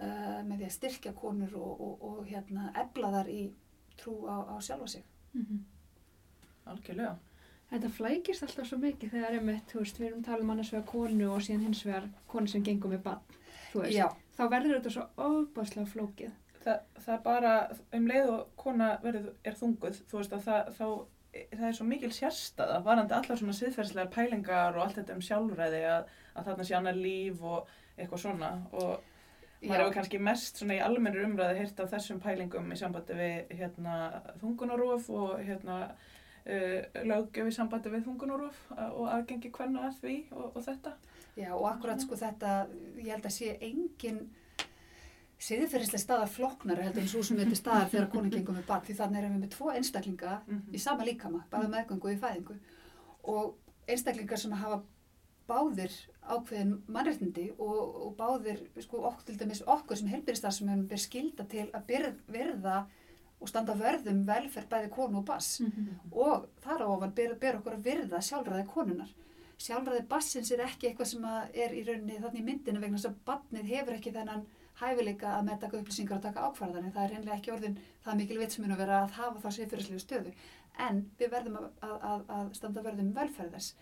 uh, 0.00 0.40
með 0.46 0.54
því 0.56 0.68
að 0.68 0.76
styrkja 0.76 1.16
konur 1.18 1.56
og, 1.58 1.82
og, 1.86 2.06
og 2.10 2.22
hérna 2.30 2.70
efla 2.84 3.12
þar 3.18 3.32
í 3.32 3.42
trú 4.00 4.16
á, 4.28 4.36
á 4.50 4.56
sjálfa 4.64 4.88
sig. 4.96 5.04
Algjörlega. 6.70 7.18
Þetta 7.70 7.90
flækist 7.94 8.42
alltaf 8.42 8.66
svo 8.66 8.80
mikið 8.82 9.12
þegar 9.14 9.36
einmitt, 9.38 9.68
þú 9.70 9.84
veist, 9.84 10.00
við 10.00 10.08
erum 10.08 10.24
talað 10.26 10.42
um 10.42 10.56
annars 10.56 10.72
vegar 10.74 10.88
konu 10.90 11.28
og 11.30 11.44
síðan 11.46 11.68
hins 11.68 11.84
vegar 11.86 12.08
konu 12.30 12.50
sem 12.50 12.64
gengur 12.66 12.90
með 12.90 13.04
bann, 13.04 13.36
þú 13.70 13.84
veist. 13.84 13.94
Já, 13.94 14.08
Þá 14.40 14.46
verður 14.48 14.78
þetta 14.78 14.90
svo 14.94 15.02
ofbáslega 15.20 15.90
flókið. 15.90 16.36
Þa, 16.60 16.76
það 17.00 17.14
er 17.14 17.22
bara, 17.24 17.54
um 17.96 18.08
leið 18.10 18.30
og 18.34 18.40
kona 18.60 18.90
verður, 19.00 19.30
er 19.48 19.54
þunguð, 19.56 20.02
þú 20.10 20.18
veist 20.20 20.34
að 20.36 20.42
það, 20.44 20.72
þá, 20.76 20.86
það 21.54 21.68
er 21.70 21.76
svo 21.78 21.86
mikil 21.88 22.10
sérstaða, 22.12 22.80
varandi 22.84 23.16
allar 23.16 23.40
svona 23.40 23.54
siðferðslegar 23.56 24.10
pælingar 24.12 24.76
og 24.76 24.84
allt 24.84 24.98
þetta 25.00 25.16
um 25.16 25.22
sjálfræði 25.24 25.80
að, 25.88 26.10
að 26.34 26.50
þarna 26.50 26.66
sé 26.68 26.76
annar 26.76 27.00
líf 27.00 27.40
og 27.40 27.70
eitthvað 27.96 28.22
svona. 28.26 28.50
Og 28.76 29.10
maður 29.60 29.84
hefur 29.84 29.96
kannski 29.96 30.20
mest 30.24 30.60
svona 30.60 30.76
í 30.78 30.84
almennir 30.84 31.26
umræði 31.26 31.60
heyrt 31.60 31.80
af 31.82 31.92
þessum 31.92 32.20
pælingum 32.22 32.72
í 32.72 32.78
sambandi 32.80 33.16
við 33.16 33.52
hérna 33.58 33.96
þungunarof 34.40 35.08
og 35.12 35.34
hérna 35.44 35.78
uh, 35.90 36.78
löggjöf 37.04 37.50
í 37.50 37.56
sambandi 37.56 37.92
við 37.92 38.06
þungunarof 38.08 38.60
og 38.76 39.08
aðgengi 39.12 39.52
hvernig 39.56 39.88
að 39.88 39.98
því 40.04 40.18
og, 40.32 40.46
og 40.54 40.64
þetta. 40.64 40.94
já, 41.36 41.50
og 41.54 41.66
akkurat 41.70 42.04
sko 42.04 42.20
þetta, 42.20 42.54
ég 43.00 43.12
held 43.14 43.28
að 43.28 43.36
sé 43.36 43.56
engin 43.60 44.22
siðferðislega 45.40 46.02
staðar 46.02 46.28
floknari 46.34 46.84
heldur 46.84 47.02
en 47.06 47.08
svo 47.08 47.22
sem 47.24 47.38
þetta 47.40 47.56
staðar 47.58 47.88
þegar 47.92 48.08
konan 48.12 48.30
gengur 48.34 48.56
með 48.58 48.66
barn 48.68 48.84
því 48.86 48.96
þannig 48.98 49.20
erum 49.22 49.34
við 49.38 49.42
með 49.46 49.52
tvo 49.56 49.70
einstaklinga 49.72 50.32
Mhm. 50.46 50.62
í 50.74 50.78
sama 50.80 51.04
líkama, 51.08 51.44
bæða 51.50 51.70
meðgöngu 51.74 52.04
og 52.04 52.12
í 52.12 52.20
fæðingu 52.24 52.56
og 53.24 53.54
einstaklingar 53.88 54.38
sem 54.38 54.52
hafa 54.52 54.82
báðir 55.48 55.90
ákveðin 56.30 56.74
mannréttindi 56.88 57.46
og, 57.58 57.78
og 58.06 58.16
báðir 58.18 58.60
sko 58.84 59.00
okkur 59.08 59.24
til 59.26 59.36
dæmis 59.40 59.62
okkur 59.66 59.96
sem 59.96 60.08
helbyrðistar 60.12 60.52
sem 60.52 60.68
hefum 60.68 60.86
ber 60.86 60.96
skilda 61.02 61.44
til 61.50 61.70
að 61.74 61.86
byrð, 61.88 62.20
verða 62.28 62.86
og 63.40 63.48
standa 63.48 63.72
vörðum 63.74 64.20
velferð 64.28 64.68
bæði 64.68 64.90
konu 64.94 65.18
og 65.18 65.24
bass 65.24 65.62
og 66.12 66.46
þar 66.62 66.84
á 66.84 66.86
ofan 66.92 67.14
ber, 67.16 67.34
ber 67.40 67.56
okkur 67.58 67.78
að 67.78 67.82
virða 67.88 68.20
sjálfræði 68.20 68.66
konunar. 68.68 69.08
Sjálfræði 69.58 70.06
bassins 70.08 70.50
er 70.52 70.58
ekki 70.66 70.88
eitthvað 70.90 71.06
sem 71.06 71.24
er 71.24 71.72
í 71.74 71.82
rauninni 71.88 72.20
þannig 72.20 72.44
myndinu 72.44 72.80
vegna 72.80 72.96
þess 73.00 73.08
að 73.10 73.18
barnið 73.26 73.64
hefur 73.72 73.96
ekki 73.96 74.12
þennan 74.12 74.46
hæfileika 74.80 75.34
að 75.36 75.46
meðtaka 75.48 75.80
upplýsingar 75.80 76.18
og 76.18 76.24
taka 76.24 76.46
ákvarðanir. 76.48 76.92
Það 76.94 77.04
er 77.04 77.14
reynilega 77.14 77.36
ekki 77.38 77.54
orðin 77.54 77.78
það 78.04 78.20
mikil 78.20 78.38
vitsminn 78.40 78.74
að 78.74 78.82
vera 78.84 79.00
að 79.04 79.16
hafa 79.18 79.42
það 79.44 79.56
sér 79.56 79.72
fyrirslegu 79.72 80.04
stöðu. 80.04 80.34
En 80.86 81.02
við 81.20 81.32
verðum 81.34 81.58
að, 81.60 81.66
að, 81.88 82.22
að, 82.36 82.52
standa 82.56 82.84
verðum 82.86 83.12
velferð 83.16 83.58
þess. 83.58 83.74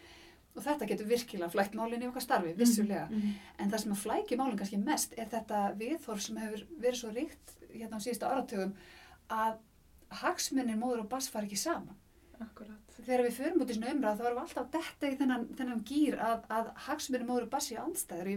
og 0.58 0.64
þetta 0.64 0.86
getur 0.90 1.06
virkilega 1.06 1.50
flækt 1.52 1.74
málinn 1.78 2.02
í 2.02 2.06
okkar 2.08 2.24
starfi, 2.24 2.52
vissulega. 2.58 3.06
Mm 3.06 3.20
-hmm. 3.20 3.34
En 3.58 3.70
það 3.70 3.82
sem 3.82 3.92
að 3.92 4.02
flæki 4.02 4.36
málinn 4.36 4.58
kannski 4.58 4.78
mest 4.78 5.12
er 5.16 5.28
þetta 5.30 5.60
viðhorf 5.78 6.20
sem 6.20 6.36
hefur 6.36 6.64
verið 6.78 6.98
svo 6.98 7.10
ríkt 7.10 7.52
hérna 7.72 8.00
á 8.00 8.02
síðustu 8.02 8.26
áratögum 8.26 8.72
að 9.28 9.58
hagsmunnin 10.08 10.80
móður 10.80 11.04
og 11.04 11.08
bass 11.08 11.30
fari 11.30 11.46
ekki 11.46 11.60
saman. 11.60 11.96
Akkurat. 12.40 12.94
Þegar 12.98 13.24
við 13.26 13.36
förum 13.38 13.62
út 13.62 13.70
í 13.70 13.76
svona 13.76 13.92
umræð 13.92 14.18
þá 14.18 14.24
erum 14.26 14.38
við 14.38 14.44
alltaf 14.44 14.70
detta 14.74 15.10
í 15.10 15.16
þennan, 15.20 15.46
þennan 15.58 15.84
gýr 15.84 16.18
að, 16.22 16.44
að 16.54 16.70
hagsmunnin 16.86 17.28
móður 17.28 17.46
og 17.46 17.52
bass 17.54 17.72
í 17.72 17.78
andstæður 17.80 18.30
í, 18.32 18.36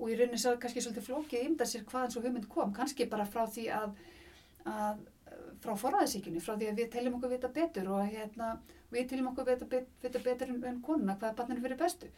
og 0.00 0.10
í 0.10 0.16
rauninni 0.16 0.40
svo 0.40 0.56
kannski 0.60 0.82
svolítið 0.82 1.06
flókið 1.06 1.46
ymda 1.46 1.68
sér 1.68 1.86
hvaðan 1.88 2.14
svo 2.14 2.24
hugmynd 2.24 2.48
kom, 2.50 2.72
kannski 2.76 3.06
bara 3.10 3.28
frá 3.28 3.44
því 3.52 3.66
að, 3.76 3.96
að 4.64 5.06
frá 5.60 5.76
forræðisíkjunni, 5.78 6.42
frá 6.42 6.56
því 6.56 6.68
að 6.70 6.82
við 6.82 6.92
teljum 6.94 7.16
okkur 7.18 7.32
vita 7.34 7.52
betur 7.54 7.88
og 7.94 8.04
hérna, 8.08 8.52
við 8.92 9.08
teljum 9.12 9.30
okkur 9.32 9.48
vita, 9.50 9.70
bet, 9.70 9.88
vita 10.02 10.22
betur 10.24 10.52
en, 10.52 10.60
en 10.72 10.84
konuna 10.84 11.16
hvað 11.20 11.40
barninu 11.40 11.64
fyrir 11.64 11.80
bestu. 11.80 12.10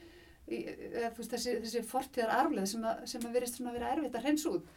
Í, 0.43 0.59
eða, 0.67 1.13
veist, 1.17 1.31
þessi, 1.31 1.57
þessi 1.63 1.85
fortíðar 1.87 2.35
arfleð 2.41 2.69
sem 2.73 2.85
að, 2.87 3.07
sem 3.13 3.25
að 3.27 3.39
verist 3.39 3.59
svona 3.59 3.73
að 3.73 3.79
vera 3.79 3.91
erfitt 3.95 4.19
að 4.19 4.27
hreins 4.27 4.47
út. 4.51 4.71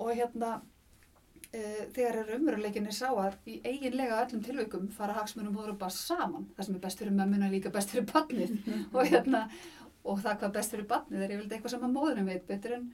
Og 0.00 0.12
hérna 0.16 0.52
uh, 0.58 1.82
þegar 1.96 2.20
er 2.22 2.32
umveruleikinni 2.38 2.94
sá 2.96 3.08
að 3.10 3.36
í 3.48 3.58
eiginlega 3.64 4.22
öllum 4.24 4.44
tilveikum 4.44 4.88
fara 4.94 5.16
hagsmunum 5.18 5.56
hóður 5.58 5.74
og 5.74 5.82
bara 5.82 5.96
saman. 5.96 6.48
Það 6.56 6.68
sem 6.68 6.78
er 6.78 6.84
best 6.86 7.02
fyrir 7.02 7.18
mömmuna 7.18 7.48
er 7.48 7.56
líka 7.56 7.72
best 7.74 7.92
fyrir 7.94 8.08
barnið. 8.08 8.56
Og 8.96 9.12
hérna 9.12 9.46
og 10.08 10.22
það 10.22 10.40
hvað 10.42 10.54
best 10.56 10.74
fyrir 10.74 10.88
barnið 10.88 11.24
er 11.24 11.34
yfirlega 11.34 11.58
eitthvað 11.58 11.74
sem 11.74 11.84
að 11.86 11.94
móðurum 11.96 12.30
veit 12.30 12.46
betur 12.48 12.76
en 12.78 12.88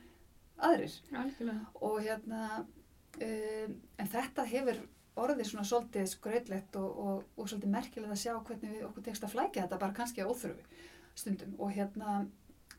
aðrir 0.68 0.98
Algjörlega. 1.20 1.70
og 1.88 1.96
hérna 2.02 2.42
um, 2.60 3.78
en 4.02 4.12
þetta 4.14 4.46
hefur 4.50 4.82
orðið 5.24 5.50
svona 5.50 5.66
svolítið 5.68 6.08
skrautlegt 6.10 6.76
og, 6.80 7.00
og, 7.06 7.24
og 7.38 7.48
svolítið 7.48 7.74
merkilegt 7.74 8.14
að 8.16 8.22
sjá 8.24 8.32
hvernig 8.34 8.74
við 8.74 8.86
okkur 8.88 9.06
tekst 9.06 9.26
að 9.26 9.34
flækja 9.36 9.66
þetta 9.66 9.80
bara 9.82 9.96
kannski 9.98 10.26
á 10.26 10.30
óþörfu 10.30 10.80
stundum 11.14 11.54
og 11.62 11.74
hérna 11.74 12.24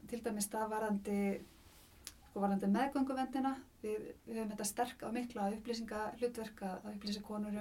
til 0.09 0.19
dæmis 0.23 0.49
það 0.51 0.71
varandi 0.73 1.19
og 2.35 2.41
varandi 2.43 2.67
meðgönguvendina 2.67 3.53
við, 3.83 4.09
við 4.25 4.39
höfum 4.41 4.51
þetta 4.51 4.67
sterk 4.67 5.05
á 5.07 5.09
mikla 5.15 5.51
upplýsinga 5.55 6.01
hlutverk 6.19 6.65
að 6.67 6.75
að 6.81 6.97
upplýsa 6.97 7.23
konur 7.23 7.55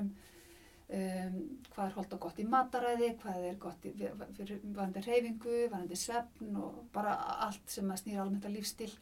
um 0.95 1.05
um, 1.35 1.39
hvað 1.75 1.87
er 1.87 1.95
holdt 1.99 2.17
og 2.17 2.21
gott 2.23 2.41
í 2.41 2.47
mataræði, 2.49 3.13
hvað 3.23 3.47
er 3.49 3.57
gott 3.63 3.87
í, 3.89 3.95
varandi 3.99 5.05
reyfingu, 5.05 5.57
varandi 5.73 5.99
svefn 5.99 6.59
og 6.61 6.85
bara 6.95 7.17
allt 7.49 7.65
sem 7.71 7.91
að 7.91 8.03
snýra 8.03 8.25
almennt 8.25 8.47
að 8.49 8.59
lífstil 8.59 8.93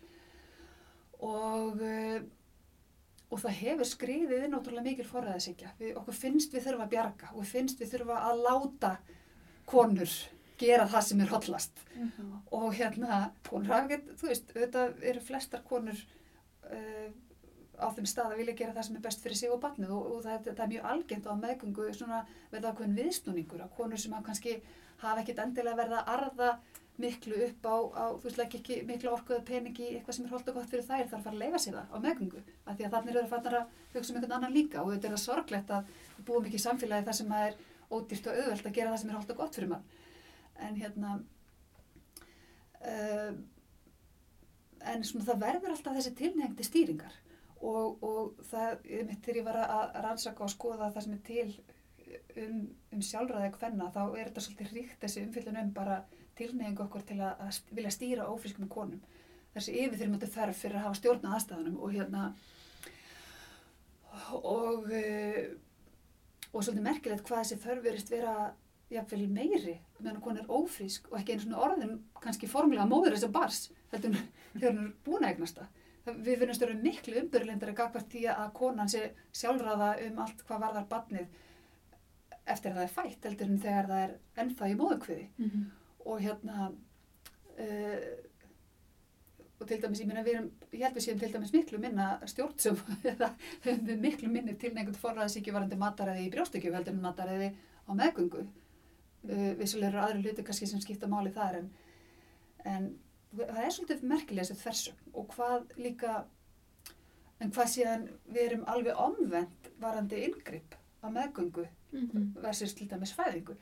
og 1.22 1.82
uh, 1.82 2.22
og 3.32 3.40
það 3.40 3.58
hefur 3.62 3.88
skriðið 3.88 4.46
inn 4.46 4.54
ótrúlega 4.58 4.84
mikil 4.84 5.06
forræðisíkja. 5.08 5.70
Okkur 5.96 6.16
finnst 6.16 6.52
við 6.52 6.66
þurfa 6.66 6.84
að 6.84 6.90
bjarga 6.92 7.30
og 7.32 7.46
finnst 7.48 7.80
við 7.80 7.94
þurfa 7.94 8.18
að 8.28 8.42
láta 8.44 8.90
konur 9.68 10.16
gera 10.60 10.84
það 10.90 11.06
sem 11.06 11.22
er 11.24 11.32
hotlast. 11.32 11.80
Og 12.52 12.66
hérna, 12.76 13.22
konur 13.48 13.72
hafa 13.72 13.86
ekkert, 13.86 14.10
þú 14.20 14.28
veist, 14.28 14.52
auðvitað 14.52 15.06
eru 15.12 15.22
flestar 15.24 15.64
konur 15.64 16.02
uh, 16.68 17.08
á 17.82 17.88
þeim 17.94 18.08
stað 18.08 18.34
að 18.34 18.42
vilja 18.42 18.58
gera 18.58 18.74
það 18.76 18.86
sem 18.88 18.98
er 18.98 19.06
best 19.06 19.24
fyrir 19.24 19.38
sig 19.38 19.52
og 19.52 19.60
barnið. 19.62 19.94
Og, 19.96 20.10
og 20.16 20.22
það, 20.26 20.50
það 20.50 20.62
er 20.64 20.72
mjög 20.74 20.86
algengt 20.92 21.26
á 21.26 21.32
meðgöngu 21.42 21.88
svona 21.96 22.20
verða 22.52 22.72
ákveðin 22.72 22.98
viðsnúningur 23.00 23.64
að 23.64 23.74
konur 23.78 24.02
sem 24.02 24.14
kannski 24.28 24.54
hafa 25.02 25.22
ekkert 25.22 25.42
endilega 25.42 25.80
verða 25.82 26.02
að 26.02 26.14
arða 26.16 26.52
miklu 27.02 27.38
upp 27.46 27.66
á, 27.66 27.76
á 27.98 28.04
þú 28.20 28.28
veist, 28.28 28.40
ekki, 28.44 28.78
miklu 28.86 29.10
orkuðu 29.14 29.40
peningi 29.48 29.86
eitthvað 29.96 30.16
sem 30.16 30.26
er 30.26 30.34
holdt 30.34 30.50
og 30.52 30.58
gott 30.58 30.70
fyrir 30.70 30.84
þær 30.86 31.06
þarf 31.08 31.14
að 31.18 31.24
fara 31.24 31.34
að 31.34 31.42
leifa 31.42 31.60
sér 31.64 31.78
það 31.78 31.94
á 31.94 31.96
meðgöngu. 32.04 32.42
Af 32.66 32.76
því 32.76 32.86
að 32.86 32.94
þannig 32.96 33.12
eru 33.12 33.22
það 33.22 33.32
fannar 33.32 33.56
að 33.58 33.78
hugsa 33.94 34.12
um 34.12 34.18
einhvern 34.18 34.36
annan 34.38 34.56
líka 34.56 34.82
og 34.82 34.90
þetta 34.92 35.08
er 35.08 35.14
það 35.16 35.24
sorglegt 35.24 35.72
að 35.72 35.94
við 36.18 36.26
búum 36.28 36.48
ekki 36.48 36.60
í 36.60 36.66
samfélagi 36.66 37.08
þar 37.08 37.18
sem 37.18 37.32
það 37.32 37.46
er 37.48 37.56
ódýrt 37.92 38.28
og 38.28 38.42
auðvelt 38.42 38.68
að 38.68 38.76
gera 38.76 38.92
það 38.92 39.00
sem 39.02 39.10
er 39.12 39.18
holdt 39.18 39.32
og 39.32 39.40
gott 39.40 39.58
fyrir 39.58 39.72
mann. 39.72 39.88
En 40.62 40.78
hérna 40.78 41.16
uh, 42.84 43.32
en 44.92 45.04
svona 45.06 45.28
það 45.30 45.42
verður 45.46 45.74
alltaf 45.74 45.98
þessi 45.98 46.14
tilnefndi 46.18 46.66
stýringar 46.66 47.18
og, 47.62 48.02
og 48.02 48.44
það, 48.50 48.82
mitt 49.08 49.22
þegar 49.24 49.38
ég 49.38 49.46
var 49.46 49.60
að 49.62 49.96
rannsaka 50.06 50.44
og 50.44 50.52
skoða 50.52 50.90
það 50.90 51.06
sem 51.06 51.16
er 51.16 51.22
til 51.28 51.46
um, 52.42 52.60
um 52.96 53.04
sjálfræði 53.08 53.52
hvenna 53.58 53.90
þá 53.94 54.02
er 54.06 54.30
þetta 54.30 54.44
svolítið 54.46 54.72
ríkt 54.76 55.04
þessi 55.04 55.24
umfyllun 55.26 55.60
um 55.62 55.74
bara 55.76 56.00
tilneyingu 56.38 56.86
okkur 56.86 57.04
til 57.06 57.20
að, 57.20 57.44
að 57.44 57.76
vilja 57.76 57.92
stýra 57.94 58.30
ófrískum 58.32 58.70
konum. 58.72 59.02
Þessi 59.52 59.76
yfirþyrmöndu 59.82 60.30
þarf 60.32 60.62
fyrir 60.62 60.80
að 60.80 60.86
hafa 60.86 60.98
stjórna 60.98 61.34
aðstæðanum 61.36 61.78
og 61.78 61.92
hérna 61.92 62.30
og 64.38 64.88
uh, 64.88 65.44
og 66.52 66.64
svolítið 66.64 66.84
merkilegt 66.84 67.24
hvað 67.28 67.44
þessi 67.44 67.60
þörf 67.62 67.86
verist 67.86 68.10
vera 68.12 68.34
jafnvel 68.92 69.28
meiri 69.32 69.78
meðan 70.02 70.20
hún 70.24 70.40
er 70.40 70.50
ófrísk 70.52 71.06
og 71.10 71.20
ekki 71.20 71.36
einu 71.36 71.46
svona 71.46 71.62
orðin 71.64 71.94
kannski 72.20 72.50
formulega 72.50 72.88
móður 72.88 73.16
þess 73.16 73.28
að 73.28 73.36
bars 73.38 73.60
þegar 73.92 74.10
hún 74.10 74.82
er 74.82 74.90
búin 75.06 75.24
að 75.24 75.30
eignast 75.30 75.60
það 75.60 75.81
við 76.04 76.40
finnum 76.40 76.56
störu 76.56 76.74
miklu 76.82 77.20
umbyrlindari 77.20 77.74
gagvart 77.78 78.10
því 78.10 78.26
að 78.32 78.52
konan 78.58 78.90
sé 78.90 79.12
sjálfraða 79.32 79.94
um 80.08 80.18
allt 80.24 80.42
hvað 80.48 80.64
varðar 80.66 80.88
barnið 80.90 81.40
eftir 82.46 82.72
að 82.72 82.80
það 82.80 82.84
er 82.86 82.96
fætt 82.96 83.28
heldur 83.28 83.50
en 83.50 83.62
þegar 83.62 83.88
það 83.90 84.04
er 84.06 84.14
ennþá 84.42 84.68
í 84.72 84.76
móðukviði 84.80 85.28
Mm 85.38 85.50
-hmm. 85.50 85.64
og 86.04 86.20
hérna 86.20 86.72
uh, 87.58 88.12
og 89.62 89.68
til 89.68 89.82
dæmis, 89.82 90.00
ég 90.00 90.06
meina 90.06 90.24
við 90.26 90.34
erum 90.34 90.50
ég 90.72 90.82
held 90.82 90.96
við 90.96 91.04
séum 91.04 91.18
til 91.20 91.32
dæmis 91.32 91.52
miklu 91.52 91.78
minna 91.78 92.06
stjórnsum 92.26 92.80
eða 93.12 93.30
miklu 93.96 94.28
minni 94.28 94.54
til 94.54 94.74
neinhvern 94.74 94.98
forræðsíki 94.98 95.52
varandi 95.54 95.76
mataræði 95.76 96.26
í 96.26 96.32
brjóstökju 96.34 96.74
heldur 96.74 96.94
en 96.94 97.02
mataræði 97.02 97.52
á 97.86 97.90
meðgöngu 97.94 98.42
uh, 98.42 99.52
vissulega 99.58 99.88
eru 99.88 100.02
aðri 100.02 100.22
hluti 100.22 100.42
kannski 100.42 100.66
sem 100.66 100.80
skipta 100.80 101.06
máli 101.06 101.30
þar 101.30 101.60
en, 101.60 101.70
en 102.64 102.90
það 103.36 103.64
er 103.64 103.74
svolítið 103.76 104.06
merkilega 104.12 104.48
þessi 104.48 104.62
þversögn 104.62 105.12
og 105.14 105.28
hvað 105.36 105.76
líka 105.76 106.16
en 107.42 107.52
hvað 107.52 107.70
síðan 107.74 108.08
við 108.28 108.42
erum 108.46 108.66
alveg 108.70 108.98
omvend 109.02 109.70
varandi 109.82 110.24
yngripp 110.28 110.76
á 111.02 111.06
meðgöngu 111.10 111.66
Mm 111.92 112.10
-hmm. 112.12 112.42
versus 112.42 112.74
til 112.74 112.90
dæmis 112.90 113.12
fæðingu 113.12 113.54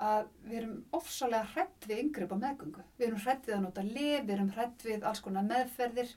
að 0.00 0.26
við 0.44 0.56
erum 0.58 0.84
ofsalega 0.92 1.44
hrætt 1.52 1.86
við 1.88 1.98
yngripp 2.02 2.32
á 2.32 2.42
meðgöngu. 2.44 2.82
Við 2.98 3.06
erum 3.06 3.20
hrætt 3.24 3.46
við 3.46 3.54
að 3.54 3.62
nota 3.62 3.82
lif, 3.82 4.22
við 4.24 4.34
erum 4.34 4.50
hrætt 4.50 4.84
við 4.84 5.04
alls 5.04 5.20
konar 5.20 5.44
meðferðir 5.44 6.10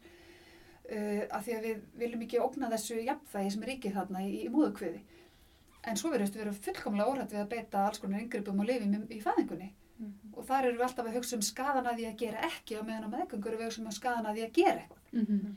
uh, 0.95 1.23
af 1.29 1.45
því 1.45 1.53
að 1.57 1.65
við 1.67 1.81
viljum 1.93 2.21
ekki 2.21 2.39
ógna 2.39 2.69
þessu 2.71 2.95
jafnvægi 3.01 3.51
sem 3.51 3.63
er 3.63 3.69
ríkið 3.69 3.93
þarna 3.93 4.23
í, 4.23 4.31
í 4.45 4.49
múðukviði. 4.49 5.01
En 5.83 5.97
svo 5.97 6.09
verðumst 6.09 6.35
við 6.35 6.41
erum 6.41 6.61
fullkomlega 6.65 7.09
óhrætt 7.09 7.33
við 7.33 7.41
að 7.43 7.49
beita 7.55 7.85
alls 7.85 7.99
konar 7.99 8.21
yngrippum 8.23 8.59
og 8.59 8.65
lifum 8.65 9.07
í, 9.09 9.69
í 9.93 10.07
fæðingunni 10.07 10.33
og 10.33 10.47
þar 10.47 10.65
erum 10.67 10.79
við 10.79 10.85
alltaf 10.87 11.07
að 11.07 11.17
hugsa 11.17 11.35
um 11.37 11.45
skadan 11.45 11.87
að 11.87 11.99
því 11.99 12.05
að 12.09 12.19
gera 12.23 12.47
ekki 12.49 12.77
og 12.79 12.85
meðan 12.87 13.07
á 13.07 13.13
meðgöngu 13.13 13.47
erum 13.49 13.59
við 13.59 13.65
að 13.65 13.71
hugsa 13.71 13.83
um 13.83 13.91
skadan 13.97 14.29
að 14.29 14.37
því 14.37 14.45
að 14.45 14.55
gera 14.57 14.83
eitthvað. 14.83 15.03
Mm 15.11 15.25
-hmm. 15.25 15.53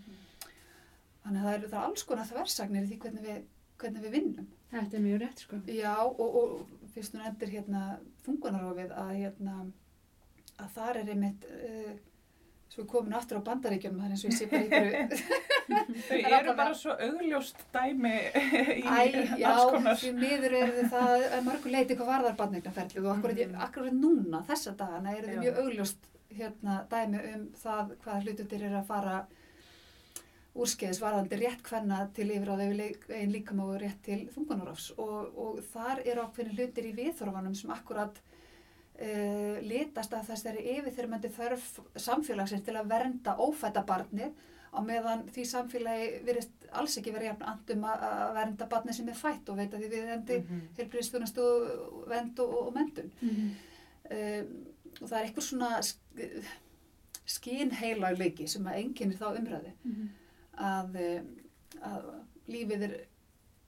Þannig 1.22 1.40
að 1.40 1.46
það 1.46 1.56
eru 1.58 1.70
það 1.72 1.86
alls 1.86 2.02
konar 2.06 2.30
þversagnir 2.30 2.84
í 2.84 2.90
því 2.90 2.98
hvernig 3.04 3.22
við, 3.26 3.40
hvernig 3.80 4.02
við 4.02 4.16
vinnum. 4.16 4.50
Þetta 4.70 4.96
er 4.96 5.02
mjög 5.06 5.20
rétt 5.22 5.42
sko. 5.42 5.60
Já, 5.66 5.96
og, 6.06 6.36
og 6.40 6.90
fyrst 6.94 7.14
hún 7.14 7.26
endur 7.26 7.48
hérna 7.50 7.80
þungunarofið 8.26 8.92
að 8.92 9.12
hérna 9.16 9.56
að 10.56 10.70
þar 10.76 11.00
er 11.00 11.10
einmitt 11.12 11.44
uh, 11.50 11.96
svo 12.76 12.84
komin 12.92 13.14
aftur 13.16 13.38
á 13.40 13.46
bandaríkjunum 13.48 14.02
það 14.02 14.06
er 14.06 14.14
eins 14.14 14.24
og 14.24 14.30
ég 14.30 14.36
sé 14.36 14.48
bara 14.50 14.64
ykkur 14.66 14.86
Þau 16.06 16.16
er 16.18 16.34
eru 16.38 16.54
bara 16.58 16.74
svo 16.76 16.92
augljóst 17.06 17.62
dæmi 17.72 18.12
í 18.12 18.82
Æ, 18.84 18.98
já, 19.40 19.46
alls 19.50 19.70
konar. 19.72 19.96
því 20.02 20.10
miður 20.20 20.56
er 20.60 20.74
það 20.92 21.24
að 21.38 21.46
mörgu 21.48 21.72
leiti 21.72 21.96
hvað 21.96 22.10
varðar 22.12 22.36
barneignarferðlið 22.42 23.08
og 23.08 23.24
Mhm. 23.24 23.56
akkurat 23.66 23.96
núna, 23.96 24.42
þessa 24.50 24.76
dagana, 24.76 25.16
eru 25.16 25.32
Já. 25.32 25.40
mjög 25.40 25.58
augljóst 25.64 26.06
hérna 26.36 26.76
dæmi 26.92 27.24
um 27.34 27.48
það 27.64 27.96
hvað 28.04 28.22
hlututir 28.26 28.62
eru 28.68 28.76
að 28.82 28.86
fara 28.92 29.16
úrskeiðis 30.56 31.00
varðandi 31.02 31.36
rétt 31.40 31.62
hvenna 31.68 31.98
til 32.16 32.30
yfir 32.32 32.48
á 32.48 32.56
þeir 32.56 32.78
einn 33.18 33.32
líkam 33.34 33.58
og 33.64 33.74
rétt 33.82 33.98
til 34.06 34.22
þungunarofs 34.34 34.90
og, 34.96 35.32
og 35.36 35.58
þar 35.72 36.00
eru 36.08 36.24
ákveðin 36.24 36.54
hlutir 36.56 36.88
í 36.88 36.94
viðþorfanum 36.96 37.54
sem 37.58 37.70
akkurat 37.74 38.20
uh, 39.00 39.56
litast 39.62 40.12
af 40.16 40.28
þessari 40.30 40.64
yfirþyrmandi 40.76 41.30
þörf 41.36 41.80
samfélagsins 41.96 42.64
til 42.66 42.76
að 42.76 42.90
vernda 42.92 43.36
ófætta 43.38 43.82
barnið 43.86 44.32
á 44.76 44.78
meðan 44.84 45.24
því 45.32 45.44
samfélagi 45.48 46.08
virðist 46.26 46.66
alls 46.76 46.96
ekki 46.98 47.12
verið 47.14 47.30
jafn 47.30 47.46
andum 47.48 47.84
að 47.88 48.02
að 48.10 48.34
vernda 48.36 48.66
barnið 48.72 48.98
sem 48.98 49.08
er 49.08 49.14
fætt 49.20 49.48
og 49.48 49.56
veita 49.56 49.78
því 49.80 49.88
við 49.92 50.12
endi 50.16 50.38
mm. 50.38 50.46
Mhm. 50.50 50.68
heilbriðstjónast 50.78 51.38
og 51.38 52.04
vend 52.10 52.40
og, 52.44 52.54
og 52.66 52.72
mentun. 52.74 53.12
Mm 53.20 53.28
-hmm. 53.28 53.50
Um, 54.06 54.66
og 55.00 55.08
það 55.08 55.18
er 55.18 55.24
eitthvað 55.24 55.42
svona 55.44 55.82
sk 55.82 55.98
skínheilagleiki 57.26 58.46
sem 58.48 58.66
að 58.66 58.78
enginnir 58.78 59.18
þá 59.18 59.38
umræði 59.38 59.72
að, 60.56 60.94
um, 61.18 61.26
að 61.82 62.04
lífið 62.46 62.82
er 62.86 62.94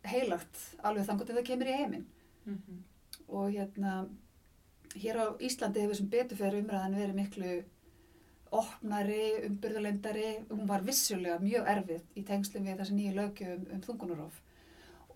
heilagt 0.04 0.60
alveg 0.82 1.06
þannig 1.08 1.30
að 1.30 1.34
það 1.36 1.48
kemur 1.48 1.66
í 1.66 1.78
heiminn 1.80 2.06
Mhm. 2.44 2.84
og 3.28 3.50
hérna 3.50 4.08
hér 4.96 5.20
á 5.20 5.26
Íslandi 5.44 5.82
hefur 5.84 5.98
sem 5.98 6.08
beturfer 6.12 6.56
umræðan 6.58 6.96
verið 6.98 7.18
miklu 7.18 7.52
opnari, 8.54 9.44
umbyrðuleindari 9.44 10.28
hún 10.48 10.68
var 10.68 10.84
vissulega 10.86 11.36
mjög 11.42 11.68
erfið 11.68 12.16
í 12.16 12.24
tengslum 12.28 12.64
við 12.64 12.80
þessi 12.80 12.96
nýju 12.96 13.16
lögjöf 13.18 13.54
um, 13.58 13.66
um 13.74 13.82
þungunarof 13.84 14.40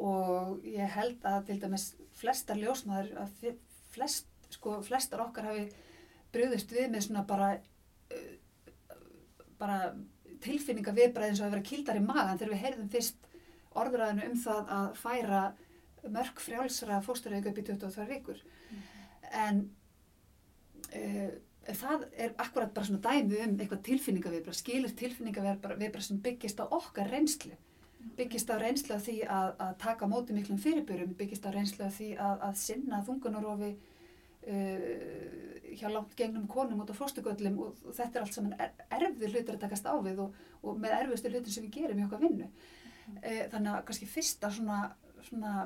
og 0.03 0.67
ég 0.69 0.93
held 0.97 1.25
að 1.29 1.47
til 1.49 1.59
dæmis 1.63 1.87
flestar 2.19 2.61
ljósmaður 2.61 3.15
að 3.23 3.47
flest, 3.95 4.29
sko, 4.53 4.81
flestar 4.85 5.25
okkar 5.25 5.49
hafi 5.49 5.67
brugðist 6.33 6.73
við 6.73 6.91
með 6.93 7.07
svona 7.07 7.25
bara, 7.29 7.51
uh, 8.13 8.33
bara 9.61 9.79
tilfinninga 10.43 10.95
viðbræð 10.97 11.31
eins 11.31 11.43
og 11.43 11.49
að 11.49 11.57
vera 11.57 11.69
kildar 11.71 12.01
í 12.01 12.05
magan 12.05 12.41
þegar 12.41 12.55
við 12.55 12.65
heyrðum 12.67 12.93
fyrst 12.93 13.29
orðræðinu 13.79 14.29
um 14.29 14.41
það 14.43 14.73
að 14.77 14.89
færa 15.01 15.43
mörg 16.13 16.41
frjálsra 16.43 16.99
fósturauðg 17.07 17.53
upp 17.53 17.61
í 17.61 17.67
22 17.69 18.09
vikur. 18.11 18.41
En 19.33 19.65
uh, 20.93 21.33
það 21.73 22.07
er 22.19 22.33
akkurat 22.43 22.73
bara 22.75 22.89
svona 22.89 23.03
dæmi 23.05 23.43
um 23.47 23.59
eitthvað 23.59 23.85
tilfinningaviðbræð, 23.89 24.59
skilir 24.59 24.97
tilfinningaviðbræð 24.99 26.09
sem 26.09 26.23
byggist 26.25 26.61
á 26.61 26.67
okkar 26.67 27.11
reynslu 27.13 27.55
byggist 28.17 28.51
á 28.51 28.57
reynslu 28.61 28.97
af 28.97 29.05
því 29.07 29.17
að, 29.31 29.55
að 29.63 29.73
taka 29.83 30.09
móti 30.11 30.35
miklum 30.37 30.61
fyrirbyrjum, 30.61 31.15
byggist 31.19 31.47
á 31.47 31.51
reynslu 31.55 31.87
af 31.87 31.97
því 31.97 32.11
að, 32.21 32.45
að 32.49 32.59
sinna 32.61 33.01
þungunarofi 33.07 33.71
uh, 33.73 35.27
hjá 35.79 35.89
langt 35.89 36.17
gengnum 36.19 36.49
konum 36.51 36.83
út 36.85 36.93
á 36.93 36.97
fóstugöllum 36.99 37.61
og, 37.63 37.85
og 37.87 37.97
þetta 37.97 38.19
er 38.19 38.27
allt 38.27 38.37
saman 38.37 38.59
er, 38.61 38.75
erfið 38.99 39.37
hlutur 39.37 39.57
að 39.57 39.63
takast 39.65 39.89
á 39.89 39.95
við 40.05 40.25
og, 40.27 40.43
og 40.63 40.83
með 40.83 40.97
erfiðstu 40.99 41.33
hlutur 41.33 41.55
sem 41.55 41.67
við 41.69 41.79
gerum 41.79 42.03
í 42.03 42.07
okkar 42.09 42.25
vinnu. 42.25 42.51
Mm. 42.51 43.17
Uh, 43.23 43.43
þannig 43.55 43.73
að 43.73 43.87
kannski 43.89 44.11
fyrsta 44.11 44.53
svona, 44.53 44.83
svona 45.29 45.57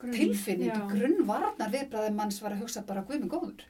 Grunn, 0.00 0.16
tilfinning, 0.16 0.72
já. 0.72 0.80
grunnvarnar 0.90 1.70
viðbræðið 1.72 2.16
manns 2.18 2.40
var 2.42 2.56
að 2.56 2.64
hugsa 2.64 2.82
bara 2.86 3.04
guðminn 3.06 3.30
góður. 3.32 3.62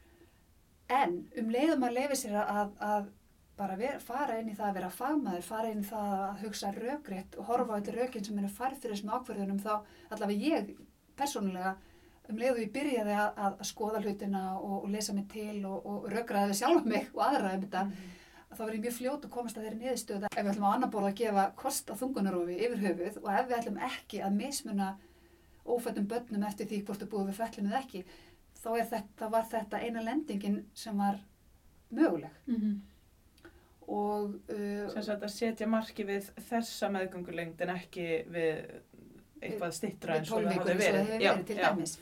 En 0.93 1.21
um 1.41 1.53
leiðum 1.53 1.85
að 1.87 1.97
lefi 1.99 2.19
sér 2.25 2.41
að, 2.43 2.73
að 2.81 3.11
bara 3.59 3.77
ver, 3.79 4.01
fara 4.03 4.39
inn 4.41 4.51
í 4.51 4.57
það 4.57 4.69
að 4.69 4.79
vera 4.79 4.91
fagmaður, 4.91 5.47
fara 5.47 5.71
inn 5.71 5.85
í 5.85 5.89
það 5.89 6.15
að 6.17 6.41
hugsa 6.43 6.73
raugrétt 6.75 7.37
og 7.39 7.49
horfa 7.51 7.77
á 7.77 7.79
allir 7.79 7.99
rauginn 8.01 8.27
sem 8.27 8.41
eru 8.41 8.51
farið 8.57 8.81
fyrir 8.83 8.97
þessum 8.97 9.13
ákverðunum 9.15 9.61
þá 9.63 9.75
allavega 10.11 10.49
ég 10.49 10.73
persónulega 11.19 11.77
um 12.31 12.41
leiðu 12.41 12.65
ég 12.65 12.75
byrjaði 12.75 13.15
að, 13.15 13.31
að, 13.37 13.57
að 13.61 13.69
skoða 13.69 14.03
hlutina 14.03 14.43
og, 14.57 14.77
og 14.81 14.91
lesa 14.91 15.15
mig 15.15 15.27
til 15.33 15.61
og, 15.69 15.87
og 15.87 16.07
raugraði 16.13 16.59
sjálf 16.59 16.87
mig 16.89 17.11
og 17.13 17.25
aðra 17.29 17.55
um 17.55 17.65
þetta 17.67 17.83
mm. 17.87 18.13
þá 18.51 18.61
verður 18.63 18.77
ég 18.79 18.85
mjög 18.87 18.97
fljótt 18.99 19.27
að 19.29 19.35
komast 19.37 19.59
að 19.59 19.67
þeirri 19.69 19.81
niðurstöða 19.83 20.31
ef 20.33 20.39
við 20.41 20.53
ætlum 20.55 20.67
á 20.67 20.75
annar 20.75 20.93
borð 20.95 21.11
að 21.11 21.19
gefa 21.21 21.45
kost 21.61 21.93
á 21.93 21.95
þungunarofi 22.01 22.57
yfir 22.59 22.85
höfuð 22.87 23.21
og 23.23 23.31
ef 23.35 23.51
við 23.51 23.59
ætlum 23.59 23.83
ekki 23.91 24.23
að 24.25 24.39
mismuna 24.41 24.89
ófættum 25.65 26.09
börnum 26.09 26.47
eftir 26.49 26.69
því 26.71 26.81
hvort 26.85 27.03
þú 27.03 27.11
búið 27.13 27.31
við 27.31 27.39
fellum 27.43 27.71
eða 27.71 27.83
ekki 27.83 28.05
þá 28.65 28.71
þetta, 28.91 29.29
var 29.29 29.47
þetta 29.51 29.81
eina 29.85 30.03
lendingin 30.05 30.59
sem 30.75 30.99
var 30.99 31.21
möguleg. 31.91 32.43
Mm 32.47 32.61
-hmm 32.61 32.83
og 33.87 34.35
uh, 34.49 34.91
sem 34.93 35.05
sagt 35.05 35.25
að 35.25 35.33
setja 35.33 35.69
marki 35.69 36.07
við 36.09 36.29
þessa 36.49 36.91
meðgöngulengd 36.95 37.61
en 37.65 37.73
ekki 37.75 38.07
við 38.33 38.61
eitthvað 39.45 39.75
stittra 39.77 40.19
eins 40.19 40.31
og 40.33 40.47
það 40.47 40.55
hafi 40.55 40.77
verið, 40.79 41.11
já, 41.21 41.33
verið 41.33 41.49
til 41.51 41.59
já, 41.59 41.67
dæmis. 41.67 41.97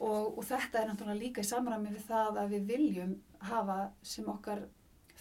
og, 0.00 0.38
og 0.38 0.48
þetta 0.48 0.80
er 0.80 0.88
náttúrulega 0.90 1.20
líka 1.20 1.44
í 1.44 1.46
samræmi 1.46 1.92
við 1.94 2.08
það 2.08 2.40
að 2.42 2.56
við 2.56 2.72
viljum 2.72 3.12
hafa 3.46 3.78
sem 4.02 4.32
okkar 4.32 4.64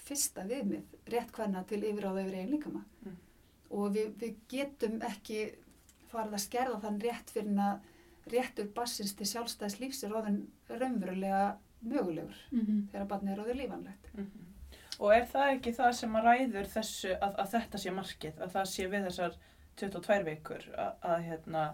fyrsta 0.06 0.46
viðmið 0.50 0.98
rétt 1.14 1.36
hverna 1.36 1.64
til 1.70 1.84
yfiráða 1.84 2.26
yfir 2.26 2.40
einn 2.40 2.52
líkama. 2.56 2.82
Mm. 3.06 3.22
og 3.76 3.94
við, 3.94 4.10
við 4.22 4.42
getum 4.50 4.98
ekki 5.06 5.40
farið 6.16 6.40
að 6.40 6.46
skerða 6.46 6.82
þann 6.86 7.04
rétt 7.04 7.36
fyrir 7.36 7.62
að 7.68 7.92
réttur 8.34 8.72
bassins 8.74 9.14
til 9.14 9.28
sjálfstæðis 9.30 9.80
lífs 9.80 10.04
er 10.04 10.16
ofinn 10.18 10.42
raunverulega 10.70 11.58
mögulegur 11.86 12.38
mm 12.52 12.62
-hmm. 12.62 12.84
þegar 12.92 13.08
barnið 13.08 13.34
er 13.34 13.42
ofið 13.44 13.56
lífanlegt 13.62 14.14
mm 14.14 14.24
-hmm. 14.24 14.46
Og 15.00 15.16
er 15.16 15.26
það 15.26 15.50
ekki 15.56 15.74
það 15.76 15.92
sem 15.92 16.16
að 16.16 16.24
ræður 16.30 16.70
þessu 16.72 17.10
að, 17.16 17.34
að 17.44 17.50
þetta 17.56 17.78
sé 17.78 17.92
markið, 17.92 18.38
að 18.40 18.54
það 18.54 18.70
sé 18.74 18.88
við 18.88 19.08
þessar 19.10 19.34
22 19.82 20.24
vikur 20.24 20.70
að, 20.78 20.94
að 21.02 21.26
hérna... 21.26 21.66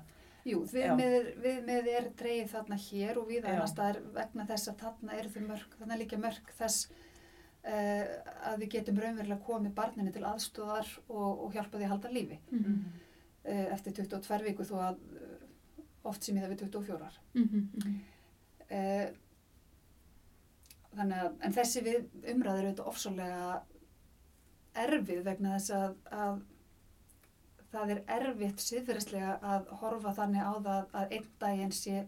Jú, 0.44 0.64
við, 0.74 1.28
við 1.44 1.60
með 1.68 1.88
er 1.88 2.08
dreyið 2.18 2.48
þarna 2.50 2.78
hér 2.82 3.20
og 3.22 3.28
við 3.28 3.46
annars 3.46 3.76
það 3.78 3.90
er 3.90 4.00
vegna 4.16 4.46
þess 4.50 4.72
að 4.72 4.80
þarna 4.82 5.20
er 5.20 5.30
þau 5.30 5.42
mörg, 5.42 5.76
þarna 5.78 5.94
er 5.94 6.02
líka 6.02 6.18
mörg 6.18 6.54
þess 6.58 6.88
uh, 6.90 8.06
að 8.50 8.64
við 8.64 8.72
getum 8.76 9.02
raunverulega 9.04 9.46
komið 9.46 9.76
barninu 9.78 10.14
til 10.16 10.26
aðstóðar 10.26 10.90
og, 11.08 11.46
og 11.46 11.54
hjálpa 11.54 11.78
því 11.78 11.86
að 11.86 11.94
halda 11.94 12.14
lífi 12.16 12.40
mm 12.50 12.64
-hmm. 12.64 13.06
Uh, 13.46 13.68
eftir 13.76 13.94
22 13.94 14.44
viku 14.48 14.64
þó 14.64 14.76
að 14.92 15.04
uh, 15.18 15.36
oft 16.04 16.24
sem 16.24 16.36
ég 16.36 16.44
það 16.44 16.54
við 16.54 16.64
24. 16.64 17.12
Mm 17.34 17.50
-hmm 17.52 18.00
þannig 20.98 21.26
að, 21.26 21.36
en 21.46 21.56
þessi 21.56 21.84
við 21.86 22.32
umræður 22.34 22.70
auðvitað 22.70 22.90
ofsólega 22.92 23.52
erfið 24.86 25.22
vegna 25.28 25.58
þess 25.58 25.76
að, 25.76 25.94
að 26.16 26.42
það 27.72 27.94
er 27.94 28.02
erfitt 28.18 28.64
síðferðislega 28.64 29.36
að 29.54 29.70
horfa 29.82 30.16
þannig 30.18 30.48
á 30.48 30.54
það 30.68 30.98
að 31.02 31.16
einn 31.18 31.30
daginn 31.44 31.76
sé 31.76 32.02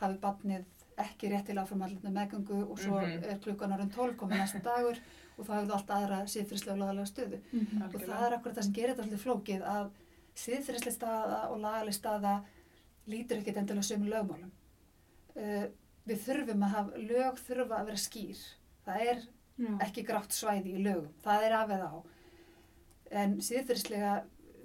hafi 0.00 0.20
barnið 0.22 0.68
ekki 1.02 1.32
rétt 1.32 1.48
til 1.48 1.58
áframallinu 1.60 2.12
meðgöngu 2.12 2.62
og 2.66 2.78
svo 2.80 2.98
mm 3.00 3.04
-hmm. 3.04 3.28
er 3.32 3.38
klukkan 3.44 3.72
árum 3.72 3.90
12 3.90 4.16
komið 4.20 4.38
næsta 4.38 4.60
dagur 4.64 4.98
og 5.36 5.46
þá 5.46 5.52
hefur 5.54 5.68
það 5.68 5.76
allt 5.76 5.92
aðra 5.96 6.18
síðferðislega 6.26 6.74
og 6.74 6.80
lagalega 6.82 7.10
stöðu 7.12 7.38
mm 7.40 7.66
-hmm. 7.66 7.94
og 7.94 8.00
það 8.02 8.26
er 8.26 8.34
akkurat 8.34 8.56
það 8.56 8.64
sem 8.64 8.72
gerir 8.72 8.90
þetta 8.90 9.02
alltaf 9.02 9.22
flókið 9.22 9.62
að 9.76 9.90
síðferðislega 10.38 10.96
staða 10.96 11.38
og 11.50 11.60
lagalega 11.60 11.96
staða 11.96 12.34
lítur 13.10 13.40
ekkert 13.40 13.60
endilega 13.60 13.88
sömu 13.88 14.10
lögmálum 14.10 14.52
uh, 15.36 15.66
við 16.08 16.24
þurfum 16.26 16.66
að 16.66 16.74
hafa, 16.76 17.02
lög 17.10 17.40
þurfa 17.46 17.78
að 17.78 17.88
vera 17.90 18.02
skýr. 18.02 18.42
Það 18.82 19.04
er 19.12 19.24
Já. 19.62 19.72
ekki 19.86 20.04
grátt 20.06 20.34
svæði 20.34 20.76
í 20.76 20.82
lögum, 20.82 21.10
það 21.22 21.46
er 21.46 21.56
af 21.58 21.74
eða 21.76 21.90
á. 21.92 21.98
En 23.22 23.36
síðferðislega 23.44 24.14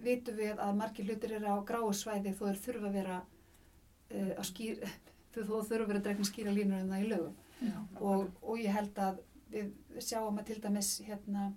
vitum 0.02 0.38
við 0.38 0.62
að 0.64 0.78
margir 0.80 1.10
hlutir 1.10 1.36
eru 1.38 1.54
á 1.54 1.58
gráu 1.68 1.90
svæði 1.94 2.34
þó 2.38 2.44
þeir 2.48 2.62
þurfa 2.64 2.90
að 2.90 2.98
vera 2.98 3.18
uh, 3.22 4.32
að 4.38 4.48
skýr, 4.52 4.82
þó 5.34 5.42
þurfa 5.44 5.76
að 5.76 5.88
vera 5.92 6.00
að 6.02 6.08
dregna 6.10 6.30
skýra 6.32 6.56
línur 6.56 6.82
en 6.82 6.94
það 6.94 7.06
í 7.06 7.12
lögum. 7.12 7.44
Já, 7.58 7.78
og, 8.06 8.28
og 8.46 8.60
ég 8.62 8.74
held 8.74 9.00
að 9.02 9.22
við 9.50 10.04
sjáum 10.04 10.38
að 10.38 10.50
til 10.50 10.60
dæmis 10.62 10.92
hérna, 11.08 11.48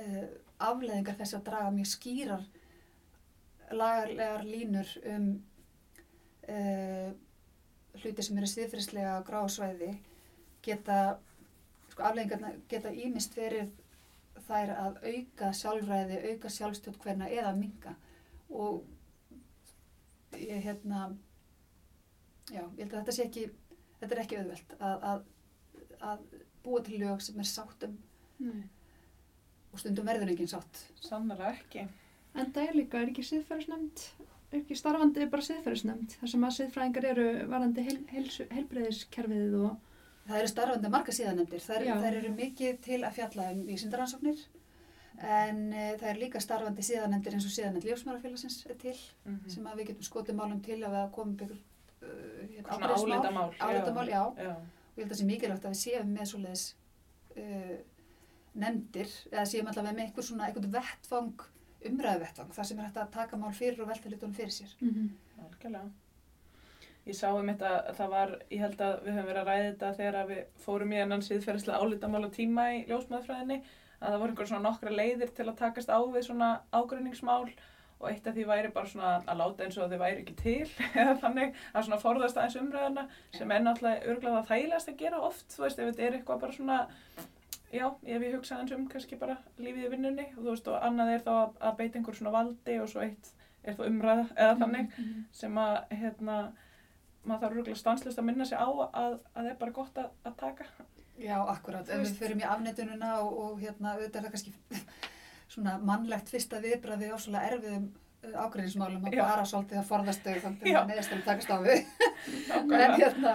uh, 0.00 0.24
afleðingar 0.60 1.16
þess 1.20 1.38
að 1.38 1.46
draga 1.48 1.74
mjög 1.74 1.92
skýrar 1.94 2.48
lagarlegar 3.70 4.44
línur 4.46 4.88
um 5.14 5.26
uh, 6.48 7.10
hluti 8.00 8.24
sem 8.24 8.38
eru 8.38 8.48
siðfyrslega 8.50 9.18
á 9.18 9.26
gráðsvæði 9.26 9.90
geta, 10.64 11.18
sko 11.92 12.06
afleggingarna 12.08 12.52
geta 12.70 12.92
ímist 12.92 13.36
verið 13.36 13.72
þær 14.46 14.72
að 14.74 15.00
auka 15.06 15.50
sjálfræði, 15.54 16.20
auka 16.32 16.50
sjálfstjótt 16.52 17.00
hverna 17.02 17.28
eða 17.30 17.52
minga 17.56 17.94
og 18.50 18.82
ég 20.38 20.62
hérna, 20.64 21.10
já, 22.50 22.62
ég 22.62 22.84
held 22.84 22.94
að 22.94 23.00
þetta 23.00 23.16
sé 23.16 23.26
ekki, 23.26 23.46
þetta 24.00 24.16
er 24.16 24.22
ekki 24.24 24.40
auðvelt 24.40 24.76
að, 24.78 25.06
að, 25.10 25.24
að 26.10 26.24
búa 26.64 26.84
til 26.86 27.00
lög 27.02 27.24
sem 27.24 27.40
er 27.40 27.48
sáttum 27.48 27.96
Nei. 28.40 28.62
og 29.70 29.82
stundum 29.82 30.08
verður 30.08 30.32
enginn 30.32 30.50
sátt. 30.50 30.84
Sannara 31.02 31.52
ekki. 31.54 31.86
En 32.34 32.52
það 32.54 32.68
er 32.68 32.76
líka, 32.78 33.00
er 33.00 33.10
ekki 33.10 33.24
ekki 34.50 34.74
starfandi 34.74 35.26
bara 35.30 35.46
siðferðisnæmt 35.46 36.16
þar 36.18 36.30
sem 36.32 36.44
að 36.46 36.56
siðfræðingar 36.56 37.04
eru 37.12 37.26
varandi 37.50 37.84
heil, 37.86 37.98
heilbreyðiskerfið 38.50 39.54
og 39.60 39.78
Það 40.30 40.38
eru 40.38 40.48
starfandi 40.50 40.90
marga 40.92 41.12
síðanemdir, 41.16 41.62
þær, 41.64 41.84
þær 42.02 42.16
eru 42.20 42.28
mikið 42.36 42.76
til 42.84 42.98
að 43.02 43.14
fjalla 43.16 43.46
um 43.50 43.62
vísindaransóknir 43.66 44.42
en 45.20 45.58
e, 45.72 45.86
það 46.00 46.10
eru 46.12 46.22
líka 46.22 46.42
starfandi 46.44 46.84
síðanemdir 46.86 47.36
eins 47.36 47.46
og 47.48 47.54
síðanemd 47.54 47.86
lífsmárafélagsins 47.88 48.60
er 48.66 48.78
til 48.78 48.94
mm 48.94 49.34
-hmm. 49.34 49.54
sem 49.54 49.66
að 49.66 49.80
við 49.80 49.88
getum 49.88 50.06
skotið 50.08 50.38
málum 50.38 50.60
til 50.62 50.78
að 50.84 50.94
við 50.96 51.10
komum 51.16 51.36
byggur 51.36 51.56
uh, 51.56 52.44
hérna, 52.54 52.94
áleitamál 52.94 53.50
áleitamál, 53.58 54.08
já, 54.08 54.22
já. 54.36 54.54
og 54.56 54.96
ég 54.96 55.02
held 55.02 55.10
að 55.10 55.16
það 55.16 55.20
sé 55.20 55.26
mikilvægt 55.26 55.64
að 55.64 55.74
við 55.74 55.82
séum 55.84 56.12
með 56.14 56.26
svoleiðis 56.30 56.76
uh, 57.36 57.78
nefndir 58.54 59.10
eða 59.32 59.46
séum 59.46 59.66
allavega 59.66 59.96
með 59.96 60.04
eitthvað 60.04 60.24
svona, 60.24 60.46
eitthvað 60.46 60.72
vettfang 60.78 61.42
umræðuvettvang 61.88 62.54
þar 62.56 62.68
sem 62.68 62.78
er 62.78 62.88
hægt 62.88 63.00
að 63.00 63.10
taka 63.16 63.40
mál 63.40 63.52
fyrir 63.56 63.82
og 63.82 63.88
velta 63.88 64.12
litunum 64.12 64.34
fyrir 64.36 64.54
sér. 64.54 64.76
Mm 64.80 64.90
-hmm. 64.94 65.44
Algjörlega. 65.44 65.90
Ég 67.06 67.16
sá 67.16 67.28
um 67.32 67.48
þetta 67.48 67.70
að 67.88 67.96
það 67.96 68.10
var, 68.10 68.38
ég 68.50 68.60
held 68.60 68.80
að 68.80 68.94
við 69.04 69.14
höfum 69.14 69.28
verið 69.30 69.40
að 69.40 69.48
ræða 69.48 69.68
þetta 69.70 69.94
þegar 69.98 70.26
við 70.28 70.44
fórum 70.64 70.92
í 70.92 71.00
ennan 71.00 71.22
síðferðislega 71.22 71.80
álítamála 71.80 72.30
tíma 72.30 72.66
í 72.74 72.84
ljósmaðurfræðinni 72.90 73.62
að 74.00 74.12
það 74.12 74.20
voru 74.20 74.30
einhver 74.30 74.46
svona 74.50 74.68
nokkra 74.68 74.90
leiðir 74.90 75.34
til 75.36 75.48
að 75.48 75.56
takast 75.56 75.88
á 75.88 75.98
við 76.12 76.26
svona 76.26 76.50
ágrunningsmál 76.72 77.48
og 78.00 78.06
eitt 78.08 78.26
af 78.26 78.36
því 78.36 78.46
væri 78.48 78.70
bara 78.72 78.88
svona 78.88 79.10
að 79.26 79.40
láta 79.42 79.64
eins 79.64 79.76
og 79.78 79.90
þau 79.90 79.98
væri 80.00 80.22
ekki 80.22 80.36
til 80.40 80.70
eða 81.00 81.16
þannig 81.24 81.58
að 81.72 81.84
svona 81.88 82.00
forðast 82.04 82.40
aðeins 82.40 82.60
umræðana 82.62 83.06
sem 83.36 83.52
er 83.52 83.64
náttúrulega 83.64 84.12
örglega 84.12 84.38
það 84.38 84.50
þægilegast 84.52 84.92
að 84.92 85.02
gera 85.02 85.20
oft, 85.28 85.46
þú 85.52 85.66
veist, 85.66 85.82
ef 85.82 85.90
þetta 85.90 86.06
er 86.06 86.16
eitthvað 86.18 86.42
bara 86.44 86.56
svona 86.56 86.78
Já, 87.70 87.84
ég 88.02 88.18
hef 88.18 88.32
hugsað 88.34 88.64
eins 88.64 88.72
um 88.74 88.86
kannski 88.90 89.16
bara 89.18 89.36
lífið 89.58 89.84
í 89.86 89.90
vinnunni 89.92 90.24
og 90.32 90.40
þú 90.40 90.48
veist 90.48 90.70
og 90.72 90.80
annað 90.82 91.12
er 91.14 91.22
þá 91.26 91.30
að, 91.34 91.52
að 91.68 91.76
beita 91.78 92.00
einhver 92.00 92.16
svona 92.18 92.32
valdi 92.34 92.78
og 92.82 92.88
svo 92.90 93.04
eitt 93.04 93.30
er 93.62 93.76
þá 93.78 93.84
umræða 93.86 94.24
eða 94.34 94.56
þannig 94.62 94.88
mm 94.88 95.04
-hmm. 95.04 95.22
sem 95.40 95.58
að 95.58 95.76
hérna 96.00 96.36
maður 97.24 97.42
þarf 97.44 97.56
rúglega 97.56 97.78
stanslist 97.78 98.18
að 98.18 98.26
minna 98.26 98.44
sig 98.48 98.58
á 98.58 98.68
að 98.68 99.18
það 99.34 99.50
er 99.50 99.56
bara 99.60 99.76
gott 99.76 99.98
að, 99.98 100.10
að 100.24 100.36
taka. 100.36 100.64
Já, 101.20 101.36
akkurat, 101.52 101.88
ef 101.88 102.00
við 102.00 102.18
förum 102.18 102.40
í 102.40 102.48
afnættununa 102.48 103.14
og, 103.20 103.38
og 103.38 103.58
hérna 103.60 103.94
auðvitað 103.94 104.20
er 104.20 104.24
það 104.24 104.30
kannski 104.34 104.52
svona 105.54 105.78
mannlegt 105.78 106.28
fyrsta 106.32 106.60
viðbræði 106.64 107.12
og 107.12 107.20
svona 107.20 107.42
erfiðum 107.50 107.90
uh, 108.24 108.44
ágræðismálum 108.44 109.04
að 109.04 109.18
bara 109.20 109.44
svolítið 109.44 109.82
að 109.82 109.90
forðast 109.90 110.24
þau 110.24 110.38
þannig 110.46 110.76
að 110.80 110.88
neðastum 110.88 111.22
takast 111.26 111.50
á 111.52 111.58
við. 111.60 111.84
en 112.84 112.96
hérna 112.96 113.34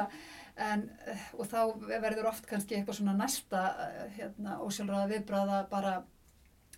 En, 0.58 0.90
eh, 1.08 1.24
og 1.38 1.48
þá 1.52 1.60
verður 2.02 2.30
oft 2.30 2.46
kannski 2.48 2.76
eitthvað 2.78 2.96
svona 3.02 3.14
næsta 3.20 3.64
eh, 3.86 4.12
hérna, 4.20 4.60
ósjálfráða 4.64 5.10
viðbráða 5.12 5.58
bara 5.70 5.96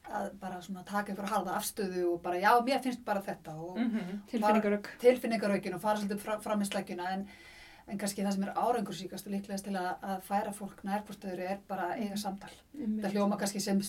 að 0.08 0.30
bara 0.40 0.62
svona 0.64 0.86
taka 0.88 1.12
ykkur 1.12 1.28
harða 1.28 1.58
afstöðu 1.60 2.06
og 2.14 2.22
bara 2.24 2.40
já, 2.40 2.54
mér 2.64 2.80
finnst 2.82 3.04
bara 3.06 3.22
þetta. 3.22 3.54
Og 3.60 3.78
Mhm. 3.78 4.22
tilfinningarögg 4.32 4.88
tilfinningaraukin 5.02 5.74
og 5.76 5.82
fara 5.82 6.00
svolítið 6.00 6.20
fra, 6.20 6.40
fram 6.40 6.62
í 6.62 6.66
slækjuna 6.66 7.10
en, 7.14 7.28
en 7.88 7.98
kannski 8.02 8.24
það 8.26 8.34
sem 8.36 8.44
er 8.44 8.50
árangursíkast 8.60 9.28
og 9.30 9.32
líklegast 9.32 9.64
til 9.68 9.76
að, 9.80 9.90
að 10.04 10.18
færa 10.28 10.52
fólk 10.52 10.82
nærkvörstöður 10.84 11.40
er 11.46 11.60
bara 11.70 11.86
að 11.94 12.02
eiga 12.04 12.18
samtal. 12.20 12.50
Það 12.76 13.14
hljóma 13.16 13.38
kannski 13.40 13.62
sem 13.64 13.80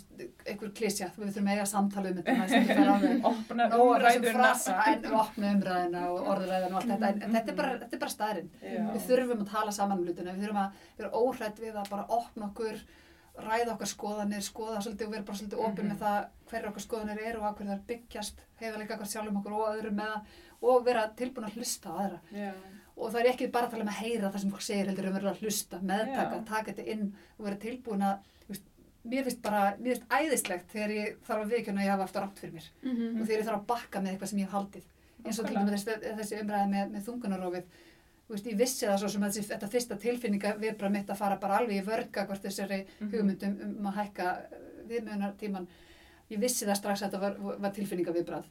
einhver 0.47 0.71
klísja, 0.79 1.09
við 1.17 1.33
þurfum 1.33 1.49
að 1.51 1.57
eiga 1.59 1.65
samtal 1.73 2.05
um 2.07 2.21
þetta, 2.21 2.37
maður 2.39 2.49
sem 2.53 2.63
ekki 2.63 2.77
fer 2.79 2.93
alveg 2.93 3.27
Opna 3.33 3.67
nóga 3.73 3.99
þessum 4.05 4.29
frasa 4.39 4.77
en 4.93 5.09
opna 5.23 5.51
umræðina 5.57 6.05
og 6.13 6.31
orðræðina 6.37 6.71
og 6.71 6.79
allt 6.83 6.93
þetta, 6.95 7.11
en, 7.11 7.23
en 7.27 7.37
þetta 7.41 7.53
er 7.55 7.59
bara, 7.63 7.75
þetta 7.83 7.99
er 7.99 8.03
bara 8.07 8.15
staðurinn. 8.15 8.49
Já. 8.63 8.81
Við 8.95 9.05
þurfum 9.11 9.43
að 9.45 9.53
tala 9.57 9.75
saman 9.81 9.99
um 9.99 10.07
hlutina, 10.07 10.37
við 10.39 10.47
þurfum 10.47 10.63
að 10.63 10.81
vera 11.03 11.13
óhrætt 11.25 11.63
við 11.67 11.83
að 11.83 11.93
bara 11.97 12.09
opna 12.21 12.49
okkur, 12.53 12.81
ræða 13.39 13.75
okkar 13.77 13.91
skoðanir, 13.93 14.43
skoða 14.43 14.81
svolítið 14.83 15.07
og 15.07 15.13
vera 15.15 15.27
bara 15.29 15.39
svolítið 15.39 15.61
opinn 15.67 15.85
Mhm. 15.87 15.93
með 15.93 16.01
það 16.03 16.17
hverju 16.51 16.71
okkar 16.73 16.83
skoðanir 16.87 17.21
eru 17.29 17.39
og 17.43 17.47
að 17.51 17.59
hverju 17.61 17.71
þær 17.75 17.85
byggjast, 17.91 18.41
heiðarleika 18.63 18.95
okkar 18.97 19.11
sjálfum 19.13 19.37
okkur 19.43 19.55
og 19.59 19.69
öðrum 19.77 19.99
með 20.01 20.09
það 20.15 20.73
og 20.73 20.81
vera 20.89 21.05
tilbúin 21.15 21.47
að 21.47 21.55
hlusta 21.61 21.93
á 21.93 21.95
aðra. 22.03 22.19
Já. 22.35 22.49
Og 22.99 23.13
það 23.15 23.21
er 23.21 23.29
ekki 23.33 23.47
bara 23.55 23.67
að 23.69 23.71
tala 23.77 23.85
um 23.87 23.91
að 23.93 24.01
heyra 24.03 24.31
það 24.33 24.41
sem 24.43 24.51
fólk 24.51 24.65
segir 24.67 24.89
heldur 24.91 25.07
um 25.09 25.17
að 25.21 25.43
hlusta, 25.43 25.79
meðtaka, 25.87 26.39
Já. 26.41 26.45
taka 26.49 26.73
þetta 26.73 26.87
inn 26.95 27.05
og 27.39 27.45
vera 27.47 27.59
tilbúin 27.63 28.03
að, 28.03 28.17
veist, 28.49 28.65
mér 29.05 29.25
finnst 29.29 29.43
bara, 29.43 29.61
mér 29.79 29.95
finnst 29.95 30.17
æðislegt 30.19 30.73
þegar 30.73 30.95
ég 30.97 31.19
þarf 31.29 31.45
að 31.45 31.53
viðkjöna 31.55 31.81
að 31.81 31.87
ég 31.87 31.93
hafa 31.95 32.07
aftur 32.09 32.23
rátt 32.27 32.39
fyrir 32.43 32.55
mér. 32.59 32.67
Mhm. 32.83 33.21
og 33.21 33.27
þegar 33.29 33.39
ég 33.39 33.47
þarf 33.49 33.61
að 33.61 33.67
bakka 33.71 34.01
með 34.03 34.11
eitthvað 34.17 34.29
sem 34.33 34.39
ég 34.39 34.49
hef 34.49 34.57
haldið. 34.59 34.89
Eins 35.25 35.39
og 35.39 35.47
til 35.47 35.55
dæmis 35.57 35.85
þessi, 35.85 36.41
umræði 36.43 36.69
með, 36.75 36.91
með 36.95 37.07
þungunarófið 37.09 37.65
veist, 38.29 38.47
ég 38.47 38.59
vissi 38.59 38.87
það 38.87 38.99
svo 38.99 39.09
sem 39.09 39.23
að 39.23 39.31
þessi, 39.33 39.49
þetta 39.53 39.69
fyrsta 39.73 39.97
tilfinninga 39.99 40.51
viðbrað 40.61 40.91
mitt 40.93 41.09
að 41.11 41.17
fara 41.17 41.37
bara 41.41 41.59
alveg 41.59 41.79
í 41.81 41.85
vörga 41.87 42.27
hvort 42.27 42.43
þessari 42.45 42.85
Mhm. 43.01 43.11
hugmyndum 43.15 43.55
um 43.79 43.87
að 43.87 43.95
hækka 44.03 44.27
viðmjöðunartíman 44.91 45.67
ég 46.31 46.39
vissi 46.43 46.67
það 46.69 46.77
strax 46.77 47.03
að 47.03 47.09
þetta 47.11 47.21
var, 47.21 47.59
var 47.65 47.71
tilfinninga 47.73 48.13
viðbrað 48.13 48.45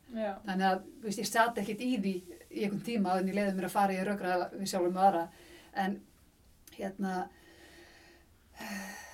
þannig 0.48 0.68
að 0.72 0.82
veist, 1.04 1.20
ég 1.20 1.28
sat 1.30 1.56
ekkit 1.62 1.82
í 1.86 1.92
því 2.02 2.16
í 2.52 2.64
einhvern 2.64 2.86
tíma 2.86 3.16
að 3.16 3.32
ég 3.32 3.38
leiði 3.38 3.56
mér 3.58 3.68
að 3.70 3.76
fara 3.76 3.96
í 3.96 4.04
raugra 4.08 4.38
við 4.54 4.72
sjálfum 4.72 4.96
með 4.96 5.08
aðra 5.08 5.24
en 5.84 6.00
hérna 6.78 7.14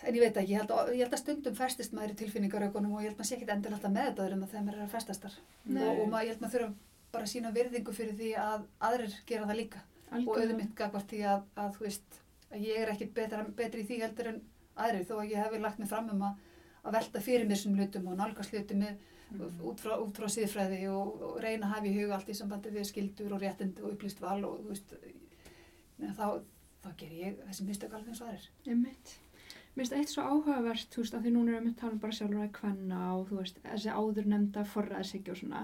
en 0.03 0.15
ég 0.15 0.21
veit 0.23 0.37
ekki, 0.37 0.53
ég 0.53 0.61
held 0.61 0.73
að, 0.75 0.91
ég 0.95 1.05
held 1.05 1.15
að 1.15 1.21
stundum 1.23 1.55
festist 1.57 1.95
maður 1.95 2.13
í 2.13 2.19
tilfinningaraugunum 2.21 2.97
og 2.97 3.03
ég 3.03 3.11
held 3.11 3.19
maður 3.19 3.29
sé 3.29 3.37
ekkit 3.37 3.53
endilega 3.55 3.79
alltaf 3.79 3.95
meðdaður 3.95 4.35
um 4.37 4.43
að 4.45 4.53
þegar 4.53 4.65
maður 4.67 4.79
er 4.79 4.85
að 4.85 4.93
festast 4.93 5.25
þar 5.25 5.37
Nei. 5.65 5.83
og, 5.83 6.01
og 6.03 6.11
maður, 6.11 6.25
ég 6.27 6.33
held 6.33 6.43
maður 6.43 6.55
þurfa 6.57 6.91
bara 7.13 7.27
að 7.27 7.31
sína 7.33 7.53
virðingu 7.53 7.95
fyrir 7.95 8.17
því 8.19 8.31
að 8.41 8.65
aðrir 8.89 9.17
gera 9.29 9.49
það 9.49 9.59
líka 9.61 9.83
og 9.83 10.17
Algjörlega. 10.17 10.43
auðvitað 10.43 10.75
gagvart 10.79 11.13
því 11.13 11.21
að, 11.29 11.45
að 11.63 11.77
þú 11.77 11.85
veist 11.87 12.19
að 12.53 12.65
ég 12.67 12.81
er 12.81 12.91
ekkit 12.93 13.13
betra, 13.17 13.45
betri 13.57 13.83
í 13.83 13.87
því 13.89 13.99
heldur 14.03 14.29
en 14.33 14.41
aðrir 14.83 15.07
þó 15.09 15.15
að 15.19 15.31
ég 15.31 15.43
hefði 15.43 15.61
lagt 15.63 15.81
mig 15.81 15.89
fram 15.89 16.09
um 16.13 16.25
að, 16.27 16.43
að 16.83 16.97
velta 16.97 17.23
fyrir 17.23 17.49
mér 17.49 17.61
sem 17.61 17.77
hlutum 17.77 18.09
og 18.11 18.17
nálgast 18.19 18.53
hlutum 18.53 18.83
með. 18.83 18.97
Út 19.41 19.81
frá, 19.81 19.95
frá 20.17 20.27
síðfræði 20.29 20.83
og, 20.93 21.21
og 21.29 21.37
reyna 21.43 21.67
að 21.67 21.75
hafa 21.75 21.89
í 21.89 21.95
huga 21.97 22.17
allt 22.17 22.29
í 22.29 22.37
sambandi 22.37 22.73
við 22.73 22.89
skildur 22.89 23.35
og 23.35 23.43
réttindi 23.43 23.83
og 23.83 23.95
upplýst 23.95 24.21
val 24.23 24.39
og 24.47 24.63
veist 24.69 24.93
þá, 26.17 26.41
þá 26.83 26.89
ger 26.99 27.13
ég 27.17 27.39
þessi 27.47 27.67
mistök 27.67 27.93
alveg 27.93 28.13
eins 28.13 28.23
og 28.23 28.31
aðrir. 28.31 28.49
Einmitt. 28.67 29.15
Mér 29.73 29.87
finnst 29.87 29.95
eitt 29.97 30.11
svo 30.11 30.23
áhugavert, 30.27 30.89
þú 30.93 31.01
veist, 31.01 31.15
að 31.17 31.23
því 31.25 31.31
núna 31.33 31.55
erum 31.55 31.69
við 31.71 31.79
talað 31.79 32.01
bara 32.03 32.15
sjálfur 32.17 32.43
að 32.43 32.51
kvenna 32.59 32.99
og 33.15 33.23
þú 33.29 33.39
veist, 33.39 33.55
þessi 33.63 33.95
áður 33.97 34.27
nefnda 34.29 34.65
forræðshyggju 34.69 35.33
og 35.33 35.39
svona. 35.39 35.61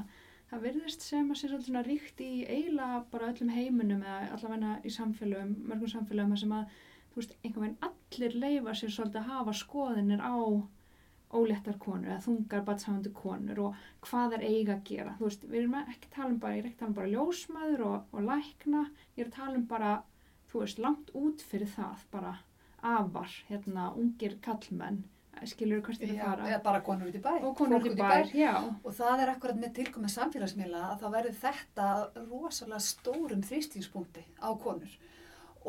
Það 0.49 0.63
virðist 0.65 1.05
sem 1.05 1.27
að 1.29 1.37
sé 1.37 1.49
svolítið 1.49 1.67
svona 1.69 1.83
ríkt 1.85 2.23
í 2.25 2.29
eiginlega 2.47 3.03
bara 3.11 3.29
öllum 3.29 3.51
heiminum 3.53 4.01
eða 4.01 4.31
allavega 4.33 4.71
í 4.81 4.93
samfélögum, 4.95 5.51
mörgum 5.69 5.91
samfélögum 5.93 6.33
þar 6.33 6.41
sem 6.41 6.55
að, 6.57 6.79
þú 7.11 7.21
veist, 7.21 7.35
einhvern 7.43 7.65
veginn 7.67 7.89
allir 7.89 8.37
leifa 8.45 8.75
sér 8.79 8.95
svolítið 8.95 9.21
að 9.21 9.29
hafa 9.35 9.55
skoðinir 9.59 10.25
á 10.25 10.37
óléttar 11.35 11.77
konur 11.81 12.09
eða 12.09 12.23
þungar 12.25 12.63
batshafandi 12.65 13.11
konur 13.13 13.61
og 13.67 13.83
hvað 14.07 14.39
er 14.39 14.45
eiga 14.47 14.77
að 14.77 14.85
gera. 14.89 15.15
Þú 15.19 15.27
veist, 15.27 15.45
við 15.45 15.61
erum 15.61 15.77
ekki 15.81 16.11
tala 16.15 16.31
um 16.33 16.39
bara, 16.41 16.57
ég 16.57 16.63
er 16.63 16.69
ekki 16.71 16.79
tala 16.79 16.89
um 16.89 16.97
bara 16.97 17.11
ljósmaður 17.13 17.85
og, 17.85 18.15
og 18.15 18.25
lækna, 18.25 18.83
ég 19.17 19.27
er 19.27 19.31
tala 19.35 19.55
um 19.59 19.67
bara, 19.69 19.93
þú 20.49 20.63
veist, 20.63 20.81
langt 20.81 21.13
út 21.17 21.45
fyrir 21.45 21.69
það, 21.75 22.03
bara 22.15 22.33
afar, 22.95 23.31
hérna, 23.49 23.91
ungir 23.99 24.37
kallmenn, 24.41 25.03
skilur 25.47 25.83
hvert 25.85 26.01
er 26.03 26.15
að 26.15 26.21
fara. 26.23 26.47
eða 26.49 26.61
bara 26.65 26.81
konur 26.83 27.11
út 27.11 27.15
í 27.15 27.23
bæ. 27.23 27.31
og 27.45 27.55
konur 27.59 27.79
út 27.79 27.93
í 27.93 27.95
bær, 27.99 28.33
já. 28.35 28.53
Og 28.83 28.95
það 28.97 29.23
er 29.23 29.33
akkurat 29.35 29.61
með 29.61 29.75
tilkomið 29.77 30.15
samfélagsmiðla 30.15 30.83
að 30.89 31.03
þá 31.03 31.07
verður 31.13 31.39
þetta 31.43 31.87
rosalega 32.25 32.81
stórum 32.83 33.45
þrýstingspunkti 33.45 34.25
á 34.41 34.49
konur. 34.59 34.97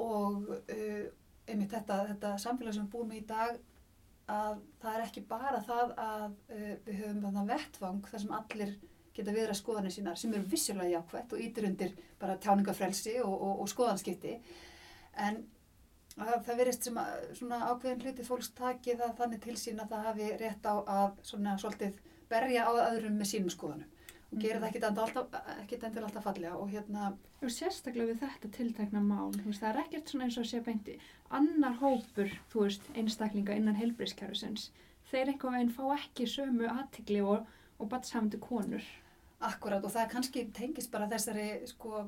Og 0.01 0.49
uh, 0.57 1.05
einmitt 1.51 1.75
þetta, 1.75 2.01
þetta 2.15 2.33
samfélag 2.41 2.77
sem 2.79 2.87
við 2.87 2.95
búum 2.95 3.13
í 3.15 3.21
í 3.21 3.27
dag 3.29 3.59
að 4.31 4.63
það 4.83 4.97
er 4.97 5.05
ekki 5.07 5.23
bara 5.29 5.61
það 5.67 5.95
að 6.05 6.27
uh, 6.29 6.73
við 6.87 6.99
höfum 7.03 7.23
þannig 7.27 7.53
vettvang 7.53 8.03
þar 8.11 8.25
sem 8.25 8.35
allir 8.39 8.75
geta 9.17 9.35
viðra 9.35 9.57
skoðanir 9.59 9.95
sínar 9.95 10.19
sem 10.19 10.35
eru 10.35 10.49
vissulega 10.51 10.99
jákvætt 10.99 11.33
og 11.35 11.45
ítir 11.45 11.67
undir 11.69 11.97
bara 12.21 12.39
tjáningafrelsi 12.43 13.17
og, 13.25 13.33
og, 13.35 13.65
og 13.65 13.71
skoðanskipti. 13.73 14.37
En 15.19 15.43
að 16.21 16.45
það 16.47 16.61
verist 16.63 16.87
sem 16.87 16.99
að 17.01 17.25
svona 17.39 17.63
ákveðin 17.71 18.05
hluti 18.05 18.27
fólks 18.27 18.53
taki 18.59 18.97
það 18.99 19.17
þannig 19.19 19.43
til 19.45 19.57
sín 19.59 19.83
að 19.83 19.95
það 19.95 20.07
hafi 20.11 20.29
rétt 20.43 20.69
á 20.69 20.75
að 20.79 21.21
svona 21.27 21.57
svolítið 21.61 21.99
berja 22.31 22.67
á 22.67 22.73
öðrum 22.91 23.19
með 23.19 23.33
sínum 23.33 23.53
skoðanum 23.53 24.00
og 24.31 24.39
gera 24.43 24.61
það 24.63 24.99
alltaf, 25.05 25.35
ekkit 25.61 25.85
endilega 25.89 26.07
alltaf 26.09 26.27
fallega 26.29 26.55
og 26.57 26.71
hérna, 26.71 27.13
Og 27.41 27.49
sérstaklega 27.49 28.11
við 28.11 28.19
þetta 28.21 28.49
tiltekna 28.53 29.01
mál, 29.01 29.31
veist, 29.47 29.63
það 29.63 29.71
er 29.71 29.79
ekkert 29.81 30.11
svona 30.11 30.27
eins 30.27 30.37
og 30.37 30.49
sé 30.49 30.59
beinti. 30.65 30.97
Annar 31.33 31.79
hópur, 31.81 32.29
þú 32.53 32.67
veist, 32.67 32.91
einstaklinga 33.01 33.57
innan 33.57 33.79
heilbriðskerfisins, 33.79 34.67
þeir 35.09 35.33
einhver 35.33 35.55
veginn 35.55 35.73
fá 35.73 35.87
ekki 35.95 36.27
sömu 36.29 36.69
aðtigli 36.69 37.23
og, 37.25 37.47
og 37.81 37.89
batshafandi 37.89 38.43
konur. 38.45 38.85
akkurat 39.41 39.85
og 39.85 39.93
það 39.95 40.11
kannski 40.13 40.41
tengist 40.53 40.91
bara 40.93 41.07
þessari 41.09 41.63
sko, 41.65 42.03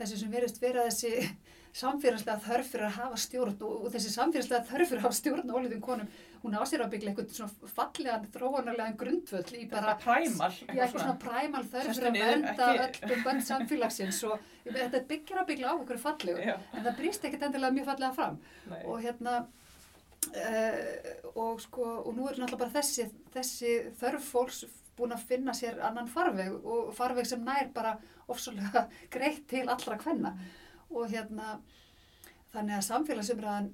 þessi 0.00 0.16
sem 0.18 0.32
verist 0.32 0.56
vera 0.58 0.88
þessi 0.88 1.12
samfélagslega 1.82 2.42
þörf 2.42 2.72
fyrir 2.72 2.88
að 2.88 2.96
hafa 2.96 3.20
stjórn 3.22 3.62
og, 3.62 3.84
og 3.86 3.92
þessi 3.94 4.10
samfélagslega 4.16 4.66
þörf 4.66 4.90
fyrir 4.90 4.98
að 4.98 5.06
hafa 5.06 5.18
stjórn 5.20 5.52
á 5.52 5.54
óliðum 5.54 5.84
konum, 5.84 6.10
hún 6.42 6.56
á 6.58 6.62
sér 6.66 6.82
að 6.82 6.90
byggja 6.94 7.10
eitthvað 7.12 7.34
svona 7.36 7.70
fallegan, 7.76 8.24
þróunarlegan 8.34 8.96
grundvöll 8.98 9.54
í 9.60 9.64
bara, 9.70 9.94
præmal. 10.02 10.52
já, 10.74 10.84
svona 10.90 11.14
præmal 11.22 11.64
þörf 11.70 11.92
fyrir 11.94 12.56
að 12.58 12.80
ekki- 12.88 13.10
öll 13.12 13.22
bönn 13.26 13.42
samfélagsins 13.46 14.22
og 14.26 14.40
þetta 14.66 15.02
byggir 15.12 15.38
að 15.42 15.46
byggja 15.52 15.70
á 15.70 15.74
okkur 15.78 16.00
fallegu 16.02 16.42
Já, 16.48 16.56
en 16.74 16.84
það 16.86 16.96
brýst 16.98 17.24
ekkert 17.28 17.46
endilega 17.48 17.76
mjög 17.78 17.88
fallega 17.92 18.12
fram 18.18 18.38
nei. 18.70 18.80
og 18.84 19.02
hérna 19.04 19.36
uh, 20.36 20.86
og 21.36 21.60
sko 21.62 21.86
og 22.06 22.14
nú 22.16 22.26
er 22.28 22.38
náttúrulega 22.40 22.62
bara 22.64 22.74
þessi, 22.80 23.06
þessi 23.34 23.74
þörf 24.00 24.30
fólks 24.32 24.64
búin 24.98 25.14
að 25.16 25.24
finna 25.30 25.54
sér 25.56 25.78
annan 25.82 26.08
farveg 26.10 26.52
og 26.52 26.90
farveg 26.96 27.26
sem 27.26 27.42
nær 27.44 27.70
bara 27.74 27.94
ofsalega 28.30 28.86
greitt 29.14 29.46
til 29.50 29.64
allra 29.68 29.96
kvenna 30.00 30.34
og 30.92 31.08
hérna 31.08 31.56
þannig 32.52 32.76
að 32.76 32.86
samfélagsumræðan 32.90 33.70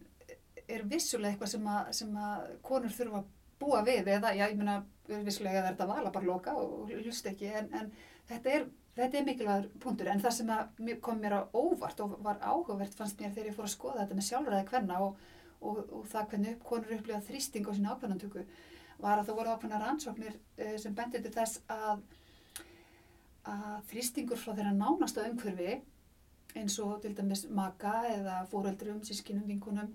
er 0.69 0.85
vissulega 0.89 1.35
eitthvað 1.35 1.55
sem 1.55 1.71
að, 1.73 1.93
sem 2.01 2.19
að 2.29 2.51
konur 2.67 2.95
þurfa 2.95 3.23
að 3.23 3.31
búa 3.59 3.81
við 3.87 4.13
eða, 4.15 4.35
já, 4.37 4.45
ég 4.47 4.59
meina, 4.59 4.83
vissulega 5.09 5.63
er 5.63 5.71
þetta 5.73 5.89
vala 5.89 6.13
bara 6.15 6.29
loka 6.29 6.55
og 6.61 6.93
hlust 6.93 7.27
ekki 7.27 7.49
en, 7.59 7.73
en 7.75 7.91
þetta 8.29 8.55
er 8.59 8.69
Þetta 8.99 9.19
er 9.19 9.27
mikilvægur 9.29 9.67
punktur. 9.79 10.09
En 10.11 10.23
það 10.23 10.33
sem 10.35 10.89
kom 11.05 11.21
mér 11.23 11.37
á 11.39 11.41
óvart 11.55 12.01
og 12.03 12.17
var 12.25 12.41
áhugavert 12.43 12.97
fannst 12.99 13.21
mér 13.21 13.31
þegar 13.31 13.51
ég 13.53 13.55
fór 13.55 13.69
að 13.69 13.75
skoða 13.77 14.01
þetta 14.01 14.17
með 14.19 14.27
sjálfræði 14.29 14.67
kvenna 14.71 14.97
og, 15.05 15.21
og, 15.61 15.79
og 15.95 16.09
það 16.11 16.33
hvernig 16.33 16.57
konur 16.67 16.95
upplifa 16.97 17.21
þrýsting 17.29 17.69
á 17.71 17.73
sína 17.77 17.93
ákveðnantöku 17.95 18.43
var 18.99 19.21
að 19.21 19.29
það 19.29 19.39
voru 19.39 19.53
ákveðna 19.55 19.81
rannsóknir 19.85 20.35
uh, 20.35 20.75
sem 20.83 20.97
bendið 20.99 21.29
til 21.29 21.35
þess 21.37 21.61
að, 21.71 22.03
að 23.55 23.79
þrýstingur 23.93 24.43
frá 24.43 24.51
þeirra 24.51 24.75
nánasta 24.75 25.29
umhverfi 25.31 25.79
eins 26.59 26.79
og 26.83 26.99
til 27.05 27.15
dæmis 27.15 27.45
maka 27.55 28.01
eða 28.11 28.41
fóreldrum, 28.51 29.05
sískinum, 29.07 29.47
vinkunum 29.47 29.93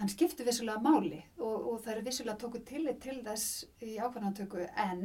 hann 0.00 0.08
skipti 0.08 0.44
vissulega 0.46 0.80
máli 0.82 1.22
og, 1.38 1.66
og 1.72 1.80
það 1.84 1.96
er 1.96 2.02
vissulega 2.08 2.38
tóku 2.42 2.62
tillit 2.66 3.00
til 3.04 3.18
þess 3.26 3.64
í 3.82 3.96
ákveðnantöku 4.02 4.64
en 4.86 5.04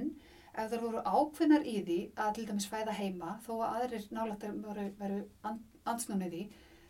ef 0.58 0.72
það 0.72 0.82
voru 0.86 1.04
ákveðnar 1.06 1.66
í 1.70 1.76
því 1.86 1.98
að 2.18 2.32
til 2.38 2.46
dæmis 2.50 2.70
fæða 2.72 2.96
heima 2.98 3.36
þó 3.46 3.52
að 3.60 3.76
aðrir 3.82 4.08
nálættar 4.18 4.56
veru, 4.98 5.20
ansnúnið 5.86 6.34
því 6.34 6.44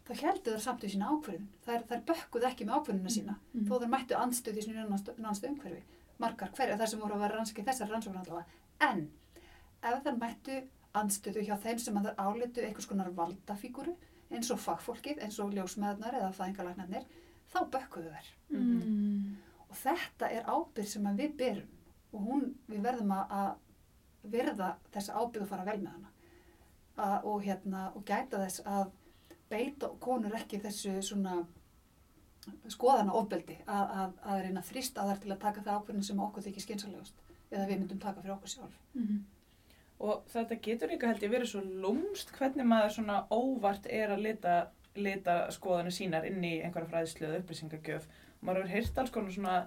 þá 0.07 0.11
heldur 0.21 0.53
það 0.55 0.63
samt 0.63 0.85
í 0.87 0.91
sína 0.93 1.09
ákveðin 1.11 1.47
þær, 1.65 1.81
þær 1.89 2.03
bökkuð 2.11 2.45
ekki 2.51 2.65
með 2.69 2.77
ákveðinuna 2.79 3.11
sína 3.17 3.35
Mhm. 3.53 3.65
þó 3.67 3.73
þær 3.81 3.91
mættu 3.95 4.15
anstöð 4.21 4.57
í 4.61 4.63
sínu 4.67 4.85
nánasta 4.87 5.49
umhverfi 5.51 5.83
margar 6.19 6.53
hverja 6.55 6.77
þar 6.79 6.87
sem 6.93 6.99
voru 7.03 7.13
að 7.17 7.23
vera 7.25 7.35
rannsakið 7.37 7.67
þessar 7.67 7.91
rannsóknar 7.91 8.23
allavega 8.23 8.91
en 8.91 9.09
ef 9.83 10.03
þær 10.05 10.17
mættu 10.21 10.61
anstöðu 10.97 11.43
hjá 11.45 11.57
þeim 11.65 11.79
sem 11.79 11.97
að 11.99 12.07
þær 12.07 12.23
álitu 12.23 12.63
einhvers 12.63 12.87
konar 12.89 13.11
valdafíguru 13.19 13.93
eins 14.31 14.49
og 14.51 14.59
fagfólkið, 14.59 15.19
eins 15.23 15.37
og 15.39 15.53
ljósmeðnar 15.55 16.15
eða 16.17 16.31
fæðingalagnarnir, 16.35 17.03
þá 17.53 17.59
bökkuðu 17.77 18.11
þær 18.15 18.33
Mm. 18.49 19.35
og 19.69 19.75
þetta 19.75 20.29
er 20.31 20.45
ábyrð 20.47 20.87
sem 20.87 21.07
að 21.09 21.17
við 21.19 21.33
berum 21.37 21.73
og 22.13 22.21
hún, 22.23 22.45
við 22.71 22.81
verðum 22.85 23.11
að, 23.11 23.33
að 23.39 24.31
virða 24.31 24.69
þessa 24.93 25.17
ábyrð 25.19 25.43
og 25.43 25.49
fara 25.51 25.65
vel 25.67 25.81
með 25.81 25.91
hana 25.91 26.11
að, 26.97 27.25
og 27.27 27.43
hérna 27.43 27.81
og 27.95 28.05
gæta 28.07 28.39
þess 28.45 28.63
að 28.65 28.91
beita 29.49 29.89
konur 29.99 30.35
ekki 30.39 30.61
þessu 30.63 30.95
svona 31.03 31.35
skoðana 32.71 33.11
ofbeldi 33.19 33.57
að, 33.67 33.91
að, 34.01 34.13
að 34.23 34.41
reyna 34.45 34.61
að 34.63 34.69
þrýsta 34.71 35.05
þar 35.09 35.19
til 35.23 35.31
að 35.33 35.41
taka 35.43 35.63
það 35.65 35.79
ákvörðin 35.81 36.07
sem 36.07 36.21
okkur 36.23 36.45
þykir 36.45 36.65
skynsalegust 36.65 37.25
eða 37.51 37.65
við 37.67 37.81
myndum 37.81 37.99
taka 38.03 38.21
fyrir 38.23 38.35
okkur 38.37 38.53
sjálf. 38.53 38.77
Mhm. 38.95 39.17
Og 40.07 40.27
þetta 40.29 40.59
getur 40.61 40.91
líka 40.91 41.07
held 41.09 41.23
ég 41.25 41.31
verið 41.33 41.49
svo 41.51 41.61
lúmst 41.83 42.31
hvernig 42.37 42.67
maður 42.69 42.91
svona 42.99 43.15
óvart 43.33 43.87
er 43.89 44.11
að 44.13 44.23
lita, 44.27 44.55
lita 45.03 45.35
skoðanir 45.53 45.95
sínar 45.95 46.25
inn 46.29 46.43
í 46.43 46.55
einhverja 46.63 46.89
fræðslu 46.91 47.27
eða 47.29 47.39
upplýsingagjöf. 47.41 48.07
Maður 48.41 48.63
hefur 48.67 48.73
heyrt 48.75 48.97
alls 49.01 49.11
konar 49.15 49.31
svona 49.35 49.57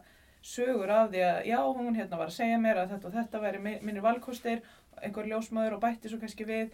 sögur 0.42 0.90
af 0.94 1.10
því 1.12 1.20
að 1.26 1.40
já, 1.50 1.58
hún 1.76 1.96
hérna 1.98 2.16
var 2.20 2.30
að 2.30 2.36
segja 2.38 2.58
mér 2.62 2.78
að 2.84 2.94
þetta 2.94 3.08
og 3.10 3.14
þetta 3.18 3.40
væri 3.42 3.58
mi- 3.60 3.80
mínir 3.82 4.02
valkostir, 4.04 4.62
einhver 5.02 5.26
ljósmaður 5.28 5.76
og 5.76 5.82
bætti 5.82 6.08
svo 6.08 6.18
kannski 6.22 6.46
við. 6.48 6.70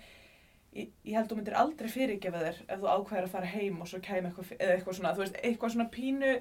Ég, 0.77 0.91
ég 1.09 1.15
held 1.16 1.31
þú 1.31 1.37
myndir 1.39 1.55
aldrei 1.57 1.89
fyrirgefa 1.89 2.43
þér 2.45 2.59
ef 2.69 2.81
þú 2.83 2.89
ákveðir 2.93 3.24
að 3.27 3.33
fara 3.33 3.47
heim 3.55 3.81
og 3.81 3.89
svo 3.89 3.99
kæmi 4.05 4.28
eitthvað, 4.28 4.51
eitthvað 4.61 4.97
svona, 4.99 5.12
þú 5.16 5.23
veist, 5.24 5.39
eitthvað 5.43 5.73
svona 5.73 5.89
pínu, 5.95 6.33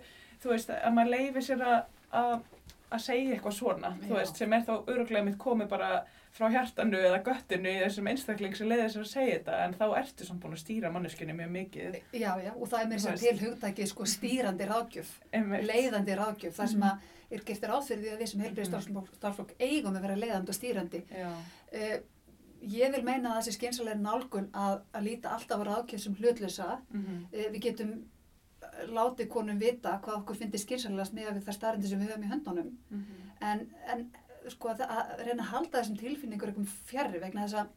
þú 0.44 0.50
veist, 0.52 0.70
að 0.76 0.94
maður 0.98 1.14
leifi 1.14 1.44
sér 1.48 1.64
að, 1.64 1.78
að, 2.12 2.34
segja 3.06 3.36
eitthvað 3.38 3.56
svona, 3.62 3.94
þú 4.04 4.12
Já. 4.12 4.18
veist, 4.20 4.36
sem 4.42 4.54
er 4.58 4.66
þá 4.68 4.74
öruglega 4.92 5.24
mitt 5.30 5.38
komið 5.40 5.70
bara 5.72 5.90
frá 6.36 6.50
hjartanu 6.52 7.00
eða 7.00 7.22
göttinu 7.24 7.70
í 7.72 7.82
þessum 7.86 8.08
einstakling 8.12 8.56
sem 8.60 8.68
leiðir 8.68 8.90
sér 8.92 9.04
að 9.06 9.12
segja 9.14 9.36
þetta 9.38 9.60
en 9.66 9.76
þá 9.80 9.86
ertu 10.02 10.26
samt 10.28 10.42
búin 10.44 10.56
að 10.58 10.64
stýra 10.66 10.90
manneskunni 10.92 11.36
mjög 11.38 11.52
mikið 11.56 12.00
Já, 12.12 12.32
já, 12.44 12.52
og 12.56 12.68
það 12.72 12.82
er 12.82 12.90
mér 12.92 13.04
sem 13.06 13.20
til 13.22 13.36
hugtækið 13.46 13.88
sko 13.94 14.08
stýrandi 14.16 14.68
ráðgjöf, 14.72 15.14
leiðandi 15.70 16.18
ráðgjöf, 16.20 16.58
þar 16.58 16.68
sem 16.74 16.80
Mhm. 16.80 16.90
að 16.90 17.14
er 17.36 17.46
gert 17.48 17.64
ráð 17.72 17.88
fyrir 17.88 18.04
því 18.04 18.12
að 18.16 18.20
við 18.22 18.28
sem 18.32 18.42
heilbrið 18.42 18.68
starfsfólk 19.16 19.54
eigum 19.60 19.96
að 19.96 20.02
vera 20.02 20.16
leiðandi 20.16 20.50
og 20.54 20.58
stýrandi. 20.60 21.00
Uh, 21.16 21.96
ég 22.66 22.92
vil 22.94 23.04
meina 23.04 23.30
að 23.32 23.40
það 23.40 23.46
sé 23.48 23.54
skynsalega 23.56 23.98
nálgun 24.02 24.50
að, 24.54 24.82
að 24.94 25.04
líta 25.08 25.32
alltaf 25.36 25.64
á 25.64 25.66
ráðgjöf 25.72 26.00
sem 26.04 26.16
hlutlösa. 26.20 26.82
mhm, 26.92 27.26
Uh, 27.34 27.48
við 27.56 27.62
getum 27.70 27.96
eh, 28.62 28.86
látið 28.92 29.28
konum 29.30 29.60
vita 29.60 30.00
hvað 30.04 30.20
okkur 30.22 30.36
finnir 30.40 30.60
skynsalegast 30.60 31.14
með 31.14 31.34
við 31.40 31.44
þær 31.48 31.58
starrindi 31.58 31.88
sem 31.90 32.00
við 32.00 32.12
höfum 32.12 32.24
í 32.28 32.32
höndunum. 32.34 32.70
mhm, 32.92 33.32
En, 33.42 33.68
en 33.92 34.06
sko 34.54 34.72
að, 34.74 34.86
að 34.86 35.26
reyna 35.26 35.42
að 35.44 35.52
halda 35.54 35.80
þessum 35.80 36.00
tilfinningur 36.00 36.52
einhverjum 36.52 36.72
fjarrri 36.90 37.22
vegna 37.24 37.46
þess 37.46 37.60
að 37.62 37.74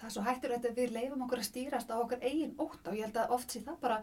það 0.00 0.06
er 0.08 0.14
svo 0.14 0.24
hættur 0.26 0.54
að 0.56 0.68
við 0.76 0.94
leifum 0.94 1.24
okkur 1.26 1.42
að 1.42 1.48
stýrast 1.48 1.92
á 1.92 1.96
okkar 1.98 2.24
eigin 2.24 2.56
ótt 2.62 2.88
og 2.88 2.96
ég 2.96 3.06
held 3.06 3.18
að 3.20 3.34
oft 3.36 3.52
sé 3.52 3.62
það 3.64 3.80
bara 3.82 4.00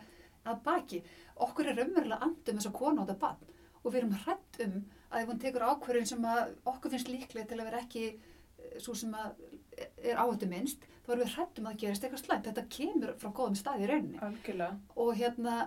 að 0.48 0.62
baki. 0.66 1.02
Okkur 1.44 1.70
er 1.72 1.80
raunverulega 1.80 2.24
andum 2.28 2.60
þess 2.60 2.70
að 2.70 2.78
kona 2.78 3.04
á 3.04 3.06
þetta 3.08 3.22
bann 3.24 3.56
og 3.84 3.92
við 3.94 4.00
erum 4.02 4.16
hrætt 4.24 4.62
um 4.66 4.78
að 5.08 5.22
ef 5.22 5.30
hún 5.32 5.42
tekur 5.42 5.66
ákvörðin 5.68 6.10
sem 6.10 6.28
okkur 6.68 6.94
finnst 6.94 7.12
líklega 7.12 7.50
til 7.50 7.60
að 7.60 7.70
vera 7.70 7.82
ekki 7.84 8.06
eh, 8.10 8.78
svo 8.84 8.96
sem 8.98 9.14
að 9.16 9.38
er 9.78 10.18
áhættu 10.20 10.50
minnst, 10.50 10.88
þá 11.06 11.12
erum 11.14 11.24
við 11.24 11.36
hrætt 11.36 11.62
um 11.62 11.70
að 11.70 11.78
gerist 11.84 12.06
eitthvað 12.06 12.24
slæmt. 12.24 12.50
Þetta 12.50 12.66
kemur 12.74 13.14
frá 13.22 13.30
góðum 13.30 13.58
staði 13.60 13.86
í 13.86 13.92
rauninni. 13.92 14.20
algjörlega. 14.28 14.80
Og 15.04 15.12
hérna, 15.20 15.58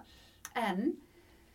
en, 0.58 0.82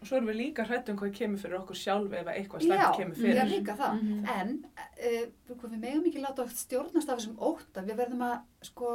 Og 0.06 0.10
svo 0.12 0.18
erum 0.20 0.28
við 0.30 0.38
líka 0.38 0.64
hrætt 0.70 0.90
um 0.92 0.98
hvað 1.00 1.14
kemur 1.18 1.40
fyrir 1.42 1.58
okkur 1.58 1.78
sjálf 1.80 2.12
ef 2.14 2.28
eitthvað 2.30 2.62
já, 2.62 2.68
slæmt 2.68 2.98
kemur 3.00 3.16
já, 3.16 3.22
fyrir. 3.26 3.48
líka 3.50 3.74
það. 3.80 3.96
Mhm. 4.04 4.26
En 4.36 4.52
uh, 4.78 5.24
við 5.66 5.80
megum 5.82 6.06
ekki 6.12 6.22
láta 6.22 6.46
stjórnast 6.54 7.10
af 7.10 7.18
þessum 7.24 7.40
ótta. 7.42 7.82
Við 7.88 7.98
verðum 8.04 8.22
að, 8.28 8.36
sko, 8.70 8.92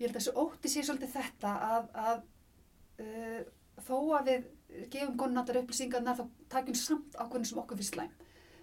ég 0.00 0.08
held 0.08 0.10
að 0.10 0.18
þessu 0.18 0.34
ótti 0.42 0.72
sé 0.72 0.82
svolítið 0.88 1.14
þetta 1.14 1.52
að, 1.68 1.86
að 2.08 2.18
uh, 3.04 3.40
þó 3.86 3.94
að 4.18 4.28
við 4.32 4.50
gefum 4.90 5.16
konunáttar 5.22 5.60
upplýsingarna 5.62 6.16
þá 6.18 6.24
takjum 6.56 6.80
samt 6.82 7.14
ákveðin 7.22 7.46
sem 7.52 7.62
okkur 7.62 7.78
finnst 7.78 7.94
slæm. 7.94 8.10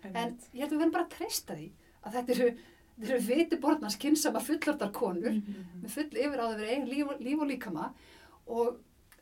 En 0.03 0.15
Einmitt. 0.17 0.45
ég 0.51 0.59
held 0.65 0.71
að 0.71 0.75
við 0.75 0.81
verðum 0.83 0.95
bara 0.97 1.07
að 1.07 1.15
treysta 1.15 1.55
því 1.55 1.71
að 2.01 2.15
þetta 2.17 2.35
eru, 2.35 2.51
þetta 2.99 3.11
eru 3.15 3.25
viti 3.31 3.59
borðnars 3.63 3.97
kynsama 4.01 4.43
fullortar 4.43 4.91
konur 4.91 5.31
Mhm. 5.31 5.65
með 5.85 5.89
full 5.95 6.09
yfir 6.11 6.39
á 6.41 6.45
það 6.51 6.55
verið 6.59 6.71
eigin 6.75 6.89
líf, 6.91 7.11
líf 7.23 7.39
og 7.39 7.47
líkama 7.55 7.91
og 8.47 8.79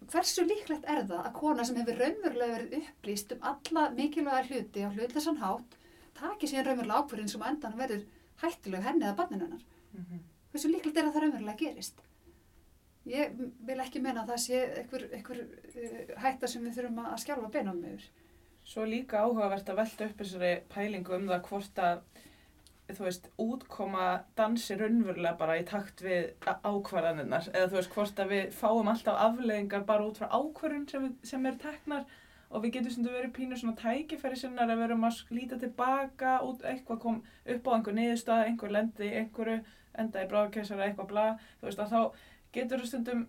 hversu 0.07 0.45
líklegt 0.47 0.87
er 0.87 1.03
það 1.09 1.25
að 1.25 1.35
kona 1.37 1.65
sem 1.67 1.77
hefur 1.79 1.99
raunverulega 1.99 2.55
verið 2.55 2.77
upplýst 2.79 3.33
um 3.35 3.45
alla 3.51 3.89
mikilvæga 3.95 4.45
hluti 4.47 4.85
á 4.85 4.89
hlutleysan 4.89 5.41
hátt 5.43 5.75
taki 6.19 6.49
síðan 6.49 6.69
raunverulega 6.69 7.01
ákvörðin 7.03 7.31
sem 7.31 7.43
á 7.43 7.49
endan 7.51 7.77
verður 7.79 8.05
hættuleg 8.43 8.85
henni 8.85 9.05
eða 9.05 9.17
barninu 9.19 9.47
hennar. 9.47 9.65
Mhm. 9.93 10.23
Hversu 10.51 10.71
líklegt 10.71 10.97
er 10.97 11.09
að 11.09 11.13
það 11.13 11.25
raunverulega 11.25 11.57
gerist? 11.57 12.01
Ég 13.09 13.35
vil 13.65 13.79
ekki 13.79 14.01
meina 14.03 14.23
að 14.23 14.33
það 14.33 14.41
sé 14.43 14.57
einhver, 14.79 15.05
einhver 15.17 15.39
uh, 15.41 16.15
hætta 16.23 16.47
sem 16.47 16.65
við 16.65 16.75
þurfum 16.77 17.05
að 17.05 17.21
skjálfa 17.23 17.51
beinum 17.53 17.83
yfir. 17.91 18.09
Svo 18.69 18.85
líka 18.85 19.23
áhugavert 19.23 19.69
að 19.71 19.79
velta 19.81 20.05
upp 20.05 20.19
þessari 20.19 20.51
pælingu 20.69 21.15
um 21.15 21.29
það 21.31 21.45
hvort 21.47 21.79
að 21.81 22.01
þú 22.97 23.03
veist, 23.05 23.27
útkoma 23.39 24.05
dansi 24.37 24.75
raunverulega 24.79 25.37
bara 25.37 25.57
í 25.59 25.65
takt 25.67 26.01
við 26.01 26.31
á- 26.47 26.59
ákvarðanirnar. 26.63 27.49
Eða 27.53 27.67
þú 27.69 27.77
veist, 27.79 27.93
hvort 27.93 28.19
að 28.23 28.31
við 28.33 28.53
fáum 28.57 28.89
alltaf 28.91 29.19
afleðingar 29.27 29.85
bara 29.85 30.07
út 30.07 30.17
frá 30.17 30.27
ákvarðun 30.33 30.89
sem, 30.89 31.05
við- 31.07 31.29
sem 31.29 31.45
er 31.45 31.57
teknar 31.61 32.05
og 32.51 32.63
við 32.63 32.71
getum 32.79 32.91
sem 32.91 33.03
verið 33.05 33.33
pínu 33.35 33.57
svona 33.61 33.75
tækifæri 33.77 34.35
sinnar 34.41 34.69
að 34.69 34.77
við 34.79 34.85
erum 34.89 35.03
að 35.05 35.19
líta 35.37 35.59
tilbaka 35.61 36.39
út 36.43 36.63
eitthvað 36.65 36.99
kom 36.99 37.19
upp 37.45 37.67
á 37.67 37.71
einhver 37.77 37.93
niðurstað, 37.99 38.45
einhver 38.47 38.71
lendi 38.73 39.09
einhverju, 39.19 39.59
enda 39.99 40.23
í 40.23 40.29
bráðkessara 40.31 40.87
eitthvað 40.89 41.07
bla, 41.11 41.27
þú 41.61 41.67
veist 41.69 41.79
að 41.83 41.91
þá 41.93 42.01
getur 42.53 42.79
það 42.81 42.87
stundum 42.87 43.27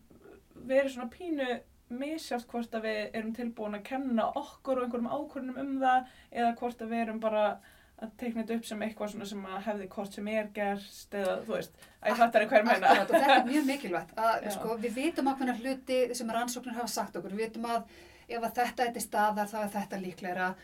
verið 0.70 0.94
svona 0.94 1.10
pínu 1.12 1.60
misjátt 1.90 2.46
hvort 2.48 2.74
að 2.78 2.84
við 2.86 2.98
erum 3.18 3.32
tilbúin 3.34 3.74
að 3.76 3.84
kenna 3.90 4.28
okkur 4.38 4.78
og 4.78 4.84
einhverjum 4.86 5.10
ákvörnum 5.10 5.56
um 5.58 5.72
það 5.82 6.06
eða 6.32 6.54
hvort 6.60 6.82
að 6.84 6.92
við 6.94 7.00
erum 7.04 7.20
bara 7.20 7.44
að 8.00 8.10
teikna 8.20 8.42
þetta 8.42 8.56
upp 8.60 8.64
sem 8.70 8.82
eitthvað 8.86 9.10
svona 9.12 9.26
sem 9.30 9.46
að 9.46 9.62
hefði 9.68 9.88
hvort 9.94 10.14
sem 10.16 10.28
er 10.32 10.46
gerst 10.56 11.14
eða 11.20 11.34
þú 11.46 11.52
veist, 11.56 11.74
að 12.00 12.10
ég 12.12 12.16
fattar 12.22 12.44
ekki 12.46 12.54
hver 12.56 12.64
meina. 12.70 12.92
Og 13.02 13.10
þetta 13.12 13.34
er 13.36 13.44
mjög 13.50 13.66
mikilvægt 13.70 14.14
að 14.16 14.46
sko, 14.56 14.76
við 14.84 14.94
vitum 15.00 15.28
ákveðna 15.32 15.56
hluti 15.60 15.98
sem 16.14 16.30
rannsóknir 16.36 16.74
hafa 16.80 16.88
sagt 16.94 17.16
okkur, 17.20 17.34
við 17.36 17.44
vitum 17.48 17.66
að 17.70 17.82
ef 18.30 18.42
að 18.46 18.54
þetta 18.60 18.86
er 18.86 18.92
til 18.96 19.02
staðar 19.04 19.50
þá 19.50 19.56
er 19.64 19.72
þetta 19.76 20.54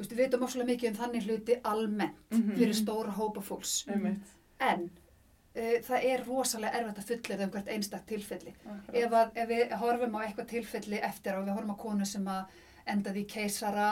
Þú 0.00 0.02
veist, 0.04 0.12
við 0.16 0.20
vitum 0.24 0.44
óslulega 0.46 0.70
mikið 0.72 0.88
um 0.90 0.94
þannig 0.96 1.24
hluti 1.28 1.54
almennt 1.68 2.30
Mhm. 2.32 2.52
fyrir 2.56 2.74
stóra 2.78 3.10
hópa 3.12 3.40
fólks 3.44 3.72
Einmitt. 3.90 4.30
en 4.60 4.86
uh, 5.56 5.76
það 5.84 6.04
er 6.08 6.22
rosalega 6.24 6.78
erfitt 6.78 6.98
að 7.02 7.08
fullera 7.10 7.44
um 7.44 7.50
hvert 7.50 7.68
einstak 7.68 8.06
tilfelli 8.06 8.54
Akkurat. 8.64 8.94
ef, 8.94 9.12
að, 9.12 9.30
ef 9.42 9.48
við 9.50 9.74
horfum 9.82 10.16
á 10.16 10.20
eitthvað 10.24 10.48
tilfelli 10.54 11.00
eftir 11.04 11.36
og 11.36 11.44
við 11.44 11.52
horfum 11.58 11.74
á 11.76 11.82
konu 11.82 12.06
sem 12.08 12.24
að 12.32 12.44
endaði 12.86 13.20
í 13.26 13.28
keisara 13.34 13.90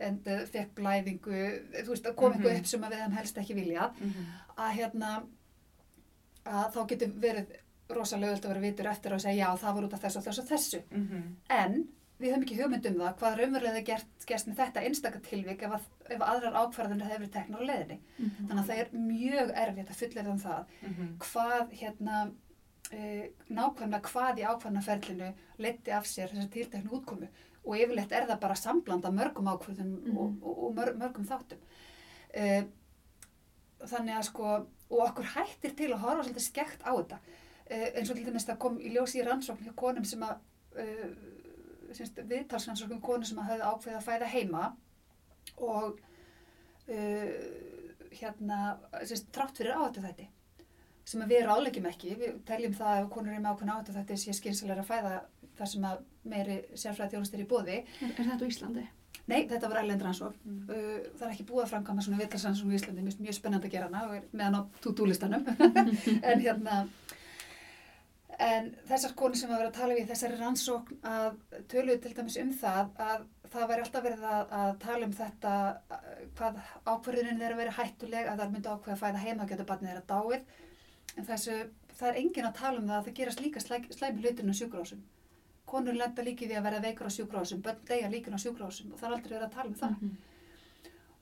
endaði, 0.00 0.46
fekk 0.54 0.74
blæðingu 0.74 1.40
þú 1.84 1.88
veist, 1.92 2.08
kom 2.16 2.32
eitthvað 2.32 2.52
Mhm. 2.52 2.60
upp 2.60 2.66
sem 2.66 2.82
að 2.82 2.90
við 2.92 3.00
hefum 3.02 3.16
helst 3.18 3.36
ekki 3.38 3.54
viljað 3.54 4.00
Mhm. 4.00 4.26
að 4.58 4.72
hérna 4.78 5.26
að 6.46 6.72
þá 6.74 6.80
getur 6.92 7.12
verið 7.20 7.46
rosalega 7.90 8.32
öll 8.36 8.40
að 8.44 8.48
vera 8.52 8.60
vitur 8.60 8.86
eftir 8.90 9.12
að 9.12 9.20
segja 9.24 9.46
já 9.46 9.56
það 9.58 9.74
var 9.74 9.84
út 9.88 9.94
af 9.96 10.02
þessu 10.04 10.16
og 10.20 10.24
þessu 10.24 10.42
og 10.44 10.48
þessu 10.48 10.82
Mhm. 10.90 11.22
en 11.50 11.88
við 12.20 12.32
höfum 12.34 12.44
ekki 12.44 12.56
hugmynd 12.60 12.86
um 12.86 12.94
það 13.00 13.18
hvað 13.18 13.38
raunverulega 13.38 13.76
er 13.78 13.82
gert, 13.82 14.06
gerst 14.26 14.46
með 14.48 14.56
þetta 14.56 14.82
einstaka 14.84 15.20
tilvik 15.20 15.62
ef, 15.62 15.70
að, 15.72 15.80
ef 16.10 16.20
aðrar 16.20 16.58
ákvarðanir 16.62 17.08
hefur 17.08 17.18
verið 17.26 17.32
teknar 17.32 17.60
á 17.60 17.68
leiðinni 17.70 17.98
Mhm. 18.18 18.48
þannig 18.48 18.62
að 18.64 18.68
það 18.68 18.78
er 18.78 18.88
mjög 18.92 19.52
erfitt 19.56 19.90
að 19.90 20.00
fullera 20.00 20.30
um 20.30 20.38
það 20.38 20.64
Mhm. 20.82 21.18
hvað 21.18 21.72
hérna 21.72 22.32
uh, 22.92 23.26
nákvæmlega 23.50 24.02
hvað 24.02 24.38
í 24.38 24.44
ákvarðanaferlinu 24.50 25.34
leiti 25.58 25.90
af 25.92 26.04
sér 26.06 26.28
þessar 26.30 26.48
tilteknu 26.50 26.90
útkomu 26.90 27.28
og 27.64 27.76
yfirleitt 27.76 28.12
er 28.16 28.26
það 28.28 28.40
bara 28.40 28.54
samblanda 28.56 29.10
mörgum 29.12 29.48
ákvarðunum 29.52 30.02
Mhm. 30.06 30.16
og, 30.18 30.36
og, 30.42 30.62
og 30.64 30.74
mör, 30.78 30.92
mörgum 31.02 31.26
þáttum. 31.28 31.60
Uh, 32.30 32.62
þannig 33.86 34.16
að 34.16 34.26
sko 34.30 34.44
og 34.90 35.02
okkur 35.08 35.24
hættir 35.34 35.74
til 35.76 35.90
að 35.92 36.00
horfa 36.04 36.24
svolítið 36.24 36.46
skekt 36.46 36.82
á 36.86 36.90
þetta. 36.96 37.18
Uh, 37.70 37.88
eins 37.98 38.10
og 38.10 38.16
til 38.16 38.26
dæmis 38.26 38.46
það 38.48 38.58
kom 38.58 38.78
í 38.80 38.92
ljósi 38.94 39.20
í 39.20 39.26
rannsókn 39.26 39.64
hjá 39.68 39.74
konum 39.76 40.04
sem 40.04 40.22
að 40.22 40.36
uh, 40.76 41.10
viðtalsrannsóknum 42.30 43.00
konum 43.02 43.24
sem 43.26 43.38
að 43.42 43.50
höfðu 43.50 43.70
ákveðið 43.70 43.96
að 43.98 44.06
fæða 44.08 44.26
heima 44.34 44.76
og 45.58 45.98
hérna 48.10 48.58
semst, 49.06 49.28
trátt 49.34 49.58
fyrir 49.58 49.76
áhættu 49.76 50.02
þetta 50.02 50.26
sem 51.10 51.22
við 51.30 51.44
ráðlegjum 51.46 51.86
ekki, 51.90 52.14
við 52.18 52.38
teljum 52.46 52.74
það 52.78 52.96
að 53.00 53.08
konur 53.14 53.32
eru 53.34 53.42
með 53.42 53.52
ákveðin 53.52 53.72
áhættu 53.74 53.94
þetta 53.96 54.16
sé 54.22 54.34
skynsalega 54.36 54.82
að 54.84 54.90
fæða 54.90 55.12
þar 55.60 55.70
sem 55.74 55.86
að 55.90 56.00
meiri 56.32 56.56
sérfræði 56.74 57.14
þjónustir 57.14 57.44
í 57.44 57.46
bóði. 57.50 57.76
Er, 58.00 58.10
er 58.16 58.32
þetta 58.32 58.48
á 58.48 58.50
Íslandi? 58.50 58.86
Nei, 59.30 59.44
þetta 59.50 59.70
var 59.70 59.82
erlend 59.82 60.02
rannsókn. 60.02 60.40
Mm. 60.42 60.60
Uh, 60.66 61.08
það 61.18 61.26
er 61.28 61.34
ekki 61.34 61.48
búið 61.48 61.64
að 61.66 61.72
framkama 61.74 62.04
svona 62.04 62.20
viðtalsrannsókn 62.22 62.72
í 62.72 62.78
Íslandi, 62.80 63.06
finnst 63.06 63.22
mjög 63.22 63.36
spennandi 63.38 63.70
að 63.70 63.74
gera 63.76 63.90
hana 63.90 64.20
meðan 64.32 64.58
á 64.58 64.62
to-do-listanum. 64.82 65.44
en 66.30 66.42
hérna, 66.42 66.78
en 68.40 68.70
þessar 68.88 69.14
konur 69.18 69.38
sem 69.38 69.52
að 69.52 69.60
vera 69.60 69.70
að 69.70 69.78
tala 69.78 69.98
við 69.98 70.10
þessari 70.10 70.40
rannsókn 70.40 70.98
að 71.12 71.36
töluðu 71.70 72.00
til 72.06 72.16
dæmis 72.16 72.40
um 72.40 72.50
það 72.62 73.04
að 73.10 73.28
það 73.50 73.70
væri 73.70 73.84
alltaf 73.84 74.04
verið 74.06 74.26
að, 74.30 74.52
að 74.60 74.72
tala 74.84 75.06
um 75.06 75.14
þetta 75.18 75.54
hvað 76.38 76.58
ákverðunin 76.86 77.40
þeirra 77.40 77.60
verið 77.60 77.78
hættuleg 77.78 78.28
að 78.30 78.42
það 78.42 78.52
myndi 78.54 78.74
ákveða 78.74 78.96
að 78.96 79.00
fæða 79.02 79.22
heima 79.24 79.44
og 79.44 79.50
geta 79.50 79.66
barnið 79.70 79.90
þeirra 79.90 80.10
dáið 80.10 81.16
en 81.16 81.26
þessu, 81.26 81.56
það 81.98 82.10
er 82.10 82.20
engin 82.22 82.48
að 82.48 82.60
tala 82.60 82.80
um 82.80 82.90
það 82.90 82.98
að 82.98 83.08
það 83.08 83.16
gerast 83.18 83.42
líka 83.42 83.62
slæ, 83.64 83.76
slæmi 83.96 84.22
hlutin 84.22 84.54
á 84.54 84.58
sjúkrásum 84.60 85.02
konur 85.70 85.94
lenda 86.00 86.22
líki 86.26 86.48
því 86.50 86.56
að 86.58 86.66
vera 86.68 86.80
veikur 86.84 87.06
á 87.08 87.16
sjúkrásum 87.16 87.62
börn 87.64 87.84
deyja 87.88 88.10
líkin 88.12 88.34
á 88.36 88.40
sjúkrásum 88.42 88.92
og 88.92 88.98
það 89.00 89.08
er 89.10 89.14
aldrei 89.16 89.34
verið 89.36 89.48
að 89.48 89.54
tala 89.54 89.68
um 89.68 89.78
það. 89.84 89.96
Mhm. 90.00 90.16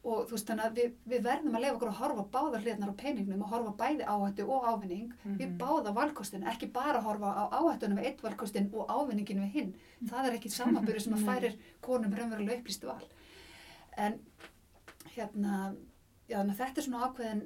og 0.08 0.20
þú 0.28 0.30
veist 0.32 0.46
þannig 0.48 0.64
að 0.64 0.76
við, 0.78 0.92
við 1.10 1.22
verðum 1.26 1.56
að 1.58 1.60
lefa 1.64 1.74
okkur 1.76 1.88
að 1.90 1.96
horfa 2.00 2.22
báðar 2.34 2.62
hliðnar 2.64 2.90
á 2.94 3.00
peningnum 3.00 3.42
og 3.42 3.48
horfa 3.52 3.72
bæði 3.80 4.04
áhættu 4.12 4.44
og 4.54 4.64
ávinning 4.70 5.08
við 5.24 5.48
Mhm. 5.48 5.58
báða 5.58 5.92
valkostin, 5.94 6.44
ekki 6.48 6.68
bara 6.72 7.00
horfa 7.02 7.28
á 7.34 7.44
áhættunum 7.58 7.98
við 7.98 8.06
eitt 8.06 8.22
valkostin 8.22 8.70
og 8.72 8.86
ávinningin 8.88 9.42
við 9.42 9.50
hinn. 9.56 9.74
Það 10.06 10.28
er 10.28 10.36
ekki 10.38 10.50
samanbyrju 10.54 11.00
sem 11.00 11.14
að 11.18 11.26
færir 11.28 11.58
konum 11.82 12.14
raunverulega 12.14 12.60
upplýstu 12.62 12.86
val. 12.86 13.02
En 13.98 14.18
hérna 15.16 15.74
já 16.28 16.42
þetta 16.46 16.78
er 16.78 16.84
svona 16.86 17.04
ákveðin 17.08 17.42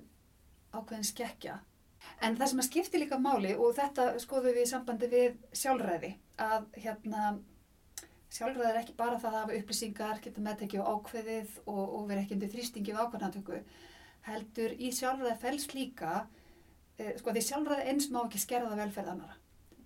ákveðin 0.72 1.04
skekkja 1.08 1.58
en 2.22 2.36
það 2.38 2.50
sem 2.52 2.62
að 2.62 2.68
skipti 2.68 3.00
líka 3.02 3.18
máli 3.18 3.54
og 3.56 3.74
þetta 3.78 4.06
skoðum 4.22 4.52
við 4.56 4.62
í 4.62 4.70
sambandi 4.70 5.08
við 5.12 5.38
sjálfræði 5.62 6.12
að 6.42 6.66
hérna 6.84 7.24
sjálfræði 8.32 8.70
er 8.70 8.80
ekki 8.80 8.94
bara 8.96 9.18
það 9.20 9.34
að 9.34 9.40
hafa 9.42 9.56
upplýsingar, 9.60 10.20
geta 10.24 10.44
meðtekið 10.44 10.80
og 10.84 10.92
ákveðið 11.02 11.56
og, 11.66 11.82
og 11.82 12.06
vera 12.08 12.22
ekki 12.24 12.36
undir 12.38 12.52
þrýstingi 12.54 12.94
við 12.94 13.02
ákvarðanatöku 13.04 13.60
heldur 14.28 14.74
í 14.78 14.92
sjálfræði 14.94 15.36
felst 15.42 15.74
líka 15.76 16.12
eh, 16.96 17.12
sko 17.18 17.34
því 17.34 17.44
sjálfræði 17.48 17.88
eins 17.92 18.08
má 18.14 18.22
ekki 18.24 18.40
skerða 18.40 18.78
velferð 18.78 19.12
annara 19.14 19.38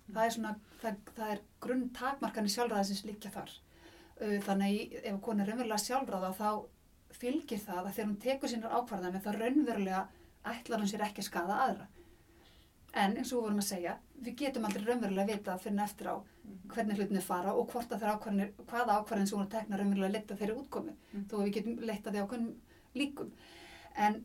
það 0.07 0.23
er 0.23 0.35
svona, 0.37 0.53
það, 0.81 0.99
það 1.17 1.31
er 1.33 1.41
grunn 1.65 1.87
takmarkanir 1.97 2.53
sjálfræði 2.53 2.95
sem 2.95 3.09
liggja 3.09 3.31
þar. 3.33 3.49
Uh, 4.17 4.37
þannig 4.45 4.77
í- 4.77 5.01
ef 5.11 5.17
konu 5.21 5.43
er 5.43 5.49
raunverulega 5.51 5.83
sjálfráða 5.83 6.29
þá 6.37 6.47
fylgir 7.17 7.59
það 7.61 7.81
að 7.83 7.91
þegar 7.97 8.07
hún 8.07 8.21
tekur 8.23 8.49
sínar 8.49 8.73
ákvarðanir 8.79 9.21
þá 9.25 9.29
raunverulega 9.35 9.99
ætlar 10.53 10.81
hún 10.81 10.89
sér 10.89 11.03
ekki 11.05 11.21
að 11.21 11.27
skada 11.27 11.57
aðra 11.65 11.85
en 13.01 13.17
eins 13.17 13.31
og 13.31 13.39
við 13.39 13.45
vorum 13.47 13.61
að 13.61 13.67
segja 13.69 13.93
við 14.25 14.35
getum 14.41 14.65
aldrei 14.67 14.85
raunverulega 14.87 15.35
vita 15.35 15.57
fyrir 15.61 15.83
eftir 15.83 16.09
á 16.09 16.15
hvernig 16.73 16.97
hlutinni 16.99 17.21
fara 17.23 17.53
og 17.53 17.69
hvort 17.71 17.91
að 17.91 18.01
þeirra 18.01 18.15
ákvarðanir 18.17 18.51
hvaða 18.71 18.97
ákvarðanir 19.01 19.29
sem 19.31 19.37
voru 19.39 19.51
tekna 19.53 19.79
raunverulega 19.79 20.13
leita 20.15 20.37
þeirri 20.39 20.57
útkomu 20.61 20.95
Mm. 21.13 21.25
þó 21.29 21.35
að 21.37 21.43
við 21.45 21.53
getum 21.57 21.79
leita 21.89 22.11
því 22.11 22.23
ákveðnum 22.23 22.55
líkum. 22.97 23.31
En 23.95 24.17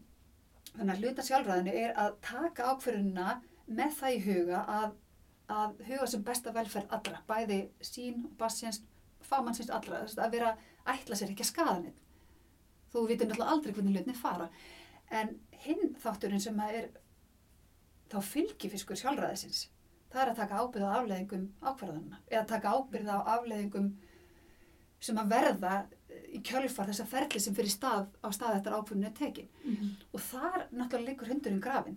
þannig 0.76 0.94
að 0.94 1.02
hluta 1.02 1.26
sjálfræðinu 1.28 1.74
er 1.84 1.94
að 2.04 2.14
taka 2.22 2.70
ákvarðunina 2.72 3.40
með 3.66 3.96
það 4.00 4.16
í 4.16 4.22
huga 4.26 4.62
að, 4.78 4.94
að 5.48 5.82
huga 5.88 6.06
sem 6.06 6.22
besta 6.22 6.52
velferð 6.52 6.96
allra 6.96 7.22
bæði 7.28 7.60
sín 7.80 8.26
bassins 8.38 8.82
fagmannsins 9.22 9.70
allra, 9.70 10.02
að 10.02 10.32
vera 10.32 10.56
ætla 10.86 11.16
sér 11.16 11.30
ekki 11.30 11.44
að 11.44 11.52
skaða 11.52 11.76
neitt 11.82 12.00
þú 12.92 13.06
vitur 13.08 13.28
náttúrulega 13.28 13.52
aldrei 13.54 13.72
hvernig 13.76 13.96
hlutinni 13.96 14.18
fara. 14.18 14.48
En 15.10 15.30
hinn 15.64 15.94
þátturinn 16.02 16.40
sem 16.42 16.58
er 16.64 16.88
þá 18.12 18.18
fylgifiskur 18.28 18.96
sjálfræðisins. 19.00 19.62
Það 20.12 20.22
er 20.22 20.30
að 20.34 20.36
taka 20.42 20.60
ábyrð 20.60 20.88
á 20.88 20.92
afleðingum 21.00 21.44
ákvarðanina 21.62 22.18
eða 22.30 22.46
taka 22.50 22.72
ábyrð 22.76 23.08
á 23.08 23.18
afleðingum 23.38 23.86
sem 25.02 25.16
að 25.18 25.30
verða 25.32 25.70
í 26.32 26.40
kjölfar 26.44 26.86
þessa 26.92 27.06
ferli 27.08 27.40
sem 27.40 27.54
fyrir 27.56 27.72
stað 27.72 28.06
á 28.22 28.28
stað 28.30 28.58
eftir 28.58 28.76
ákvörðinu 28.76 29.06
er 29.08 29.16
tekin. 29.16 29.48
Mhm. 29.64 29.88
og 30.12 30.20
þar 30.20 30.66
náttúrulega 30.72 31.06
liggur 31.08 31.28
hundurinn 31.32 31.60
grafin 31.64 31.96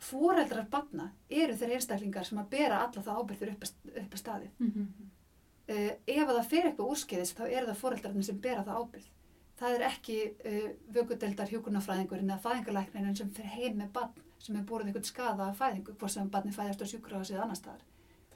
foreldrar 0.00 0.66
batna 0.72 1.10
eru 1.28 1.54
þeir 1.60 1.74
einstaklingar 1.76 2.24
sem 2.24 2.38
að 2.40 2.48
bera 2.54 2.78
alla 2.86 3.02
það 3.04 3.18
ábyrður 3.20 3.52
upp, 3.52 3.64
að- 3.64 4.18
staði 4.18 4.48
Mhm. 4.58 4.86
uh, 5.68 5.92
ef 6.06 6.28
að 6.28 6.36
það 6.38 6.48
fyrir 6.48 6.70
eitthvað 6.70 6.90
úrskeiðis 6.94 7.34
þá 7.36 7.42
eru 7.50 7.66
það 7.66 7.76
foreldrarnir 7.82 8.24
sem 8.24 8.38
bera 8.40 8.64
það 8.64 8.80
ábyrð 8.80 9.08
það 9.60 9.74
er 9.76 9.80
ekki 9.90 10.16
uh, 10.30 10.70
vökudeldar 10.96 11.48
hjúkunarfræðingurinn 11.52 12.30
eða 12.32 12.44
fæðingalæknirinn 12.46 13.16
sem 13.16 13.30
fyrir 13.30 13.50
heim 13.58 13.76
með 13.82 13.92
barn 13.92 14.12
sem 14.40 14.56
er 14.56 14.64
búið 14.68 14.86
eitthvað 14.90 15.08
skada 15.10 15.46
af 15.50 15.58
fæðingu 15.60 15.94
hvort 16.00 16.14
sem 16.14 16.28
barni 16.32 16.52
fæðast 16.56 16.82
á 16.82 16.86
sjúkrahúsi 16.90 17.34
eða 17.36 17.44
annar 17.46 17.58
staðar. 17.60 17.82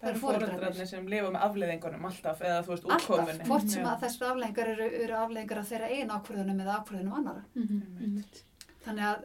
Það 0.01 0.11
eru 0.11 0.21
foreldrarnir 0.21 0.87
sem 0.91 1.07
lifa 1.09 1.31
með 1.33 1.45
afleðingunum 1.47 2.05
alltaf 2.11 2.43
eða 2.45 2.59
þú 2.67 2.73
veist 2.75 2.85
alltaf, 2.85 3.07
útkomunni. 3.09 3.47
hvort 3.49 3.71
sem 3.73 3.87
að 3.89 4.03
þessar 4.05 4.33
afleggingar 4.35 4.73
eru, 4.75 4.89
eru 5.05 5.15
afleggingar 5.17 5.61
af 5.63 5.71
þeirra 5.71 5.89
einu 5.95 6.19
ákvörðunum 6.19 6.61
eða 6.65 6.75
ákvörðunum 6.83 7.15
annara 7.21 7.45
Mhm. 7.55 7.81
Einmitt. 8.03 8.43
þannig 8.85 9.05
að 9.11 9.25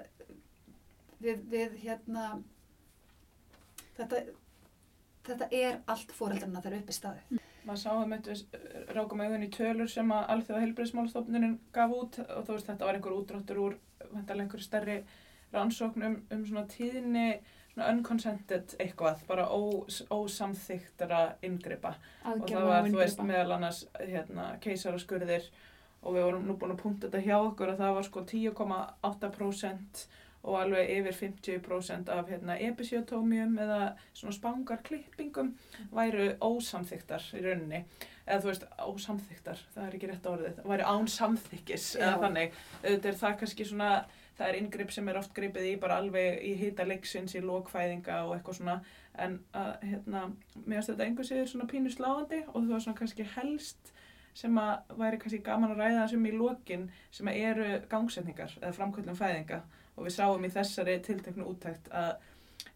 við, 1.21 1.41
við 1.51 1.75
hérna 1.83 2.23
þetta 3.97 4.21
þetta 5.29 5.47
er 5.53 5.79
allt 5.91 6.11
foreldrarna 6.15 6.61
þeirra 6.63 6.79
uppi 6.81 6.95
staðið. 6.95 7.39
Maður 7.67 7.81
sá 7.81 7.89
um 7.91 8.13
þetta, 8.15 8.35
við 8.53 8.93
rákum 8.95 9.21
augun 9.25 9.43
í 9.45 9.49
tölur 9.53 9.89
sem 9.91 10.11
að 10.15 10.29
Alþjóða 10.33 10.61
heilbreyðsmálastofnunin 10.63 11.57
gaf 11.75 11.91
út 11.91 12.19
og 12.23 12.45
þú 12.47 12.55
veist 12.55 12.69
þetta 12.71 12.87
var 12.87 12.95
einhver 12.97 13.17
útráttur 13.19 13.59
úr 13.65 13.75
vantarlega 14.13 14.45
einhver 14.47 14.63
stærri 14.63 14.95
rannsókn 15.53 16.05
um, 16.05 16.19
um 16.31 16.45
svona 16.45 16.65
tíðni 16.69 17.29
svona 17.73 17.89
unconsented 17.93 18.75
eitthvað, 18.81 19.23
bara 19.27 19.47
ó, 19.47 19.85
ósamþyktara 20.11 21.21
inngripa. 21.45 21.95
Og 22.25 22.45
það 22.49 22.67
var, 22.67 22.83
og 22.83 22.91
þú 22.91 23.01
veist, 23.01 23.19
inngripa. 23.19 23.27
meðal 23.31 23.57
annars 23.57 23.83
hérna, 23.99 24.47
keisaraskurðir 24.63 25.49
og 25.99 26.15
við 26.15 26.25
vorum 26.27 26.47
nú 26.47 26.55
búin 26.59 26.73
að 26.75 26.81
punkta 26.83 27.07
þetta 27.07 27.25
hjá 27.25 27.37
okkur 27.39 27.73
að 27.73 27.83
það 27.83 27.95
var 27.97 28.07
sko 28.07 28.25
10,8% 28.31 30.03
og 30.39 30.55
alveg 30.55 30.91
yfir 30.95 31.17
50% 31.17 32.11
af 32.15 32.29
hérna, 32.31 32.55
episiotómium 32.63 33.57
eða 33.59 33.79
svona 34.15 34.35
spangarklippingum 34.37 35.51
væru 35.91 36.29
ósamþyktar 36.39 37.25
í 37.35 37.43
rauninni. 37.43 37.83
Eða 38.23 38.39
þú 38.43 38.51
veist, 38.51 38.65
ósamþyktar, 38.79 39.61
það 39.73 39.85
er 39.85 39.97
ekki 39.97 40.11
rétt 40.11 40.29
orðið 40.31 40.63
væru 40.69 40.87
án 40.87 41.11
samþykkis 41.11 41.91
eða 41.99 42.15
þannig, 42.23 42.57
auðvitað 42.83 43.11
er 43.11 43.19
það 43.23 43.37
kannski 43.41 43.67
svona 43.67 43.91
það 44.39 44.47
er 44.47 44.57
inngrip 44.61 44.91
sem 44.95 45.09
er 45.11 45.19
oft 45.19 45.33
gripið 45.35 45.67
í 45.73 45.75
bara 45.81 45.99
alveg 45.99 46.39
í 46.47 46.53
hita 46.59 46.85
leiksins, 46.87 47.35
í 47.35 47.43
lokfæðinga 47.43 48.21
og 48.25 48.37
eitthvað 48.37 48.59
svona. 48.61 48.77
En 49.19 49.39
að 49.57 49.71
hérna, 49.83 50.25
mér 50.63 50.79
finnst 50.79 50.93
þetta 50.93 51.07
einhver 51.07 51.27
séður 51.27 51.49
svona 51.51 51.67
pínu 51.71 51.91
sláandi 51.91 52.39
og 52.47 52.61
það 52.61 52.71
var 52.71 52.85
svona 52.85 52.99
kannski 53.01 53.27
helst 53.35 53.93
sem 54.39 54.57
að 54.61 54.95
væri 55.01 55.19
kannski 55.19 55.41
gaman 55.43 55.73
að 55.73 55.81
ræða 55.83 56.01
þessum 56.05 56.27
í 56.29 56.33
lokin 56.37 56.87
sem 57.11 57.27
að 57.27 57.39
eru 57.49 57.69
gangsetningar 57.91 58.55
eða 58.61 58.75
framkvöldum 58.77 59.19
fæðinga. 59.19 59.61
Og 59.97 60.07
við 60.07 60.15
sáum 60.15 60.45
í 60.47 60.51
þessari 60.53 60.95
tilteknu 61.03 61.47
úttækt 61.49 61.89
að, 61.91 62.13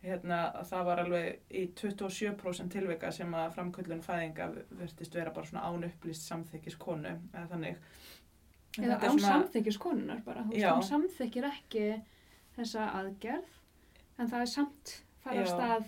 hérna, 0.04 0.40
að 0.60 0.74
það 0.74 0.90
var 0.90 1.04
alveg 1.06 1.54
í 1.56 1.64
27% 1.80 2.74
tilvika 2.74 3.14
sem 3.16 3.32
að 3.40 3.54
framkvöldun 3.56 4.04
fæðinga 4.04 4.50
verðist 4.74 5.16
vera 5.16 5.32
bara 5.32 5.48
svona 5.48 5.70
án 5.70 5.88
upplýst 5.88 6.28
samþykis 6.28 6.76
konu 6.82 7.14
eða 7.14 7.48
þannig 7.54 7.80
Eða 8.78 8.88
þetta 8.96 9.06
er 9.06 9.10
án 9.10 9.20
svona- 9.20 9.32
samþykkis 9.34 9.78
konunar 9.80 10.22
bara. 10.26 10.44
Þú 10.44 10.50
veist, 10.50 10.62
Já. 10.64 10.72
hún 10.74 10.88
samþykir 10.90 11.50
ekki 11.52 12.02
þessa 12.58 12.88
aðgerð 13.00 13.58
en 14.20 14.30
það 14.30 14.42
er 14.42 14.46
samt 14.54 14.94
fara 15.24 15.44
Já. 15.44 15.46
stað 15.52 15.84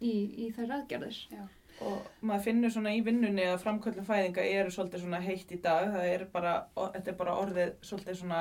í, 0.00 0.12
í 0.46 0.52
þær 0.56 0.76
aðgerðir. 0.80 1.48
og 1.80 2.06
maður 2.22 2.42
finnur 2.44 2.70
svona 2.70 2.90
í 2.92 3.00
vinnunni 3.04 3.44
að 3.48 3.62
framkvöldum 3.62 4.04
fæðinga 4.04 4.42
eru 4.44 4.70
svolítið 4.70 5.00
svona 5.00 5.20
heitt 5.24 5.52
í 5.54 5.60
dag 5.62 5.86
það 5.88 6.08
er 6.14 6.24
bara, 6.32 6.66
þetta 6.76 7.08
er 7.08 7.16
bara 7.16 7.36
orðið 7.40 7.70
svolítið 7.80 8.16
svona 8.20 8.40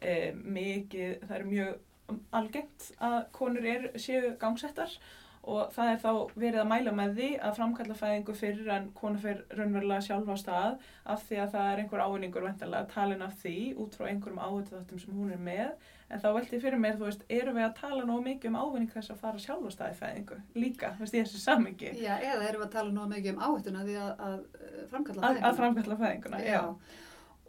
e, 0.00 0.32
mikið, 0.32 1.16
það 1.26 1.36
er 1.38 1.44
mjög 1.44 1.78
algengt 2.32 2.92
að 3.00 3.16
konur 3.32 3.66
er, 3.66 3.90
séu 3.98 4.36
gangsettar 4.38 4.92
og 5.40 5.70
það 5.72 5.90
er 5.90 6.00
þá 6.02 6.10
verið 6.36 6.58
að 6.60 6.68
mæla 6.68 6.92
með 6.92 7.14
því 7.16 7.28
að 7.40 7.54
framkalla 7.56 7.94
fæðingu 7.96 8.34
fyrir 8.36 8.66
en 8.74 8.90
konu 8.96 9.20
fyrir 9.22 9.46
raunverulega 9.56 10.04
sjálf 10.04 10.28
á 10.28 10.36
stað 10.36 10.74
af 11.14 11.22
því 11.28 11.38
að 11.40 11.54
það 11.54 11.70
er 11.70 11.80
einhver 11.80 12.02
ávinningur 12.04 12.44
vendalega 12.44 12.90
talin 12.92 13.24
af 13.24 13.38
því 13.40 13.54
út 13.80 13.96
frá 13.96 14.10
einhverjum 14.10 14.42
áhættu 14.44 14.76
þáttum 14.76 15.00
sem 15.00 15.16
hún 15.16 15.32
er 15.32 15.40
með 15.40 15.72
en 16.10 16.20
þá 16.20 16.28
velti 16.34 16.58
ég 16.58 16.64
fyrir 16.64 16.82
mér, 16.82 16.96
þú 16.98 17.06
veist, 17.06 17.24
erum 17.32 17.56
við 17.56 17.66
að 17.68 17.76
tala 17.78 18.04
nógu 18.04 18.24
mikið 18.26 18.50
um 18.50 18.58
ávinning 18.60 18.92
þess 18.92 19.14
að 19.14 19.20
fara 19.22 19.40
sjálf 19.40 19.64
á 19.64 19.70
stað 19.72 19.94
í 19.94 19.98
fæðingu 20.00 20.38
líka, 20.58 20.92
þú 20.96 21.04
veist, 21.06 21.16
í 21.16 21.22
þessu 21.22 21.42
samhengi 21.44 21.92
Já, 22.02 22.14
eða 22.18 22.48
erum 22.48 22.64
við 22.64 22.66
að 22.66 22.74
tala 22.74 22.94
nú 22.96 23.06
mikið 23.14 23.32
um 23.32 23.44
áhættuna 23.46 23.84
því 23.86 23.96
að, 24.02 24.10
að 24.26 24.36
eh, 24.60 24.82
framkalla 24.90 25.20
að, 25.20 25.28
fæðinguna. 25.28 25.50
að 25.50 25.60
framkalla 25.62 25.98
fæðinguna, 26.02 26.42
já. 26.44 26.62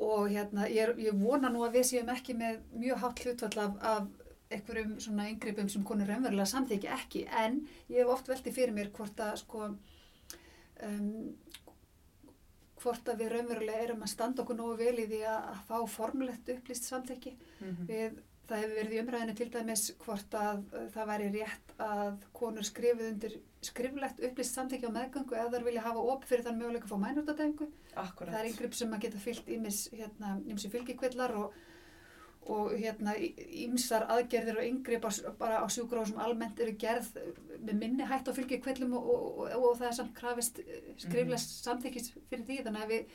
Og 0.02 0.32
hérna, 0.32 0.66
ég, 0.72 0.94
ég 0.98 1.18
vona 1.18 1.50
nú 1.54 1.66
að 1.66 1.76
við 1.78 1.88
séum 1.92 2.10
ekki 2.14 2.38
með 2.38 2.62
mjög 2.82 3.02
hátt 3.04 3.26
hlutfall 3.26 3.66
af, 3.66 3.76
af 3.86 4.21
einhverjum 4.58 4.98
svona 5.04 5.30
yngrippum 5.32 5.70
sem 5.72 5.84
konur 5.88 6.10
raunverulega 6.12 6.46
samþykja 6.52 6.96
ekki, 6.98 7.26
en 7.44 7.62
ég 7.90 8.02
hef 8.04 8.12
oft 8.16 8.28
veltið 8.32 8.58
fyrir 8.58 8.76
mér 8.76 8.92
hvort 8.96 9.20
að 9.24 9.36
sko 9.44 9.68
um, 10.88 11.36
hvort 12.82 13.12
að 13.14 13.20
við 13.22 13.32
raunverulega 13.36 13.84
erum 13.86 14.02
að 14.06 14.12
standa 14.16 14.42
okkur 14.44 14.58
nógu 14.58 14.78
vel 14.80 14.98
í 15.04 15.08
því 15.12 15.22
að, 15.30 15.48
að 15.54 15.64
fá 15.70 15.78
formlegt 16.00 16.50
upplýst 16.56 16.88
samþykki 16.90 17.36
Mhm. 17.62 17.86
við, 17.86 18.16
það 18.50 18.62
hefur 18.64 18.78
verið 18.80 18.94
í 18.96 19.02
umræðinu 19.04 19.34
til 19.38 19.50
dæmis 19.54 19.84
hvort 20.02 20.34
að 20.34 20.64
uh, 20.74 20.88
það 20.96 21.10
væri 21.12 21.28
rétt 21.36 21.74
að 21.86 22.24
konur 22.34 22.66
skrifið 22.66 23.12
undir 23.12 23.36
skriflegt 23.62 24.24
upplýst 24.26 24.58
samþykki 24.58 24.90
á 24.90 24.96
meðgöngu 24.98 25.38
eða 25.38 25.52
þær 25.54 25.68
vilja 25.68 25.84
hafa 25.86 26.06
op 26.16 26.26
fyrir 26.26 26.44
þann 26.48 26.58
möguleika 26.58 26.90
að 26.90 26.94
fá 26.96 26.98
mænútadengu. 27.04 27.68
Það 28.34 28.40
er 28.42 28.50
yngripp 28.50 28.74
sem 28.80 28.96
að 28.98 29.04
geta 29.06 29.22
fyllt 29.22 29.52
ímis, 29.54 29.84
hérna, 29.94 30.32
ímsi 30.50 30.72
fylgikvillar 30.74 31.36
og, 31.38 31.54
og 32.50 32.72
hérna 32.74 33.14
ímsar 33.18 34.08
aðgerðir 34.10 34.58
og 34.58 34.66
yngripp 34.66 35.04
bara 35.40 35.60
á 35.62 35.68
sjúkrósum 35.70 36.18
almennt 36.20 36.60
eru 36.60 36.74
gerð 36.82 37.12
með 37.62 37.76
minni 37.78 38.08
hætt 38.10 38.28
á 38.28 38.34
fylgikvillum 38.34 38.94
og, 38.98 39.10
og, 39.14 39.28
og, 39.46 39.66
og 39.70 39.78
það 39.78 39.88
er 39.92 39.98
samt 40.00 40.16
krafist 40.18 40.60
skriflegt 40.98 41.54
samþykkis 41.62 42.10
fyrir 42.32 42.46
því. 42.48 42.58
Þannig 42.66 42.82
að 42.88 42.90
við 42.96 43.06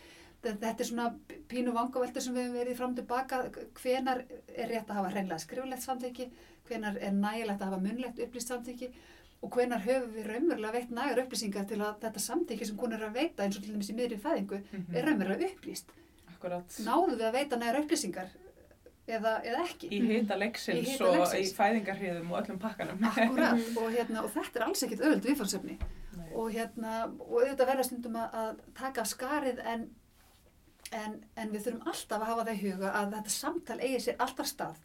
þetta 0.47 0.79
er 0.85 0.87
svona 0.87 1.09
pínu 1.51 1.73
vangaveltur 1.75 2.23
sem 2.23 2.35
við 2.37 2.45
hefum 2.47 2.59
verið 2.61 2.79
fram 2.79 2.95
tilbaka 2.95 3.41
hvenar 3.83 4.23
er 4.55 4.71
rétt 4.71 4.91
að 4.93 5.01
hafa 5.01 5.11
hreinlega 5.17 5.43
skriflegt 5.43 5.83
samþykki? 5.89 6.29
Hvenar 6.69 6.97
er 7.03 7.13
nægilegt 7.19 7.61
að 7.63 7.71
hafa 7.73 7.83
munlegt 7.83 8.23
upplýst 8.23 8.53
samþykki? 8.55 8.91
Og 9.43 9.51
hvenar 9.53 9.83
höfum 9.85 10.15
við 10.15 10.31
raunverulega 10.31 10.73
veitt 10.79 10.91
nægar 10.95 11.21
upplýsingar 11.25 11.67
til 11.69 11.81
að 11.83 11.99
þetta 12.07 12.23
samþykki 12.25 12.67
sem 12.71 12.79
hún 12.81 12.95
er 12.97 13.03
að 13.09 13.19
veita 13.19 13.45
eins 13.45 13.59
og 13.59 13.65
til 13.67 13.75
dæmis 13.75 13.91
í 13.91 13.97
miðri 13.99 14.17
fæðingu 14.23 14.63
Mhm. 14.73 14.95
er 14.97 15.05
raunverulega 15.11 15.51
upplýst? 15.51 15.91
Akkurat. 16.37 16.79
náðu 16.87 17.17
við 17.19 17.27
að 17.27 17.33
veita 17.41 17.57
nægar 17.57 17.81
upplýsingar 17.83 18.29
eða, 19.07 19.33
eða 19.47 19.61
ekki. 19.67 19.89
Í 19.93 20.01
hita 20.11 20.37
leiksins 20.41 20.81
Í 20.89 20.95
hita 20.95 21.07
og 21.11 21.17
leiksins. 21.21 21.53
í 21.53 21.57
fæðingarhriðum 21.59 22.33
og 22.33 22.41
öllum 22.41 22.59
pakkanum. 22.63 23.05
Akkurat, 23.11 23.61
og, 23.77 23.91
hérna, 23.95 24.25
og 24.27 24.33
þetta 24.35 24.61
er 24.61 24.65
alls 24.67 24.83
ekkit 24.87 25.05
öðvöld 25.07 25.29
viðfansefni 25.29 25.77
Nei. 26.17 26.31
og, 26.35 26.51
hérna, 26.57 26.95
og 27.21 27.37
auðvitað 27.43 27.71
verða 27.71 27.87
stundum 27.91 28.17
að, 28.23 28.35
að 28.43 28.65
taka 28.81 29.05
skarið 29.07 29.61
en, 29.75 29.87
en, 30.93 31.17
en 31.37 31.53
við 31.55 31.67
þurfum 31.69 31.87
alltaf 31.93 32.21
að 32.23 32.31
hafa 32.33 32.47
það 32.49 32.55
í 32.57 32.65
huga 32.71 32.93
að 33.03 33.15
þetta 33.19 33.35
samtal 33.37 33.79
eigi 33.83 34.01
sér 34.07 34.19
alltaf 34.27 34.51
stað 34.51 34.83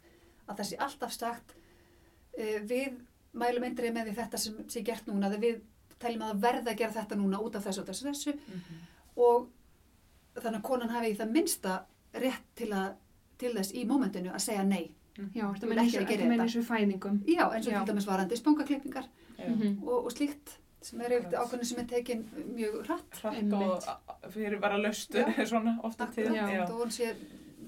að 0.48 0.56
það 0.58 0.68
sé 0.72 0.78
alltaf 0.86 1.12
sagt 1.16 1.54
uh, 1.54 2.58
við 2.68 3.00
mælum 3.32 3.64
eindrið 3.64 3.94
með 3.96 4.08
því 4.10 4.14
þetta 4.20 4.40
sem 4.42 4.56
sé 4.68 4.82
gert 4.84 5.06
núna 5.08 5.30
þegar 5.32 5.44
við 5.46 5.60
teljum 6.02 6.24
að 6.26 6.32
það 6.34 6.40
verða 6.42 6.72
að 6.74 6.80
gera 6.82 6.96
þetta 6.98 7.16
núna 7.20 7.38
út 7.46 7.56
af 7.56 7.64
þessu 7.68 7.80
og 7.84 7.86
þessu, 7.88 8.08
þessu 8.10 8.32
Mhm. 8.52 8.80
og 9.22 9.48
þannig 10.42 10.58
að 10.58 10.66
konan 10.66 10.90
hafi 10.92 11.10
í 11.12 11.16
það 11.20 11.30
minnsta 11.36 11.72
rétt 12.16 12.46
til, 12.58 12.68
að, 12.72 12.94
til 13.38 13.52
þess 13.56 13.72
í 13.74 13.84
mómentinu 13.88 14.32
að 14.32 14.44
segja 14.48 14.64
nei 14.64 14.90
Já, 15.12 15.44
Ég 15.44 15.44
þetta 15.44 15.66
vil 15.66 15.68
meina 15.74 15.82
ekki 15.84 15.98
að 15.98 16.06
gera 16.08 16.12
ekki 16.16 16.28
meina 16.28 16.44
þetta. 16.44 16.46
eins 16.46 16.56
og 16.56 16.68
fæðingum. 16.70 17.16
já 17.28 17.44
eins 17.52 17.66
og 17.66 17.72
Já. 17.72 17.78
til 17.84 17.92
dæmis 17.94 18.06
varandi 18.08 18.36
spangaklippingar 18.36 19.06
Já. 19.38 19.48
Mhm. 19.48 19.82
og, 19.88 20.04
og 20.06 20.10
slíkt 20.12 20.56
sem 20.82 21.00
er 21.00 21.12
auðvitað 21.12 21.42
ákveðin 21.42 21.64
sem 21.68 21.78
er 21.78 21.84
tekin 21.90 22.24
mjög 22.56 22.78
hratt 22.86 23.20
Hratt 23.20 23.52
og 23.52 24.32
fyrir 24.32 24.58
laustu 24.82 25.18
Já. 25.18 25.44
svona 25.52 25.78
ofta 25.84 26.06
til. 26.14 26.32
Já. 26.34 26.62
og 26.64 26.80
hún 26.80 26.90
sé 26.90 27.12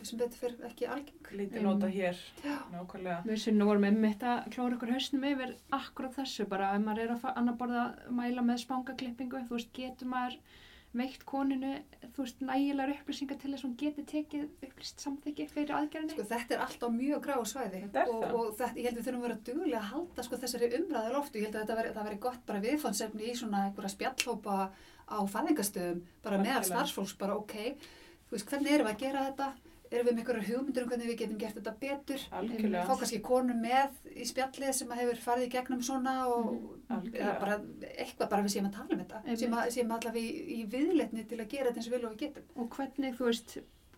sem 0.05 0.19
betur 0.19 0.37
fyrir 0.41 0.65
ekki 0.69 0.87
algeng 0.89 1.29
Lítið 1.33 1.63
nota 1.65 1.87
hér, 1.89 2.17
já, 2.45 2.57
nákvæmlega. 2.73 3.23
Við 3.25 3.39
sinnum 3.41 3.69
vorum 3.71 3.85
einmitt 3.89 4.23
að 4.23 4.51
klóra 4.53 4.77
ykkur 4.77 4.93
hausnum 4.93 5.25
yfir 5.25 5.55
akkurat 5.73 6.13
þessu 6.19 6.45
bara 6.49 6.75
ef 6.77 6.83
maður 6.85 7.03
er 7.07 7.15
að 7.15 7.25
annar 7.37 7.57
borða 7.61 7.85
að 7.87 8.11
mæla 8.19 8.43
með 8.45 8.61
spangaklippingu, 8.65 9.41
þú 9.49 9.57
veist, 9.57 9.73
getur 9.73 10.07
maður 10.13 10.37
veikt 10.95 11.25
koninu, 11.27 11.73
þú 12.15 12.25
veist, 12.25 12.43
nægilegar 12.45 12.93
upplýsingar 12.95 13.39
til 13.41 13.51
þess 13.51 13.65
að 13.65 13.67
hún 13.67 13.77
geti 13.81 14.05
tekið 14.13 14.45
upplýst 14.69 15.05
samþykki 15.05 15.47
fyrir 15.51 15.75
aðgerðinni. 15.79 16.15
sko 16.15 16.27
þetta 16.31 16.55
er 16.55 16.65
alltaf 16.67 16.95
mjög 16.95 17.25
gráu 17.27 17.45
svæði. 17.51 17.83
Og, 18.05 18.25
og 18.29 18.55
þetta, 18.59 18.79
ég 18.79 18.89
held 18.89 19.01
við 19.01 19.09
þurfum 19.09 19.23
að 19.23 19.27
vera 19.29 19.41
duglega 19.49 19.81
að 19.81 19.91
halda 19.91 20.27
sko 20.29 20.41
þessari 20.45 20.71
umræðu 20.79 21.11
á 21.11 21.17
loftu, 21.17 21.41
ég 21.41 21.49
held 21.49 21.59
að 21.59 21.65
þetta 21.65 21.79
veri, 21.81 21.93
það 21.99 22.09
veri 22.11 22.23
gott 22.29 22.47
bara 22.47 22.65
viðfansefni 22.69 23.29
í 23.31 23.37
svona 23.41 23.67
einhverja 23.69 23.95
spjallhópa 23.97 24.59
á 25.05 25.19
fæðingastöðum, 25.35 26.03
bara 26.25 26.41
meðal 26.41 26.65
starfsfólks, 26.71 27.19
bara 27.21 27.37
ok 27.37 27.59
þú 28.29 28.37
veist, 28.37 28.49
hvernig 28.51 28.75
erum 28.75 28.89
við 28.89 28.95
að 28.95 29.03
gera 29.05 29.25
þetta 29.29 29.49
erum 29.95 30.07
við 30.09 30.15
með 30.15 30.23
einhverjar 30.23 30.49
hugmyndir 30.51 30.85
um 30.85 30.89
hvernig 30.93 31.11
við 31.11 31.19
getum 31.23 31.39
gert 31.41 31.59
þetta 31.59 31.75
betur? 31.81 32.25
Algjörlega. 32.39 32.85
fá 32.89 32.95
kannski 33.01 33.21
konu 33.25 33.55
með 33.59 33.99
í 34.15 34.27
spjallið 34.31 34.73
sem 34.79 34.95
hefur 34.99 35.21
farið 35.25 35.47
í 35.49 35.53
gegnum 35.57 35.83
svona 35.83 36.15
og 36.31 36.49
Mhm, 36.85 37.13
bara 37.41 37.55
eitthvað 37.99 38.29
bara 38.31 38.43
við 38.45 38.53
séum 38.55 38.67
að 38.69 38.75
tala 38.77 38.93
um 38.93 39.01
þetta. 39.01 39.21
Einmitt. 39.25 39.73
sem, 39.73 39.91
allavega 39.91 40.21
í, 40.21 40.59
í 40.61 40.67
viðleitni 40.69 41.25
til 41.29 41.39
að 41.41 41.49
gera 41.49 41.71
þetta 41.71 41.81
eins 41.81 41.87
og 41.89 41.95
vil 41.97 42.05
og 42.05 42.13
við 42.13 42.19
getum. 42.25 42.43
Og 42.57 42.69
hvernig, 42.77 43.15
þú 43.19 43.25
veist, 43.31 43.55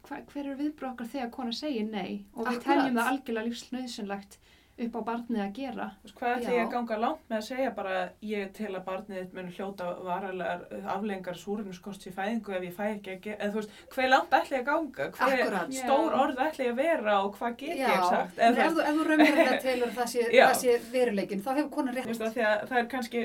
hva, 0.07 0.21
hver 0.33 0.45
eru 0.47 0.57
viðbröð 0.61 0.91
okkar 0.93 1.11
þegar 1.15 1.31
kona 1.35 1.53
segir 1.53 1.89
nei? 1.91 2.25
Og 2.37 2.47
við 2.47 2.61
teljum 2.63 2.95
það 3.01 3.11
algjörlega 3.13 3.49
lífsnöðsynlegt 3.51 4.39
upp 4.77 4.97
á 4.97 5.01
barnið 5.07 5.41
að 5.41 5.53
gera. 5.57 5.87
Hvað 6.19 6.33
ætla 6.37 6.53
ég 6.53 6.63
að 6.67 6.73
ganga 6.75 6.97
langt 7.01 7.23
með 7.31 7.37
að 7.39 7.45
segja 7.47 7.71
bara 7.77 7.95
ég 8.29 8.51
til 8.57 8.69
að 8.75 8.83
barnið 8.85 9.31
mun 9.37 9.49
hljóta 9.57 9.87
varalegar 10.05 10.67
aflengar 10.97 11.39
súrunarskost 11.41 12.05
í 12.11 12.13
fæðingu 12.13 12.57
ef 12.59 12.67
ég 12.67 12.75
fæ 12.77 12.83
ekki 12.91 13.15
að 13.15 13.23
gera, 13.25 13.39
eða 13.41 13.55
þú 13.55 13.63
veist, 13.63 13.79
hver 13.95 14.11
langt 14.13 14.37
ætla 14.37 14.59
ég 14.59 14.63
að 14.63 14.69
ganga, 14.69 15.09
Akkurat. 15.17 15.75
stór 15.79 16.19
orð 16.21 16.45
ætla 16.47 16.69
ég 16.69 16.75
að 16.75 16.83
vera 16.83 17.17
og 17.25 17.41
hvað 17.41 17.57
get 17.63 17.81
ég 17.81 18.05
sagt, 18.11 18.39
en 18.39 18.53
ef 18.53 18.61
þú 18.61 18.77
þú, 18.77 18.85
ef 18.91 19.01
þú 19.01 19.09
raunverulega 19.11 19.59
telur 19.67 19.89
að 19.89 19.99
það 20.03 20.13
sé, 20.13 20.29
Já. 20.37 20.45
það 20.47 20.61
sé 20.63 20.79
veruleikin 20.93 21.45
þá 21.47 21.51
hefur 21.55 21.73
konan 21.79 21.97
Þú 21.97 22.17
rétt 22.21 22.69
það 22.69 22.79
er 22.83 22.91
kannski, 22.93 23.23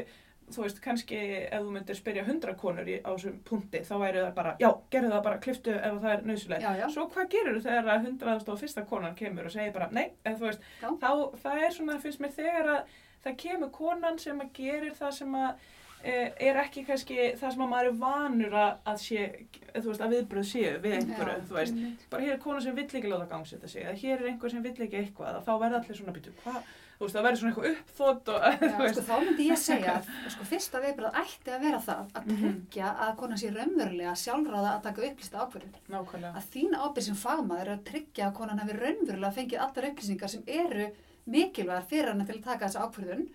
þú 0.56 0.64
veist, 0.66 0.82
kannski 0.84 1.20
ef 1.48 1.62
þú 1.62 1.74
myndir 1.76 1.98
spyrja 2.00 2.26
hundra 2.28 2.56
konur 2.60 2.88
í, 2.90 2.98
á 3.02 3.10
þessum 3.12 3.42
punkti, 3.48 3.84
þá 3.88 3.94
væri 4.04 4.24
það 4.24 4.34
bara, 4.40 4.56
já, 4.62 4.70
gerðu 4.94 5.12
það 5.16 5.26
bara, 5.28 5.42
kliftu 5.46 5.76
ef 5.78 6.00
það 6.04 6.16
er 6.16 6.26
nöðsulegt. 6.32 6.70
Svo 6.96 7.08
hvað 7.14 7.30
gerur 7.36 7.58
þú 7.60 7.66
þegar 7.68 7.92
að 7.96 8.08
hundraðast 8.08 8.50
og 8.54 8.62
fyrsta 8.62 8.86
konan 8.90 9.16
kemur 9.20 9.50
og 9.50 9.56
segir 9.56 9.76
bara, 9.76 9.90
nei, 9.92 10.08
eða 10.26 10.38
þú 10.40 10.50
veist, 10.50 10.66
Já. 10.82 10.90
þá, 11.04 11.12
það 11.44 11.66
er 11.68 11.78
svona, 11.78 12.00
finnst 12.04 12.24
mér 12.24 12.34
þegar 12.40 12.74
að 12.78 12.98
það 13.26 13.38
kemur 13.46 13.72
konan 13.76 14.20
sem 14.20 14.42
að 14.42 14.52
gerir 14.58 14.98
það 14.98 15.16
sem 15.20 15.38
að 15.38 15.70
e, 16.02 16.14
er 16.50 16.60
ekki 16.64 16.84
kannski 16.88 17.18
það 17.38 17.56
sem 17.56 17.64
að 17.66 17.72
maður 17.72 17.90
er 17.92 17.98
vanur 18.02 18.56
að, 18.58 19.02
sé, 19.04 19.26
þú 19.76 19.88
veist, 19.92 20.02
að 20.02 20.16
viðbröð 20.16 20.48
séu 20.50 20.72
við 20.82 20.96
einhverju, 20.98 21.36
Já. 21.38 21.48
þú 21.50 21.58
veist, 21.60 21.82
bara 22.10 22.26
hér 22.26 22.34
er 22.38 22.42
kona 22.42 22.64
sem 22.66 22.78
vill 22.78 22.88
ekki 22.90 23.12
láta 23.12 23.30
gangsetta 23.30 23.70
sig, 23.70 23.86
eða 23.86 24.00
hér 24.02 24.16
er 24.24 24.32
einhver 24.32 24.54
sem 24.54 24.64
vill 24.66 24.78
ekki 24.88 25.02
eitthvað, 25.04 25.38
að 25.38 25.46
þá 25.46 25.54
verða 25.62 25.82
allir 25.84 26.00
svona 26.00 26.16
býtu, 26.18 26.34
hvað, 26.42 26.72
þú 27.02 27.08
veist, 27.08 27.16
það 27.18 27.26
verður 27.26 27.40
svona 27.42 27.52
eitthvað 27.52 27.72
uppþótt 27.72 28.30
og, 28.32 28.44
veist, 28.82 28.98
sko, 29.00 29.04
þá 29.10 29.16
myndi 29.26 29.48
ég 29.50 29.60
segja 29.68 29.96
að 29.98 30.10
sko, 30.36 30.46
fyrsta 30.52 30.82
viðbröð 30.86 31.18
ætti 31.24 31.54
að 31.56 31.64
vera 31.66 31.80
það 31.88 32.02
að 32.20 32.28
Mhm. 32.32 32.42
tryggja 32.42 32.92
að 33.08 33.14
konan 33.22 33.42
sé 33.42 33.50
raunverulega 33.56 34.14
sjálfráða 34.22 34.74
að 34.76 34.84
taka 34.86 35.06
upplýsta 35.10 35.46
nákvæmlega. 35.90 36.34
Að 36.38 36.50
þín 36.54 36.76
ábyrð 36.78 37.08
sem 37.10 37.18
fagmaður 37.24 37.68
er 37.72 37.74
að 37.80 37.84
tryggja 37.90 38.28
að 38.30 38.36
konan 38.38 38.62
hefur 38.62 38.82
raunverulega 38.86 39.36
fengið 39.40 39.64
allar 39.66 39.90
upplýsingar 39.92 40.30
sem 40.36 40.44
eru 40.48 40.90
mikilvægar 41.32 41.88
fyrir 41.90 42.12
hana 42.14 42.26
til 42.30 42.38
að 42.38 42.44
taka 42.46 42.68
þessa 42.70 42.86
ákvörðun 42.88 43.26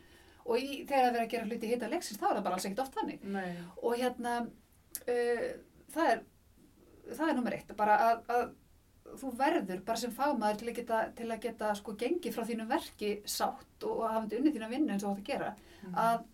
og 0.46 0.56
í, 0.62 0.84
þegar 0.86 1.02
það 1.02 1.10
verður 1.10 1.24
að 1.26 1.30
gera 1.34 1.48
hluti 1.50 1.70
hitta 1.72 1.88
leiksins 1.90 2.20
þá 2.22 2.26
er 2.30 2.36
það 2.38 2.44
bara 2.46 2.54
alls 2.60 2.66
ekkert 2.68 2.84
oft 2.86 2.96
þannig. 3.00 3.24
Nei, 3.34 3.56
Og 3.82 3.96
hérna, 3.98 4.32
uh, 5.02 5.46
það 5.94 6.10
er, 6.14 6.22
það 7.16 7.28
er 7.32 7.36
nummer 7.40 7.56
eitt, 7.58 7.74
bara 7.78 7.96
að, 8.10 8.22
að 8.36 8.44
þú 9.16 9.30
verður 9.38 9.80
bara 9.84 9.96
sem 10.02 10.10
fagmaður 10.12 10.58
til 10.58 10.68
að 10.70 10.76
geta, 10.80 11.00
til 11.16 11.26
að 11.30 11.40
geta 11.46 11.74
sko 11.78 11.92
gengið 11.96 12.34
frá 12.34 12.44
þínu 12.48 12.66
verki 12.68 13.10
sátt 13.24 13.84
og 13.88 14.02
hafandi 14.08 14.36
unnið 14.40 14.56
þína 14.58 14.68
vinnu 14.70 14.92
eins 14.92 15.04
og 15.04 15.10
þú 15.10 15.12
átt 15.16 15.22
að 15.22 15.30
gera, 15.32 15.54
Mhm. 15.86 15.94
að 15.94 16.24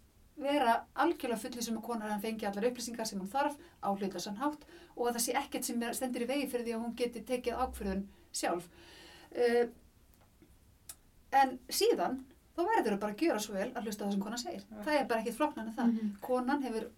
vera 0.42 0.74
algjörlega 0.96 1.38
fullið 1.42 1.62
sem 1.62 1.76
að 1.78 1.82
konar 1.84 2.08
hann 2.10 2.20
fengi 2.22 2.46
allar 2.48 2.64
upplýsingar 2.70 3.06
sem 3.06 3.20
hún 3.20 3.28
þarf 3.28 3.56
á 3.84 3.88
hlutlasan 3.94 4.36
hátt 4.40 4.64
og 4.96 5.06
að 5.08 5.14
það 5.14 5.24
sé 5.26 5.32
ekkert 5.34 5.64
sem 5.64 5.80
stendur 5.92 6.22
í 6.24 6.26
vegi 6.26 6.48
fyrir 6.48 6.64
því 6.66 6.74
að 6.74 6.82
hún 6.84 6.94
geti 6.96 7.20
tekið 7.22 7.58
ákfyrðun 7.66 8.06
sjálf. 8.32 8.68
Uh, 9.36 9.68
en 11.32 11.58
síðan, 11.72 12.18
þá 12.56 12.60
verður 12.64 12.94
það 12.96 13.00
bara 13.04 13.12
að 13.14 13.22
gjöra 13.26 13.40
svo 13.40 13.54
vel 13.54 13.68
að 13.72 13.84
hlusta 13.86 14.04
það 14.06 14.12
sem 14.16 14.24
konan 14.24 14.38
segir. 14.42 14.64
Það 14.84 14.98
er 15.00 15.06
bara 15.08 15.20
ekkert 15.22 15.36
flóknan 15.38 15.68
en 15.68 15.76
það. 15.76 15.92
Mhm. 15.92 16.10
Konan 16.20 16.62
hefur 16.62 16.88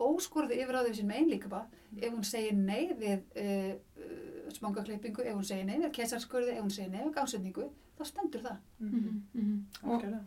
óskorðu 0.00 0.56
yfir 0.56 0.74
á 0.78 0.82
því 0.86 0.94
sem 0.96 1.10
einlíkaba 1.10 1.66
ef 2.00 2.12
hún 2.12 2.24
segir 2.24 2.54
nei 2.56 2.92
við 2.94 3.20
uh, 3.36 3.74
smangaklippingu, 4.58 5.22
ef 5.22 5.34
hún 5.34 5.44
segir 5.44 5.64
nei 5.66 5.78
við 5.78 5.92
kesarskurði, 5.92 6.56
ef 6.56 6.62
hún 6.62 6.70
segir 6.74 6.90
nei 6.90 7.04
við 7.04 7.14
gangsetningu, 7.14 7.70
þá 7.98 8.04
stendur 8.06 8.42
það. 8.42 8.56
Mhm. 8.80 9.00
Mhm, 9.00 9.22
mhm. 9.34 9.64
Og 9.84 9.92
Algjörlega. 10.02 10.24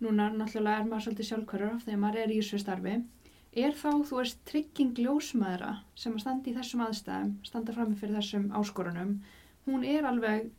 núna 0.00 0.30
náttúrulega 0.32 0.80
er 0.80 0.84
maður 0.90 1.04
svolítið 1.06 1.28
sjálfkvörður 1.30 1.82
þegar 1.84 1.98
maður 2.04 2.22
er 2.24 2.28
í 2.28 2.38
þessu 2.40 2.58
starfi. 2.62 3.04
Er 3.52 3.72
þá, 3.72 3.90
þú 4.06 4.16
veist, 4.20 4.38
trygging 4.46 4.94
ljósmaðra 4.94 5.72
sem 5.96 6.12
að 6.14 6.20
standa 6.20 6.50
í 6.50 6.54
þessum 6.54 6.84
aðstæðum, 6.86 7.32
standa 7.44 7.72
frammi 7.74 7.96
fyrir 7.98 8.14
þessum 8.20 8.50
áskorunum, 8.54 9.20
hún 9.66 9.84
er 9.84 10.04
alveg, 10.06 10.50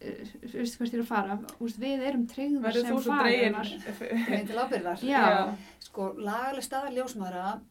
uh, 0.00 0.24
þú 0.48 0.52
veist 0.56 0.78
hvert 0.78 0.92
ég 0.92 0.98
er 0.98 1.04
að 1.04 1.10
fara, 1.10 1.36
þú 1.36 1.60
veist, 1.66 1.78
við 1.78 2.00
erum 2.08 2.26
tryggðar 2.26 2.62
Verður 2.62 2.86
sem 2.86 2.96
þú 2.96 3.02
svo 3.02 3.18
dregin? 3.20 3.54
fagnar. 3.54 4.26
Grein 4.26 4.46
til 4.46 4.56
ábyrðar. 4.56 5.04
Já. 5.04 5.56
Sko, 5.80 6.14
lagaleg 6.16 6.64
staðar 6.64 6.96
ljósmaðra, 6.96 7.60
mm, 7.60 7.62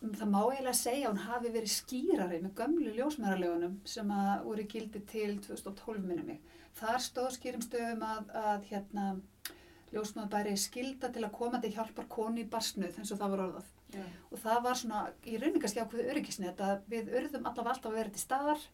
það 0.00 0.30
má 0.32 0.38
eiginlega 0.40 0.76
segja 0.78 1.10
hún 1.10 1.20
hafi 1.26 1.50
verið 1.52 1.72
skýrari 1.74 2.38
með 2.40 2.54
gömlu 2.60 2.92
ljósmaðralegunum 2.96 3.74
sem 3.94 4.12
að 4.16 4.46
voru 4.46 4.64
gildi 4.72 5.02
til 5.10 5.34
2012 5.44 6.06
minnum 6.06 6.30
mig. 6.32 6.40
Þar 6.80 7.02
stóð 7.04 7.34
skýrum 7.36 7.64
stöðum 7.64 8.04
að, 8.06 8.30
að 8.40 8.68
hérna, 8.70 9.06
ljósmaður 9.92 10.32
bæri 10.32 10.56
skilda 10.60 11.10
til 11.12 11.24
að 11.26 11.36
koma 11.36 11.60
til 11.60 11.72
hjálpar 11.74 12.08
konu 12.08 12.40
í 12.40 12.48
barsnuð 12.48 12.96
eins 12.96 13.12
og 13.12 13.20
það 13.20 13.34
var 13.34 13.44
orðað. 13.46 13.70
Já. 13.90 14.04
Og 14.30 14.38
það 14.40 14.60
var 14.66 14.78
svona 14.78 15.00
í 15.26 15.36
ákveðu 15.82 16.10
öryggisnet 16.12 16.60
að 16.62 16.84
við 16.92 17.10
urðum 17.18 17.48
allavega 17.50 17.74
alltaf 17.74 17.90
að 17.90 17.98
vera 17.98 18.14
til 18.14 18.22
staðar 18.22 18.68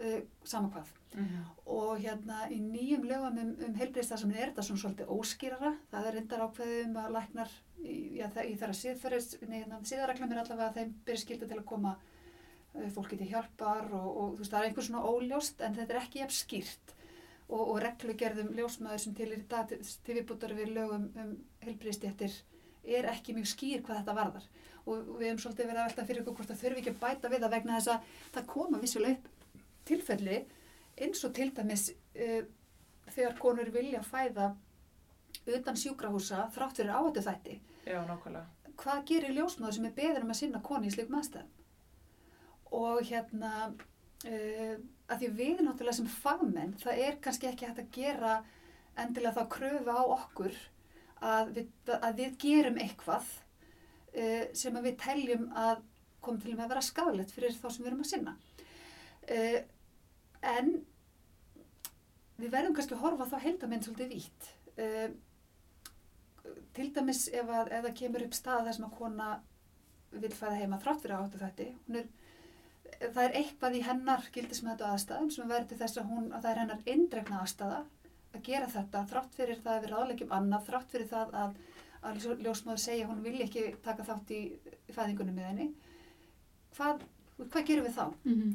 uh, 0.00 0.20
sama 0.44 0.70
hvað. 0.74 0.90
Mhm. 1.14 1.46
Og 1.66 1.98
hérna 1.98 2.44
í 2.54 2.60
nýjum 2.62 3.06
lögum 3.08 3.38
um, 3.42 3.50
um 3.66 3.74
heilbreyðstarfsemi 3.80 4.36
er 4.36 4.52
þetta 4.52 4.66
svona 4.66 4.82
svolítið 4.84 5.10
óskýrara. 5.16 5.72
Það 5.90 6.06
er 6.06 6.16
reyndar 6.16 6.44
ákveðum 6.46 7.00
að 7.02 7.16
læknar 7.16 7.56
í, 7.82 7.96
já, 8.20 8.26
í 8.44 8.54
þeirra 8.60 8.76
síðferðis, 8.78 9.32
neina, 9.50 9.80
síðarreglum 9.90 10.32
er 10.32 10.42
allavega 10.44 10.68
að 10.70 10.78
þeim 10.78 10.94
byrja 11.08 11.24
skilda 11.24 11.50
til 11.50 11.58
að 11.58 11.66
koma 11.72 11.96
uh, 11.96 12.88
fólki 12.94 13.18
til 13.18 13.30
hjálpar 13.32 13.90
og, 13.90 14.08
og 14.08 14.32
þú 14.36 14.44
veist 14.44 14.54
það 14.54 14.62
er 14.62 14.70
einhver 14.70 14.88
svona 14.88 15.10
óljóst 15.10 15.66
en 15.66 15.76
þetta 15.80 15.96
er 15.96 16.02
ekki 16.04 16.22
jafn 16.22 16.38
skýrt. 16.38 16.94
Og, 17.50 17.64
og 17.64 17.80
reglugerðum 17.82 18.54
ljósmaður 18.54 19.02
sem 19.02 19.18
til 19.18 19.32
í 19.34 19.42
dag 19.50 19.66
til, 19.66 19.82
viðbútar 20.06 20.54
við 20.54 20.76
lögum 20.76 21.10
um 21.18 21.34
heilbreyðstjættir 21.64 22.36
er 22.86 23.10
ekki 23.10 23.34
mjög 23.34 23.50
skýr 23.50 23.82
hvað 23.82 24.00
þetta 24.00 24.16
varðar. 24.16 24.46
Og 24.86 25.10
við 25.18 25.26
hefum 25.28 25.42
svolítið 25.42 25.66
verið 25.68 25.80
að 25.82 25.88
velta 25.90 26.06
fyrir 26.06 26.22
okkur 26.22 26.36
hvort 26.38 26.52
það 26.52 26.62
þurfi 26.62 26.80
ekki 26.80 26.92
að 26.94 27.00
bæta 27.02 27.30
við 27.32 27.42
það 27.42 27.54
vegna 27.56 27.76
þess 27.80 27.90
að 27.92 28.14
það 28.36 28.46
koma 28.54 28.80
vissulega 28.80 29.18
upp 29.18 29.26
tilfelli 29.90 30.40
eins 31.00 31.22
og 31.26 31.34
til 31.36 31.52
dæmis 31.56 31.90
uh, 31.90 32.42
þegar 33.10 33.38
konur 33.40 33.70
vilja 33.74 34.02
fæða 34.06 34.52
utan 35.50 35.78
sjúkrahúsa 35.78 36.46
þrátt 36.54 36.80
fyrir 36.80 36.94
áhættu 36.94 37.24
þætti. 37.24 37.58
Já, 37.86 38.00
nákvæmlega. 38.06 38.46
Hvað 38.80 39.02
gerir 39.08 39.36
ljósmaður 39.36 39.76
sem 39.76 39.88
er 39.88 39.96
beðin 39.96 40.24
um 40.24 40.32
að 40.32 40.40
sinna 40.40 40.62
konu 40.64 40.88
í 40.88 40.92
slikum 40.94 41.18
aðstæðum? 41.18 41.50
Og 42.80 43.00
hérna, 43.08 43.52
uh, 44.30 44.74
að 45.10 45.22
því 45.22 45.30
við 45.40 45.62
náttúrulega 45.66 45.98
sem 45.98 46.10
fagmenn, 46.20 46.76
það 46.80 47.04
er 47.06 47.20
kannski 47.24 47.50
ekki 47.50 47.68
hægt 47.68 47.82
að 47.82 47.94
gera 47.96 48.40
endilega 49.00 49.40
þá 49.40 49.54
kröfu 49.56 49.96
á 49.96 50.02
okkur 50.16 50.56
að 51.20 51.54
við, 51.56 51.72
að 51.96 52.22
við 52.22 52.36
gerum 52.40 52.78
eitthvað 52.80 53.26
uh, 54.14 54.44
sem 54.56 54.80
við 54.84 54.96
teljum 55.02 55.50
að 55.56 55.84
kom 56.20 56.38
til 56.40 56.54
að 56.54 56.68
vera 56.68 56.84
skadalegt 56.84 57.32
fyrir 57.32 57.54
þá 57.56 57.68
sem 57.68 57.84
við 57.84 57.90
erum 57.92 58.04
að 58.04 58.10
sinna. 58.12 58.36
Uh, 59.30 59.60
en 60.46 60.72
við 62.40 62.54
verðum 62.54 62.76
kannski 62.76 62.96
að 62.96 63.04
horfa 63.04 63.28
þá 63.30 63.36
heildamind 63.44 63.86
svolítið 63.86 64.14
vítt. 64.14 64.50
Uh, 64.80 65.10
til 66.76 66.88
dæmis 66.94 67.26
ef, 67.28 67.48
að, 67.48 67.70
ef 67.74 67.84
það 67.86 67.96
kemur 68.00 68.24
upp 68.26 68.36
stað 68.36 68.66
þar 68.66 68.76
sem 68.76 68.86
að 68.86 68.96
kona 68.98 69.28
vil 70.10 70.32
fæða 70.34 70.58
heima 70.58 70.80
þrátt 70.82 71.04
fyrir 71.04 71.16
áttu 71.18 71.40
þetta, 71.40 71.66
er, 72.00 72.08
það 73.00 73.22
er 73.24 73.36
eitthvað 73.40 73.76
í 73.78 73.82
hennar 73.86 74.24
gildismættu 74.34 74.86
aðstæðum 74.88 75.30
sem 75.34 75.50
verður 75.50 75.80
þess 75.82 76.00
að, 76.00 76.08
hún, 76.10 76.30
að 76.32 76.46
það 76.46 76.50
er 76.52 76.62
hennar 76.62 76.88
indregna 76.94 77.42
aðstæða 77.44 77.82
að 78.30 78.42
gera 78.46 78.70
þetta 78.70 79.04
þrátt 79.10 79.36
fyrir 79.36 79.62
það 79.62 79.76
að 79.76 79.84
við 79.84 79.92
ráðlegjum 79.94 80.34
annað, 80.38 80.66
þrátt 80.68 80.92
fyrir 80.94 81.08
það 81.10 81.36
að, 81.42 81.54
að 82.08 82.26
ljósmáður 82.46 82.82
segja 82.86 83.06
að 83.06 83.12
hún 83.12 83.22
vil 83.26 83.36
ekki 83.46 83.64
taka 83.84 84.06
þátt 84.06 84.34
í 84.34 84.40
fæðingunum 84.94 85.38
með 85.38 85.48
henni. 85.50 85.68
Hvað, 86.76 87.06
hvað 87.40 87.66
gerum 87.70 87.88
við 87.88 87.96
þá? 87.98 88.04
Mhm. 88.24 88.52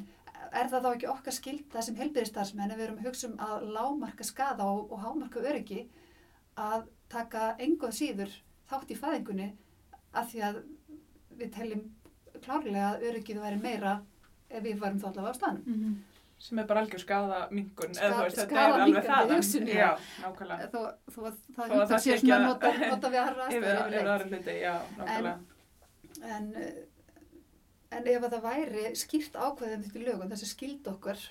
Er 0.62 0.70
það 0.72 0.86
þá 0.86 0.90
ekki 0.96 1.08
okkar 1.12 1.36
skilda 1.36 1.82
sem 1.86 1.96
helbyrðistarsmenn 2.00 2.72
ef 2.72 2.78
við 2.80 2.86
erum 2.88 3.00
að 3.02 3.08
hugsa 3.10 3.28
um 3.30 3.38
að 3.46 3.68
lámarka 3.76 4.24
skada 4.28 4.66
og, 4.72 4.92
og 4.92 5.00
hámarka 5.04 5.40
öryggi 5.44 5.86
að 6.58 6.88
taka 7.12 7.56
engoð 7.60 7.94
síður 7.98 8.34
þátt 8.70 8.92
í 8.92 8.98
fæðingunni 9.00 9.50
af 10.16 10.30
því 10.32 10.44
að 10.50 10.60
við 11.40 11.52
teljum 11.58 11.86
klárlega 12.46 12.90
að 12.94 13.04
öryggið 13.12 13.40
væri 13.44 13.58
meira 13.62 13.96
ef 14.50 14.64
við 14.64 14.80
varum 14.80 15.00
þá 15.02 15.08
allavega 15.10 15.34
á 15.36 15.40
staðnum. 15.40 15.64
Mhm. 15.66 15.96
sem 16.46 16.60
er 16.60 16.66
bara 16.68 16.82
algjör 16.84 17.00
skaða 17.02 17.38
minkun 17.52 17.94
Ska- 17.96 18.06
eða 18.06 18.16
þú 18.16 18.24
veist, 18.26 18.38
þetta 18.38 18.44
er 18.44 18.56
skaða 18.56 18.82
alveg 18.86 19.06
það 19.08 19.30
hugsun, 19.36 19.68
já. 19.68 19.76
já, 19.76 19.92
nákvæmlega 20.22 20.66
Þó, 20.74 20.82
þó 21.16 21.20
að 21.30 21.38
Þó 21.56 21.56
það 21.56 21.64
að 21.66 21.76
hugta 21.76 21.96
það 21.96 22.20
svona 22.20 22.36
að- 22.36 22.48
nota, 22.48 22.72
nota 22.90 23.12
við 23.14 23.22
aðra 23.22 23.46
yfir, 23.56 23.70
aðstæður 23.70 23.96
yfir 23.96 24.10
aðra 24.16 24.28
hluti, 24.30 24.56
já, 24.62 24.74
nákvæmlega 24.98 25.38
En, 26.36 26.50
eh, 26.56 26.74
en 27.96 28.08
ef 28.12 28.24
að 28.28 28.34
það 28.36 28.46
væri 28.50 28.84
skýrt 29.00 29.36
ákveðin 29.40 29.84
þetta 29.86 30.00
í 30.00 30.06
lögum, 30.06 30.30
þess 30.34 30.46
að 30.48 30.54
skilda 30.54 30.92
okkur 30.96 31.26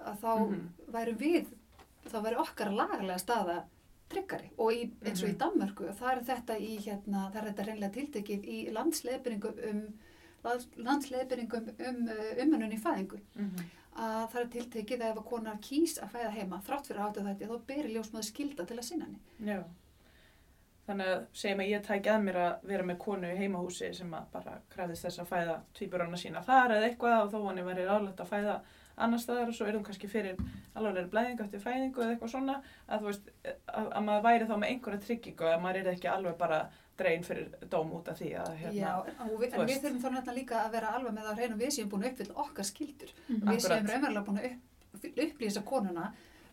að 0.00 0.20
þá 0.22 0.32
Mhm. 0.40 0.68
værum 0.96 1.18
við, 1.20 1.46
þá 2.10 2.16
væri 2.24 2.36
okkar 2.44 2.70
lagalega 2.76 3.18
staða 3.22 3.58
tryggari 4.10 4.50
og 4.58 4.72
í, 4.74 4.90
eins 5.04 5.22
og 5.22 5.28
í 5.28 5.32
Mhm. 5.32 5.38
Danmörku, 5.38 5.90
það 5.94 6.12
er 6.16 6.22
þetta 6.30 6.54
í 6.60 6.70
hérna, 6.84 7.30
það 7.32 7.36
er 7.42 7.52
þetta 7.52 7.66
reynlega 7.66 7.92
tiltekið 7.98 8.44
í 8.44 8.58
landsleiðbyrningum 8.74 9.58
um 9.70 9.82
landsleiðbyrningum 10.84 11.68
um 11.88 12.08
uh, 12.08 12.42
umönnun 12.44 12.72
í 12.72 12.80
fæðingu 12.80 13.20
Mhm. 13.36 13.64
að 13.96 14.30
það 14.32 14.40
er 14.40 14.48
tiltekið 14.54 15.00
að 15.02 15.10
ef 15.10 15.16
að 15.20 15.28
konar 15.28 15.56
kýs 15.60 15.98
að 16.02 16.10
fæða 16.14 16.30
heima 16.38 16.62
þrátt 16.66 16.86
fyrir 16.86 17.04
áttu 17.04 17.24
þetta 17.26 17.48
þá 17.50 17.66
beri 17.66 17.94
ljósmaður 17.94 18.28
skilda 18.30 18.66
til 18.66 18.76
að 18.78 18.84
sinna 18.84 19.04
henni. 19.04 19.64
Þannig 20.90 21.10
að 21.14 21.24
segjum 21.38 21.62
að 21.62 21.70
ég 21.70 21.86
tæki 21.86 22.10
að 22.10 22.26
mér 22.26 22.40
að 22.42 22.68
vera 22.72 22.86
með 22.88 23.00
konu 23.04 23.30
í 23.30 23.38
heimahúsi 23.38 23.92
sem 23.94 24.14
að 24.18 24.28
bara 24.34 24.58
krafðist 24.72 25.06
þess 25.06 25.22
að 25.22 25.30
fæða 25.30 25.56
tvíburana 25.78 26.18
sína 26.18 26.42
þar 26.42 26.76
eða 26.76 26.88
eitthvað 26.88 27.18
og 27.20 27.32
þó 27.34 27.40
hann 27.46 27.64
væri 27.68 27.86
ráðlegt 27.86 28.22
að 28.24 28.32
fæða 28.32 28.56
annar 29.00 29.22
staðar 29.22 29.48
og 29.48 29.56
svo 29.56 29.68
er 29.68 29.76
hún 29.78 29.84
kannski 29.86 30.10
fyrir 30.10 30.40
alveglega 30.74 31.08
blæðingu 31.12 31.44
eftir 31.46 31.62
fæðingu 31.62 32.02
eða 32.02 32.14
eitthvað 32.16 32.32
svona 32.34 32.56
að 32.86 33.04
þú 33.04 33.10
veist 33.10 33.30
að, 33.46 33.86
að 33.86 34.02
maður 34.08 34.26
væri 34.26 34.48
þá 34.50 34.54
með 34.56 34.72
einhverja 34.74 35.04
tryggingu 35.06 35.48
að 35.48 35.62
maður 35.64 35.80
er 35.80 35.92
ekki 35.94 36.10
alveg 36.10 36.36
bara 36.40 36.58
dregin 37.00 37.24
fyrir 37.24 37.68
dóm 37.72 37.92
út 37.96 38.10
af 38.12 38.18
því 38.20 38.32
að 38.42 38.50
hérna 38.60 38.74
Já, 38.76 38.90
og 38.98 39.36
við, 39.40 39.54
en 39.54 39.70
við 39.70 39.84
þurfum 39.84 40.02
þá 40.02 40.08
náttúrulega 40.10 40.36
líka 40.40 40.58
að 40.64 40.74
vera 40.76 40.90
alveg 40.96 41.14
með 41.16 41.28
það 41.28 41.32
á 41.32 41.38
hreinu 41.38 41.60
við 41.60 41.72
séum 41.76 41.92
búin 41.92 42.04
að 42.04 42.10
uppfylla 42.10 42.36
okkar 42.44 42.68
skildur. 42.68 43.14
Mhm. 43.28 43.46
Við 43.48 43.62
séum 43.64 43.88
raunverulega 43.88 44.26
búin 44.26 44.40
að 44.40 44.50
upp, 44.50 45.06
upplýsa 45.24 45.64
konuna 45.70 46.10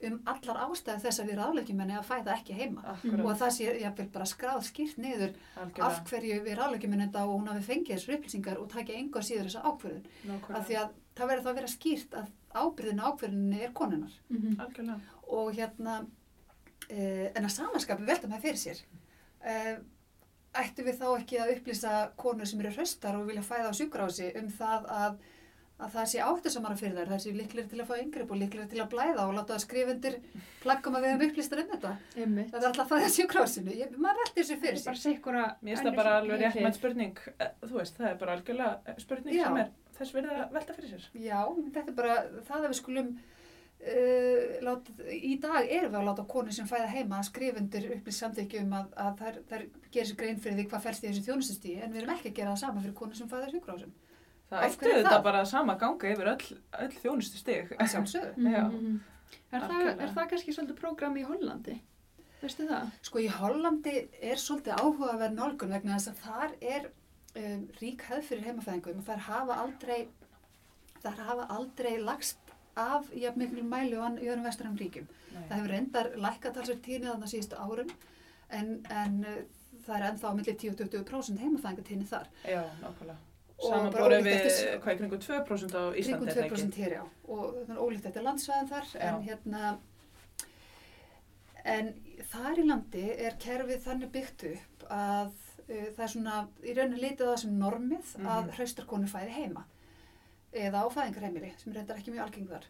um 0.08 0.18
allar 0.26 0.60
ástæði 0.68 1.04
þess 1.06 1.20
að 1.22 1.30
við 1.32 1.40
ráðlegjum 1.40 1.80
henni 1.84 1.96
að 1.98 2.06
fæða 2.08 2.34
ekki 2.38 2.54
heima. 2.58 2.84
akkurat, 2.94 3.24
Og 3.24 3.32
að 3.32 3.40
það 3.42 3.52
sé 3.58 3.74
jafnvel 3.82 4.08
bara 4.14 4.26
skráð 4.32 4.62
skýrt 4.68 4.98
niður 4.98 5.34
af 5.56 5.64
algjörlega, 5.64 6.04
hverju 6.12 6.38
við 6.46 6.58
ráðlegjum 6.60 6.94
henni 6.96 7.08
þetta 7.08 7.24
og 7.26 7.34
hún 7.34 7.48
hafi 7.52 7.66
fengið 7.68 7.94
þessar 7.96 8.16
upplýsingar 8.18 8.62
og 8.62 8.70
takja 8.74 8.96
enga 9.02 9.24
síður 9.26 9.50
þessa 9.50 9.66
ákvörðun. 9.68 10.08
Af 10.54 10.68
því 10.68 10.80
að 10.82 10.96
það 11.18 11.28
verður 11.32 11.44
þá 11.44 11.50
að 11.52 11.60
vera 11.62 11.74
skýrt 11.74 12.18
að 12.22 12.32
ábyrðin 12.58 13.04
ákvörðinni 13.08 13.62
er 13.64 13.74
konunar. 13.74 14.14
Mhm. 14.30 14.60
algjörlega, 14.60 15.00
Og 15.28 15.54
hérna, 15.54 16.00
uh, 16.92 17.28
en 17.36 17.44
að 17.44 17.52
samanskapi 17.52 18.06
velta 18.08 18.28
með 18.28 18.42
fyrir 18.42 18.62
sér. 18.62 18.84
Uh, 19.44 19.78
ættu 20.58 20.86
við 20.88 21.00
þá 21.02 21.08
ekki 21.20 21.40
að 21.42 21.52
upplýsa 21.58 22.12
konur 22.18 22.48
sem 22.48 22.60
eru 22.64 22.72
hraustar 22.72 23.18
og 23.20 23.28
vilja 23.28 23.44
fæða 23.46 23.70
á 23.70 23.78
sjúkrási 23.78 24.30
um 24.40 24.48
það 24.50 24.88
að, 24.90 25.18
að 25.78 25.92
það 25.94 26.06
sé 26.12 26.22
áttusamara 26.26 26.76
fyrir 26.80 26.96
þær, 26.98 27.10
það 27.12 27.20
sé 27.24 27.32
líklega 27.38 27.70
til 27.70 27.82
að 27.84 27.90
fá 27.92 27.96
yngripp 28.02 28.32
og 28.34 28.40
líklega 28.42 28.70
til 28.72 28.80
að 28.82 28.90
blæða 28.94 29.26
og 29.28 29.34
láta 29.38 29.54
það 29.54 29.64
skrifa 29.66 29.94
undir 29.94 30.16
plaggum 30.64 30.96
að 30.98 31.04
við 31.06 31.12
höfum 31.14 31.28
upplýstar 31.30 31.62
um 31.64 31.70
þetta. 31.76 31.92
Einmitt. 32.18 32.50
Það 32.52 32.60
er 32.64 32.68
alltaf 32.72 32.84
að 32.86 32.92
fæða 32.96 33.08
á 33.08 33.16
sjúkrásinu, 33.18 33.76
Ég- 33.78 33.98
maður 34.08 34.32
sér 34.34 34.48
Það 34.48 34.62
fyrir 34.66 34.80
er 34.82 34.86
bara 34.88 34.98
sér. 34.98 35.04
sikkura 35.06 35.44
mér 35.62 35.76
finnst 35.78 35.86
það 35.90 35.96
bara 36.02 36.18
alveg 36.22 36.42
rétt 36.42 36.62
með 36.66 36.78
spurning, 36.80 37.18
Eh, 37.40 37.52
þú 37.62 37.74
veist, 37.78 37.98
það 37.98 38.10
er 38.12 38.16
bara 38.26 38.36
algjörlega 38.38 39.00
spurning 39.06 39.36
Já. 39.38 39.44
sem 39.46 39.58
er 39.58 39.70
þess 40.00 40.14
verið 40.18 40.32
að 40.38 40.52
velta 40.58 40.74
fyrir 40.74 40.90
sér. 40.90 41.10
Já, 41.14 41.42
þetta 41.74 41.88
er 41.88 41.98
bara 42.02 42.16
það 42.50 42.62
að 42.64 42.70
við 42.74 42.80
skulum 42.84 43.18
Uh, 43.78 44.58
lát, 44.66 44.88
í 45.14 45.36
dag 45.40 45.68
erum 45.70 45.92
við 45.94 46.00
að 46.00 46.06
láta 46.08 46.24
konur 46.28 46.52
sem 46.52 46.66
fæða 46.66 46.88
heima 46.90 47.20
að 47.20 47.28
skrifa 47.30 47.60
undir 47.62 47.84
upplýst 47.94 48.24
samþykju 48.24 48.62
um 48.64 48.72
að, 48.74 48.88
að 48.98 49.20
þær, 49.22 49.36
þær 49.52 49.66
gerir 49.94 50.08
sér 50.10 50.18
grein 50.18 50.40
fyrir 50.42 50.58
því 50.58 50.66
hvað 50.72 50.82
færst 50.88 51.04
í 51.06 51.08
þessu 51.12 51.22
þjónustustíði 51.28 51.84
en 51.86 51.94
við 51.94 52.02
erum 52.02 52.14
ekki 52.16 52.32
að 52.32 52.36
gera 52.40 52.56
það 52.56 52.62
sama 52.64 52.82
fyrir 52.82 52.96
konur 52.98 53.20
sem 53.20 53.30
fæða 53.30 53.52
sjúkrásum 53.54 53.92
Það 54.48 54.66
ætti 54.70 54.90
þetta 54.94 55.12
það? 55.12 55.24
bara 55.26 55.44
sama 55.50 55.76
ganga 55.80 56.12
yfir 56.14 56.32
öll, 56.34 56.58
öll 56.86 56.94
þjónustu 57.02 57.42
stig. 57.42 57.72
að 57.76 57.94
sjálfsögðu. 57.94 58.50
Já. 58.56 58.64
mhm. 58.72 58.98
Er, 59.52 59.64
er 59.64 60.12
það 60.12 60.30
kannski 60.32 60.54
svolítið 60.56 60.78
prógram 60.80 61.18
í 61.20 61.24
Hollandi? 61.28 61.76
Veistu 62.42 62.68
það? 62.70 62.92
Sko 63.08 63.22
í 63.24 63.28
Hollandi 63.32 63.94
er 64.24 64.40
svolítið 64.40 64.80
áhugaverð 64.80 65.36
nálgun 65.36 65.74
vegna 65.74 65.98
þess 65.98 66.12
að 66.12 66.22
þar 66.24 66.56
er 66.74 66.90
um, 67.42 67.64
rík 67.82 68.04
hefð 68.08 68.28
fyrir 68.30 68.48
heimafæðingum 68.48 69.02
og 69.02 69.08
þar 69.08 69.24
hafa 69.28 69.58
aldrei 69.64 69.98
þar 71.04 71.24
hafa 71.28 71.48
aldrei 71.58 71.94
lagst 72.04 72.54
af 72.78 73.08
jafn 73.18 73.42
miklu 73.42 73.64
mælu 73.66 74.02
og 74.04 74.20
í 74.22 74.28
öðrum 74.30 74.46
vestranum 74.46 74.78
ríkjum. 74.80 75.08
Það 75.34 75.56
hefur 75.56 75.74
reyndar 75.74 76.12
lækkað 76.28 76.60
talsveit 76.60 76.84
tíðni 76.86 77.10
þarna 77.10 77.32
síðustu 77.32 77.58
árum 77.58 77.96
en, 78.54 78.76
en 78.94 79.18
uh, 79.24 79.40
það 79.88 79.96
er 79.98 80.08
ennþá 80.12 80.36
millir 80.38 80.60
10-20% 80.62 81.44
heimafæðingatíðni 81.44 82.12
þar. 82.12 82.30
Já, 82.46 82.62
nákvæmlega. 82.84 83.27
Saman 83.58 83.94
ólíkt 83.98 84.24
við, 84.28 84.36
eftir- 84.38 84.80
hvað 84.84 84.92
er 84.94 84.98
kringu 85.00 85.18
2% 85.18 85.74
á 85.74 85.84
Íslandi, 85.98 86.28
er 86.30 86.36
það 86.36 86.44
ekki? 86.46 86.56
2% 86.62 86.76
hér, 86.78 86.92
já. 87.00 87.04
Og 87.28 87.56
það 87.66 87.72
er 87.76 87.80
ólíkt 87.86 88.06
eftir 88.12 88.26
landsvæðin 88.28 88.70
þar, 88.70 88.92
en 89.02 89.16
Já. 89.16 89.26
hérna, 89.32 89.78
en 91.66 91.90
þar 92.32 92.62
í 92.62 92.66
landi 92.68 93.06
er 93.28 93.36
kerfið 93.42 93.82
þannig 93.88 94.12
byggt 94.14 94.46
upp 94.54 94.86
að 94.94 95.34
uh, 95.34 95.90
það 95.98 96.04
er 96.06 96.14
svona, 96.14 96.36
í 96.64 96.76
rauninni 96.78 97.02
litið 97.02 97.28
á 97.28 97.30
það 97.34 97.42
sem 97.44 97.58
normið 97.60 98.14
að 98.22 98.44
Mhm. 98.46 98.52
hraustarkonu 98.58 99.10
fæði 99.12 99.34
heima 99.42 99.66
eða 100.54 100.86
á 100.86 100.88
fæðingarheimili, 100.94 101.52
sem 101.60 101.72
er 101.74 101.80
reyndar 101.82 101.98
ekki 102.00 102.14
mjög 102.14 102.26
algeng 102.28 102.48
þar. 102.54 102.68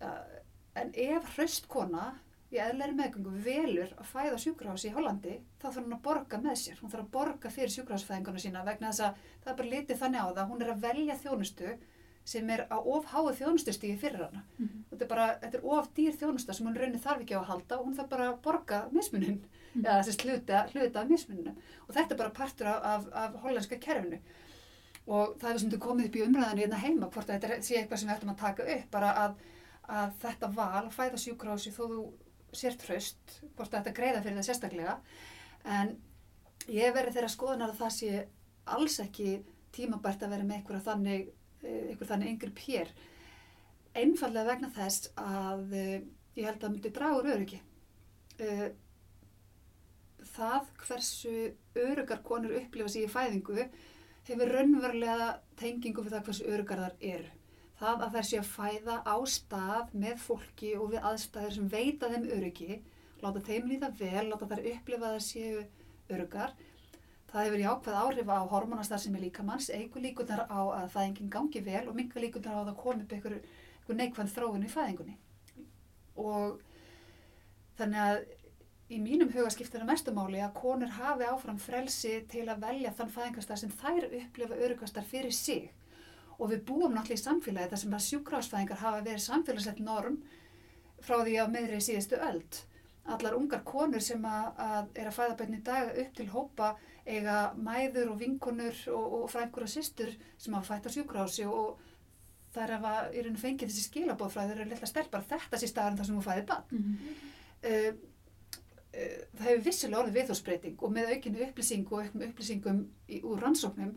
Uh, 0.00 0.38
en 0.80 0.92
ef 0.94 1.26
hraustkona 1.36 2.06
í 2.52 2.56
eðlæri 2.60 2.94
meðgöngu 2.96 3.34
velur 3.44 3.92
að 3.98 4.08
fæða 4.08 4.34
á 4.36 4.42
sjúkrahúsi 4.44 4.88
í 4.90 4.94
Hollandi, 4.96 5.36
þá 5.60 5.66
þarf 5.68 5.84
hún 5.84 5.94
að 5.98 6.02
borga 6.02 6.38
með 6.42 6.56
sér. 6.62 6.80
Hún 6.80 6.90
þarf 6.92 7.04
að 7.04 7.10
borga 7.12 7.50
fyrir 7.52 7.72
sjúkrahúsfæðinguna 7.76 8.40
sína 8.42 8.64
vegna 8.64 8.90
þess 8.90 9.00
að 9.06 9.14
það 9.44 9.52
er 9.52 9.56
bara 9.56 9.68
litið 9.72 9.98
þannig 10.02 10.20
á 10.22 10.28
það. 10.36 10.48
Hún 10.50 10.62
er 10.62 10.70
að 10.72 10.80
velja 10.86 11.16
þjónustu 11.22 11.72
sem 12.24 12.50
er 12.54 12.60
á 12.70 12.78
of 12.78 13.06
háu 13.10 13.32
þjónustustíði 13.34 13.98
fyrir 13.98 14.20
hana. 14.28 14.42
Mhm. 14.58 14.84
Þetta 14.92 15.02
er 15.02 15.08
bara, 15.08 15.26
þetta 15.42 15.58
er 15.58 15.64
of 15.64 15.88
dýr 15.96 16.12
þjónusta 16.20 16.54
sem 16.54 16.66
hún 16.66 16.76
raunni 16.78 17.00
þarf 17.02 17.20
ekki 17.24 17.34
á 17.34 17.40
að 17.42 17.48
halda 17.50 17.78
og 17.78 17.86
hún 17.86 17.96
þarf 17.98 18.08
bara 18.08 18.28
að 18.32 18.40
borga 18.42 18.78
mismunin, 18.92 19.40
Mhm. 19.74 19.84
eða 19.84 20.04
þessi 20.06 20.22
hluta, 20.24 20.60
hluta 20.72 21.00
af 21.00 21.08
mismuninu. 21.08 21.56
Og 21.88 21.94
þetta 21.94 22.12
er 22.12 22.16
bara 22.16 22.30
partur 22.30 22.66
af, 22.66 22.84
af, 22.84 23.06
af 23.12 23.40
hollenska 23.42 23.76
kerfinu. 23.80 24.20
Og 25.08 25.34
það 25.38 25.48
hefur 25.48 25.58
sem 25.60 25.70
þetta 25.70 25.86
komið 25.86 26.04
upp 26.06 26.14
í 26.16 26.22
umræðinu 26.26 26.62
hérna 26.62 26.78
heima, 26.78 27.08
hvort 27.10 27.26
að 27.26 27.40
þetta 27.40 27.50
er- 27.50 27.62
sé 27.62 27.74
eitthvað 27.76 27.98
sem 27.98 28.08
við 28.08 28.16
ættum 28.16 28.30
að 28.30 28.38
taka 28.38 28.62
upp, 28.76 28.90
bara 28.90 29.12
að, 29.14 29.34
að 29.88 30.12
þetta 30.22 30.52
val, 30.54 30.84
að 30.86 30.92
fæða 30.94 31.18
sjúkrási 31.18 31.72
þó 31.74 31.88
þú 31.88 32.12
sért 32.52 32.82
hraust, 32.86 33.40
hvort 33.56 33.72
að 33.74 33.82
þetta 33.82 33.94
greiða 33.98 34.22
fyrir 34.22 34.36
það 34.38 34.46
sérstaklega. 34.50 34.98
En 35.64 35.96
ég 36.68 36.94
verið 36.94 37.14
þeirra 37.16 37.32
skoðunar 37.34 37.70
að 37.72 37.80
það 37.82 37.92
sé 37.98 38.26
alls 38.64 38.98
ekki 39.02 39.42
tímabært 39.74 40.22
að 40.22 40.36
vera 40.36 40.46
með 40.46 40.60
einhverja 40.60 40.86
þannig, 40.86 41.32
eh, 41.62 41.82
einhver 41.90 42.10
þannig 42.10 42.32
yngri 42.34 42.52
pér. 42.56 42.92
Einfallega 43.94 44.48
vegna 44.48 44.70
þess 44.72 45.10
að 45.20 45.74
uh, 45.76 45.98
ég 46.36 46.46
held 46.46 46.56
að 46.56 46.62
það 46.62 46.72
myndi 46.72 46.92
draga 46.96 47.18
úr 47.18 47.30
öryggi. 47.34 47.58
Uh, 48.40 48.68
það 50.32 50.70
hversu 50.86 51.34
öryggar 51.76 52.22
konur 52.24 52.56
upplifa 52.56 52.88
sig 52.88 53.04
í 53.04 53.12
fæðingu 53.12 53.66
hefur 54.28 54.52
raunverulega 54.54 55.28
tengingu 55.60 56.04
við 56.04 56.16
það 56.16 56.26
hversu 56.28 56.48
öryggar 56.54 56.82
þar 56.86 57.06
eru. 57.12 57.30
Það 57.82 58.04
að 58.06 58.16
þær 58.16 58.26
sé 58.28 58.38
að 58.38 58.50
fæða 58.52 58.96
á 59.02 59.16
stað 59.26 59.94
með 60.04 60.18
fólki 60.22 60.74
og 60.78 60.92
við 60.92 61.06
aðstæðir 61.10 61.54
sem 61.56 61.70
veita 61.72 62.10
þeim 62.12 62.28
öryggi, 62.36 62.76
láta 63.22 63.42
þeim 63.48 63.70
líða 63.72 63.90
vel, 63.98 64.28
láta 64.30 64.48
þær 64.52 64.68
upplifa 64.72 65.08
að 65.08 65.16
það 65.16 65.24
séu 65.26 65.64
öryggar. 66.12 66.54
Það 67.32 67.46
hefur 67.46 67.62
jákvæð 67.62 67.94
áhrif 67.96 68.28
á 68.28 68.38
hormonastar 68.50 69.00
sem 69.00 69.14
er 69.16 69.24
líkamanns, 69.24 69.70
eigur 69.72 70.02
líkunar 70.04 70.44
á 70.52 70.60
að 70.82 70.90
fæðingin 70.92 71.32
gangi 71.32 71.62
vel 71.64 71.86
og 71.88 71.96
minga 71.96 72.20
líkunar 72.20 72.58
á 72.58 72.60
að 72.60 72.68
það 72.68 72.80
komi 72.82 73.06
upp 73.06 73.14
einhver, 73.16 73.36
einhver 73.80 73.98
neikvæðn 74.00 74.32
þróun 74.34 74.66
í 74.66 74.72
fæðingunni. 74.72 75.14
Og 76.20 76.60
þannig 77.78 78.02
að 78.04 78.20
í 78.92 78.98
mínum 79.00 79.32
huga 79.32 79.52
skiptir 79.54 79.80
það 79.80 79.92
mestumáli 79.94 80.42
að 80.44 80.52
konur 80.58 80.92
hafi 80.98 81.30
áfram 81.30 81.62
frelsi 81.62 82.18
til 82.28 82.44
að 82.52 82.66
velja 82.66 82.92
þann 82.98 83.14
fæðingastar 83.16 83.62
sem 83.62 83.72
þær 83.80 84.10
upplifa 84.10 84.60
öryggastar 84.66 85.08
fyrir 85.08 85.32
sig. 85.32 85.70
Og 86.36 86.52
við 86.52 86.66
búum 86.68 86.92
náttúrulega 86.92 87.16
í 87.16 87.24
samfélagi 87.24 87.72
þar 87.72 87.82
sem 87.86 87.96
að 87.96 88.06
sjúkrásfæðingar 88.10 88.82
hafa 88.84 89.02
verið 89.06 89.24
samfélagslegt 89.24 89.80
norm 89.86 90.20
frá 91.00 91.22
því 91.22 91.40
á 91.40 91.46
meðri 91.48 91.80
síðustu 91.80 92.20
öld. 92.20 92.64
Allar 93.08 93.40
ungar 93.40 93.64
konur 93.66 94.04
sem 94.04 94.20
að, 94.20 94.48
að 94.60 94.90
er 95.00 95.08
að 95.08 95.16
fæða 95.16 95.38
bönni 95.40 95.62
í 95.62 95.64
dag 95.66 95.96
upp 96.04 96.18
til 96.18 96.28
hópa 96.34 96.74
eiga 97.06 97.38
mæður 97.58 98.12
og 98.12 98.20
vinkonur 98.20 98.76
og, 98.94 99.16
og 99.22 99.24
frængur 99.32 99.66
og 99.66 99.72
systur 99.72 100.12
sem 100.38 100.54
hafa 100.54 100.76
fætt 100.76 100.86
á 100.86 100.94
sjúkrási 100.94 101.46
og 101.50 101.80
þær 102.54 102.76
hafa 102.76 102.94
í 103.10 103.22
rauninu 103.22 103.40
fengið 103.40 103.70
þessi 103.72 103.88
skilabóð 103.88 104.32
frá 104.34 104.46
þeir 104.46 104.62
eru 104.62 104.70
lilla 104.70 104.88
stelpar 104.88 105.26
þetta 105.28 105.60
sé 105.60 105.70
staðan 105.70 105.98
þar 105.98 106.08
sem 106.08 106.18
hún 106.18 106.26
fæði 106.26 106.46
bann. 106.50 106.64
Mhm. 106.70 107.12
Uh, 107.62 107.92
uh, 108.92 109.20
það 109.38 109.46
hefur 109.48 109.66
vissilega 109.66 110.02
orðið 110.02 110.18
viðhórsbreyting 110.18 110.82
og 110.82 110.96
með 110.96 111.14
aukinu 111.14 111.44
upplýsingu 111.46 111.96
og 111.96 112.02
auknum 112.06 112.26
upplýsingum 112.28 112.82
í, 113.08 113.22
úr 113.22 113.44
rannsóknum 113.46 113.94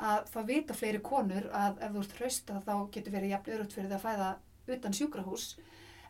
að 0.00 0.30
það 0.32 0.46
vita 0.54 0.76
fleiri 0.76 1.02
konur 1.04 1.50
að 1.52 1.82
ef 1.84 1.92
þú 1.92 2.04
ert 2.04 2.14
hrausta 2.18 2.62
þá 2.64 2.74
getur 2.94 3.14
verið 3.14 3.34
jafn 3.34 3.56
örugt 3.56 3.74
fyrir 3.76 3.90
það 3.90 3.98
að 3.98 4.06
fæða 4.06 4.30
utan 4.76 4.96
sjúkrahús 4.96 5.46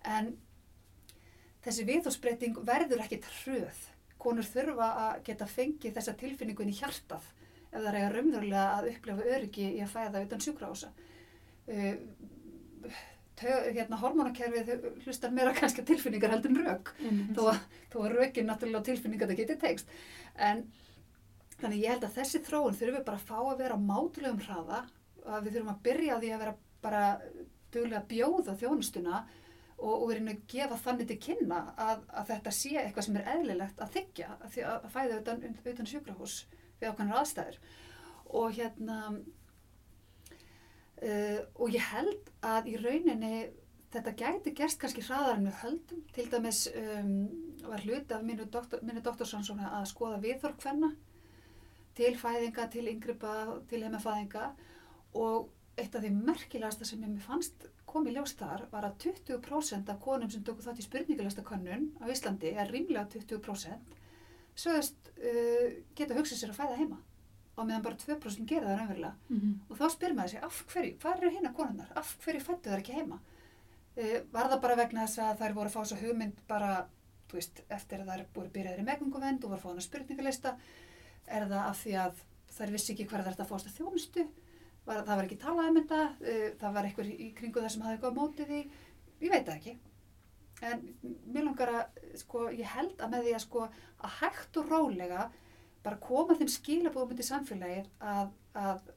en 0.07 0.31
þessi 1.65 1.87
viðhórsbreyting 1.89 2.61
verður 2.67 3.03
ekkit 3.05 3.27
hröð. 3.41 3.81
Konur 4.21 4.47
þurfa 4.47 4.89
að 5.05 5.23
geta 5.31 5.49
fengið 5.49 5.95
þessa 5.97 6.17
tilfinningun 6.21 6.73
í 6.73 6.77
hjartað 6.77 7.31
ef 7.71 7.79
það 7.79 7.89
er 7.91 7.99
eiga 8.01 8.11
raunverulega 8.15 8.67
að 8.77 8.91
upplefa 8.91 9.31
öryggi 9.37 9.69
í 9.71 9.81
að 9.85 9.95
fæða 9.95 10.25
utan 10.27 10.45
sjúkrahúsa. 10.45 10.91
Uh, 11.71 11.95
hérna, 13.41 13.99
hormónakerfið 14.01 14.71
hlustar 15.05 15.33
meira 15.33 15.53
kannski 15.57 15.85
tilfinningar 15.87 16.35
heldur 16.35 16.53
en 16.53 16.61
rök 16.67 16.93
Einmitt. 17.01 17.33
þó 17.37 17.53
að, 17.53 17.61
þó 17.93 17.99
að 18.03 18.15
rökin 18.19 18.49
náttúrulega 18.51 18.87
tilfinningar 18.91 19.31
það 19.31 19.41
getur 19.41 19.61
tekst 19.63 19.93
en 20.37 20.65
þannig 21.61 21.85
ég 21.85 21.95
held 21.95 22.07
að 22.09 22.17
þessi 22.19 22.43
þróun 22.45 22.77
þurfum 22.77 22.99
við 22.99 23.07
bara 23.07 23.21
að 23.21 23.29
fá 23.31 23.39
að 23.41 23.63
vera 23.63 23.79
á 23.81 23.87
mátulegum 23.87 24.43
hraða 24.45 24.83
að 25.25 25.47
við 25.47 25.57
þurfum 25.57 25.73
að 25.73 25.83
byrja 25.89 26.17
á 26.17 26.21
því 26.21 26.33
að 26.35 26.45
vera 26.45 26.57
bara 26.85 27.05
duglega 27.71 28.01
að 28.01 28.11
bjóða 28.13 28.57
þjónustuna 28.61 29.23
og, 29.81 29.95
og 29.97 30.07
verið 30.11 30.31
að 30.33 30.43
gefa 30.53 30.79
þannig 30.85 31.11
til 31.11 31.19
kynna 31.27 31.61
að, 31.81 32.03
að 32.13 32.31
þetta 32.33 32.55
sé 32.55 32.73
eitthvað 32.81 33.07
sem 33.07 33.19
er 33.21 33.29
eðlilegt 33.35 33.81
að 33.81 33.93
þykja 33.97 34.29
að, 34.37 34.49
því 34.55 34.65
að 34.71 34.89
fæða 34.95 35.21
utan, 35.21 35.45
utan 35.73 35.91
sjúkrahús 35.93 36.37
við 36.81 36.91
ákvæmur 36.91 37.21
aðstæður. 37.21 37.61
Og 38.41 38.49
hérna 38.59 38.99
uh, 41.03 41.41
og 41.57 41.75
ég 41.75 41.91
held 41.91 42.33
að 42.47 42.71
í 42.71 42.77
rauninni 42.81 43.35
þetta 43.91 44.15
gæti 44.15 44.55
gerst 44.55 44.79
kannski 44.81 45.03
hraðar 45.05 45.39
en 45.39 45.49
við 45.49 45.61
höldum. 45.65 46.03
Til 46.15 46.27
dæmis 46.31 46.65
um, 46.71 47.15
var 47.67 47.85
hluti 47.85 48.15
af 48.15 48.27
mínu, 48.27 48.47
doktor, 48.53 48.83
mínu 48.87 49.03
doktorsansóna 49.05 49.73
að 49.81 49.89
skoða 49.91 50.21
viðhorf 50.23 50.61
hvenna 50.63 50.93
til 51.99 52.15
fæðinga, 52.17 52.69
til 52.71 52.87
yngripa, 52.89 53.33
til 53.69 53.83
heimafæðinga. 53.85 54.53
Og 55.19 55.51
eitt 55.81 55.97
af 55.97 56.05
því 56.05 56.13
merkilegasta 56.21 56.87
sem 56.87 57.03
ég 57.03 57.11
mér 57.17 57.25
fannst 57.25 57.67
kom 57.91 58.07
í 58.09 58.15
ljós 58.15 58.33
þar 58.39 58.65
var 58.73 58.87
að 58.89 58.97
20% 59.05 59.91
af 59.93 60.01
konum 60.03 60.31
sem 60.31 60.43
tóku 60.47 60.63
þátt 60.65 60.81
í 60.83 60.87
spurningalesta 60.87 61.43
könnun 61.47 61.91
á 62.01 62.07
Íslandi, 62.13 62.53
er 62.57 62.71
rímlega 62.71 63.07
20% 63.13 63.97
sögðast 64.61 65.11
uh, 65.19 65.69
geta 65.97 66.17
hugsað 66.19 66.41
sér 66.43 66.53
að 66.55 66.61
fæða 66.61 66.79
heima 66.81 66.99
á 67.57 67.61
meðan 67.67 67.83
bara 67.85 67.99
2% 68.01 68.47
gera 68.49 68.71
það 68.71 68.79
raunverulega 68.81 69.15
Mhm. 69.31 69.51
og 69.69 69.77
þá 69.79 69.85
spyr 69.95 70.15
maður 70.17 70.31
sig 70.35 70.43
af 70.47 70.63
hverju, 70.73 70.95
hvað 71.03 71.17
eru 71.21 71.31
hérna 71.37 71.53
konunnar, 71.55 71.91
af 71.97 72.17
hverju 72.25 72.41
fættu 72.47 72.71
þær 72.73 72.81
ekki 72.83 72.97
heima? 72.99 73.19
Uh, 73.97 74.21
var 74.33 74.49
það 74.53 74.61
bara 74.63 74.77
vegna 74.81 75.07
þess 75.07 75.19
að 75.19 75.39
þær 75.43 75.55
voru 75.59 75.69
að 75.69 75.77
fá 75.77 75.85
svo 75.91 75.97
hugmynd 76.01 76.41
bara, 76.49 76.87
þú 77.29 77.39
veist, 77.41 77.63
eftir 77.71 78.01
að 78.05 78.11
þær 78.15 78.25
voru 78.35 78.51
byrjaðir 78.55 78.81
í 78.83 78.87
meðgönguvend 78.89 79.45
og 79.45 79.51
voru 79.51 79.59
að 79.59 79.65
fá 79.65 79.71
hana 79.73 79.85
spurningalista, 79.87 80.57
er 81.27 81.47
það 81.51 81.65
af 81.69 81.83
því 81.85 81.93
að 82.05 82.23
þær 82.51 82.71
vissi 82.75 82.93
ekki 82.95 83.07
hvað 83.11 83.29
þetta 83.31 83.45
fást 83.51 83.67
að 83.71 83.77
þjónustu, 83.79 84.25
var, 84.91 85.05
það 85.07 85.21
var 85.21 85.29
ekki 85.29 85.39
talað 85.45 85.71
um 85.71 85.79
þetta, 85.81 86.01
uh, 86.25 86.49
það 86.63 86.75
var 86.79 86.89
einhver 86.89 87.13
í, 87.13 87.29
kringu 87.39 87.63
það 87.63 87.73
sem 87.75 87.87
hafði 87.87 87.99
eitthvað 87.99 88.15
á 88.15 88.19
móti 88.21 88.49
því, 88.49 88.61
ég 89.21 89.35
veit 89.35 89.47
það 89.47 89.55
ekki. 89.57 89.77
En 90.71 90.83
mér 91.33 91.47
langar 91.47 91.73
að, 91.73 92.01
sko, 92.21 92.49
ég 92.53 92.75
held 92.75 93.01
að 93.01 93.15
með 93.15 93.27
því 93.27 93.37
að 93.37 93.45
sko, 93.47 93.69
að 94.01 94.17
hægt 94.19 94.59
og 94.61 94.73
rólega 94.75 95.29
bara 95.85 96.01
koma 96.05 96.37
þeim 96.37 96.51
skilabóðum 96.53 97.23
í 97.23 97.25
samfélagið 97.25 97.87
að, 98.05 98.35
að 98.61 98.91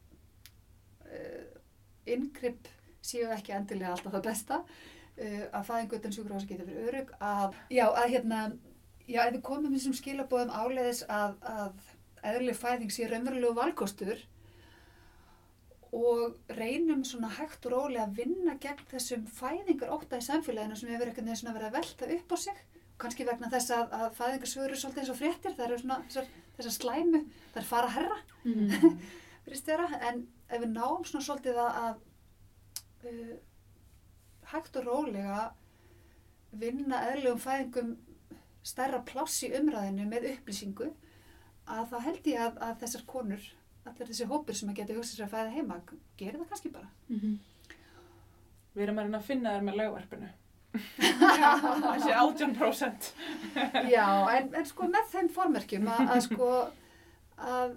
uh, 1.07 1.45
innkrypp 2.15 2.67
séu 3.03 3.29
ekki 3.35 3.55
endilega 3.55 3.93
alltaf 3.93 4.15
það 4.17 4.27
besta 4.27 4.59
uh, 4.63 5.45
að 5.55 5.65
fæðingutan 5.69 6.15
sjúkrahúsi 6.15 6.49
getur 6.51 6.67
verið 6.67 6.89
örug 6.89 7.15
að, 7.23 7.57
já, 7.71 7.85
að 7.87 8.11
hérna 8.15 8.43
já, 9.07 9.23
ef 9.25 9.33
við 9.35 9.41
komum 9.47 9.75
þessum 9.75 9.97
skilabóðum 9.97 10.53
áleiðis 10.53 11.03
að, 11.11 11.37
að 11.47 11.89
eðlileg 12.23 12.59
fæðing 12.59 12.93
sé 12.93 13.07
raunverulegu 13.09 13.55
valkostur 13.57 14.23
og 15.93 16.53
reynum 16.57 17.03
svona 17.05 17.29
hægt 17.37 17.65
og 17.67 17.75
rólega 17.75 18.07
að 18.07 18.15
vinna 18.23 18.55
gegn 18.61 18.85
þessum 18.89 19.25
fæðingar 19.29 19.91
óta 19.93 20.17
í 20.17 20.25
samfélaginu 20.25 20.77
sem 20.79 20.89
hefur 20.89 21.11
einhvern 21.11 21.27
veginn 21.29 21.41
svona 21.41 21.53
verið 21.57 21.69
að 21.69 21.75
velta 21.77 22.09
upp 22.17 22.33
á 22.33 22.37
sig 22.43 22.61
kannski 23.03 23.25
vegna 23.27 23.49
þess 23.51 23.73
að, 23.75 23.93
að 23.97 24.15
fæðingarsögur 24.17 24.71
eru 24.71 24.79
svolítið 24.79 25.03
eins 25.03 25.11
og 25.13 25.19
fréttir, 25.19 25.55
það 25.57 25.65
eru 25.67 25.77
svona 25.81 25.97
þessar, 26.07 26.27
þessar 26.57 26.75
slæmu, 26.77 27.21
það 27.53 27.61
er 27.61 27.69
fara 27.73 27.91
herra 27.97 28.19
Mhm. 28.43 28.97
virðist 29.45 29.67
vera, 29.67 29.87
en 30.09 30.25
ef 30.49 30.61
við 30.61 30.71
náum 30.73 31.05
svona 31.07 31.25
svolítið 31.25 31.59
að, 31.63 31.77
að 31.83 33.11
uh, 33.11 33.35
hægt 34.53 34.79
og 34.79 34.87
rólega 34.87 35.41
vinna 36.51 37.01
eðlugum 37.11 37.41
fæðingum 37.43 37.93
stærra 38.63 39.01
pláss 39.07 39.41
í 39.43 39.51
umræðinu 39.57 40.05
með 40.07 40.29
upplýsingu 40.33 40.89
að 41.67 41.89
þá 41.91 41.97
held 42.07 42.29
ég 42.31 42.43
að, 42.45 42.59
að 42.67 42.79
þessar 42.83 43.05
konur 43.09 43.47
allir 43.89 44.07
þessi 44.09 44.27
hópur 44.29 44.55
sem 44.55 44.69
að 44.71 44.77
geta 44.81 44.93
hugsað 44.97 45.17
sér 45.17 45.25
að 45.27 45.33
fæða 45.35 45.55
heima 45.57 45.77
gerir 46.17 46.39
það 46.41 46.49
kannski 46.53 46.71
bara 46.73 46.89
Mhm. 47.09 47.33
Við 48.73 48.83
erum 48.87 48.97
að 48.99 49.03
reyna 49.05 49.17
að 49.19 49.27
finna 49.27 49.51
þér 49.53 49.65
með 49.67 49.75
lögvarpinu. 49.77 50.29
Þessi 51.93 52.13
18%. 52.17 53.09
Já, 53.91 54.05
en, 54.33 54.47
en 54.57 54.65
sko 54.65 54.87
með 54.89 55.11
þeim 55.11 55.29
formerkjum 55.35 55.85
að, 55.93 56.01
að 56.15 56.21
sko 56.25 56.47
að 57.37 57.75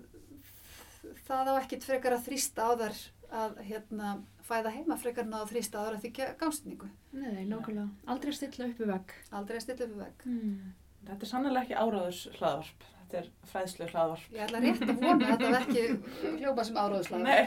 það 1.26 1.50
á 1.52 1.54
ekkit 1.60 1.84
frekar 1.84 2.16
að 2.16 2.24
þrýsta 2.30 2.64
á 2.64 2.70
þar 2.80 2.96
að 3.42 3.60
hérna 3.68 4.14
fæða 4.46 4.72
heima 4.78 4.96
frekar 5.02 5.26
en 5.26 5.36
að 5.36 5.52
þrýsta 5.52 5.82
á 5.82 5.84
þar 5.84 5.98
að 5.98 6.04
þykja 6.06 6.30
gástningu. 6.40 6.88
Nei, 7.12 7.44
nákvæmlega. 7.50 7.88
Aldrei 8.14 8.32
að 8.32 8.38
stilla 8.40 8.68
upp 8.70 8.80
í 8.80 8.88
vegg. 8.94 9.14
Aldrei 9.36 9.56
að 9.60 9.64
stilla 9.66 9.88
upp 9.90 9.96
í 9.96 10.00
vegg. 10.00 10.26
Mm. 10.30 10.74
Þetta 11.06 11.26
er 11.26 11.30
sannlega 11.34 11.64
ekki 11.66 11.76
áráðurs 11.82 12.22
hlaðvarp. 12.38 12.86
Þetta 13.06 13.18
er 13.20 13.26
fræðslu 13.52 13.86
hlaðvarp. 13.92 14.22
Ég 14.34 14.40
ætla 14.42 14.60
rétt 14.64 14.80
að 14.82 14.88
vona 14.98 15.14
að 15.14 15.28
þetta 15.30 15.50
var 15.52 15.60
ekki 15.60 15.82
hljóma 16.40 16.64
sem 16.66 16.78
áráðslega. 16.82 17.22
Nei, 17.22 17.42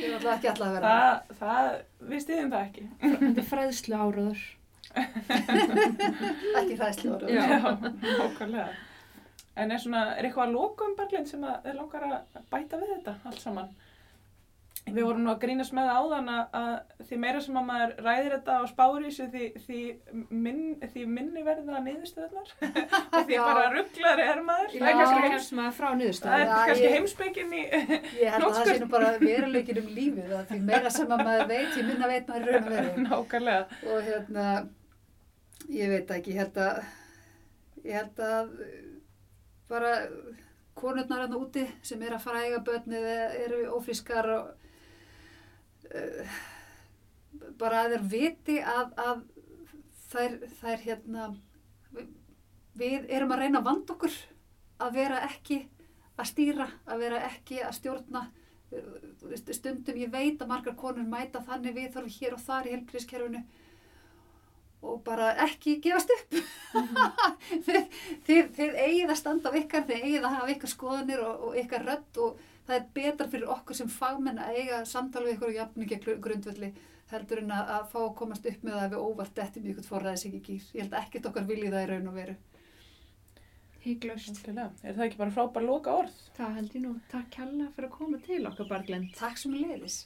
Ég 0.00 0.14
ætla 0.16 0.36
ekki 0.38 0.48
alltaf 0.52 0.66
að 0.66 0.76
vera. 0.78 0.92
það, 0.92 1.34
það, 1.42 1.68
við 2.12 2.22
stiðum 2.24 2.52
það 2.54 2.64
ekki. 2.68 2.84
Þetta 3.02 3.42
er 3.42 3.48
fræðslu 3.50 3.98
áraður. 4.00 4.40
Ekki 6.62 6.78
hræðslu 6.80 7.12
áráð. 7.12 7.28
Já. 7.36 7.42
nákvæmlega. 8.22 8.66
En 9.62 9.68
er 9.76 9.80
svona, 9.84 10.02
er 10.16 10.24
eitthvað 10.30 10.46
að 10.48 10.54
lokum 10.56 10.94
Berglind 10.96 11.28
sem 11.28 11.42
að 11.44 11.58
þið 11.66 11.74
langar 11.82 12.06
að 12.08 12.44
bæta 12.54 12.78
við 12.80 12.94
þetta 12.96 13.12
allt 13.28 13.42
saman? 13.44 13.68
Við 14.82 15.04
vorum 15.06 15.22
nú 15.22 15.30
að 15.30 15.38
grínast 15.44 15.72
með 15.76 15.86
það 15.88 15.98
áðan 16.02 16.28
að, 16.32 16.56
að 16.58 17.04
því 17.06 17.16
meira 17.22 17.40
sem 17.40 17.58
að 17.58 17.66
maður 17.68 17.92
ræðir 18.02 18.32
þetta 18.34 18.54
á 18.58 18.62
spárísu 18.68 19.26
því, 19.30 19.44
því, 19.64 19.82
minn, 20.42 20.62
því 20.82 21.04
minni 21.08 21.44
verða 21.46 21.82
niðurstöðunar 21.84 22.50
og 23.14 23.28
því 23.28 23.36
Já. 23.36 23.42
bara 23.46 23.62
rugglari 23.76 24.26
er 24.26 24.42
maður. 24.44 24.74
Já. 24.74 24.82
Það 24.82 24.90
er 24.90 24.98
kannski, 24.98 25.22
heims, 25.28 25.48
frá 25.78 25.86
það 25.86 25.96
niðurstöðu. 26.00 26.40
er 26.42 26.52
kannski 26.72 26.90
heimspekin 26.96 27.54
í... 27.54 27.62
Ég 28.18 28.34
held 28.34 28.48
að 28.48 28.58
það 28.58 28.70
sé 28.72 28.76
nú 28.82 28.88
bara 28.92 29.12
veruleikin 29.22 29.82
um 29.84 29.90
lífið 29.96 30.36
að 30.40 30.46
því 30.50 30.60
meira 30.68 30.94
sem 30.98 31.14
að 31.16 31.24
maður 31.30 31.50
veit, 31.54 31.76
ég 31.78 31.88
minna 31.88 32.10
veit 32.10 32.32
maður 32.32 32.42
í 32.42 32.52
raun 32.52 32.66
og 32.66 32.72
veru. 32.74 32.94
Nákvæmlega. 33.06 33.82
Og 33.86 34.08
hérna, 34.10 34.46
ég 35.78 35.92
veit 35.94 36.16
ekki, 36.18 36.34
ég 36.34 36.42
held 36.42 36.64
að, 36.66 36.82
ég 37.86 38.00
held 38.02 38.24
að 38.28 38.56
bara 39.72 39.94
konurnar 40.76 41.24
hann 41.26 41.38
úti 41.38 41.64
sem 41.86 42.02
er 42.02 42.16
að 42.16 42.26
fara 42.26 42.42
að 42.42 42.50
eiga 42.50 42.64
börnið 42.66 43.08
eru 43.46 43.62
ófrískar 43.76 44.28
og 44.34 44.50
uh, 45.94 46.40
bara 47.60 47.84
að 47.84 47.96
þeir 47.96 48.08
viti 48.12 48.58
að, 48.60 48.92
að 49.00 49.22
þær, 50.12 50.36
þær 50.60 50.84
hérna, 50.86 51.30
við, 51.92 52.12
við 52.78 53.08
erum 53.08 53.34
að 53.34 53.44
reyna 53.44 53.62
að 53.62 53.68
vanda 53.70 53.96
okkur 53.96 54.18
að 54.82 54.94
vera 54.98 55.22
ekki 55.28 55.62
að 56.18 56.28
stýra, 56.28 56.68
að 56.86 57.04
vera 57.06 57.24
ekki 57.30 57.62
að 57.64 57.76
stjórna. 57.78 58.26
Veist, 59.22 59.50
stundum 59.52 59.98
ég 60.00 60.12
veit 60.12 60.40
að 60.40 60.48
margar 60.48 60.76
konur 60.78 61.04
mæta 61.04 61.42
þannig 61.44 61.74
við 61.76 61.90
þarfum 61.92 62.14
hér 62.14 62.36
og 62.36 62.40
þar 62.40 62.68
í 62.68 62.72
helbriðskerfinu 62.72 63.42
og 64.82 65.02
bara 65.06 65.28
ekki 65.44 65.76
gefast 65.84 66.10
upp. 66.14 66.38
Þið, 67.66 67.84
þið, 68.26 68.48
þið 68.56 68.78
eigið 68.80 69.12
að 69.12 69.18
standa 69.20 69.52
á 69.52 69.58
ykkar, 69.60 69.84
þið 69.86 70.06
eigið 70.06 70.24
að 70.24 70.34
hafa 70.38 70.54
ykkar 70.54 70.72
skoðanir 70.72 71.22
og, 71.22 71.44
og 71.46 71.58
ykkar 71.60 71.84
rödd 71.86 72.20
og 72.24 72.40
það 72.72 72.78
er 72.78 72.88
betra 72.96 73.28
fyrir 73.32 73.52
okkur 73.52 73.78
sem 73.78 73.90
fagmenn 73.92 74.40
að 74.40 74.56
eiga 74.60 74.80
samtal 74.88 75.26
við 75.26 75.36
ykkur 75.36 75.50
og 75.50 75.58
jafningi 75.58 75.98
grundvelli 76.24 76.72
heldur 77.12 77.42
en 77.42 77.52
að, 77.52 77.74
að 77.76 77.90
fá 77.92 77.98
að 78.02 78.14
komast 78.22 78.48
upp 78.48 78.62
með 78.64 78.78
það 78.78 78.86
ef 78.86 78.94
við 78.94 79.04
óvart 79.06 79.42
í 79.42 79.64
ykkur 79.72 79.88
forræðis 79.88 80.24
ekki 80.28 80.40
gýr. 80.46 80.70
Ég 80.72 80.86
held 80.86 80.96
ekkert 81.02 81.28
okkar 81.28 81.48
viljið 81.50 81.76
það 81.76 81.84
í 81.84 81.90
raun 81.90 82.08
og 82.08 82.16
veru. 82.16 82.36
Hygglust. 83.82 84.40
Er 84.46 84.94
það 84.94 85.04
ekki 85.08 85.18
bara 85.18 85.34
frábær 85.34 85.66
loka 85.66 85.96
orð? 86.04 86.18
Það 86.36 86.56
held 86.60 86.76
ég 86.78 86.84
nú. 86.84 86.94
Takk 87.10 87.38
hella 87.42 87.68
fyrir 87.74 87.88
að 87.90 87.96
koma 87.98 88.20
til 88.22 88.40
okkar, 88.48 88.68
Berglind. 88.70 89.12
Takk 89.18 89.42
sem 89.42 89.56
leiðis. 89.58 90.04